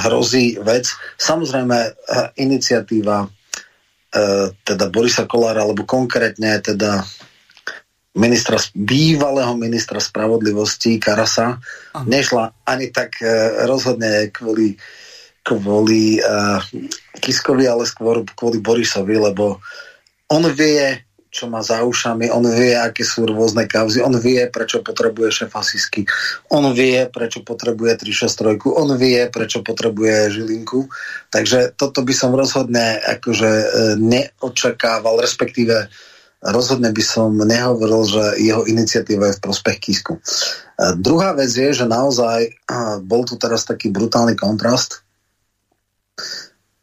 hrozí 0.05 0.61
vec. 0.61 0.85
Samozrejme, 1.17 1.79
eh, 1.81 2.29
iniciatíva 2.45 3.25
eh, 3.25 4.47
teda 4.63 4.93
Borisa 4.93 5.25
Kolára, 5.25 5.65
alebo 5.65 5.89
konkrétne 5.89 6.61
teda 6.61 7.03
ministra, 8.15 8.57
bývalého 8.75 9.59
ministra 9.59 9.99
spravodlivosti 9.99 11.03
Karasa 11.03 11.59
Aha. 11.59 12.07
nešla 12.07 12.55
ani 12.63 12.95
tak 12.95 13.19
uh, 13.19 13.67
rozhodne 13.67 14.31
kvôli, 14.31 14.79
kvôli 15.43 16.23
uh, 16.23 16.63
Kiskovi, 17.19 17.67
ale 17.67 17.85
skôr 17.85 18.23
kvôli 18.39 18.63
Borisovi, 18.63 19.19
lebo 19.19 19.59
on 20.31 20.47
vie, 20.55 21.03
čo 21.35 21.51
má 21.51 21.59
za 21.67 21.83
ušami, 21.83 22.31
on 22.31 22.47
vie, 22.47 22.79
aké 22.79 23.03
sú 23.03 23.27
rôzne 23.27 23.67
kauzy, 23.67 23.99
on 23.99 24.15
vie, 24.23 24.47
prečo 24.47 24.87
potrebuje 24.87 25.45
šefa 25.45 25.67
Sisky, 25.67 26.07
on 26.55 26.71
vie, 26.71 27.11
prečo 27.11 27.43
potrebuje 27.43 28.07
363, 28.07 28.63
on 28.71 28.95
vie, 28.95 29.27
prečo 29.27 29.67
potrebuje 29.67 30.31
Žilinku. 30.31 30.87
Takže 31.35 31.75
toto 31.75 32.07
by 32.07 32.15
som 32.15 32.31
rozhodne 32.39 33.03
akože 33.03 33.51
e, 33.51 33.67
neočakával, 33.99 35.19
respektíve 35.19 35.75
uh, 35.75 36.14
rozhodne 36.45 36.93
by 36.93 37.05
som 37.05 37.33
nehovoril, 37.33 38.05
že 38.05 38.25
jeho 38.45 38.69
iniciatíva 38.69 39.33
je 39.33 39.37
v 39.41 39.45
prospech 39.45 39.77
Kisku. 39.81 40.21
Druhá 41.01 41.33
vec 41.33 41.49
je, 41.49 41.73
že 41.73 41.89
naozaj 41.89 42.53
bol 43.05 43.25
tu 43.25 43.41
teraz 43.41 43.65
taký 43.65 43.89
brutálny 43.89 44.37
kontrast. 44.37 45.01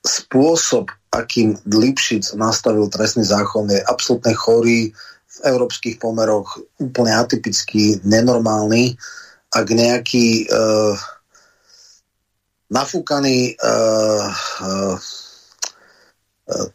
Spôsob, 0.01 0.89
akým 1.13 1.61
Lipšic 1.69 2.33
nastavil 2.33 2.89
trestný 2.89 3.21
zákon, 3.21 3.69
je 3.69 3.77
absolútne 3.85 4.33
chorý, 4.33 4.89
v 5.31 5.37
európskych 5.47 5.95
pomeroch 5.95 6.59
úplne 6.75 7.15
atypický, 7.15 8.03
nenormálny. 8.03 8.99
Ak 9.51 9.67
nejaký 9.71 10.47
uh, 10.51 10.95
nafúkaný 12.67 13.55
uh, 13.55 14.27
uh, 14.59 14.95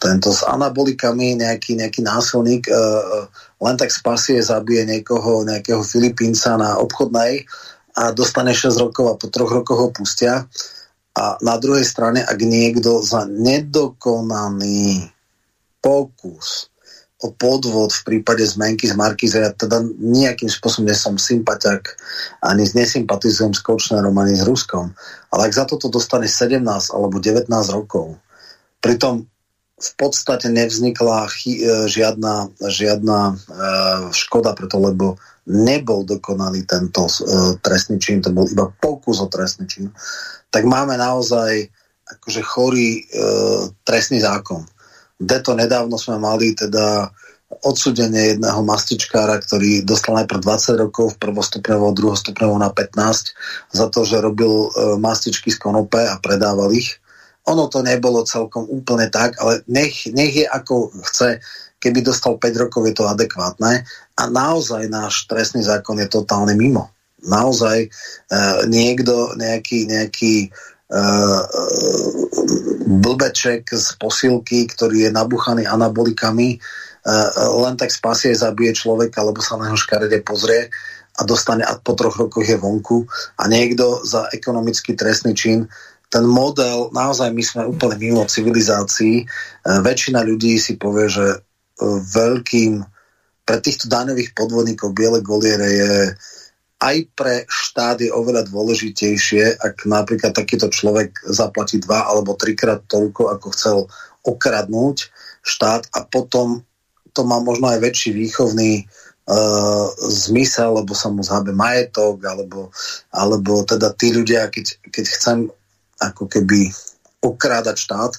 tento 0.00 0.32
s 0.32 0.40
anabolikami, 0.46 1.36
nejaký, 1.36 1.76
nejaký 1.76 2.00
násilník 2.00 2.68
e, 2.68 2.72
e, 2.72 2.80
len 3.60 3.76
tak 3.76 3.92
spasie, 3.92 4.40
zabije 4.40 4.88
niekoho, 4.88 5.44
nejakého 5.44 5.84
Filipínca 5.84 6.56
na 6.56 6.80
obchodnej 6.80 7.44
a 7.96 8.12
dostane 8.12 8.52
6 8.52 8.76
rokov 8.76 9.06
a 9.08 9.18
po 9.18 9.26
troch 9.32 9.52
rokoch 9.52 9.80
ho 9.80 9.88
pustia. 9.92 10.44
A 11.16 11.40
na 11.40 11.56
druhej 11.56 11.84
strane, 11.84 12.20
ak 12.20 12.36
niekto 12.44 13.00
za 13.00 13.24
nedokonaný 13.24 15.08
pokus 15.80 16.68
o 17.24 17.32
podvod 17.32 17.96
v 17.96 18.02
prípade 18.04 18.44
zmenky 18.44 18.84
z 18.84 18.92
Markize, 18.92 19.40
ja 19.40 19.48
teda 19.48 19.80
nejakým 19.96 20.52
spôsobom 20.52 20.84
nesom 20.84 21.16
sympatiak, 21.16 21.96
ani 22.44 22.68
nesympatizujem 22.68 23.56
s 23.56 23.64
Kočnerom, 23.64 24.12
ani 24.20 24.36
s 24.36 24.44
Ruskom, 24.44 24.92
ale 25.32 25.48
ak 25.48 25.56
za 25.56 25.64
toto 25.64 25.88
dostane 25.88 26.28
17 26.28 26.60
alebo 26.92 27.16
19 27.16 27.48
rokov, 27.72 28.20
pritom 28.84 29.24
v 29.76 29.90
podstate 30.00 30.48
nevznikla 30.48 31.28
e, 31.28 31.30
žiadna, 31.84 32.48
žiadna 32.64 33.20
e, 33.28 33.34
škoda 34.16 34.56
preto, 34.56 34.80
lebo 34.80 35.20
nebol 35.46 36.02
dokonaný 36.08 36.64
tento 36.64 37.04
e, 37.06 37.12
trestný 37.60 38.00
čin, 38.00 38.24
to 38.24 38.32
bol 38.32 38.48
iba 38.48 38.72
pokus 38.80 39.20
o 39.20 39.28
trestný 39.28 39.68
čin, 39.68 39.92
tak 40.48 40.64
máme 40.64 40.96
naozaj 40.96 41.68
akože 42.08 42.40
chorý 42.40 43.04
e, 43.04 43.22
trestný 43.84 44.24
zákon. 44.24 44.64
Deto 45.20 45.52
nedávno 45.52 46.00
sme 46.00 46.16
mali 46.16 46.56
teda 46.56 47.12
odsudenie 47.46 48.36
jedného 48.36 48.60
mastičkára, 48.66 49.38
ktorý 49.38 49.86
dostal 49.86 50.18
najprv 50.18 50.40
20 50.42 50.82
rokov, 50.82 51.14
prvostupňovo, 51.22 51.94
druhostupňovo 51.94 52.56
na 52.58 52.74
15 52.74 53.70
za 53.70 53.86
to, 53.92 54.02
že 54.02 54.24
robil 54.24 54.50
e, 54.50 54.68
mastičky 54.98 55.52
z 55.52 55.58
konope 55.60 56.00
a 56.00 56.16
predával 56.18 56.74
ich 56.74 56.98
ono 57.46 57.70
to 57.70 57.82
nebolo 57.82 58.26
celkom 58.26 58.66
úplne 58.66 59.06
tak, 59.06 59.38
ale 59.38 59.62
nech, 59.70 60.10
nech 60.10 60.34
je 60.34 60.46
ako 60.46 60.90
chce, 61.06 61.38
keby 61.78 62.02
dostal 62.02 62.34
5 62.42 62.62
rokov, 62.66 62.82
je 62.90 62.94
to 62.98 63.06
adekvátne. 63.06 63.86
A 64.18 64.22
naozaj 64.26 64.90
náš 64.90 65.30
trestný 65.30 65.62
zákon 65.62 65.94
je 66.02 66.10
totálne 66.10 66.58
mimo. 66.58 66.90
Naozaj 67.22 67.86
e, 67.86 67.88
niekto, 68.66 69.38
nejaký, 69.38 69.86
nejaký 69.86 70.34
e, 70.46 71.00
blbeček 72.86 73.70
z 73.70 73.88
posilky, 73.98 74.66
ktorý 74.66 75.06
je 75.06 75.10
nabuchaný 75.14 75.70
anabolikami, 75.70 76.56
e, 76.56 76.58
len 77.62 77.74
tak 77.78 77.94
spasie, 77.94 78.34
zabije 78.34 78.74
človeka, 78.74 79.22
alebo 79.22 79.38
sa 79.38 79.54
na 79.54 79.70
neho 79.70 79.78
škarede 79.78 80.18
pozrie 80.26 80.66
a 81.16 81.22
dostane 81.24 81.64
a 81.64 81.78
po 81.80 81.96
troch 81.96 82.16
rokoch 82.20 82.44
je 82.44 82.60
vonku 82.60 83.08
a 83.40 83.48
niekto 83.48 84.04
za 84.04 84.28
ekonomický 84.36 84.92
trestný 84.92 85.32
čin 85.32 85.64
ten 86.06 86.24
model, 86.24 86.94
naozaj 86.94 87.34
my 87.34 87.42
sme 87.42 87.62
úplne 87.66 87.98
mimo 87.98 88.22
civilizácií. 88.24 89.22
E, 89.22 89.24
väčšina 89.62 90.22
ľudí 90.22 90.54
si 90.56 90.78
povie, 90.78 91.10
že 91.10 91.26
e, 91.34 91.38
veľkým 92.14 92.84
pre 93.46 93.58
týchto 93.62 93.86
daňových 93.86 94.34
podvodníkov 94.34 94.94
biele 94.94 95.22
goliere 95.22 95.68
je 95.70 95.92
aj 96.76 96.96
pre 97.16 97.34
štát 97.48 98.04
je 98.04 98.12
oveľa 98.12 98.52
dôležitejšie, 98.52 99.64
ak 99.64 99.88
napríklad 99.88 100.36
takýto 100.36 100.68
človek 100.68 101.24
zaplatí 101.24 101.80
dva 101.80 102.04
alebo 102.04 102.36
trikrát 102.36 102.84
toľko, 102.84 103.32
ako 103.32 103.46
chcel 103.56 103.78
okradnúť 104.28 105.08
štát 105.40 105.88
a 105.96 106.04
potom 106.04 106.60
to 107.16 107.24
má 107.24 107.40
možno 107.40 107.72
aj 107.72 107.80
väčší 107.80 108.12
výchovný 108.12 108.84
uh, 108.84 109.88
zmysel, 110.04 110.84
lebo 110.84 110.92
sa 110.92 111.08
mu 111.08 111.24
zhabe 111.24 111.56
majetok, 111.56 112.20
alebo, 112.28 112.68
alebo 113.08 113.64
teda 113.64 113.96
tí 113.96 114.12
ľudia, 114.12 114.52
keď, 114.52 114.76
keď 114.92 115.04
chcem 115.08 115.38
ako 116.00 116.28
keby 116.28 116.68
okrádať 117.26 117.76
štát 117.76 118.12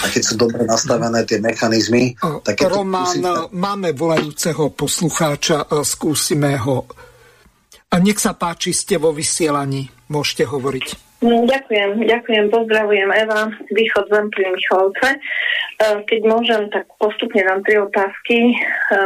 a 0.00 0.04
keď 0.08 0.22
sú 0.22 0.34
dobre 0.40 0.62
nastavené 0.64 1.26
tie 1.28 1.42
mechanizmy, 1.42 2.16
tak 2.46 2.64
je 2.64 2.68
Román, 2.70 3.04
to, 3.04 3.20
musíte... 3.20 3.52
máme 3.52 3.90
volajúceho 3.92 4.72
poslucháča, 4.72 5.68
e, 5.68 5.84
skúsime 5.84 6.56
ho. 6.62 6.88
Nech 7.94 8.18
sa 8.18 8.34
páči, 8.34 8.74
ste 8.74 8.98
vo 8.98 9.14
vysielaní, 9.14 9.86
môžete 10.10 10.50
hovoriť. 10.50 10.86
Mm, 11.22 11.46
ďakujem, 11.46 11.90
ďakujem, 12.04 12.44
pozdravujem 12.50 13.10
Eva, 13.16 13.48
východ 13.70 14.04
zem 14.12 14.26
pri 14.34 14.44
Michalovce. 14.50 15.08
E, 15.14 15.18
keď 16.04 16.20
môžem, 16.26 16.62
tak 16.68 16.84
postupne 17.00 17.40
dám 17.44 17.60
tri 17.62 17.80
otázky. 17.80 18.38
E, 18.50 18.56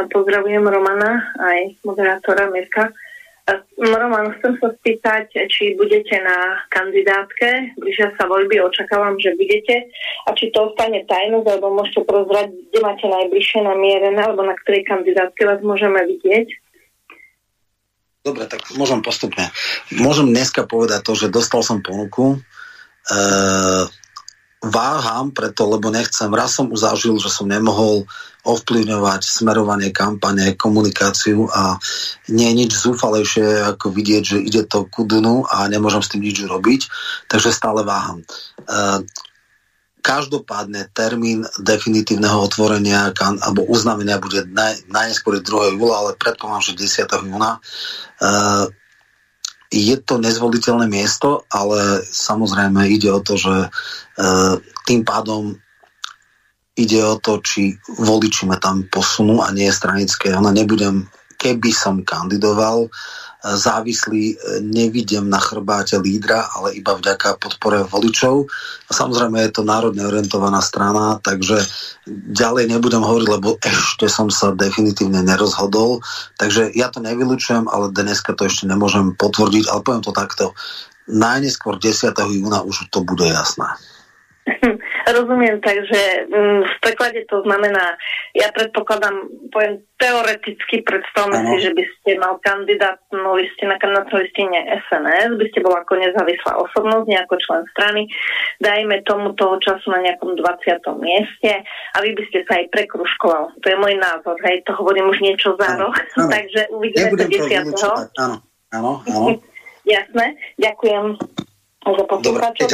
pozdravujem 0.09 0.63
Romana, 0.65 1.21
aj 1.37 1.59
moderátora 1.85 2.49
Mirka. 2.49 2.91
Roman, 3.79 4.35
chcem 4.39 4.53
sa 4.59 4.69
spýtať, 4.75 5.31
či 5.47 5.77
budete 5.79 6.19
na 6.21 6.59
kandidátke, 6.69 7.75
blížia 7.79 8.11
sa 8.19 8.27
voľby, 8.27 8.59
očakávam, 8.59 9.15
že 9.17 9.35
budete, 9.39 9.87
a 10.27 10.29
či 10.35 10.51
to 10.51 10.69
ostane 10.69 11.05
tajnosť, 11.07 11.47
alebo 11.47 11.73
môžete 11.73 12.03
prozrať, 12.03 12.51
kde 12.51 12.79
máte 12.83 13.05
najbližšie 13.07 13.59
namierené, 13.63 14.19
alebo 14.19 14.43
na 14.43 14.55
ktorej 14.59 14.83
kandidátke 14.85 15.41
vás 15.47 15.61
môžeme 15.63 15.99
vidieť. 16.03 16.47
Dobre, 18.19 18.45
tak 18.51 18.67
môžem 18.75 18.99
postupne. 18.99 19.47
Môžem 19.95 20.29
dneska 20.29 20.67
povedať 20.67 21.07
to, 21.07 21.15
že 21.15 21.31
dostal 21.31 21.63
som 21.63 21.79
ponuku. 21.79 22.43
Uh, 23.09 23.87
váham 24.59 25.31
preto, 25.31 25.63
lebo 25.71 25.87
nechcem. 25.87 26.27
Raz 26.35 26.59
som 26.59 26.67
už 26.67 26.83
zažil, 26.83 27.15
že 27.15 27.31
som 27.31 27.47
nemohol 27.47 28.03
ovplyvňovať 28.47 29.21
smerovanie 29.27 29.91
kampane, 29.91 30.55
komunikáciu 30.55 31.51
a 31.51 31.75
nie 32.31 32.47
je 32.47 32.59
nič 32.65 32.71
zúfalejšie 32.79 33.75
ako 33.75 33.91
vidieť, 33.91 34.23
že 34.23 34.37
ide 34.39 34.63
to 34.63 34.87
ku 34.87 35.03
dnu 35.03 35.43
a 35.43 35.67
nemôžem 35.67 35.99
s 35.99 36.11
tým 36.11 36.23
nič 36.23 36.39
robiť, 36.47 36.81
takže 37.27 37.51
stále 37.51 37.83
váham. 37.83 38.23
E, 38.23 38.25
každopádne 39.99 40.87
termín 40.95 41.43
definitívneho 41.59 42.39
otvorenia 42.39 43.11
alebo 43.19 43.67
uznamenia 43.67 44.15
bude 44.23 44.47
naj, 44.47 44.87
najneskôr 44.87 45.43
2. 45.43 45.75
júla, 45.75 45.95
ale 45.99 46.11
predpokladám, 46.15 46.71
že 46.71 46.79
10. 46.79 47.27
júna. 47.27 47.59
E, 47.59 48.27
je 49.69 49.95
to 50.01 50.17
nezvoliteľné 50.17 50.89
miesto, 50.89 51.45
ale 51.51 52.01
samozrejme 52.07 52.89
ide 52.89 53.13
o 53.13 53.21
to, 53.21 53.37
že 53.37 53.53
e, 53.53 53.69
tým 54.87 55.05
pádom 55.05 55.59
ide 56.79 57.03
o 57.03 57.19
to, 57.19 57.43
či 57.43 57.75
voliči 57.99 58.47
ma 58.47 58.55
tam 58.55 58.87
posunú 58.87 59.43
a 59.43 59.51
nie 59.51 59.67
stranické. 59.67 60.31
Ona 60.31 60.55
nebudem, 60.55 61.03
keby 61.35 61.71
som 61.75 62.07
kandidoval, 62.07 62.87
závislý 63.39 64.35
e, 64.35 64.59
nevidím 64.59 65.31
na 65.31 65.39
chrbáte 65.39 65.95
lídra, 65.95 66.51
ale 66.59 66.75
iba 66.75 66.91
vďaka 66.91 67.39
podpore 67.39 67.87
voličov. 67.87 68.51
A 68.87 68.91
samozrejme 68.91 69.39
je 69.47 69.51
to 69.55 69.63
národne 69.63 70.03
orientovaná 70.03 70.59
strana, 70.59 71.23
takže 71.23 71.63
ďalej 72.11 72.67
nebudem 72.67 72.99
hovoriť, 72.99 73.27
lebo 73.31 73.55
ešte 73.63 74.11
som 74.11 74.27
sa 74.27 74.51
definitívne 74.51 75.23
nerozhodol. 75.23 76.03
Takže 76.35 76.75
ja 76.75 76.91
to 76.91 76.99
nevylučujem, 76.99 77.71
ale 77.71 77.95
dneska 77.95 78.35
to 78.35 78.43
ešte 78.43 78.67
nemôžem 78.67 79.15
potvrdiť, 79.15 79.71
ale 79.71 79.79
poviem 79.87 80.03
to 80.03 80.11
takto. 80.11 80.51
Najneskôr 81.07 81.79
10. 81.79 82.11
júna 82.11 82.59
už 82.67 82.91
to 82.91 83.07
bude 83.07 83.23
jasné. 83.23 83.71
Rozumiem, 85.15 85.61
takže 85.61 86.29
mm, 86.29 86.61
v 86.65 86.75
preklade 86.81 87.25
to 87.27 87.41
znamená, 87.43 87.97
ja 88.37 88.49
predpokladám, 88.53 89.15
poviem 89.53 89.81
teoreticky, 89.99 90.81
predstavme 90.85 91.37
ano. 91.37 91.47
si, 91.53 91.67
že 91.67 91.71
by 91.75 91.83
ste 91.83 92.11
mal 92.21 92.39
kandidátnu 92.39 93.29
liste 93.35 93.63
na 93.67 93.75
kandidátnu 93.75 94.15
listine 94.21 94.59
SNS, 94.87 95.35
by 95.35 95.45
ste 95.51 95.59
bol 95.59 95.75
ako 95.75 95.93
nezávislá 95.99 96.55
osobnosť, 96.61 97.05
nejako 97.09 97.35
člen 97.41 97.63
strany, 97.75 98.01
dajme 98.63 98.95
tomu 99.03 99.35
toho 99.35 99.59
času 99.59 99.91
na 99.91 99.99
nejakom 100.05 100.37
20. 100.37 100.79
mieste 101.03 101.51
a 101.65 101.97
vy 101.99 102.15
by 102.15 102.23
ste 102.31 102.39
sa 102.47 102.63
aj 102.63 102.65
prekruškoval. 102.71 103.43
To 103.59 103.65
je 103.67 103.77
môj 103.77 103.95
názor, 103.99 104.37
hej, 104.47 104.63
to 104.63 104.71
hovorím 104.77 105.11
už 105.11 105.19
niečo 105.19 105.57
za 105.59 105.75
rok, 105.75 105.97
takže 106.33 106.71
uvidíme 106.71 107.17
to 107.17 107.25
10. 107.27 107.75
Áno, 108.23 108.35
áno, 108.71 108.91
áno. 109.03 109.27
Jasné, 109.89 110.37
ďakujem 110.61 111.17
za 111.97 112.05
poslucháčov. 112.05 112.67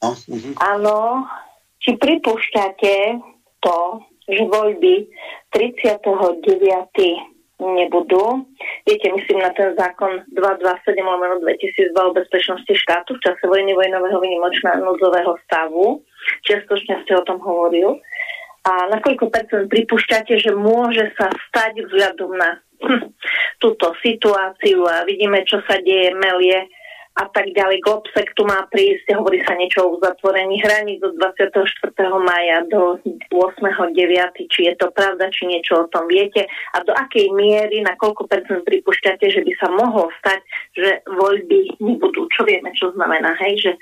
No, 0.00 0.10
uh-huh. 0.14 0.54
Áno, 0.60 1.26
či 1.80 1.96
pripúšťate 2.00 3.20
to, 3.60 3.78
že 4.28 4.42
voľby 4.48 5.08
39 5.52 6.00
nebudú. 7.60 8.44
Viete, 8.84 9.08
myslím 9.14 9.38
na 9.40 9.54
ten 9.54 9.72
zákon 9.78 10.26
227 10.34 11.00
lomeno 11.00 11.38
2002 11.40 11.94
o 11.94 12.16
bezpečnosti 12.16 12.72
štátu 12.74 13.14
v 13.14 13.22
čase 13.22 13.44
vojny 13.46 13.72
vojnového 13.78 14.18
výnimočného 14.18 14.82
núdzového 14.82 15.38
stavu. 15.46 16.02
Čiastočne 16.44 17.04
ste 17.04 17.12
o 17.14 17.22
tom 17.22 17.38
hovoril. 17.40 18.00
A 18.64 18.88
na 18.88 18.98
koľko 18.98 19.28
percent 19.28 19.68
pripúšťate, 19.68 20.40
že 20.40 20.56
môže 20.56 21.12
sa 21.20 21.28
stať 21.52 21.84
vzhľadom 21.84 22.32
na 22.32 22.64
hm, 22.80 23.12
túto 23.62 23.92
situáciu 24.00 24.88
a 24.88 25.04
vidíme, 25.04 25.44
čo 25.44 25.60
sa 25.68 25.76
deje, 25.84 26.16
melie 26.16 26.64
a 27.14 27.24
tak 27.30 27.46
ďalej. 27.54 27.78
Globsek 27.86 28.34
tu 28.34 28.42
má 28.42 28.66
prísť, 28.74 29.14
hovorí 29.14 29.38
sa 29.46 29.54
niečo 29.54 29.86
o 29.86 29.94
uzatvorení 29.94 30.58
hraníc 30.58 30.98
od 31.06 31.14
24. 31.14 31.94
maja 32.18 32.66
do 32.66 32.98
8.9. 33.30 34.50
Či 34.50 34.60
je 34.70 34.74
to 34.74 34.90
pravda, 34.90 35.30
či 35.30 35.46
niečo 35.46 35.86
o 35.86 35.90
tom 35.94 36.10
viete 36.10 36.50
a 36.74 36.82
do 36.82 36.90
akej 36.90 37.30
miery, 37.30 37.86
na 37.86 37.94
koľko 37.94 38.26
percent 38.26 38.66
pripúšťate, 38.66 39.30
že 39.30 39.46
by 39.46 39.52
sa 39.62 39.70
mohlo 39.70 40.10
stať, 40.18 40.42
že 40.74 40.90
voľby 41.06 41.78
nebudú. 41.78 42.26
Čo 42.34 42.42
vieme, 42.50 42.74
čo 42.74 42.90
znamená, 42.98 43.38
hej, 43.46 43.62
že 43.62 43.72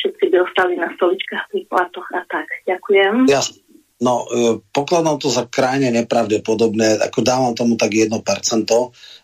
všetci 0.00 0.32
by 0.32 0.36
ostali 0.48 0.80
na 0.80 0.88
stoličkách 0.96 1.44
pri 1.52 1.60
platoch 1.68 2.08
a 2.16 2.24
tak. 2.32 2.48
Ďakujem. 2.64 3.28
Jasne. 3.28 3.67
No, 3.98 4.30
e, 4.30 4.62
pokladám 4.70 5.18
to 5.18 5.26
za 5.26 5.50
krajne 5.50 5.90
nepravdepodobné, 5.90 7.02
ako 7.02 7.18
dávam 7.18 7.50
tomu 7.58 7.74
tak 7.74 7.90
1%. 7.90 8.14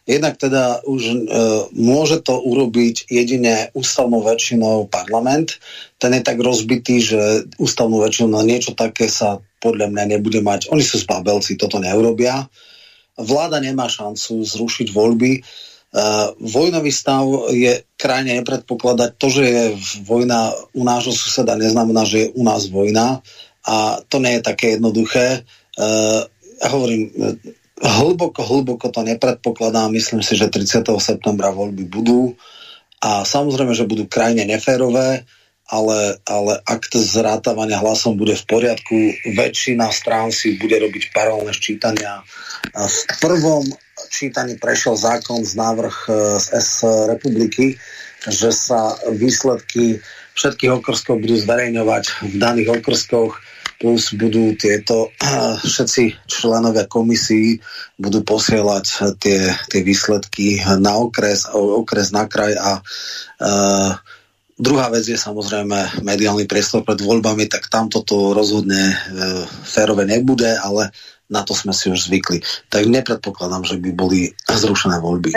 Jednak 0.03 0.35
teda 0.35 0.83
už 0.83 1.03
e, 1.07 1.17
môže 1.79 2.19
to 2.27 2.35
urobiť 2.43 3.07
jedine 3.07 3.71
ústavnou 3.71 4.27
väčšinou 4.27 4.91
parlament. 4.91 5.63
Ten 6.03 6.19
je 6.19 6.27
tak 6.27 6.43
rozbitý, 6.43 6.99
že 6.99 7.47
ústavnú 7.55 8.03
väčšinu 8.03 8.35
na 8.35 8.43
niečo 8.43 8.75
také 8.75 9.07
sa 9.07 9.39
podľa 9.63 9.95
mňa 9.95 10.19
nebude 10.19 10.43
mať. 10.43 10.75
Oni 10.75 10.83
sú 10.83 10.99
zbabelci, 10.99 11.55
toto 11.55 11.79
neurobia. 11.79 12.51
Vláda 13.15 13.63
nemá 13.63 13.87
šancu 13.87 14.43
zrušiť 14.43 14.91
voľby. 14.91 15.39
E, 15.39 15.41
vojnový 16.51 16.91
stav 16.91 17.23
je 17.55 17.79
krajne 17.95 18.43
nepredpokladať. 18.43 19.23
To, 19.23 19.27
že 19.31 19.45
je 19.47 19.65
vojna 20.03 20.51
u 20.75 20.83
nášho 20.83 21.15
suseda, 21.15 21.55
neznamená, 21.55 22.03
že 22.03 22.27
je 22.27 22.29
u 22.35 22.43
nás 22.43 22.67
vojna 22.67 23.23
a 23.65 24.01
to 24.09 24.21
nie 24.21 24.39
je 24.39 24.43
také 24.45 24.77
jednoduché. 24.77 25.43
Uh, 25.75 26.25
ja 26.61 26.69
hovorím, 26.71 27.11
hlboko, 27.81 28.41
hlboko 28.45 28.87
to 28.89 29.03
nepredpokladám. 29.03 29.93
Myslím 29.93 30.23
si, 30.23 30.39
že 30.39 30.53
30. 30.53 30.87
septembra 31.03 31.51
voľby 31.51 31.85
budú 31.89 32.37
a 33.05 33.21
samozrejme, 33.27 33.77
že 33.77 33.85
budú 33.85 34.09
krajine 34.09 34.49
neférové, 34.49 35.29
ale, 35.69 36.21
ale 36.25 36.61
akt 36.65 36.97
zrátavania 36.97 37.81
hlasom 37.81 38.17
bude 38.17 38.33
v 38.33 38.45
poriadku. 38.49 38.97
Väčšina 39.37 39.93
strán 39.93 40.33
si 40.33 40.57
bude 40.57 40.77
robiť 40.81 41.13
paralelné 41.13 41.53
ščítania. 41.53 42.25
V 42.73 43.17
prvom 43.21 43.65
čítaní 44.09 44.57
prešiel 44.57 44.97
zákon 44.97 45.45
z 45.45 45.53
návrh 45.57 45.97
e, 46.09 46.13
z 46.41 46.47
S 46.61 46.71
republiky, 47.09 47.77
že 48.25 48.53
sa 48.53 48.97
výsledky 49.13 50.01
všetkých 50.35 50.73
okrskov 50.81 51.21
budú 51.21 51.37
zverejňovať 51.37 52.05
v 52.25 52.35
daných 52.41 52.81
okrskoch 52.81 53.37
plus 53.81 54.15
budú 54.15 54.55
tieto 54.59 55.11
všetci 55.71 56.27
členovia 56.29 56.87
komisí 56.87 57.59
budú 58.01 58.27
posielať 58.27 59.17
tie, 59.23 59.53
tie 59.71 59.81
výsledky 59.81 60.63
na 60.79 60.99
okres, 60.99 61.47
okres 61.55 62.11
na 62.11 62.27
kraj 62.27 62.55
a 62.59 62.81
uh, 62.81 63.93
Druhá 64.55 64.87
vec 64.87 65.03
je 65.03 65.19
samozrejme 65.19 66.07
mediálny 66.07 66.47
priestor 66.47 66.87
pred 66.87 67.03
voľbami, 67.03 67.51
tak 67.51 67.67
tam 67.67 67.91
toto 67.91 68.31
rozhodne 68.31 68.95
e, 68.95 68.97
férové 69.67 70.07
nebude, 70.07 70.47
ale 70.47 70.95
na 71.27 71.43
to 71.43 71.59
sme 71.59 71.75
si 71.75 71.91
už 71.91 72.07
zvykli. 72.07 72.39
Tak 72.71 72.87
nepredpokladám, 72.87 73.67
že 73.67 73.83
by 73.83 73.91
boli 73.91 74.31
zrušené 74.47 75.03
voľby. 75.03 75.35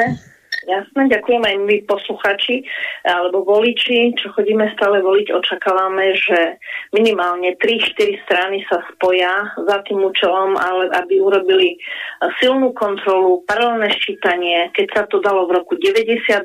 Jasné, 0.68 1.08
ďakujem 1.08 1.44
aj 1.48 1.58
my 1.64 1.76
posluchači 1.88 2.60
alebo 3.08 3.40
voliči, 3.48 4.12
čo 4.20 4.36
chodíme 4.36 4.68
stále 4.76 5.00
voliť, 5.00 5.32
očakávame, 5.32 6.12
že 6.12 6.60
minimálne 6.92 7.56
3-4 7.56 8.28
strany 8.28 8.68
sa 8.68 8.84
spoja 8.92 9.48
za 9.64 9.80
tým 9.88 10.04
účelom, 10.04 10.60
ale 10.60 10.92
aby 10.92 11.24
urobili 11.24 11.80
silnú 12.44 12.76
kontrolu, 12.76 13.48
paralelné 13.48 13.96
ščítanie, 13.96 14.68
keď 14.76 14.88
sa 14.92 15.04
to 15.08 15.24
dalo 15.24 15.48
v 15.48 15.56
roku 15.56 15.80
98, 15.80 16.36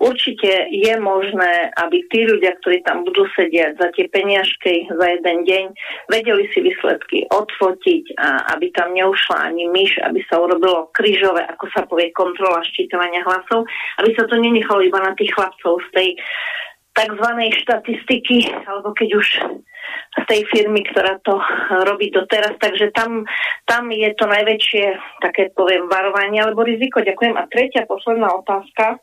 určite 0.00 0.72
je 0.72 0.94
možné, 0.96 1.68
aby 1.84 2.00
tí 2.08 2.24
ľudia, 2.24 2.56
ktorí 2.64 2.80
tam 2.88 3.04
budú 3.04 3.28
sedieť 3.36 3.76
za 3.76 3.92
tie 3.92 4.08
peniažky 4.08 4.88
za 4.88 5.04
jeden 5.04 5.44
deň, 5.44 5.64
vedeli 6.08 6.48
si 6.56 6.64
výsledky 6.64 7.28
odfotiť 7.28 8.16
a 8.16 8.56
aby 8.56 8.72
tam 8.72 8.96
neušla 8.96 9.52
ani 9.52 9.68
myš, 9.68 10.00
aby 10.00 10.24
sa 10.32 10.40
urobilo 10.40 10.88
krížové, 10.96 11.44
ako 11.44 11.68
sa 11.76 11.84
povie, 11.84 12.08
kontrola 12.16 12.64
ščítovania 12.64 13.17
zvyšovania 13.18 13.26
hlasov, 13.26 13.66
aby 13.98 14.10
sa 14.14 14.24
to 14.26 14.34
nenechalo 14.38 14.80
iba 14.82 15.00
na 15.02 15.12
tých 15.14 15.34
chlapcov 15.34 15.82
z 15.82 15.88
tej 15.94 16.08
tzv. 16.98 17.28
štatistiky, 17.62 18.38
alebo 18.66 18.90
keď 18.90 19.08
už 19.22 19.26
z 20.18 20.24
tej 20.26 20.40
firmy, 20.50 20.82
ktorá 20.82 21.22
to 21.22 21.38
robí 21.86 22.10
doteraz. 22.10 22.58
Takže 22.58 22.90
tam, 22.90 23.22
tam 23.64 23.88
je 23.94 24.10
to 24.18 24.26
najväčšie, 24.26 24.84
také 25.22 25.54
poviem, 25.54 25.86
varovanie 25.86 26.42
alebo 26.42 26.66
riziko. 26.66 26.98
Ďakujem. 27.00 27.38
A 27.38 27.46
tretia, 27.46 27.86
posledná 27.86 28.34
otázka. 28.34 28.98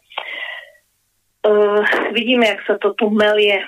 Uh, 1.46 1.82
vidíme, 2.12 2.52
jak 2.52 2.62
sa 2.68 2.76
to 2.82 2.92
tu 3.00 3.08
melie. 3.14 3.64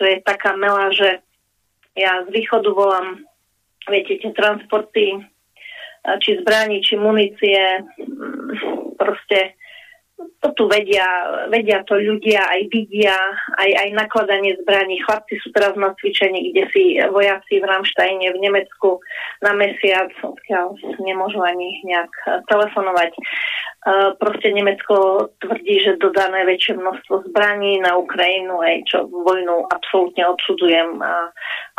To 0.00 0.02
je 0.02 0.18
taká 0.24 0.58
mela, 0.58 0.90
že 0.90 1.22
ja 1.94 2.26
z 2.26 2.28
východu 2.34 2.74
volám, 2.74 3.22
viete, 3.86 4.18
tie 4.18 4.34
transporty, 4.34 5.22
či 6.20 6.30
zbraní, 6.42 6.82
či 6.82 6.98
munície, 6.98 7.86
proste 8.98 9.56
to 10.14 10.48
tu 10.54 10.64
vedia, 10.70 11.04
vedia 11.50 11.82
to 11.88 11.98
ľudia, 11.98 12.46
aj 12.46 12.62
vidia, 12.70 13.16
aj, 13.58 13.70
aj 13.82 13.88
nakladanie 13.96 14.54
zbraní. 14.62 15.02
Chlapci 15.02 15.40
sú 15.42 15.50
teraz 15.50 15.74
na 15.74 15.90
cvičení, 15.98 16.52
kde 16.52 16.62
si 16.70 16.82
vojaci 17.00 17.58
v 17.58 17.66
Ramštajne 17.66 18.30
v 18.30 18.38
Nemecku 18.38 19.02
na 19.42 19.56
mesiac, 19.56 20.12
odkiaľ 20.22 20.78
nemôžu 21.02 21.42
ani 21.42 21.82
nejak 21.82 22.12
telefonovať. 22.46 23.10
Uh, 23.84 24.16
proste 24.16 24.48
Nemecko 24.48 25.28
tvrdí, 25.44 25.76
že 25.76 26.00
dodá 26.00 26.32
najväčšie 26.32 26.72
množstvo 26.80 27.28
zbraní 27.28 27.84
na 27.84 28.00
Ukrajinu, 28.00 28.64
aj 28.64 28.80
čo 28.88 29.04
vojnu 29.12 29.68
absolútne 29.68 30.24
odsudzujem 30.24 31.04
a, 31.04 31.28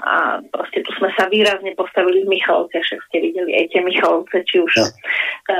a 0.05 0.11
proste 0.53 0.85
tu 0.85 0.93
sme 1.01 1.09
sa 1.17 1.25
výrazne 1.33 1.73
postavili 1.73 2.21
v 2.21 2.37
Michalovce, 2.37 2.77
však 2.77 3.09
ste 3.09 3.17
videli 3.25 3.57
aj 3.57 3.73
tie 3.73 3.81
Michalovce, 3.81 4.37
či 4.45 4.61
už 4.61 4.73
ja. 4.77 4.85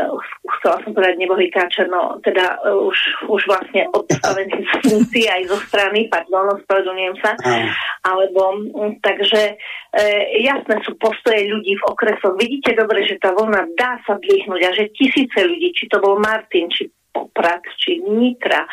uh, 0.05 0.13
chcela 0.61 0.85
som 0.85 0.93
povedať 0.93 1.17
nebohý 1.17 1.49
káčer, 1.49 1.89
no 1.89 2.21
teda 2.21 2.61
uh, 2.61 2.77
už, 2.93 2.97
už 3.25 3.41
vlastne 3.49 3.89
odstavený 3.97 4.53
z 4.53 4.73
funkcie 4.85 5.25
aj 5.25 5.49
zo 5.49 5.57
strany, 5.65 6.05
pardon, 6.13 6.61
ospravedlňujem 6.61 7.15
sa, 7.25 7.33
ja. 7.41 7.73
alebo 8.05 8.69
um, 8.69 8.93
takže 9.01 9.57
uh, 9.57 10.21
jasné 10.45 10.77
sú 10.85 10.93
postoje 11.01 11.49
ľudí 11.49 11.73
v 11.73 11.87
okresoch. 11.89 12.37
Vidíte 12.37 12.77
dobre, 12.77 13.01
že 13.09 13.17
tá 13.17 13.33
vlna 13.33 13.65
dá 13.73 13.97
sa 14.05 14.13
dvihnúť 14.21 14.61
a 14.61 14.71
že 14.77 14.93
tisíce 14.93 15.41
ľudí, 15.41 15.73
či 15.73 15.89
to 15.89 15.97
bol 15.97 16.21
Martin, 16.35 16.67
či 16.67 16.91
Poprad, 17.15 17.63
či 17.79 18.03
Nitra. 18.03 18.67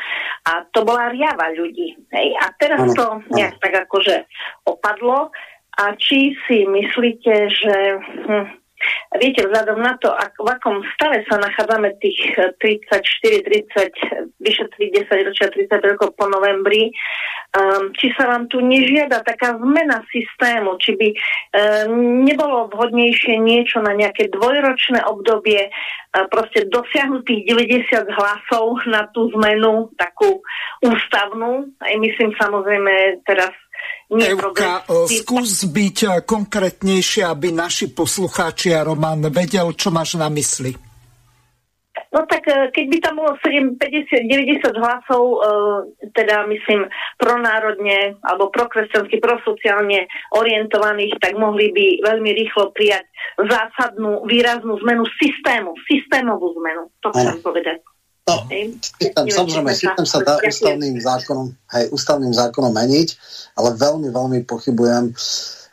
A 0.50 0.66
to 0.74 0.82
bola 0.82 1.14
riava 1.14 1.54
ľudí. 1.54 1.94
Hej. 2.10 2.34
A 2.42 2.50
teraz 2.58 2.90
ano, 2.90 2.94
to 2.98 3.06
nejak 3.38 3.54
tak 3.62 3.86
akože 3.86 4.26
opadlo. 4.66 5.30
A 5.78 5.94
či 5.94 6.34
si 6.50 6.66
myslíte, 6.66 7.34
že... 7.54 7.76
Hm, 8.02 8.61
Viete, 9.20 9.44
vzhľadom 9.44 9.78
na 9.80 9.94
to, 10.00 10.08
ak, 10.08 10.34
v 10.40 10.48
akom 10.48 10.80
stave 10.96 11.20
sa 11.28 11.36
nachádzame 11.36 11.94
tých 12.00 12.18
34, 12.58 13.44
30, 13.44 14.40
vyše 14.40 14.64
10 14.72 15.28
ročia, 15.28 15.46
30 15.52 15.90
rokov 15.94 16.16
po 16.16 16.26
novembri, 16.32 16.88
um, 17.54 17.92
či 17.92 18.10
sa 18.16 18.26
vám 18.26 18.48
tu 18.48 18.64
nežiada 18.64 19.20
taká 19.20 19.54
zmena 19.60 20.00
systému, 20.08 20.80
či 20.80 20.96
by 20.96 21.08
um, 21.12 22.24
nebolo 22.24 22.72
vhodnejšie 22.72 23.36
niečo 23.36 23.84
na 23.84 23.92
nejaké 23.92 24.32
dvojročné 24.32 25.04
obdobie, 25.06 25.68
uh, 25.68 26.26
proste 26.32 26.66
dosiahnutých 26.72 27.46
90 27.46 28.08
hlasov 28.16 28.80
na 28.88 29.06
tú 29.12 29.28
zmenu, 29.38 29.92
takú 30.00 30.40
ústavnú, 30.82 31.68
aj 31.84 31.94
myslím 32.00 32.32
samozrejme 32.40 33.22
teraz 33.28 33.52
Evka, 34.12 34.84
skús 35.08 35.64
byť 35.72 35.96
eh, 36.04 36.12
konkrétnejšie, 36.28 37.24
aby 37.24 37.48
naši 37.48 37.88
poslucháči 37.96 38.76
a 38.76 38.84
Roman 38.84 39.32
vedel, 39.32 39.72
čo 39.72 39.88
máš 39.88 40.20
na 40.20 40.28
mysli. 40.28 40.76
No 42.12 42.28
tak 42.28 42.44
eh, 42.44 42.68
keď 42.68 42.84
by 42.92 42.98
tam 43.00 43.14
bolo 43.24 43.32
7, 43.40 43.80
50, 43.80 44.28
90 44.28 44.82
hlasov, 44.84 45.24
eh, 45.24 45.78
teda 46.12 46.44
myslím 46.44 46.92
pronárodne 47.16 48.20
alebo 48.20 48.52
prokresťansky, 48.52 49.16
prosociálne 49.16 50.04
orientovaných, 50.36 51.16
tak 51.16 51.32
mohli 51.40 51.72
by 51.72 52.04
veľmi 52.04 52.30
rýchlo 52.36 52.68
prijať 52.76 53.08
zásadnú, 53.40 54.28
výraznú 54.28 54.76
zmenu 54.84 55.08
systému, 55.16 55.72
systémovú 55.88 56.52
zmenu. 56.60 56.92
To 57.00 57.08
chcem 57.16 57.40
povedať. 57.40 57.80
No, 58.32 58.48
systém, 58.80 59.26
samozrejme, 59.28 59.70
systém 59.76 60.06
sa 60.08 60.18
dá 60.24 60.34
ústavným 60.40 60.96
zákonom, 60.98 61.46
hej, 61.76 61.84
ústavným 61.92 62.32
zákonom 62.32 62.72
meniť, 62.72 63.08
ale 63.60 63.68
veľmi, 63.76 64.08
veľmi 64.08 64.38
pochybujem. 64.48 65.12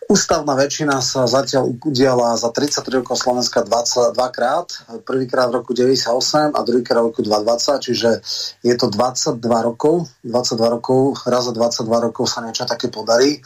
Ústavná 0.10 0.58
väčšina 0.58 1.06
sa 1.06 1.30
zatiaľ 1.30 1.70
udiala 1.86 2.34
za 2.34 2.50
33 2.50 3.06
rokov 3.06 3.22
Slovenska 3.22 3.62
22 3.62 4.18
krát. 4.34 4.66
Prvýkrát 5.06 5.54
v 5.54 5.62
roku 5.62 5.78
98 5.78 6.58
a 6.58 6.60
druhýkrát 6.66 7.06
v 7.06 7.14
roku 7.14 7.22
2020, 7.22 7.86
čiže 7.86 8.10
je 8.66 8.74
to 8.74 8.90
22 8.90 9.38
rokov. 9.46 10.10
22 10.26 10.76
rokov, 10.76 11.22
raz 11.30 11.46
za 11.46 11.54
22 11.54 12.10
rokov 12.10 12.26
sa 12.26 12.42
niečo 12.42 12.66
také 12.66 12.90
podarí. 12.90 13.38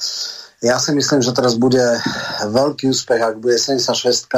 Ja 0.64 0.80
si 0.80 0.96
myslím, 0.96 1.20
že 1.20 1.36
teraz 1.36 1.60
bude 1.60 1.84
veľký 2.48 2.88
úspech, 2.96 3.20
ak 3.20 3.44
bude 3.44 3.60
76 3.60 4.32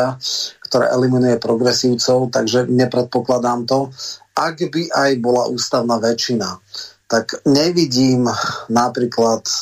ktorá 0.66 0.90
eliminuje 0.98 1.38
progresívcov, 1.38 2.34
takže 2.34 2.66
nepredpokladám 2.66 3.70
to 3.70 3.94
ak 4.36 4.68
by 4.68 4.92
aj 4.92 5.12
bola 5.24 5.48
ústavná 5.48 5.96
väčšina, 5.96 6.60
tak 7.08 7.40
nevidím 7.48 8.28
napríklad 8.68 9.48
e, 9.48 9.56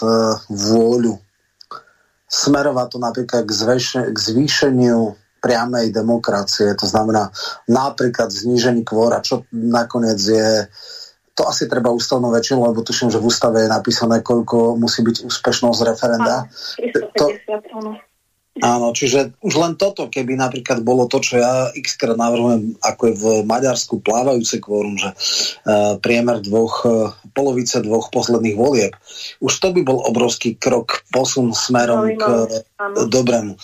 vôľu 0.50 1.22
smerovať 2.34 2.88
to 2.90 2.98
napríklad 2.98 3.42
k, 3.46 3.52
zväš- 3.54 4.10
k 4.10 4.18
zvýšeniu 4.18 5.14
priamej 5.44 5.92
demokracie, 5.94 6.74
to 6.74 6.88
znamená 6.88 7.30
napríklad 7.70 8.32
znížení 8.32 8.82
kvóra, 8.82 9.20
čo 9.22 9.44
nakoniec 9.52 10.18
je 10.18 10.66
to 11.34 11.50
asi 11.50 11.66
treba 11.66 11.90
ústavnú 11.90 12.30
väčšinu, 12.30 12.62
lebo 12.62 12.86
tuším, 12.86 13.10
že 13.10 13.18
v 13.18 13.26
ústave 13.26 13.66
je 13.66 13.70
napísané, 13.70 14.22
koľko 14.22 14.78
musí 14.78 15.02
byť 15.02 15.26
úspešnosť 15.26 15.80
referenda. 15.82 16.46
To, 17.18 17.26
Áno, 17.74 17.98
čiže 18.94 19.34
už 19.42 19.54
len 19.58 19.74
toto, 19.74 20.14
keby 20.14 20.38
napríklad 20.38 20.86
bolo 20.86 21.10
to, 21.10 21.18
čo 21.18 21.42
ja 21.42 21.74
xkrát 21.74 22.14
navrhujem, 22.14 22.78
ako 22.86 23.02
je 23.10 23.14
v 23.18 23.26
Maďarsku 23.50 23.98
plávajúce 24.06 24.62
kvórum, 24.62 24.94
že 24.94 25.10
uh, 25.10 25.98
priemer 25.98 26.38
dvoch, 26.38 26.86
uh, 26.86 27.10
polovice 27.34 27.82
dvoch 27.82 28.14
posledných 28.14 28.54
volieb, 28.54 28.94
už 29.42 29.54
to 29.58 29.74
by 29.74 29.82
bol 29.82 30.06
obrovský 30.06 30.54
krok, 30.54 31.02
posun 31.10 31.50
smerom 31.58 32.14
k 32.14 32.26
uh, 32.30 32.46
dobrému. 33.10 33.58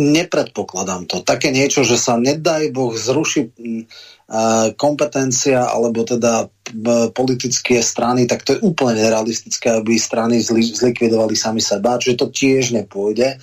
Nepredpokladám 0.00 1.04
to. 1.04 1.20
Také 1.20 1.52
niečo, 1.52 1.84
že 1.84 2.00
sa 2.00 2.16
nedaj 2.16 2.72
Boh 2.72 2.96
zruší 2.96 3.52
kompetencia 4.78 5.66
alebo 5.66 6.06
teda 6.06 6.46
politické 7.10 7.82
strany, 7.82 8.30
tak 8.30 8.46
to 8.46 8.54
je 8.54 8.62
úplne 8.62 8.94
nerealistické, 8.94 9.74
aby 9.74 9.98
strany 9.98 10.38
zli, 10.38 10.62
zlikvidovali 10.70 11.34
sami 11.34 11.58
seba, 11.58 11.98
čiže 11.98 12.14
to 12.14 12.26
tiež 12.30 12.70
nepôjde. 12.70 13.42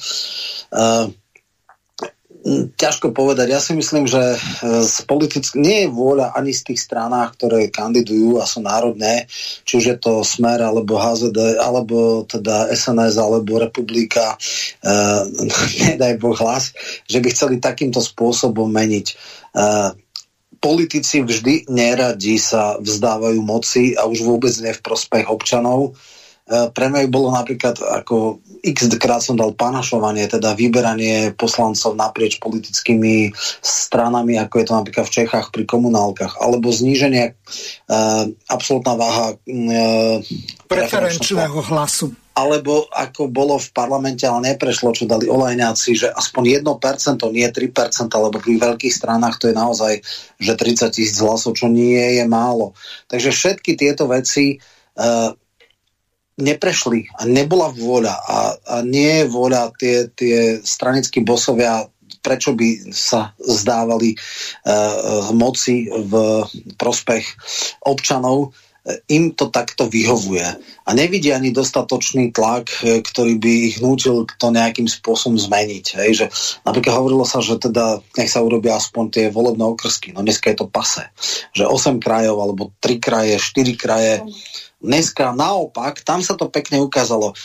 ťažko 2.80 3.12
povedať. 3.12 3.52
Ja 3.52 3.60
si 3.60 3.76
myslím, 3.76 4.08
že 4.08 4.40
z 4.64 4.98
politick- 5.04 5.60
nie 5.60 5.84
je 5.84 5.92
vôľa 5.92 6.32
ani 6.32 6.56
z 6.56 6.72
tých 6.72 6.80
stranách, 6.80 7.36
ktoré 7.36 7.68
kandidujú 7.68 8.40
a 8.40 8.48
sú 8.48 8.64
národné, 8.64 9.28
či 9.68 9.84
už 9.84 9.86
je 9.92 9.98
to 10.00 10.24
Smer, 10.24 10.64
alebo 10.64 10.96
HZD, 10.96 11.60
alebo 11.60 12.24
teda 12.24 12.72
SNS, 12.72 13.20
alebo 13.20 13.60
Republika, 13.60 14.40
uh, 14.40 15.22
nedaj 15.92 16.14
Boh 16.24 16.38
hlas, 16.40 16.72
že 17.04 17.20
by 17.20 17.28
chceli 17.36 17.56
takýmto 17.60 18.00
spôsobom 18.00 18.72
meniť 18.72 19.08
uh, 19.52 19.92
politici 20.68 21.24
vždy 21.24 21.72
neradi 21.72 22.36
sa 22.36 22.76
vzdávajú 22.76 23.40
moci 23.40 23.96
a 23.96 24.04
už 24.04 24.28
vôbec 24.28 24.52
nie 24.60 24.76
v 24.76 24.84
prospech 24.84 25.32
občanov. 25.32 25.96
E, 26.44 26.68
pre 26.76 26.92
mňa 26.92 27.08
bolo 27.08 27.32
napríklad 27.32 27.80
ako 27.80 28.44
x 28.68 28.92
krát 29.00 29.24
som 29.24 29.40
dal 29.40 29.56
panašovanie, 29.56 30.28
teda 30.28 30.52
vyberanie 30.52 31.32
poslancov 31.40 31.96
naprieč 31.96 32.44
politickými 32.44 33.32
stranami, 33.64 34.36
ako 34.36 34.60
je 34.60 34.66
to 34.68 34.74
napríklad 34.76 35.06
v 35.08 35.16
Čechách 35.24 35.48
pri 35.56 35.64
komunálkach, 35.64 36.36
alebo 36.44 36.74
zníženie 36.74 37.32
uh, 37.32 38.28
absolútna 38.52 39.00
váha 39.00 39.28
uh, 39.40 40.18
preferenčného 40.68 41.64
hlasu. 41.70 42.12
Alebo 42.38 42.86
ako 42.94 43.34
bolo 43.34 43.58
v 43.58 43.74
parlamente, 43.74 44.22
ale 44.30 44.54
neprešlo, 44.54 44.94
čo 44.94 45.10
dali 45.10 45.26
olajňáci, 45.26 45.90
že 45.98 46.08
aspoň 46.14 46.62
1%, 46.62 47.18
nie 47.34 47.50
3%, 47.50 48.14
lebo 48.14 48.38
pri 48.38 48.54
veľkých 48.62 48.94
stranách 48.94 49.42
to 49.42 49.50
je 49.50 49.56
naozaj, 49.58 49.94
že 50.38 50.54
30 50.54 50.94
tisíc 50.94 51.18
hlasov, 51.18 51.58
čo 51.58 51.66
nie 51.66 52.22
je 52.22 52.26
málo. 52.30 52.78
Takže 53.10 53.34
všetky 53.34 53.74
tieto 53.74 54.06
veci 54.06 54.62
uh, 54.62 55.34
neprešli 56.38 57.10
a 57.18 57.26
nebola 57.26 57.74
vôľa 57.74 58.14
a, 58.14 58.38
a 58.54 58.76
nie 58.86 59.26
je 59.26 59.26
vôľa 59.34 59.74
tie, 59.74 60.06
tie 60.14 60.38
stranickí 60.62 61.26
bosovia 61.26 61.90
prečo 62.22 62.52
by 62.54 62.92
sa 62.92 63.32
zdávali 63.40 64.14
uh, 64.14 65.32
moci 65.32 65.88
v 65.88 66.44
prospech 66.76 67.24
občanov 67.88 68.52
im 69.08 69.36
to 69.36 69.52
takto 69.52 69.92
vyhovuje. 69.92 70.48
A 70.88 70.90
nevidia 70.96 71.36
ani 71.36 71.52
dostatočný 71.52 72.32
tlak, 72.32 72.72
e, 72.80 73.04
ktorý 73.04 73.36
by 73.36 73.52
ich 73.68 73.78
nútil 73.84 74.24
to 74.40 74.48
nejakým 74.48 74.88
spôsobom 74.88 75.36
zmeniť. 75.36 75.86
Hej? 76.00 76.10
Že, 76.24 76.26
napríklad 76.64 76.94
hovorilo 76.96 77.28
sa, 77.28 77.44
že 77.44 77.60
teda 77.60 78.00
nech 78.16 78.32
sa 78.32 78.40
urobia 78.40 78.80
aspoň 78.80 79.04
tie 79.12 79.26
volebné 79.28 79.68
okrsky. 79.68 80.16
No 80.16 80.24
dneska 80.24 80.48
je 80.52 80.64
to 80.64 80.72
pase. 80.72 81.04
Že 81.52 81.68
8 82.00 82.04
krajov, 82.04 82.40
alebo 82.40 82.72
3 82.80 83.04
kraje, 83.04 83.36
4 83.36 83.76
kraje. 83.76 84.14
Dneska 84.80 85.36
naopak, 85.36 86.08
tam 86.08 86.24
sa 86.24 86.40
to 86.40 86.48
pekne 86.48 86.80
ukázalo. 86.80 87.36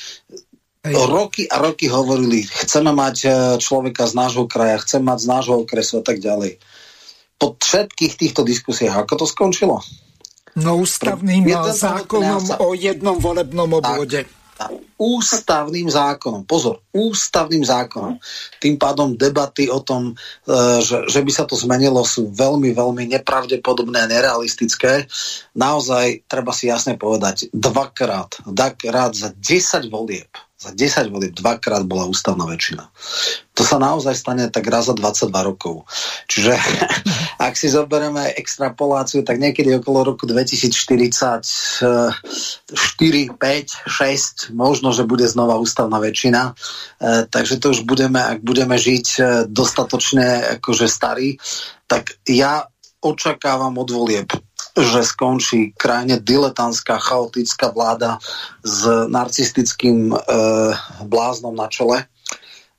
Hej. 0.82 0.94
Roky 0.98 1.46
a 1.46 1.62
roky 1.62 1.86
hovorili, 1.86 2.42
chceme 2.42 2.90
mať 2.90 3.16
e, 3.22 3.28
človeka 3.62 4.06
z 4.06 4.18
nášho 4.18 4.50
kraja, 4.50 4.82
chceme 4.82 5.14
mať 5.14 5.18
z 5.22 5.30
nášho 5.30 5.54
okresu 5.62 6.02
a 6.02 6.04
tak 6.06 6.18
ďalej. 6.18 6.58
Po 7.38 7.54
všetkých 7.58 8.14
týchto 8.18 8.42
diskusiách, 8.46 8.94
ako 9.06 9.22
to 9.22 9.26
skončilo? 9.26 9.82
No 10.58 10.84
ústavným 10.84 11.48
Jeden 11.48 11.72
zákonom 11.72 12.44
sa... 12.44 12.60
o 12.60 12.76
jednom 12.76 13.16
volebnom 13.16 13.80
obvode. 13.80 14.28
Tak, 14.52 14.68
ústavným 15.00 15.88
zákonom. 15.88 16.44
Pozor, 16.44 16.84
ústavným 16.92 17.64
zákonom. 17.64 18.20
Tým 18.60 18.76
pádom 18.76 19.16
debaty 19.16 19.72
o 19.72 19.80
tom, 19.80 20.12
e, 20.12 20.14
že, 20.84 21.08
že 21.08 21.20
by 21.24 21.32
sa 21.32 21.44
to 21.48 21.56
zmenilo, 21.56 22.04
sú 22.04 22.28
veľmi, 22.28 22.76
veľmi 22.76 23.08
nepravdepodobné 23.16 24.04
a 24.04 24.10
nerealistické. 24.12 25.08
Naozaj, 25.56 26.28
treba 26.28 26.52
si 26.52 26.68
jasne 26.68 27.00
povedať, 27.00 27.48
dvakrát, 27.50 28.44
dvakrát 28.44 29.16
za 29.16 29.32
10 29.32 29.88
volieb 29.88 30.28
za 30.62 30.70
10 30.70 31.10
volieb 31.10 31.34
dvakrát 31.34 31.82
bola 31.82 32.06
ústavná 32.06 32.46
väčšina. 32.46 32.86
To 33.58 33.66
sa 33.66 33.82
naozaj 33.82 34.14
stane 34.14 34.46
tak 34.46 34.70
raz 34.70 34.86
za 34.86 34.94
22 34.94 35.34
rokov. 35.42 35.82
Čiže 36.30 36.54
ak 37.46 37.58
si 37.58 37.66
zoberieme 37.66 38.30
extrapoláciu, 38.38 39.26
tak 39.26 39.42
niekedy 39.42 39.74
okolo 39.74 40.14
roku 40.14 40.24
2040 40.30 41.82
4, 41.82 43.34
5, 43.36 43.90
6, 43.90 44.54
možno, 44.54 44.94
že 44.94 45.02
bude 45.02 45.26
znova 45.26 45.58
ústavná 45.58 45.98
väčšina. 45.98 46.54
E, 46.54 47.26
takže 47.26 47.58
to 47.58 47.74
už 47.74 47.82
budeme, 47.82 48.22
ak 48.22 48.38
budeme 48.40 48.78
žiť 48.78 49.06
e, 49.18 49.20
dostatočne 49.50 50.58
akože 50.62 50.86
starí, 50.86 51.36
tak 51.90 52.14
ja 52.24 52.70
očakávam 53.02 53.74
od 53.82 53.88
volieb 53.90 54.30
že 54.72 55.04
skončí 55.04 55.76
krajne 55.76 56.16
diletantská, 56.16 56.96
chaotická 56.96 57.68
vláda 57.72 58.16
s 58.64 58.88
narcistickým 58.88 60.12
e, 60.12 60.16
bláznom 61.04 61.52
na 61.52 61.68
čele 61.68 62.08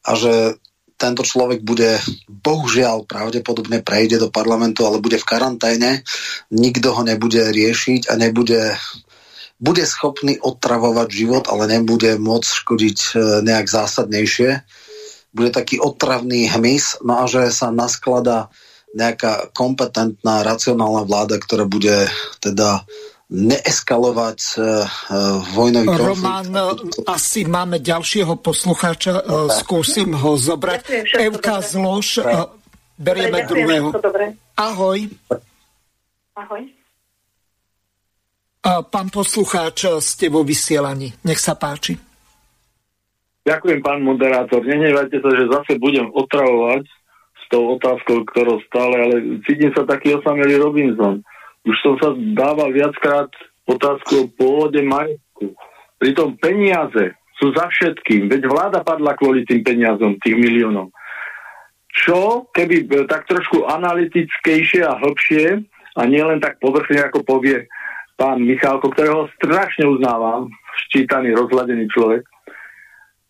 a 0.02 0.12
že 0.18 0.58
tento 0.98 1.26
človek 1.26 1.62
bude, 1.62 2.00
bohužiaľ, 2.30 3.04
pravdepodobne 3.04 3.84
prejde 3.84 4.24
do 4.24 4.32
parlamentu, 4.32 4.88
ale 4.88 5.04
bude 5.04 5.20
v 5.20 5.28
karanténe, 5.28 6.02
nikto 6.48 6.96
ho 6.96 7.02
nebude 7.04 7.44
riešiť 7.52 8.08
a 8.08 8.14
nebude 8.16 8.78
bude 9.64 9.88
schopný 9.88 10.44
otravovať 10.44 11.08
život, 11.08 11.48
ale 11.48 11.72
nebude 11.72 12.20
môcť 12.20 12.52
škodiť 12.52 12.98
e, 13.00 13.12
nejak 13.48 13.68
zásadnejšie. 13.72 14.60
Bude 15.32 15.56
taký 15.56 15.80
otravný 15.80 16.52
hmyz, 16.52 17.00
no 17.00 17.24
a 17.24 17.32
že 17.32 17.48
sa 17.48 17.72
naskladá 17.72 18.52
nejaká 18.94 19.50
kompetentná, 19.58 20.46
racionálna 20.46 21.04
vláda, 21.10 21.42
ktorá 21.42 21.66
bude 21.66 22.06
teda 22.38 22.86
neeskalovať 23.34 24.40
uh, 24.62 24.86
vojnový 25.58 25.90
konflikt. 25.90 26.22
Roman, 26.22 26.48
asi 27.10 27.50
máme 27.50 27.82
ďalšieho 27.82 28.38
poslucháča, 28.38 29.26
uh, 29.26 29.50
skúsim 29.50 30.14
ho 30.14 30.38
zobrať. 30.38 31.10
Evka 31.18 31.66
Zlož, 31.66 32.22
uh, 32.22 32.54
berieme 32.94 33.42
dobre, 33.42 33.50
druhého. 33.50 33.88
Ahoj. 34.54 35.10
Ahoj. 36.38 36.64
Uh, 38.64 38.86
pán 38.86 39.10
poslucháč, 39.10 39.90
ste 40.06 40.30
vo 40.30 40.46
vysielaní. 40.46 41.18
Nech 41.26 41.42
sa 41.42 41.58
páči. 41.58 41.98
Ďakujem, 43.44 43.82
pán 43.82 44.06
moderátor. 44.06 44.62
Nenevajte 44.62 45.20
sa, 45.20 45.30
že 45.34 45.50
zase 45.50 45.82
budem 45.82 46.08
otravovať 46.14 46.86
tou 47.50 47.76
otázkou, 47.80 48.24
ktorou 48.30 48.62
stále, 48.68 48.96
ale 48.96 49.16
cítim 49.48 49.72
sa 49.74 49.84
taký 49.88 50.16
osamelý 50.16 50.62
Robinson. 50.62 51.24
Už 51.64 51.76
som 51.80 51.96
sa 52.00 52.12
dával 52.36 52.76
viackrát 52.76 53.32
otázku 53.66 54.28
o 54.28 54.32
pôvode 54.36 54.84
majetku. 54.84 55.56
Pritom 56.00 56.36
peniaze 56.40 57.16
sú 57.40 57.56
za 57.56 57.68
všetkým, 57.72 58.28
veď 58.28 58.48
vláda 58.48 58.80
padla 58.84 59.16
kvôli 59.16 59.48
tým 59.48 59.64
peniazom, 59.64 60.20
tých 60.20 60.36
miliónov. 60.36 60.92
Čo, 61.94 62.50
keby 62.52 62.90
tak 63.06 63.30
trošku 63.30 63.70
analytickejšie 63.70 64.82
a 64.82 64.98
hlbšie 64.98 65.62
a 65.94 66.02
nielen 66.10 66.42
tak 66.42 66.58
povrchne, 66.58 67.06
ako 67.06 67.22
povie 67.22 67.70
pán 68.18 68.42
Michálko, 68.42 68.90
ktorého 68.94 69.30
strašne 69.38 69.86
uznávam, 69.86 70.50
ščítaný, 70.86 71.38
rozhľadený 71.38 71.86
človek, 71.94 72.26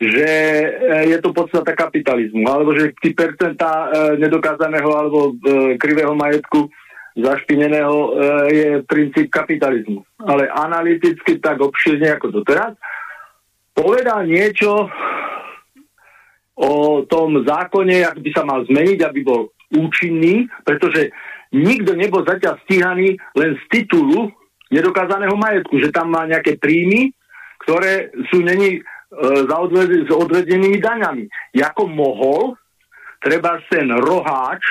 že 0.09 0.29
e, 0.29 0.69
je 1.13 1.17
to 1.21 1.31
podstata 1.31 1.71
kapitalizmu, 1.71 2.43
alebo 2.49 2.75
že 2.75 2.91
tí 2.99 3.15
percentá 3.15 3.87
e, 3.89 4.19
nedokázaného 4.19 4.89
alebo 4.91 5.19
e, 5.31 5.75
krivého 5.79 6.17
majetku 6.17 6.67
zašpineného 7.13 8.17
je 8.49 8.81
princíp 8.89 9.29
kapitalizmu. 9.29 10.01
Ale 10.25 10.49
analyticky 10.49 11.37
tak 11.37 11.61
obširne 11.61 12.09
ako 12.09 12.41
doteraz 12.41 12.73
povedal 13.77 14.25
niečo 14.25 14.89
o 16.57 17.05
tom 17.05 17.45
zákone, 17.45 18.01
ak 18.01 18.17
by 18.17 18.29
sa 18.33 18.41
mal 18.41 18.65
zmeniť, 18.65 18.99
aby 19.05 19.19
bol 19.21 19.53
účinný, 19.73 20.49
pretože 20.65 21.13
nikto 21.53 21.93
nebol 21.93 22.25
zatiaľ 22.25 22.57
stíhaný 22.65 23.13
len 23.37 23.61
z 23.61 23.63
titulu 23.69 24.33
nedokázaného 24.73 25.37
majetku, 25.37 25.77
že 25.81 25.93
tam 25.93 26.09
má 26.13 26.25
nejaké 26.25 26.57
príjmy, 26.57 27.13
ktoré 27.65 28.09
sú 28.33 28.41
není 28.41 28.81
za 29.21 29.55
odved- 29.61 30.09
s 30.09 30.11
odvedenými 30.11 30.81
daňami. 30.81 31.25
Jako 31.53 31.87
mohol 31.87 32.57
treba 33.21 33.61
ten 33.69 33.87
roháč 33.93 34.61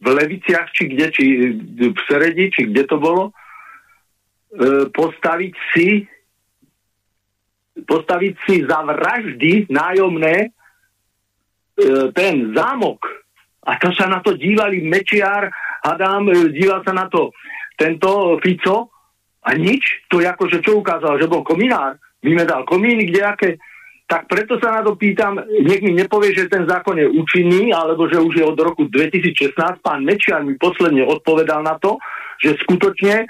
v 0.00 0.06
Leviciach, 0.14 0.70
či 0.72 0.94
kde, 0.94 1.06
či 1.10 1.24
v 1.90 1.98
Seredi, 2.06 2.50
či 2.50 2.70
kde 2.70 2.82
to 2.86 2.96
bolo, 3.00 3.30
e, 3.30 3.32
postaviť 4.92 5.54
si 5.72 5.88
postaviť 7.74 8.34
si 8.46 8.62
za 8.62 8.86
vraždy 8.86 9.66
nájomné 9.66 10.36
e, 10.46 10.48
ten 12.14 12.54
zámok. 12.54 13.02
A 13.66 13.74
to 13.82 13.90
sa 13.90 14.06
na 14.06 14.22
to 14.22 14.38
dívali 14.38 14.78
Mečiar, 14.86 15.50
Adam, 15.82 16.30
díval 16.54 16.86
sa 16.86 16.94
na 16.94 17.10
to 17.10 17.34
tento 17.74 18.38
Fico 18.38 18.94
a 19.42 19.50
nič. 19.58 20.06
To 20.06 20.22
je 20.22 20.26
ako, 20.30 20.44
že 20.46 20.62
čo 20.62 20.78
ukázal, 20.78 21.18
že 21.18 21.26
bol 21.26 21.42
kominár 21.42 21.98
vymedal 22.24 22.64
komíny, 22.64 23.04
aké. 23.20 23.60
Tak 24.04 24.28
preto 24.28 24.60
sa 24.60 24.80
na 24.80 24.82
to 24.84 25.00
pýtam, 25.00 25.40
nech 25.64 25.80
mi 25.80 25.96
nepovie, 25.96 26.36
že 26.36 26.48
ten 26.48 26.68
zákon 26.68 26.96
je 27.00 27.08
účinný, 27.08 27.72
alebo 27.72 28.04
že 28.04 28.20
už 28.20 28.36
je 28.36 28.44
od 28.44 28.58
roku 28.60 28.84
2016. 28.88 29.56
Pán 29.80 30.04
Mečiar 30.04 30.44
mi 30.44 30.60
posledne 30.60 31.08
odpovedal 31.08 31.64
na 31.64 31.80
to, 31.80 31.96
že 32.36 32.60
skutočne 32.68 33.24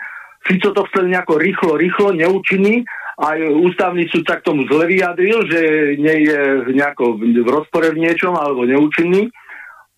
Fico 0.45 0.77
to 0.77 0.85
chcel 0.93 1.09
nejako 1.09 1.41
rýchlo, 1.41 1.73
rýchlo, 1.81 2.13
neúčinný. 2.13 2.85
Aj 3.17 3.39
ústavný 3.39 4.05
súd 4.11 4.27
sa 4.29 4.43
k 4.43 4.47
tomu 4.51 4.67
zle 4.69 4.85
vyjadril, 4.85 5.47
že 5.49 5.61
nie 5.97 6.29
je 6.29 6.41
nejako 6.75 7.17
v 7.17 7.49
rozpore 7.49 7.95
v 7.95 8.03
niečom 8.05 8.37
alebo 8.37 8.69
neúčinný. 8.69 9.31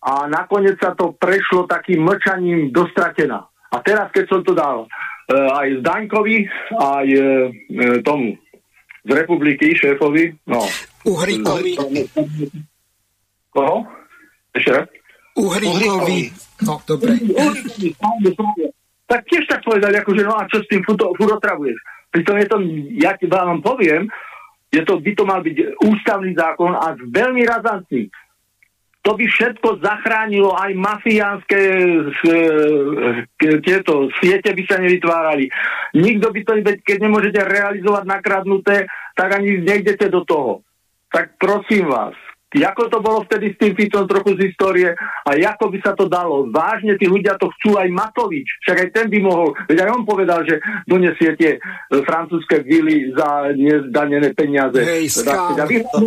A 0.07 0.29
nakoniec 0.29 0.79
sa 0.79 0.95
to 0.95 1.17
prešlo 1.19 1.67
takým 1.67 2.05
mlčaním 2.05 2.71
dostratená. 2.71 3.43
A 3.73 3.77
teraz, 3.83 4.07
keď 4.15 4.25
som 4.31 4.41
to 4.45 4.55
dal 4.55 4.85
e, 4.85 4.87
aj 5.35 5.83
Zdaňkovi, 5.83 6.37
aj 6.79 7.07
e, 7.11 7.21
tomu 8.07 8.39
z 9.07 9.11
republiky, 9.15 9.71
šéfovi, 9.71 10.35
no. 10.51 10.67
Uhríkovi. 11.07 11.79
Koho? 13.55 13.87
Ešte 14.51 14.69
raz? 14.75 14.87
Uhríkovi. 15.39 16.35
No, 16.67 16.83
dobre. 16.83 17.15
Tak 19.07 19.23
tiež 19.31 19.47
tak 19.47 19.63
povedali, 19.63 19.95
akože 20.03 20.21
no 20.27 20.35
a 20.35 20.43
čo 20.51 20.59
s 20.59 20.67
tým 20.67 20.83
furt 20.83 20.99
otravuješ? 20.99 21.79
Pritom 22.11 22.35
je 22.43 22.47
to, 22.51 22.57
ja 22.99 23.15
ti 23.15 23.31
vám 23.31 23.63
poviem, 23.63 24.11
je 24.67 24.83
to, 24.83 24.99
by 24.99 25.11
to 25.15 25.23
mal 25.23 25.39
byť 25.39 25.79
ústavný 25.79 26.35
zákon 26.35 26.75
a 26.75 26.91
veľmi 26.99 27.47
razantný. 27.47 28.11
To 29.07 29.15
by 29.15 29.23
všetko 29.23 29.79
zachránilo, 29.79 30.51
aj 30.51 30.75
mafiánske 30.75 31.59
tieto 33.63 34.11
siete 34.19 34.51
by 34.51 34.63
sa 34.67 34.83
nevytvárali. 34.83 35.47
Nikto 35.95 36.27
by 36.35 36.39
to, 36.43 36.51
keď 36.83 36.97
nemôžete 36.99 37.39
realizovať 37.39 38.03
nakradnuté, 38.03 38.91
tak 39.15 39.31
ani 39.31 39.63
nejdete 39.63 40.11
do 40.11 40.27
toho. 40.27 40.59
Tak 41.07 41.39
prosím 41.39 41.87
vás, 41.87 42.19
Ako 42.47 42.87
to 42.87 43.03
bolo 43.03 43.27
vtedy 43.27 43.51
s 43.51 43.59
tým 43.59 43.75
Ficom 43.75 44.07
trochu 44.07 44.39
z 44.39 44.47
histórie 44.47 44.95
a 45.27 45.29
ako 45.35 45.67
by 45.67 45.77
sa 45.83 45.91
to 45.99 46.07
dalo. 46.07 46.47
Vážne 46.47 46.95
tí 46.95 47.03
ľudia 47.03 47.35
to 47.35 47.51
chcú 47.59 47.75
aj 47.75 47.91
Matovič, 47.91 48.47
však 48.63 48.77
aj 48.87 48.89
ten 48.95 49.05
by 49.11 49.19
mohol, 49.19 49.51
veď 49.67 49.83
aj 49.83 49.89
on 49.91 50.03
povedal, 50.07 50.39
že 50.47 50.63
donesie 50.87 51.35
tie 51.35 51.59
e, 51.59 51.99
francúzske 52.07 52.63
vily 52.63 53.11
za 53.11 53.51
nezdanené 53.51 54.31
peniaze. 54.31 54.79
Hej, 54.79 55.11
teda, 55.19 55.59
to, 55.59 55.91
to, 55.91 55.99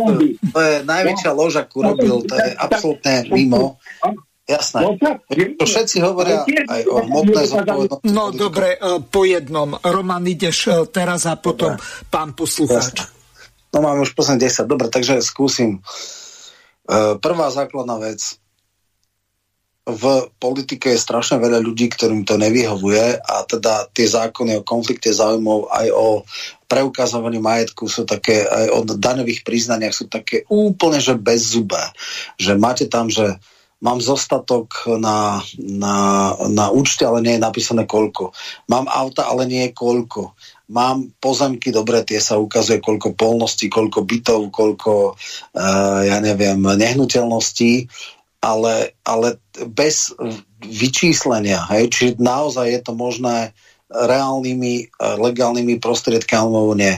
to 0.49 0.59
je 0.65 0.75
najväčšia 0.81 1.29
no. 1.29 1.37
lož, 1.37 1.61
akú 1.61 1.85
robil, 1.85 2.25
to 2.25 2.33
je 2.33 2.49
absolútne 2.57 3.13
mimo. 3.29 3.77
Jasné. 4.49 4.79
No, 4.81 4.97
to 5.61 5.65
všetci 5.69 6.01
hovoria 6.01 6.41
aj 6.43 6.81
o 6.89 7.05
hmotnej 7.05 7.45
zodpovednosti. 7.53 8.05
No 8.09 8.33
dobre, 8.33 8.81
e, 8.81 8.97
po 8.97 9.29
jednom. 9.29 9.77
Roman, 9.77 10.25
ideš 10.25 10.57
e, 10.65 10.89
teraz 10.89 11.29
a 11.29 11.37
potom 11.37 11.77
dobre. 11.77 12.09
pán 12.09 12.33
poslucháč. 12.33 13.05
No 13.71 13.85
máme 13.85 14.01
už 14.03 14.17
posledný 14.17 14.49
10. 14.49 14.67
Dobre, 14.67 14.91
takže 14.91 15.23
skúsim. 15.23 15.79
Uh, 15.79 16.20
prvá 17.19 17.47
základná 17.51 17.97
vec. 18.01 18.41
V 19.81 20.29
politike 20.37 20.93
je 20.93 21.01
strašne 21.01 21.41
veľa 21.41 21.57
ľudí, 21.57 21.89
ktorým 21.89 22.21
to 22.21 22.37
nevyhovuje 22.37 23.17
a 23.17 23.35
teda 23.49 23.89
tie 23.89 24.05
zákony 24.05 24.61
o 24.61 24.67
konflikte 24.67 25.09
záujmov 25.09 25.73
aj 25.73 25.87
o 25.89 26.07
preukazovaní 26.69 27.41
majetku 27.41 27.89
sú 27.89 28.05
také, 28.05 28.45
aj 28.45 28.67
o 28.77 28.79
daňových 28.85 29.41
priznaniach 29.41 29.91
sú 29.91 30.05
také 30.05 30.45
úplne, 30.53 31.01
že 31.01 31.17
bez 31.17 31.57
zube. 31.57 31.81
Že 32.37 32.61
máte 32.61 32.85
tam, 32.85 33.09
že 33.09 33.41
mám 33.81 33.97
zostatok 33.97 34.85
na, 35.01 35.41
na, 35.57 35.97
na 36.45 36.65
účte, 36.69 37.01
ale 37.01 37.25
nie 37.25 37.35
je 37.35 37.43
napísané 37.43 37.89
koľko. 37.89 38.37
Mám 38.69 38.85
auta, 38.85 39.25
ale 39.25 39.49
nie 39.49 39.65
je 39.67 39.75
koľko 39.75 40.37
mám 40.71 41.11
pozemky, 41.19 41.75
dobre, 41.75 42.01
tie 42.07 42.23
sa 42.23 42.39
ukazuje, 42.39 42.79
koľko 42.79 43.13
polností, 43.13 43.67
koľko 43.67 44.07
bytov, 44.07 44.49
koľko, 44.55 45.19
uh, 45.19 45.99
ja 46.07 46.17
neviem, 46.23 46.57
nehnuteľností, 46.63 47.91
ale, 48.41 48.97
ale 49.03 49.37
bez 49.69 50.15
vyčíslenia, 50.63 51.67
hej, 51.69 51.93
čiže 51.93 52.11
naozaj 52.17 52.71
je 52.71 52.81
to 52.81 52.93
možné 52.97 53.53
reálnymi, 53.91 54.97
legálnymi 54.97 55.77
prostriedkami 55.83 56.47
alebo 56.47 56.73
nie. 56.73 56.95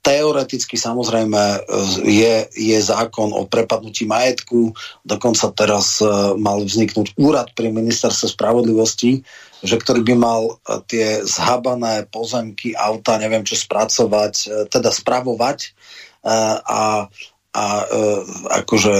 Teoreticky 0.00 0.80
samozrejme 0.80 1.68
je, 2.08 2.48
je 2.56 2.78
zákon 2.80 3.36
o 3.36 3.44
prepadnutí 3.44 4.08
majetku, 4.08 4.72
dokonca 5.04 5.52
teraz 5.52 6.00
uh, 6.00 6.32
mal 6.40 6.64
vzniknúť 6.64 7.20
úrad 7.20 7.52
pri 7.52 7.68
ministerstve 7.68 8.32
spravodlivosti, 8.32 9.20
že 9.60 9.76
ktorý 9.76 10.00
by 10.04 10.14
mal 10.16 10.42
e, 10.48 10.52
tie 10.88 11.06
zhabané 11.24 12.08
pozemky, 12.08 12.72
auta, 12.72 13.20
neviem 13.20 13.44
čo 13.44 13.56
spracovať, 13.60 14.34
e, 14.40 14.46
teda 14.72 14.88
spravovať. 14.88 15.58
E, 15.60 15.68
a, 16.64 17.06
a 17.50 17.64
akože 18.62 18.94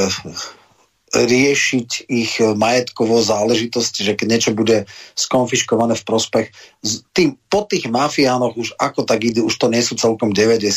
riešiť 1.10 2.06
ich 2.06 2.38
majetkovo 2.38 3.18
záležitosti, 3.18 4.06
že 4.06 4.14
keď 4.14 4.26
niečo 4.30 4.50
bude 4.54 4.86
skonfiškované 5.18 5.98
v 5.98 6.06
prospech. 6.06 6.46
Tým, 7.10 7.34
po 7.50 7.66
tých 7.66 7.90
mafiánoch 7.90 8.54
už 8.54 8.78
ako 8.78 9.02
tak 9.02 9.26
ide, 9.26 9.42
už 9.42 9.58
to 9.58 9.66
nie 9.66 9.82
sú 9.82 9.98
celkom 9.98 10.30
90 10.30 10.70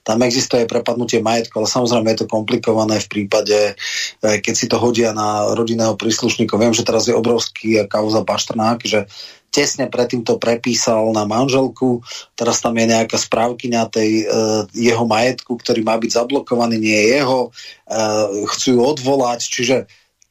tam 0.00 0.18
existuje 0.24 0.64
prepadnutie 0.64 1.20
majetku, 1.20 1.60
ale 1.60 1.68
samozrejme 1.68 2.08
je 2.12 2.18
to 2.24 2.32
komplikované 2.32 2.96
v 3.04 3.08
prípade, 3.08 3.58
e, 3.60 3.72
keď 4.40 4.54
si 4.56 4.66
to 4.66 4.80
hodia 4.80 5.12
na 5.12 5.52
rodinného 5.52 5.94
príslušníka. 5.94 6.56
Viem, 6.56 6.72
že 6.72 6.86
teraz 6.86 7.04
je 7.06 7.14
obrovský 7.14 7.84
kauza 7.84 8.24
Baštrnák, 8.24 8.80
že 8.84 9.06
tesne 9.50 9.90
predtým 9.90 10.22
to 10.22 10.38
prepísal 10.38 11.10
na 11.10 11.26
manželku, 11.26 12.00
teraz 12.38 12.62
tam 12.62 12.78
je 12.78 12.86
nejaká 12.86 13.18
správkyňa 13.18 13.82
tej 13.90 14.10
e, 14.22 14.24
jeho 14.78 15.04
majetku, 15.04 15.58
ktorý 15.58 15.82
má 15.82 15.98
byť 15.98 16.10
zablokovaný, 16.22 16.78
nie 16.78 16.94
je 16.94 17.06
jeho, 17.18 17.40
e, 17.44 17.48
chcú 18.46 18.68
ju 18.78 18.80
odvolať, 18.80 19.40
čiže 19.42 19.76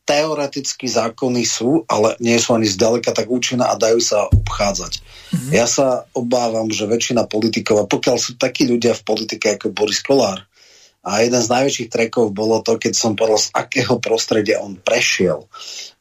teoreticky 0.10 0.90
zákony 0.90 1.46
sú, 1.46 1.86
ale 1.86 2.18
nie 2.18 2.34
sú 2.42 2.58
ani 2.58 2.66
zďaleka 2.66 3.14
tak 3.14 3.30
účinné 3.30 3.62
a 3.62 3.78
dajú 3.78 4.02
sa 4.02 4.26
obchádzať. 4.26 4.98
Mm-hmm. 4.98 5.52
Ja 5.54 5.70
sa 5.70 6.10
obávam, 6.18 6.74
že 6.74 6.90
väčšina 6.90 7.30
politikov, 7.30 7.86
a 7.86 7.86
pokiaľ 7.86 8.18
sú 8.18 8.34
takí 8.34 8.66
ľudia 8.66 8.98
v 8.98 9.06
politike 9.06 9.54
ako 9.54 9.70
Boris 9.70 10.02
Kolár, 10.02 10.49
a 11.00 11.24
jeden 11.24 11.40
z 11.40 11.48
najväčších 11.48 11.90
trekov 11.90 12.36
bolo 12.36 12.60
to, 12.60 12.76
keď 12.76 12.94
som 12.94 13.16
povedal, 13.16 13.40
z 13.40 13.50
akého 13.56 13.96
prostredia 14.04 14.60
on 14.60 14.76
prešiel. 14.76 15.48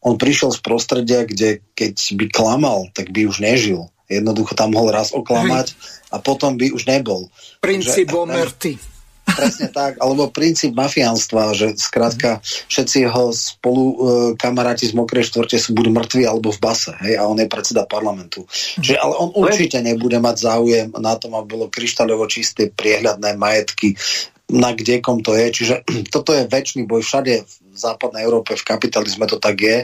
On 0.02 0.18
prišiel 0.18 0.50
z 0.50 0.60
prostredia, 0.60 1.22
kde 1.22 1.62
keď 1.78 1.94
by 2.18 2.26
klamal, 2.30 2.90
tak 2.90 3.14
by 3.14 3.30
už 3.30 3.38
nežil. 3.38 3.86
Jednoducho 4.10 4.56
tam 4.56 4.74
mohol 4.74 4.90
raz 4.90 5.14
oklamať 5.14 5.76
a 6.10 6.18
potom 6.18 6.56
by 6.56 6.72
už 6.72 6.88
nebol. 6.88 7.28
Princíp 7.60 8.10
omerty. 8.10 8.80
Presne 9.28 9.68
tak, 9.68 10.00
alebo 10.00 10.32
princíp 10.32 10.72
mafiánstva, 10.72 11.52
že 11.52 11.76
skrátka 11.76 12.40
všetci 12.72 13.04
jeho 13.04 13.28
spolu 13.36 13.84
e, 13.84 13.96
kamaráti 14.40 14.88
z 14.88 14.96
Mokrej 14.96 15.28
štvrte 15.28 15.60
sú 15.60 15.76
buď 15.76 15.92
mŕtvi 15.92 16.24
alebo 16.24 16.48
v 16.48 16.56
base, 16.56 16.96
hej, 17.04 17.20
a 17.20 17.28
on 17.28 17.36
je 17.36 17.44
predseda 17.44 17.84
parlamentu. 17.84 18.48
Že, 18.80 18.96
ale 18.96 19.14
on 19.20 19.28
určite 19.36 19.84
nebude 19.84 20.16
mať 20.16 20.36
záujem 20.48 20.88
na 20.96 21.12
tom, 21.20 21.36
aby 21.36 21.44
bolo 21.44 21.66
kryštáľovo 21.68 22.24
čisté, 22.24 22.72
priehľadné 22.72 23.36
majetky, 23.36 24.00
na 24.48 24.72
kdekom 24.72 25.20
to 25.20 25.36
je. 25.36 25.46
Čiže 25.52 25.74
toto 26.14 26.32
je 26.32 26.48
väčší 26.48 26.88
boj 26.88 27.04
všade 27.04 27.34
v 27.44 27.76
západnej 27.78 28.26
Európe, 28.26 28.58
v 28.58 28.66
kapitalizme 28.66 29.28
to 29.28 29.38
tak 29.38 29.60
je, 29.60 29.78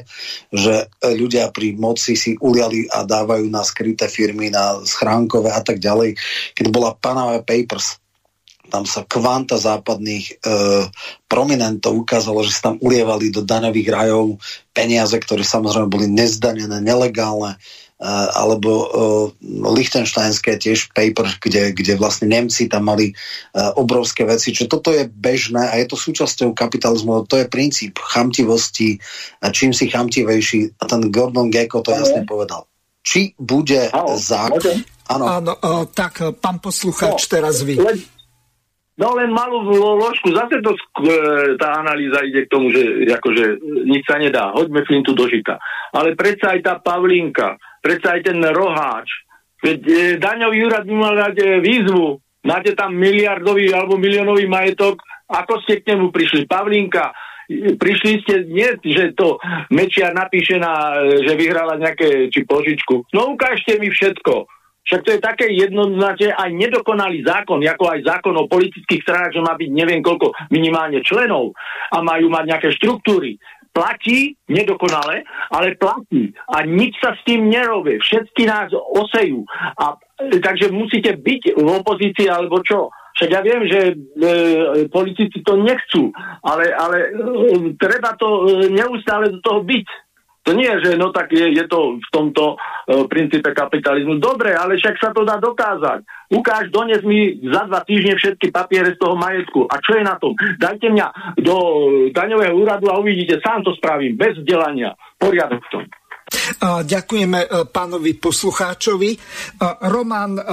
že 0.50 0.90
ľudia 1.04 1.52
pri 1.54 1.78
moci 1.78 2.18
si 2.18 2.34
uliali 2.40 2.90
a 2.90 3.06
dávajú 3.06 3.46
na 3.46 3.62
skryté 3.62 4.10
firmy, 4.10 4.50
na 4.50 4.82
schránkové 4.82 5.54
a 5.54 5.62
tak 5.62 5.78
ďalej. 5.78 6.18
Keď 6.58 6.66
bola 6.74 6.96
Panama 6.96 7.38
Papers, 7.38 8.02
tam 8.72 8.88
sa 8.88 9.06
kvanta 9.06 9.60
západných 9.60 10.26
e, 10.26 10.34
prominentov 11.30 11.94
ukázalo, 11.94 12.42
že 12.42 12.56
sa 12.56 12.72
tam 12.72 12.82
ulievali 12.82 13.30
do 13.30 13.44
daňových 13.44 13.88
rajov 13.92 14.40
peniaze, 14.74 15.14
ktoré 15.14 15.46
samozrejme 15.46 15.86
boli 15.86 16.10
nezdanené, 16.10 16.82
nelegálne, 16.82 17.60
alebo 18.02 18.90
lichtensteinské 19.70 20.58
tiež 20.58 20.90
paper, 20.92 21.30
kde, 21.38 21.70
kde 21.72 21.94
vlastne 21.94 22.26
Nemci 22.26 22.66
tam 22.66 22.90
mali 22.90 23.14
obrovské 23.78 24.26
veci. 24.26 24.50
Čiže 24.50 24.68
toto 24.68 24.90
je 24.90 25.06
bežné 25.06 25.70
a 25.70 25.78
je 25.78 25.86
to 25.88 25.96
súčasťou 25.96 26.52
kapitalizmu. 26.58 27.24
To 27.30 27.38
je 27.38 27.46
princíp 27.46 28.02
chamtivosti 28.02 28.98
a 29.40 29.54
čím 29.54 29.70
si 29.70 29.88
chamtivejší, 29.88 30.82
a 30.82 30.84
ten 30.90 31.06
Gordon 31.08 31.48
Gecko 31.48 31.86
to 31.86 31.94
jasne 31.94 32.26
povedal. 32.26 32.66
Či 33.06 33.38
bude 33.38 33.88
zákon... 34.18 34.84
Áno. 35.04 35.24
Áno, 35.28 35.52
tak 35.92 36.24
pán 36.40 36.64
poslucháč, 36.64 37.28
no, 37.28 37.32
teraz 37.36 37.60
vy. 37.60 37.76
Len, 37.76 38.00
No 38.94 39.10
len 39.18 39.34
malú 39.34 39.74
ložku, 39.74 40.30
zase 40.30 40.62
to, 40.62 40.70
e, 41.02 41.58
tá 41.58 41.82
analýza 41.82 42.22
ide 42.22 42.46
k 42.46 42.52
tomu, 42.54 42.70
že 42.70 43.02
akože 43.10 43.58
nič 43.90 44.06
sa 44.06 44.22
nedá, 44.22 44.54
hoďme 44.54 44.86
flintu 44.86 45.10
do 45.18 45.26
žita. 45.26 45.58
Ale 45.90 46.14
predsa 46.14 46.54
aj 46.54 46.60
tá 46.62 46.74
Pavlínka, 46.78 47.58
predsa 47.84 48.16
aj 48.16 48.32
ten 48.32 48.40
roháč, 48.40 49.12
veď 49.60 49.78
e, 49.84 49.92
daňový 50.16 50.58
úrad 50.64 50.88
by 50.88 50.94
mal 50.96 51.12
dať 51.12 51.34
e, 51.36 51.44
výzvu, 51.60 52.16
máte 52.48 52.72
tam 52.72 52.96
miliardový 52.96 53.68
alebo 53.76 54.00
miliónový 54.00 54.48
majetok, 54.48 55.04
ako 55.28 55.60
ste 55.64 55.84
k 55.84 55.92
nemu 55.92 56.08
prišli? 56.08 56.48
Pavlínka, 56.48 57.12
e, 57.44 57.76
prišli 57.76 58.24
ste, 58.24 58.48
nie, 58.48 58.72
že 58.80 59.12
to 59.12 59.36
Mečiar 59.68 60.16
napíše 60.16 60.56
na, 60.56 61.04
e, 61.04 61.28
že 61.28 61.36
vyhrala 61.36 61.76
nejaké, 61.76 62.32
či 62.32 62.48
požičku. 62.48 63.12
No 63.12 63.36
ukážte 63.36 63.76
mi 63.76 63.92
všetko. 63.92 64.48
Však 64.84 65.00
to 65.00 65.10
je 65.16 65.20
také 65.20 65.46
jednoznačne 65.48 66.36
aj 66.36 66.50
nedokonalý 66.52 67.24
zákon, 67.24 67.56
ako 67.64 67.84
aj 67.88 68.00
zákon 68.04 68.36
o 68.36 68.44
politických 68.44 69.00
stranách, 69.00 69.32
že 69.32 69.40
má 69.40 69.56
byť 69.56 69.70
neviem 69.72 70.04
koľko 70.04 70.36
minimálne 70.52 71.00
členov 71.00 71.56
a 71.88 72.04
majú 72.04 72.28
mať 72.28 72.44
nejaké 72.52 72.68
štruktúry. 72.76 73.40
Platí 73.74 74.38
nedokonale, 74.46 75.26
ale 75.50 75.74
platí. 75.74 76.30
A 76.46 76.62
nič 76.62 76.94
sa 77.02 77.18
s 77.18 77.20
tým 77.26 77.50
nerobí. 77.50 77.98
Všetky 77.98 78.46
nás 78.46 78.70
osejú. 78.70 79.42
A, 79.82 79.98
takže 80.30 80.70
musíte 80.70 81.18
byť 81.18 81.58
v 81.58 81.68
opozícii 81.82 82.30
alebo 82.30 82.62
čo. 82.62 82.94
Však 83.14 83.30
ja 83.30 83.40
viem, 83.46 83.62
že 83.70 83.80
e, 83.94 83.94
politici 84.90 85.38
to 85.46 85.54
nechcú, 85.62 86.10
ale, 86.42 86.66
ale 86.74 86.96
e, 86.98 87.10
treba 87.78 88.18
to 88.18 88.26
e, 88.26 88.74
neustále 88.74 89.30
do 89.30 89.38
toho 89.38 89.62
byť. 89.62 89.86
To 90.44 90.52
nie 90.52 90.68
je, 90.68 90.92
že 90.92 91.00
no 91.00 91.08
tak 91.08 91.32
je, 91.32 91.56
je 91.56 91.64
to 91.64 91.96
v 91.96 92.08
tomto 92.12 92.52
e, 92.52 92.56
princípe 93.08 93.48
kapitalizmu. 93.56 94.20
Dobre, 94.20 94.52
ale 94.52 94.76
však 94.76 95.00
sa 95.00 95.08
to 95.16 95.24
dá 95.24 95.40
dokázať. 95.40 96.04
Ukáž, 96.28 96.68
dones 96.68 97.00
mi 97.00 97.40
za 97.48 97.64
dva 97.64 97.80
týždne 97.80 98.20
všetky 98.20 98.52
papiere 98.52 98.92
z 98.92 99.00
toho 99.00 99.16
majetku. 99.16 99.64
A 99.64 99.80
čo 99.80 99.96
je 99.96 100.04
na 100.04 100.20
tom? 100.20 100.36
Dajte 100.60 100.92
mňa 100.92 101.06
do 101.40 101.56
daňového 102.12 102.60
úradu 102.60 102.92
a 102.92 103.00
uvidíte, 103.00 103.40
sám 103.40 103.64
to 103.64 103.72
spravím, 103.72 104.20
bez 104.20 104.36
vzdelania. 104.36 104.92
Poriadok 105.16 105.64
v 105.64 105.70
tom. 105.72 105.84
Ďakujeme 106.84 107.40
e, 107.40 107.48
pánovi 107.72 108.12
poslucháčovi. 108.20 109.10
E, 109.16 109.18
Roman, 109.88 110.32
e, 110.36 110.44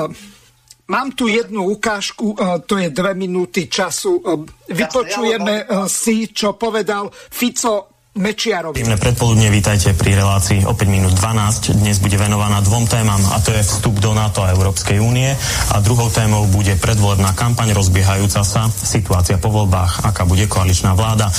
Mám 0.91 1.15
tu 1.15 1.31
jednu 1.31 1.71
ukážku, 1.71 2.35
to 2.67 2.75
je 2.75 2.91
dve 2.91 3.15
minúty 3.15 3.71
času. 3.71 4.19
Vypočujeme 4.67 5.87
si, 5.87 6.35
čo 6.35 6.59
povedal 6.59 7.07
Fico 7.07 7.90
Mečiarovi. 8.11 8.75
Príjemné 8.75 8.99
predpoludne, 8.99 9.47
vítajte 9.47 9.95
pri 9.95 10.19
relácii 10.19 10.67
o 10.67 10.75
5 10.75 10.83
minút 10.91 11.15
12. 11.15 11.79
Dnes 11.79 11.95
bude 11.95 12.19
venovaná 12.19 12.59
dvom 12.59 12.83
témam 12.83 13.23
a 13.31 13.39
to 13.39 13.55
je 13.55 13.63
vstup 13.63 14.03
do 14.03 14.11
NATO 14.11 14.43
a 14.43 14.51
Európskej 14.51 14.99
únie 14.99 15.31
a 15.71 15.79
druhou 15.79 16.11
témou 16.11 16.43
bude 16.51 16.75
predvolebná 16.75 17.31
kampaň 17.39 17.71
rozbiehajúca 17.71 18.43
sa, 18.43 18.67
situácia 18.67 19.39
po 19.39 19.47
voľbách, 19.47 20.03
aká 20.03 20.27
bude 20.27 20.43
koaličná 20.43 20.91
vláda. 20.91 21.31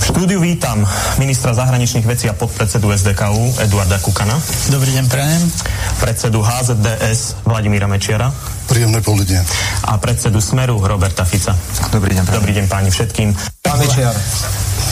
V 0.00 0.04
štúdiu 0.16 0.40
vítam 0.40 0.80
ministra 1.20 1.52
zahraničných 1.52 2.08
vecí 2.08 2.24
a 2.24 2.32
podpredsedu 2.32 2.88
SDKU 2.88 3.60
Eduarda 3.60 4.00
Kukana. 4.00 4.40
Dobrý 4.72 4.96
deň, 4.96 5.04
prajem. 5.12 5.44
Predsedu 6.00 6.40
HZDS 6.40 7.44
Vladimíra 7.44 7.84
Mečiara. 7.84 8.32
Príjemné 8.64 9.00
poludne. 9.04 9.44
A 9.84 10.00
predsedu 10.00 10.40
Smeru 10.40 10.80
Roberta 10.80 11.24
Fica. 11.28 11.52
Dobrý 11.92 12.16
deň. 12.16 12.24
Dobrý 12.32 12.52
deň 12.56 12.66
páni 12.66 12.88
všetkým. 12.88 13.36
Pán 13.60 13.78
Mečiar, 13.80 14.16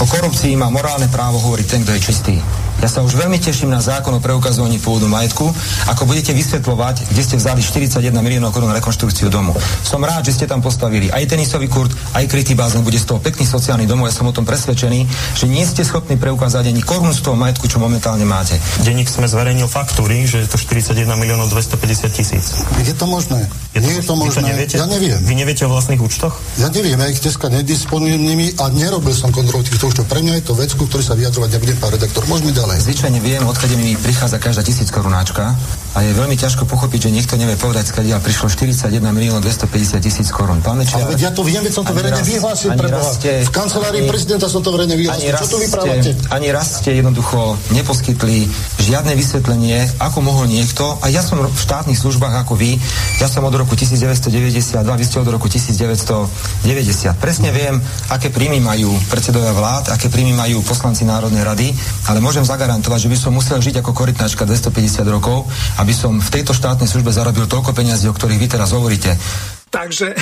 o 0.01 0.05
korupcii 0.05 0.57
má 0.61 0.69
morálne 0.69 1.09
právo 1.09 1.41
hovoriť 1.41 1.67
ten, 1.67 1.81
kto 1.85 1.93
je 1.97 2.01
čistý. 2.01 2.35
Ja 2.83 2.91
sa 2.91 2.99
už 3.07 3.15
veľmi 3.15 3.39
teším 3.39 3.71
na 3.71 3.79
zákon 3.79 4.11
o 4.11 4.19
preukazovaní 4.19 4.83
pôvodu 4.83 5.07
majetku, 5.07 5.47
ako 5.87 6.03
budete 6.03 6.35
vysvetľovať, 6.35 7.15
kde 7.15 7.23
ste 7.23 7.39
vzali 7.39 7.63
41 7.63 8.11
miliónov 8.19 8.51
korún 8.51 8.75
na 8.75 8.77
rekonštrukciu 8.83 9.31
domu. 9.31 9.55
Som 9.87 10.03
rád, 10.03 10.27
že 10.27 10.35
ste 10.35 10.51
tam 10.51 10.59
postavili 10.59 11.07
aj 11.07 11.31
tenisový 11.31 11.71
kurt, 11.71 11.95
aj 12.19 12.27
krytý 12.27 12.59
bazén, 12.59 12.83
bude 12.83 12.99
z 12.99 13.07
toho 13.07 13.23
pekný 13.23 13.47
sociálny 13.47 13.87
domov. 13.87 14.11
Ja 14.11 14.19
som 14.19 14.27
o 14.27 14.35
tom 14.35 14.43
presvedčený, 14.43 15.07
že 15.39 15.47
nie 15.47 15.63
ste 15.63 15.87
schopní 15.87 16.19
preukázať 16.19 16.75
ani 16.75 16.83
korunu 16.83 17.15
z 17.15 17.23
toho 17.23 17.39
majetku, 17.39 17.71
čo 17.71 17.79
momentálne 17.79 18.27
máte. 18.27 18.59
Denník 18.83 19.07
sme 19.07 19.31
zverejnil 19.31 19.71
faktúry, 19.71 20.27
že 20.27 20.43
je 20.43 20.51
to 20.51 20.59
41 20.59 21.07
miliónov 21.15 21.55
250 21.55 22.11
tisíc. 22.11 22.67
Je 22.83 22.99
to 22.99 23.07
možné? 23.07 23.47
Je 23.73 23.81
to, 23.81 23.87
nie 23.87 23.95
je 23.95 24.05
to 24.05 24.15
možné. 24.19 24.43
Neviete? 24.59 24.75
Ja 24.83 24.91
neviem. 24.91 25.23
Vy 25.23 25.39
neviete 25.39 25.65
o 25.65 25.71
vlastných 25.71 26.03
účtoch? 26.03 26.35
Ja 26.59 26.67
neviem, 26.67 26.99
ja 26.99 27.07
ich 27.07 27.23
dneska 27.23 27.47
nedisponujem 27.47 28.19
nimi 28.19 28.51
a 28.59 28.75
nerobil 28.75 29.15
som 29.15 29.31
kontrolu 29.31 29.63
týchto 29.63 29.87
účtov. 29.87 30.11
Pre 30.11 30.19
mňa 30.19 30.43
je 30.43 30.45
to 30.51 30.59
vec, 30.59 30.75
ktorý 30.75 31.01
sa 31.01 31.15
vyjadrovať 31.15 31.49
nebudem, 31.57 31.79
pán 31.79 31.95
redaktor. 31.95 32.27
Môžeme 32.27 32.51
ďalej. 32.51 32.72
Zvyčajne 32.81 33.21
viem, 33.21 33.45
odkade 33.45 33.77
mi 33.77 33.97
prichádza 33.97 34.39
každá 34.39 34.63
tisíc 34.63 34.91
korunáčka 34.91 35.57
a 35.93 35.99
je 36.01 36.13
veľmi 36.17 36.37
ťažko 36.41 36.65
pochopiť, 36.65 37.09
že 37.09 37.11
niekto 37.13 37.37
nevie 37.37 37.57
povedať, 37.61 37.93
skadiaľ 37.93 38.25
prišlo 38.25 38.49
41 38.49 39.05
milión 39.13 39.45
250 39.45 40.01
tisíc 40.01 40.29
korún. 40.33 40.65
Pán 40.65 40.81
Mečiar, 40.81 41.05
Ale 41.05 41.21
ja 41.21 41.29
to 41.29 41.45
viem, 41.45 41.61
veď 41.61 41.73
som 41.73 41.85
to 41.85 41.93
verejne 41.93 42.25
vyhlásil 42.25 42.73
pre 42.73 42.89
Ste, 43.03 43.45
v 43.45 43.53
kancelárii 43.53 44.03
ani, 44.05 44.09
prezidenta 44.09 44.49
som 44.49 44.65
to 44.65 44.73
verejne 44.73 44.97
vyhlásil. 44.97 45.37
Čo 45.37 45.47
tu 45.53 45.59
vyprávate? 45.61 46.17
Ani 46.33 46.49
raz 46.49 46.81
ste 46.81 46.97
jednoducho 46.97 47.61
neposkytli 47.77 48.49
žiadne 48.81 49.13
vysvetlenie, 49.13 50.01
ako 50.01 50.19
mohol 50.25 50.49
niekto, 50.49 50.97
a 51.05 51.13
ja 51.13 51.21
som 51.21 51.45
v 51.45 51.61
štátnych 51.61 52.01
službách 52.01 52.49
ako 52.49 52.57
vy, 52.57 52.81
ja 53.21 53.29
som 53.29 53.45
od 53.45 53.53
roku 53.53 53.77
1992, 53.77 54.81
vy 54.81 55.05
ste 55.05 55.17
od 55.21 55.29
roku 55.29 55.53
1990. 55.53 57.13
Presne 57.21 57.53
viem, 57.53 57.77
aké 58.09 58.33
príjmy 58.33 58.65
majú 58.65 58.97
predsedovia 59.13 59.53
vlád, 59.53 59.93
aké 59.93 60.09
príjmy 60.09 60.33
majú 60.33 60.65
poslanci 60.65 61.05
Národnej 61.05 61.45
rady, 61.45 61.69
ale 62.09 62.25
môžem 62.25 62.49
zagarantovať, 62.49 63.07
že 63.07 63.11
by 63.13 63.17
som 63.21 63.33
musel 63.37 63.61
žiť 63.61 63.85
ako 63.85 63.93
korytnačka 63.93 64.49
250 64.49 65.05
rokov, 65.13 65.45
aby 65.83 65.91
som 65.91 66.15
v 66.23 66.31
tejto 66.31 66.55
štátnej 66.55 66.87
službe 66.87 67.11
zarobil 67.11 67.51
toľko 67.51 67.75
peniazí, 67.75 68.07
o 68.07 68.15
ktorých 68.15 68.39
vy 68.39 68.49
teraz 68.49 68.71
hovoríte. 68.71 69.19
Takže, 69.67 70.15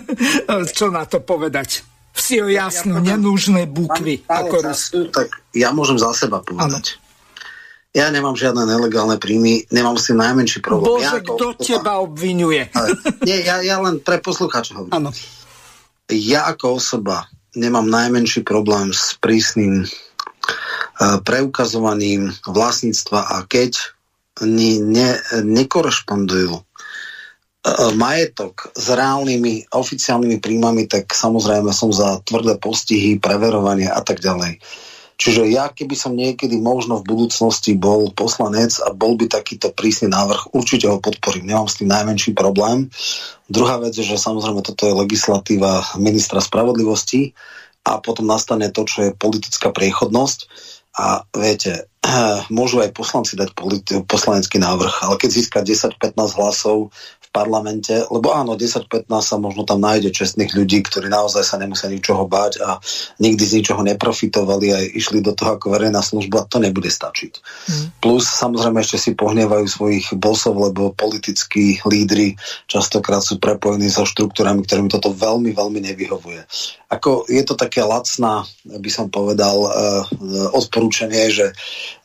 čo 0.78 0.88
na 0.88 1.04
to 1.04 1.20
povedať? 1.20 1.84
Vsi 2.14 2.40
o 2.40 2.48
jasno, 2.48 3.04
ja 3.04 3.18
nenúžne 3.18 3.68
bukvy. 3.68 4.24
Ako 4.24 4.64
času, 4.64 5.12
tak 5.12 5.28
ja 5.52 5.74
môžem 5.76 6.00
za 6.00 6.14
seba 6.16 6.40
povedať. 6.40 6.96
Ano. 6.96 7.02
Ja 7.94 8.10
nemám 8.10 8.34
žiadne 8.34 8.66
nelegálne 8.66 9.22
príjmy, 9.22 9.70
nemám 9.70 9.94
s 9.94 10.10
tým 10.10 10.18
najmenší 10.18 10.58
problém. 10.64 10.98
Bože, 10.98 11.14
ja 11.14 11.22
kto 11.22 11.54
osoba, 11.54 11.62
teba 11.62 11.92
obvinuje? 12.02 12.66
Ale, 12.74 12.98
nie, 13.22 13.38
ja, 13.46 13.62
ja 13.62 13.78
len 13.78 14.02
pre 14.02 14.18
poslucháčov 14.18 14.88
hovorím. 14.88 15.14
Ja 16.10 16.50
ako 16.50 16.82
osoba 16.82 17.30
nemám 17.54 17.86
najmenší 17.86 18.42
problém 18.42 18.90
s 18.90 19.14
prísnym 19.22 19.86
uh, 19.86 21.22
preukazovaním 21.22 22.34
vlastníctva 22.42 23.30
a 23.30 23.36
keď 23.46 23.93
ne, 24.42 24.70
ne, 24.82 25.08
nekorešpondujú 25.46 26.54
e, 26.58 26.62
majetok 27.94 28.74
s 28.74 28.86
reálnymi 28.90 29.70
oficiálnymi 29.70 30.42
príjmami, 30.42 30.90
tak 30.90 31.14
samozrejme 31.14 31.70
som 31.70 31.94
za 31.94 32.18
tvrdé 32.26 32.58
postihy, 32.58 33.22
preverovanie 33.22 33.86
a 33.86 34.02
tak 34.02 34.18
ďalej. 34.18 34.58
Čiže 35.14 35.46
ja, 35.46 35.70
keby 35.70 35.94
som 35.94 36.18
niekedy 36.18 36.58
možno 36.58 36.98
v 36.98 37.14
budúcnosti 37.14 37.78
bol 37.78 38.10
poslanec 38.10 38.74
a 38.82 38.90
bol 38.90 39.14
by 39.14 39.30
takýto 39.30 39.70
prísny 39.70 40.10
návrh, 40.10 40.50
určite 40.50 40.90
ho 40.90 40.98
podporím. 40.98 41.54
Nemám 41.54 41.70
s 41.70 41.78
tým 41.78 41.86
najmenší 41.86 42.34
problém. 42.34 42.90
Druhá 43.46 43.78
vec 43.78 43.94
je, 43.94 44.02
že 44.02 44.18
samozrejme 44.18 44.66
toto 44.66 44.90
je 44.90 44.98
legislatíva 44.98 45.86
ministra 46.02 46.42
spravodlivosti 46.42 47.30
a 47.86 48.02
potom 48.02 48.26
nastane 48.26 48.74
to, 48.74 48.82
čo 48.82 48.98
je 49.06 49.16
politická 49.16 49.70
priechodnosť 49.70 50.38
a 50.94 51.26
viete, 51.34 51.90
môžu 52.54 52.80
aj 52.80 52.94
poslanci 52.94 53.34
dať 53.34 53.54
poslanecký 54.06 54.62
návrh, 54.62 54.94
ale 55.02 55.14
keď 55.18 55.30
získa 55.30 55.58
10-15 55.66 56.38
hlasov 56.38 56.94
parlamente, 57.34 57.90
lebo 58.14 58.30
áno, 58.30 58.54
10-15 58.54 59.10
sa 59.10 59.36
možno 59.42 59.66
tam 59.66 59.82
nájde 59.82 60.14
čestných 60.14 60.54
ľudí, 60.54 60.86
ktorí 60.86 61.10
naozaj 61.10 61.42
sa 61.42 61.58
nemusia 61.58 61.90
ničoho 61.90 62.30
báť 62.30 62.62
a 62.62 62.78
nikdy 63.18 63.42
z 63.42 63.58
ničoho 63.58 63.82
neprofitovali 63.82 64.66
a 64.70 64.78
išli 64.78 65.18
do 65.18 65.34
toho 65.34 65.58
ako 65.58 65.74
verejná 65.74 65.98
služba, 65.98 66.46
to 66.46 66.62
nebude 66.62 66.86
stačiť. 66.86 67.32
Mm. 67.66 67.86
Plus 67.98 68.22
samozrejme 68.22 68.78
ešte 68.78 69.02
si 69.02 69.10
pohnevajú 69.18 69.66
svojich 69.66 70.14
bosov, 70.14 70.62
lebo 70.62 70.94
politickí 70.94 71.82
lídry 71.82 72.38
častokrát 72.70 73.26
sú 73.26 73.42
prepojení 73.42 73.90
so 73.90 74.06
štruktúrami, 74.06 74.62
ktorým 74.62 74.86
toto 74.86 75.10
veľmi, 75.10 75.50
veľmi 75.50 75.82
nevyhovuje. 75.90 76.46
Ako 76.94 77.26
je 77.26 77.42
to 77.42 77.58
také 77.58 77.82
lacná, 77.82 78.46
by 78.62 78.90
som 78.94 79.10
povedal, 79.10 79.56
uh, 79.58 80.06
odporúčanie, 80.54 81.34
že 81.34 81.50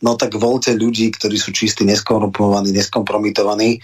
no 0.01 0.17
tak 0.17 0.33
voľte 0.33 0.73
ľudí, 0.73 1.13
ktorí 1.13 1.37
sú 1.37 1.53
čistí, 1.53 1.85
neskorumpovaní, 1.85 2.73
neskompromitovaní, 2.73 3.77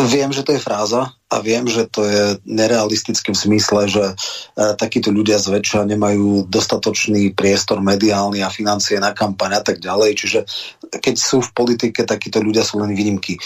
Viem, 0.00 0.32
že 0.32 0.40
to 0.40 0.56
je 0.56 0.62
fráza 0.62 1.12
a 1.28 1.36
viem, 1.44 1.68
že 1.68 1.84
to 1.84 2.08
je 2.08 2.40
nerealistické 2.48 3.36
v 3.36 3.42
zmysle, 3.42 3.84
že 3.84 4.04
e, 4.08 4.14
takíto 4.80 5.12
ľudia 5.12 5.36
zväčša 5.36 5.84
nemajú 5.84 6.48
dostatočný 6.48 7.36
priestor 7.36 7.84
mediálny 7.84 8.40
a 8.40 8.48
financie 8.48 8.96
na 8.96 9.12
kampaň 9.12 9.60
a 9.60 9.62
tak 9.62 9.76
ďalej. 9.76 10.10
Čiže 10.16 10.40
keď 11.04 11.14
sú 11.20 11.44
v 11.44 11.52
politike, 11.52 12.08
takíto 12.08 12.40
ľudia 12.40 12.64
sú 12.64 12.80
len 12.80 12.96
výnimky. 12.96 13.36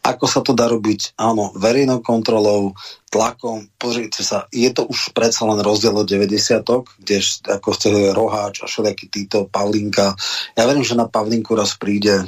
Ako 0.00 0.24
sa 0.24 0.40
to 0.40 0.56
dá 0.56 0.64
robiť? 0.72 1.20
Áno, 1.20 1.52
verejnou 1.52 2.00
kontrolou, 2.00 2.72
tlakom. 3.12 3.68
Pozrite 3.76 4.24
sa, 4.24 4.48
je 4.48 4.72
to 4.72 4.88
už 4.88 5.12
predsa 5.12 5.44
len 5.44 5.60
rozdiel 5.60 5.92
od 5.92 6.08
90 6.08 6.64
kde 7.04 7.16
ako 7.44 7.68
ste 7.76 7.92
Roháč 8.16 8.64
a 8.64 8.70
všelijaký 8.70 9.12
títo 9.12 9.44
Pavlinka. 9.44 10.16
Ja 10.56 10.64
verím, 10.64 10.86
že 10.86 10.96
na 10.96 11.04
Pavlinku 11.04 11.52
raz 11.52 11.76
príde 11.76 12.24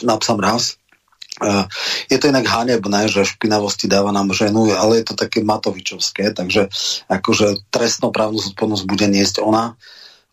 napsam 0.00 0.40
raz, 0.40 0.80
je 2.08 2.16
to 2.18 2.30
inak 2.30 2.46
hanebné, 2.46 3.10
že 3.10 3.28
špinavosti 3.28 3.90
dáva 3.90 4.14
nám 4.14 4.30
ženu, 4.32 4.70
ale 4.74 5.02
je 5.02 5.12
to 5.12 5.14
také 5.18 5.42
matovičovské, 5.42 6.32
takže 6.32 6.70
akože 7.10 7.66
trestnoprávnu 7.74 8.38
zodpovednosť 8.38 8.84
bude 8.86 9.06
niesť 9.10 9.42
ona. 9.42 9.74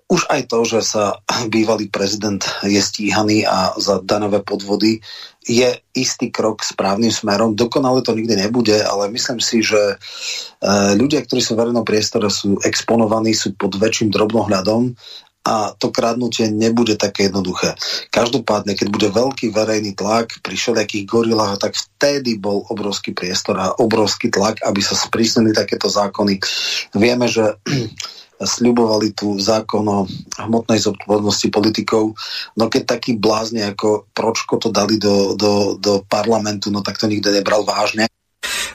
Už 0.09 0.25
aj 0.25 0.49
to, 0.49 0.65
že 0.65 0.81
sa 0.81 1.21
bývalý 1.53 1.85
prezident 1.85 2.41
je 2.65 2.81
stíhaný 2.81 3.45
a 3.45 3.77
za 3.77 4.01
danové 4.01 4.41
podvody 4.41 5.05
je 5.45 5.69
istý 5.93 6.33
krok 6.33 6.65
správnym 6.65 7.13
smerom. 7.13 7.53
Dokonale 7.53 8.01
to 8.01 8.17
nikdy 8.17 8.33
nebude, 8.33 8.73
ale 8.81 9.13
myslím 9.13 9.37
si, 9.37 9.61
že 9.61 9.77
e, 9.77 9.95
ľudia, 10.97 11.21
ktorí 11.21 11.45
sú 11.45 11.53
v 11.53 11.61
verejnom 11.61 11.85
priestore, 11.85 12.25
sú 12.33 12.57
exponovaní, 12.65 13.37
sú 13.37 13.53
pod 13.53 13.77
väčším 13.77 14.09
drobnohľadom 14.09 14.97
a 15.39 15.71
to 15.73 15.89
kradnutie 15.89 16.51
nebude 16.51 16.99
také 16.99 17.31
jednoduché. 17.31 17.73
Každopádne, 18.11 18.75
keď 18.75 18.87
bude 18.91 19.09
veľký 19.09 19.55
verejný 19.55 19.95
tlak 19.95 20.43
pri 20.43 20.55
všelijakých 20.55 21.07
gorilách, 21.07 21.57
tak 21.57 21.73
vtedy 21.79 22.35
bol 22.35 22.67
obrovský 22.67 23.15
priestor 23.15 23.55
a 23.55 23.73
obrovský 23.79 24.29
tlak, 24.29 24.59
aby 24.67 24.83
sa 24.83 24.99
sprísnili 24.99 25.55
takéto 25.55 25.87
zákony. 25.87 26.43
Vieme, 26.91 27.31
že 27.31 27.55
sľubovali 28.39 29.15
tu 29.15 29.39
zákon 29.39 29.83
o 29.87 30.07
hmotnej 30.39 30.79
zodpovednosti 30.79 31.47
politikov, 31.51 32.15
no 32.55 32.63
keď 32.71 32.99
taký 32.99 33.15
blázne 33.19 33.63
ako 33.75 34.11
Pročko 34.11 34.59
to 34.59 34.71
dali 34.71 34.95
do, 34.95 35.35
do, 35.35 35.75
do 35.75 36.03
parlamentu, 36.07 36.71
no 36.71 36.83
tak 36.83 36.99
to 36.99 37.07
nikto 37.07 37.31
nebral 37.31 37.63
vážne. 37.63 38.07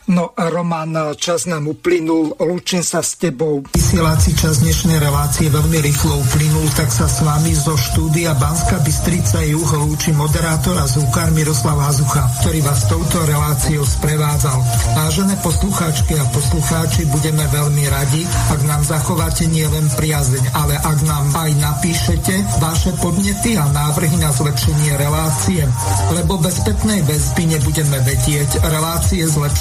No 0.04 0.36
Roman, 0.36 1.16
čas 1.16 1.48
nám 1.48 1.64
uplynul, 1.72 2.36
lúčim 2.36 2.84
sa 2.84 3.00
s 3.00 3.16
tebou. 3.16 3.64
Vysielací 3.72 4.36
čas 4.36 4.60
dnešnej 4.60 5.00
relácie 5.00 5.48
veľmi 5.48 5.80
rýchlo 5.80 6.20
uplynul, 6.20 6.68
tak 6.76 6.92
sa 6.92 7.08
s 7.08 7.24
vami 7.24 7.56
zo 7.56 7.72
štúdia 7.72 8.36
Banska 8.36 8.84
Bystrica 8.84 9.40
Juh 9.48 9.64
lúči 9.64 10.12
moderátor 10.12 10.76
a 10.76 10.84
zúkar 10.84 11.32
Miroslav 11.32 11.80
Hazucha, 11.80 12.28
ktorý 12.44 12.60
vás 12.60 12.84
touto 12.84 13.16
reláciou 13.24 13.88
sprevádzal. 13.88 14.60
Vážené 14.92 15.40
poslucháčky 15.40 16.20
a 16.20 16.24
poslucháči, 16.28 17.08
budeme 17.08 17.48
veľmi 17.48 17.84
radi, 17.88 18.22
ak 18.52 18.60
nám 18.68 18.82
zachováte 18.84 19.48
nielen 19.48 19.88
priazeň, 19.96 20.44
ale 20.52 20.76
ak 20.76 20.98
nám 21.08 21.26
aj 21.32 21.50
napíšete 21.64 22.34
vaše 22.60 22.92
podnety 23.00 23.56
a 23.56 23.64
návrhy 23.72 24.20
na 24.20 24.28
zlepšenie 24.28 25.00
relácie, 25.00 25.64
lebo 26.12 26.36
bez 26.36 26.60
spätnej 26.60 27.00
väzby 27.08 27.56
nebudeme 27.56 27.98
vedieť 28.04 28.60
relácie 28.68 29.24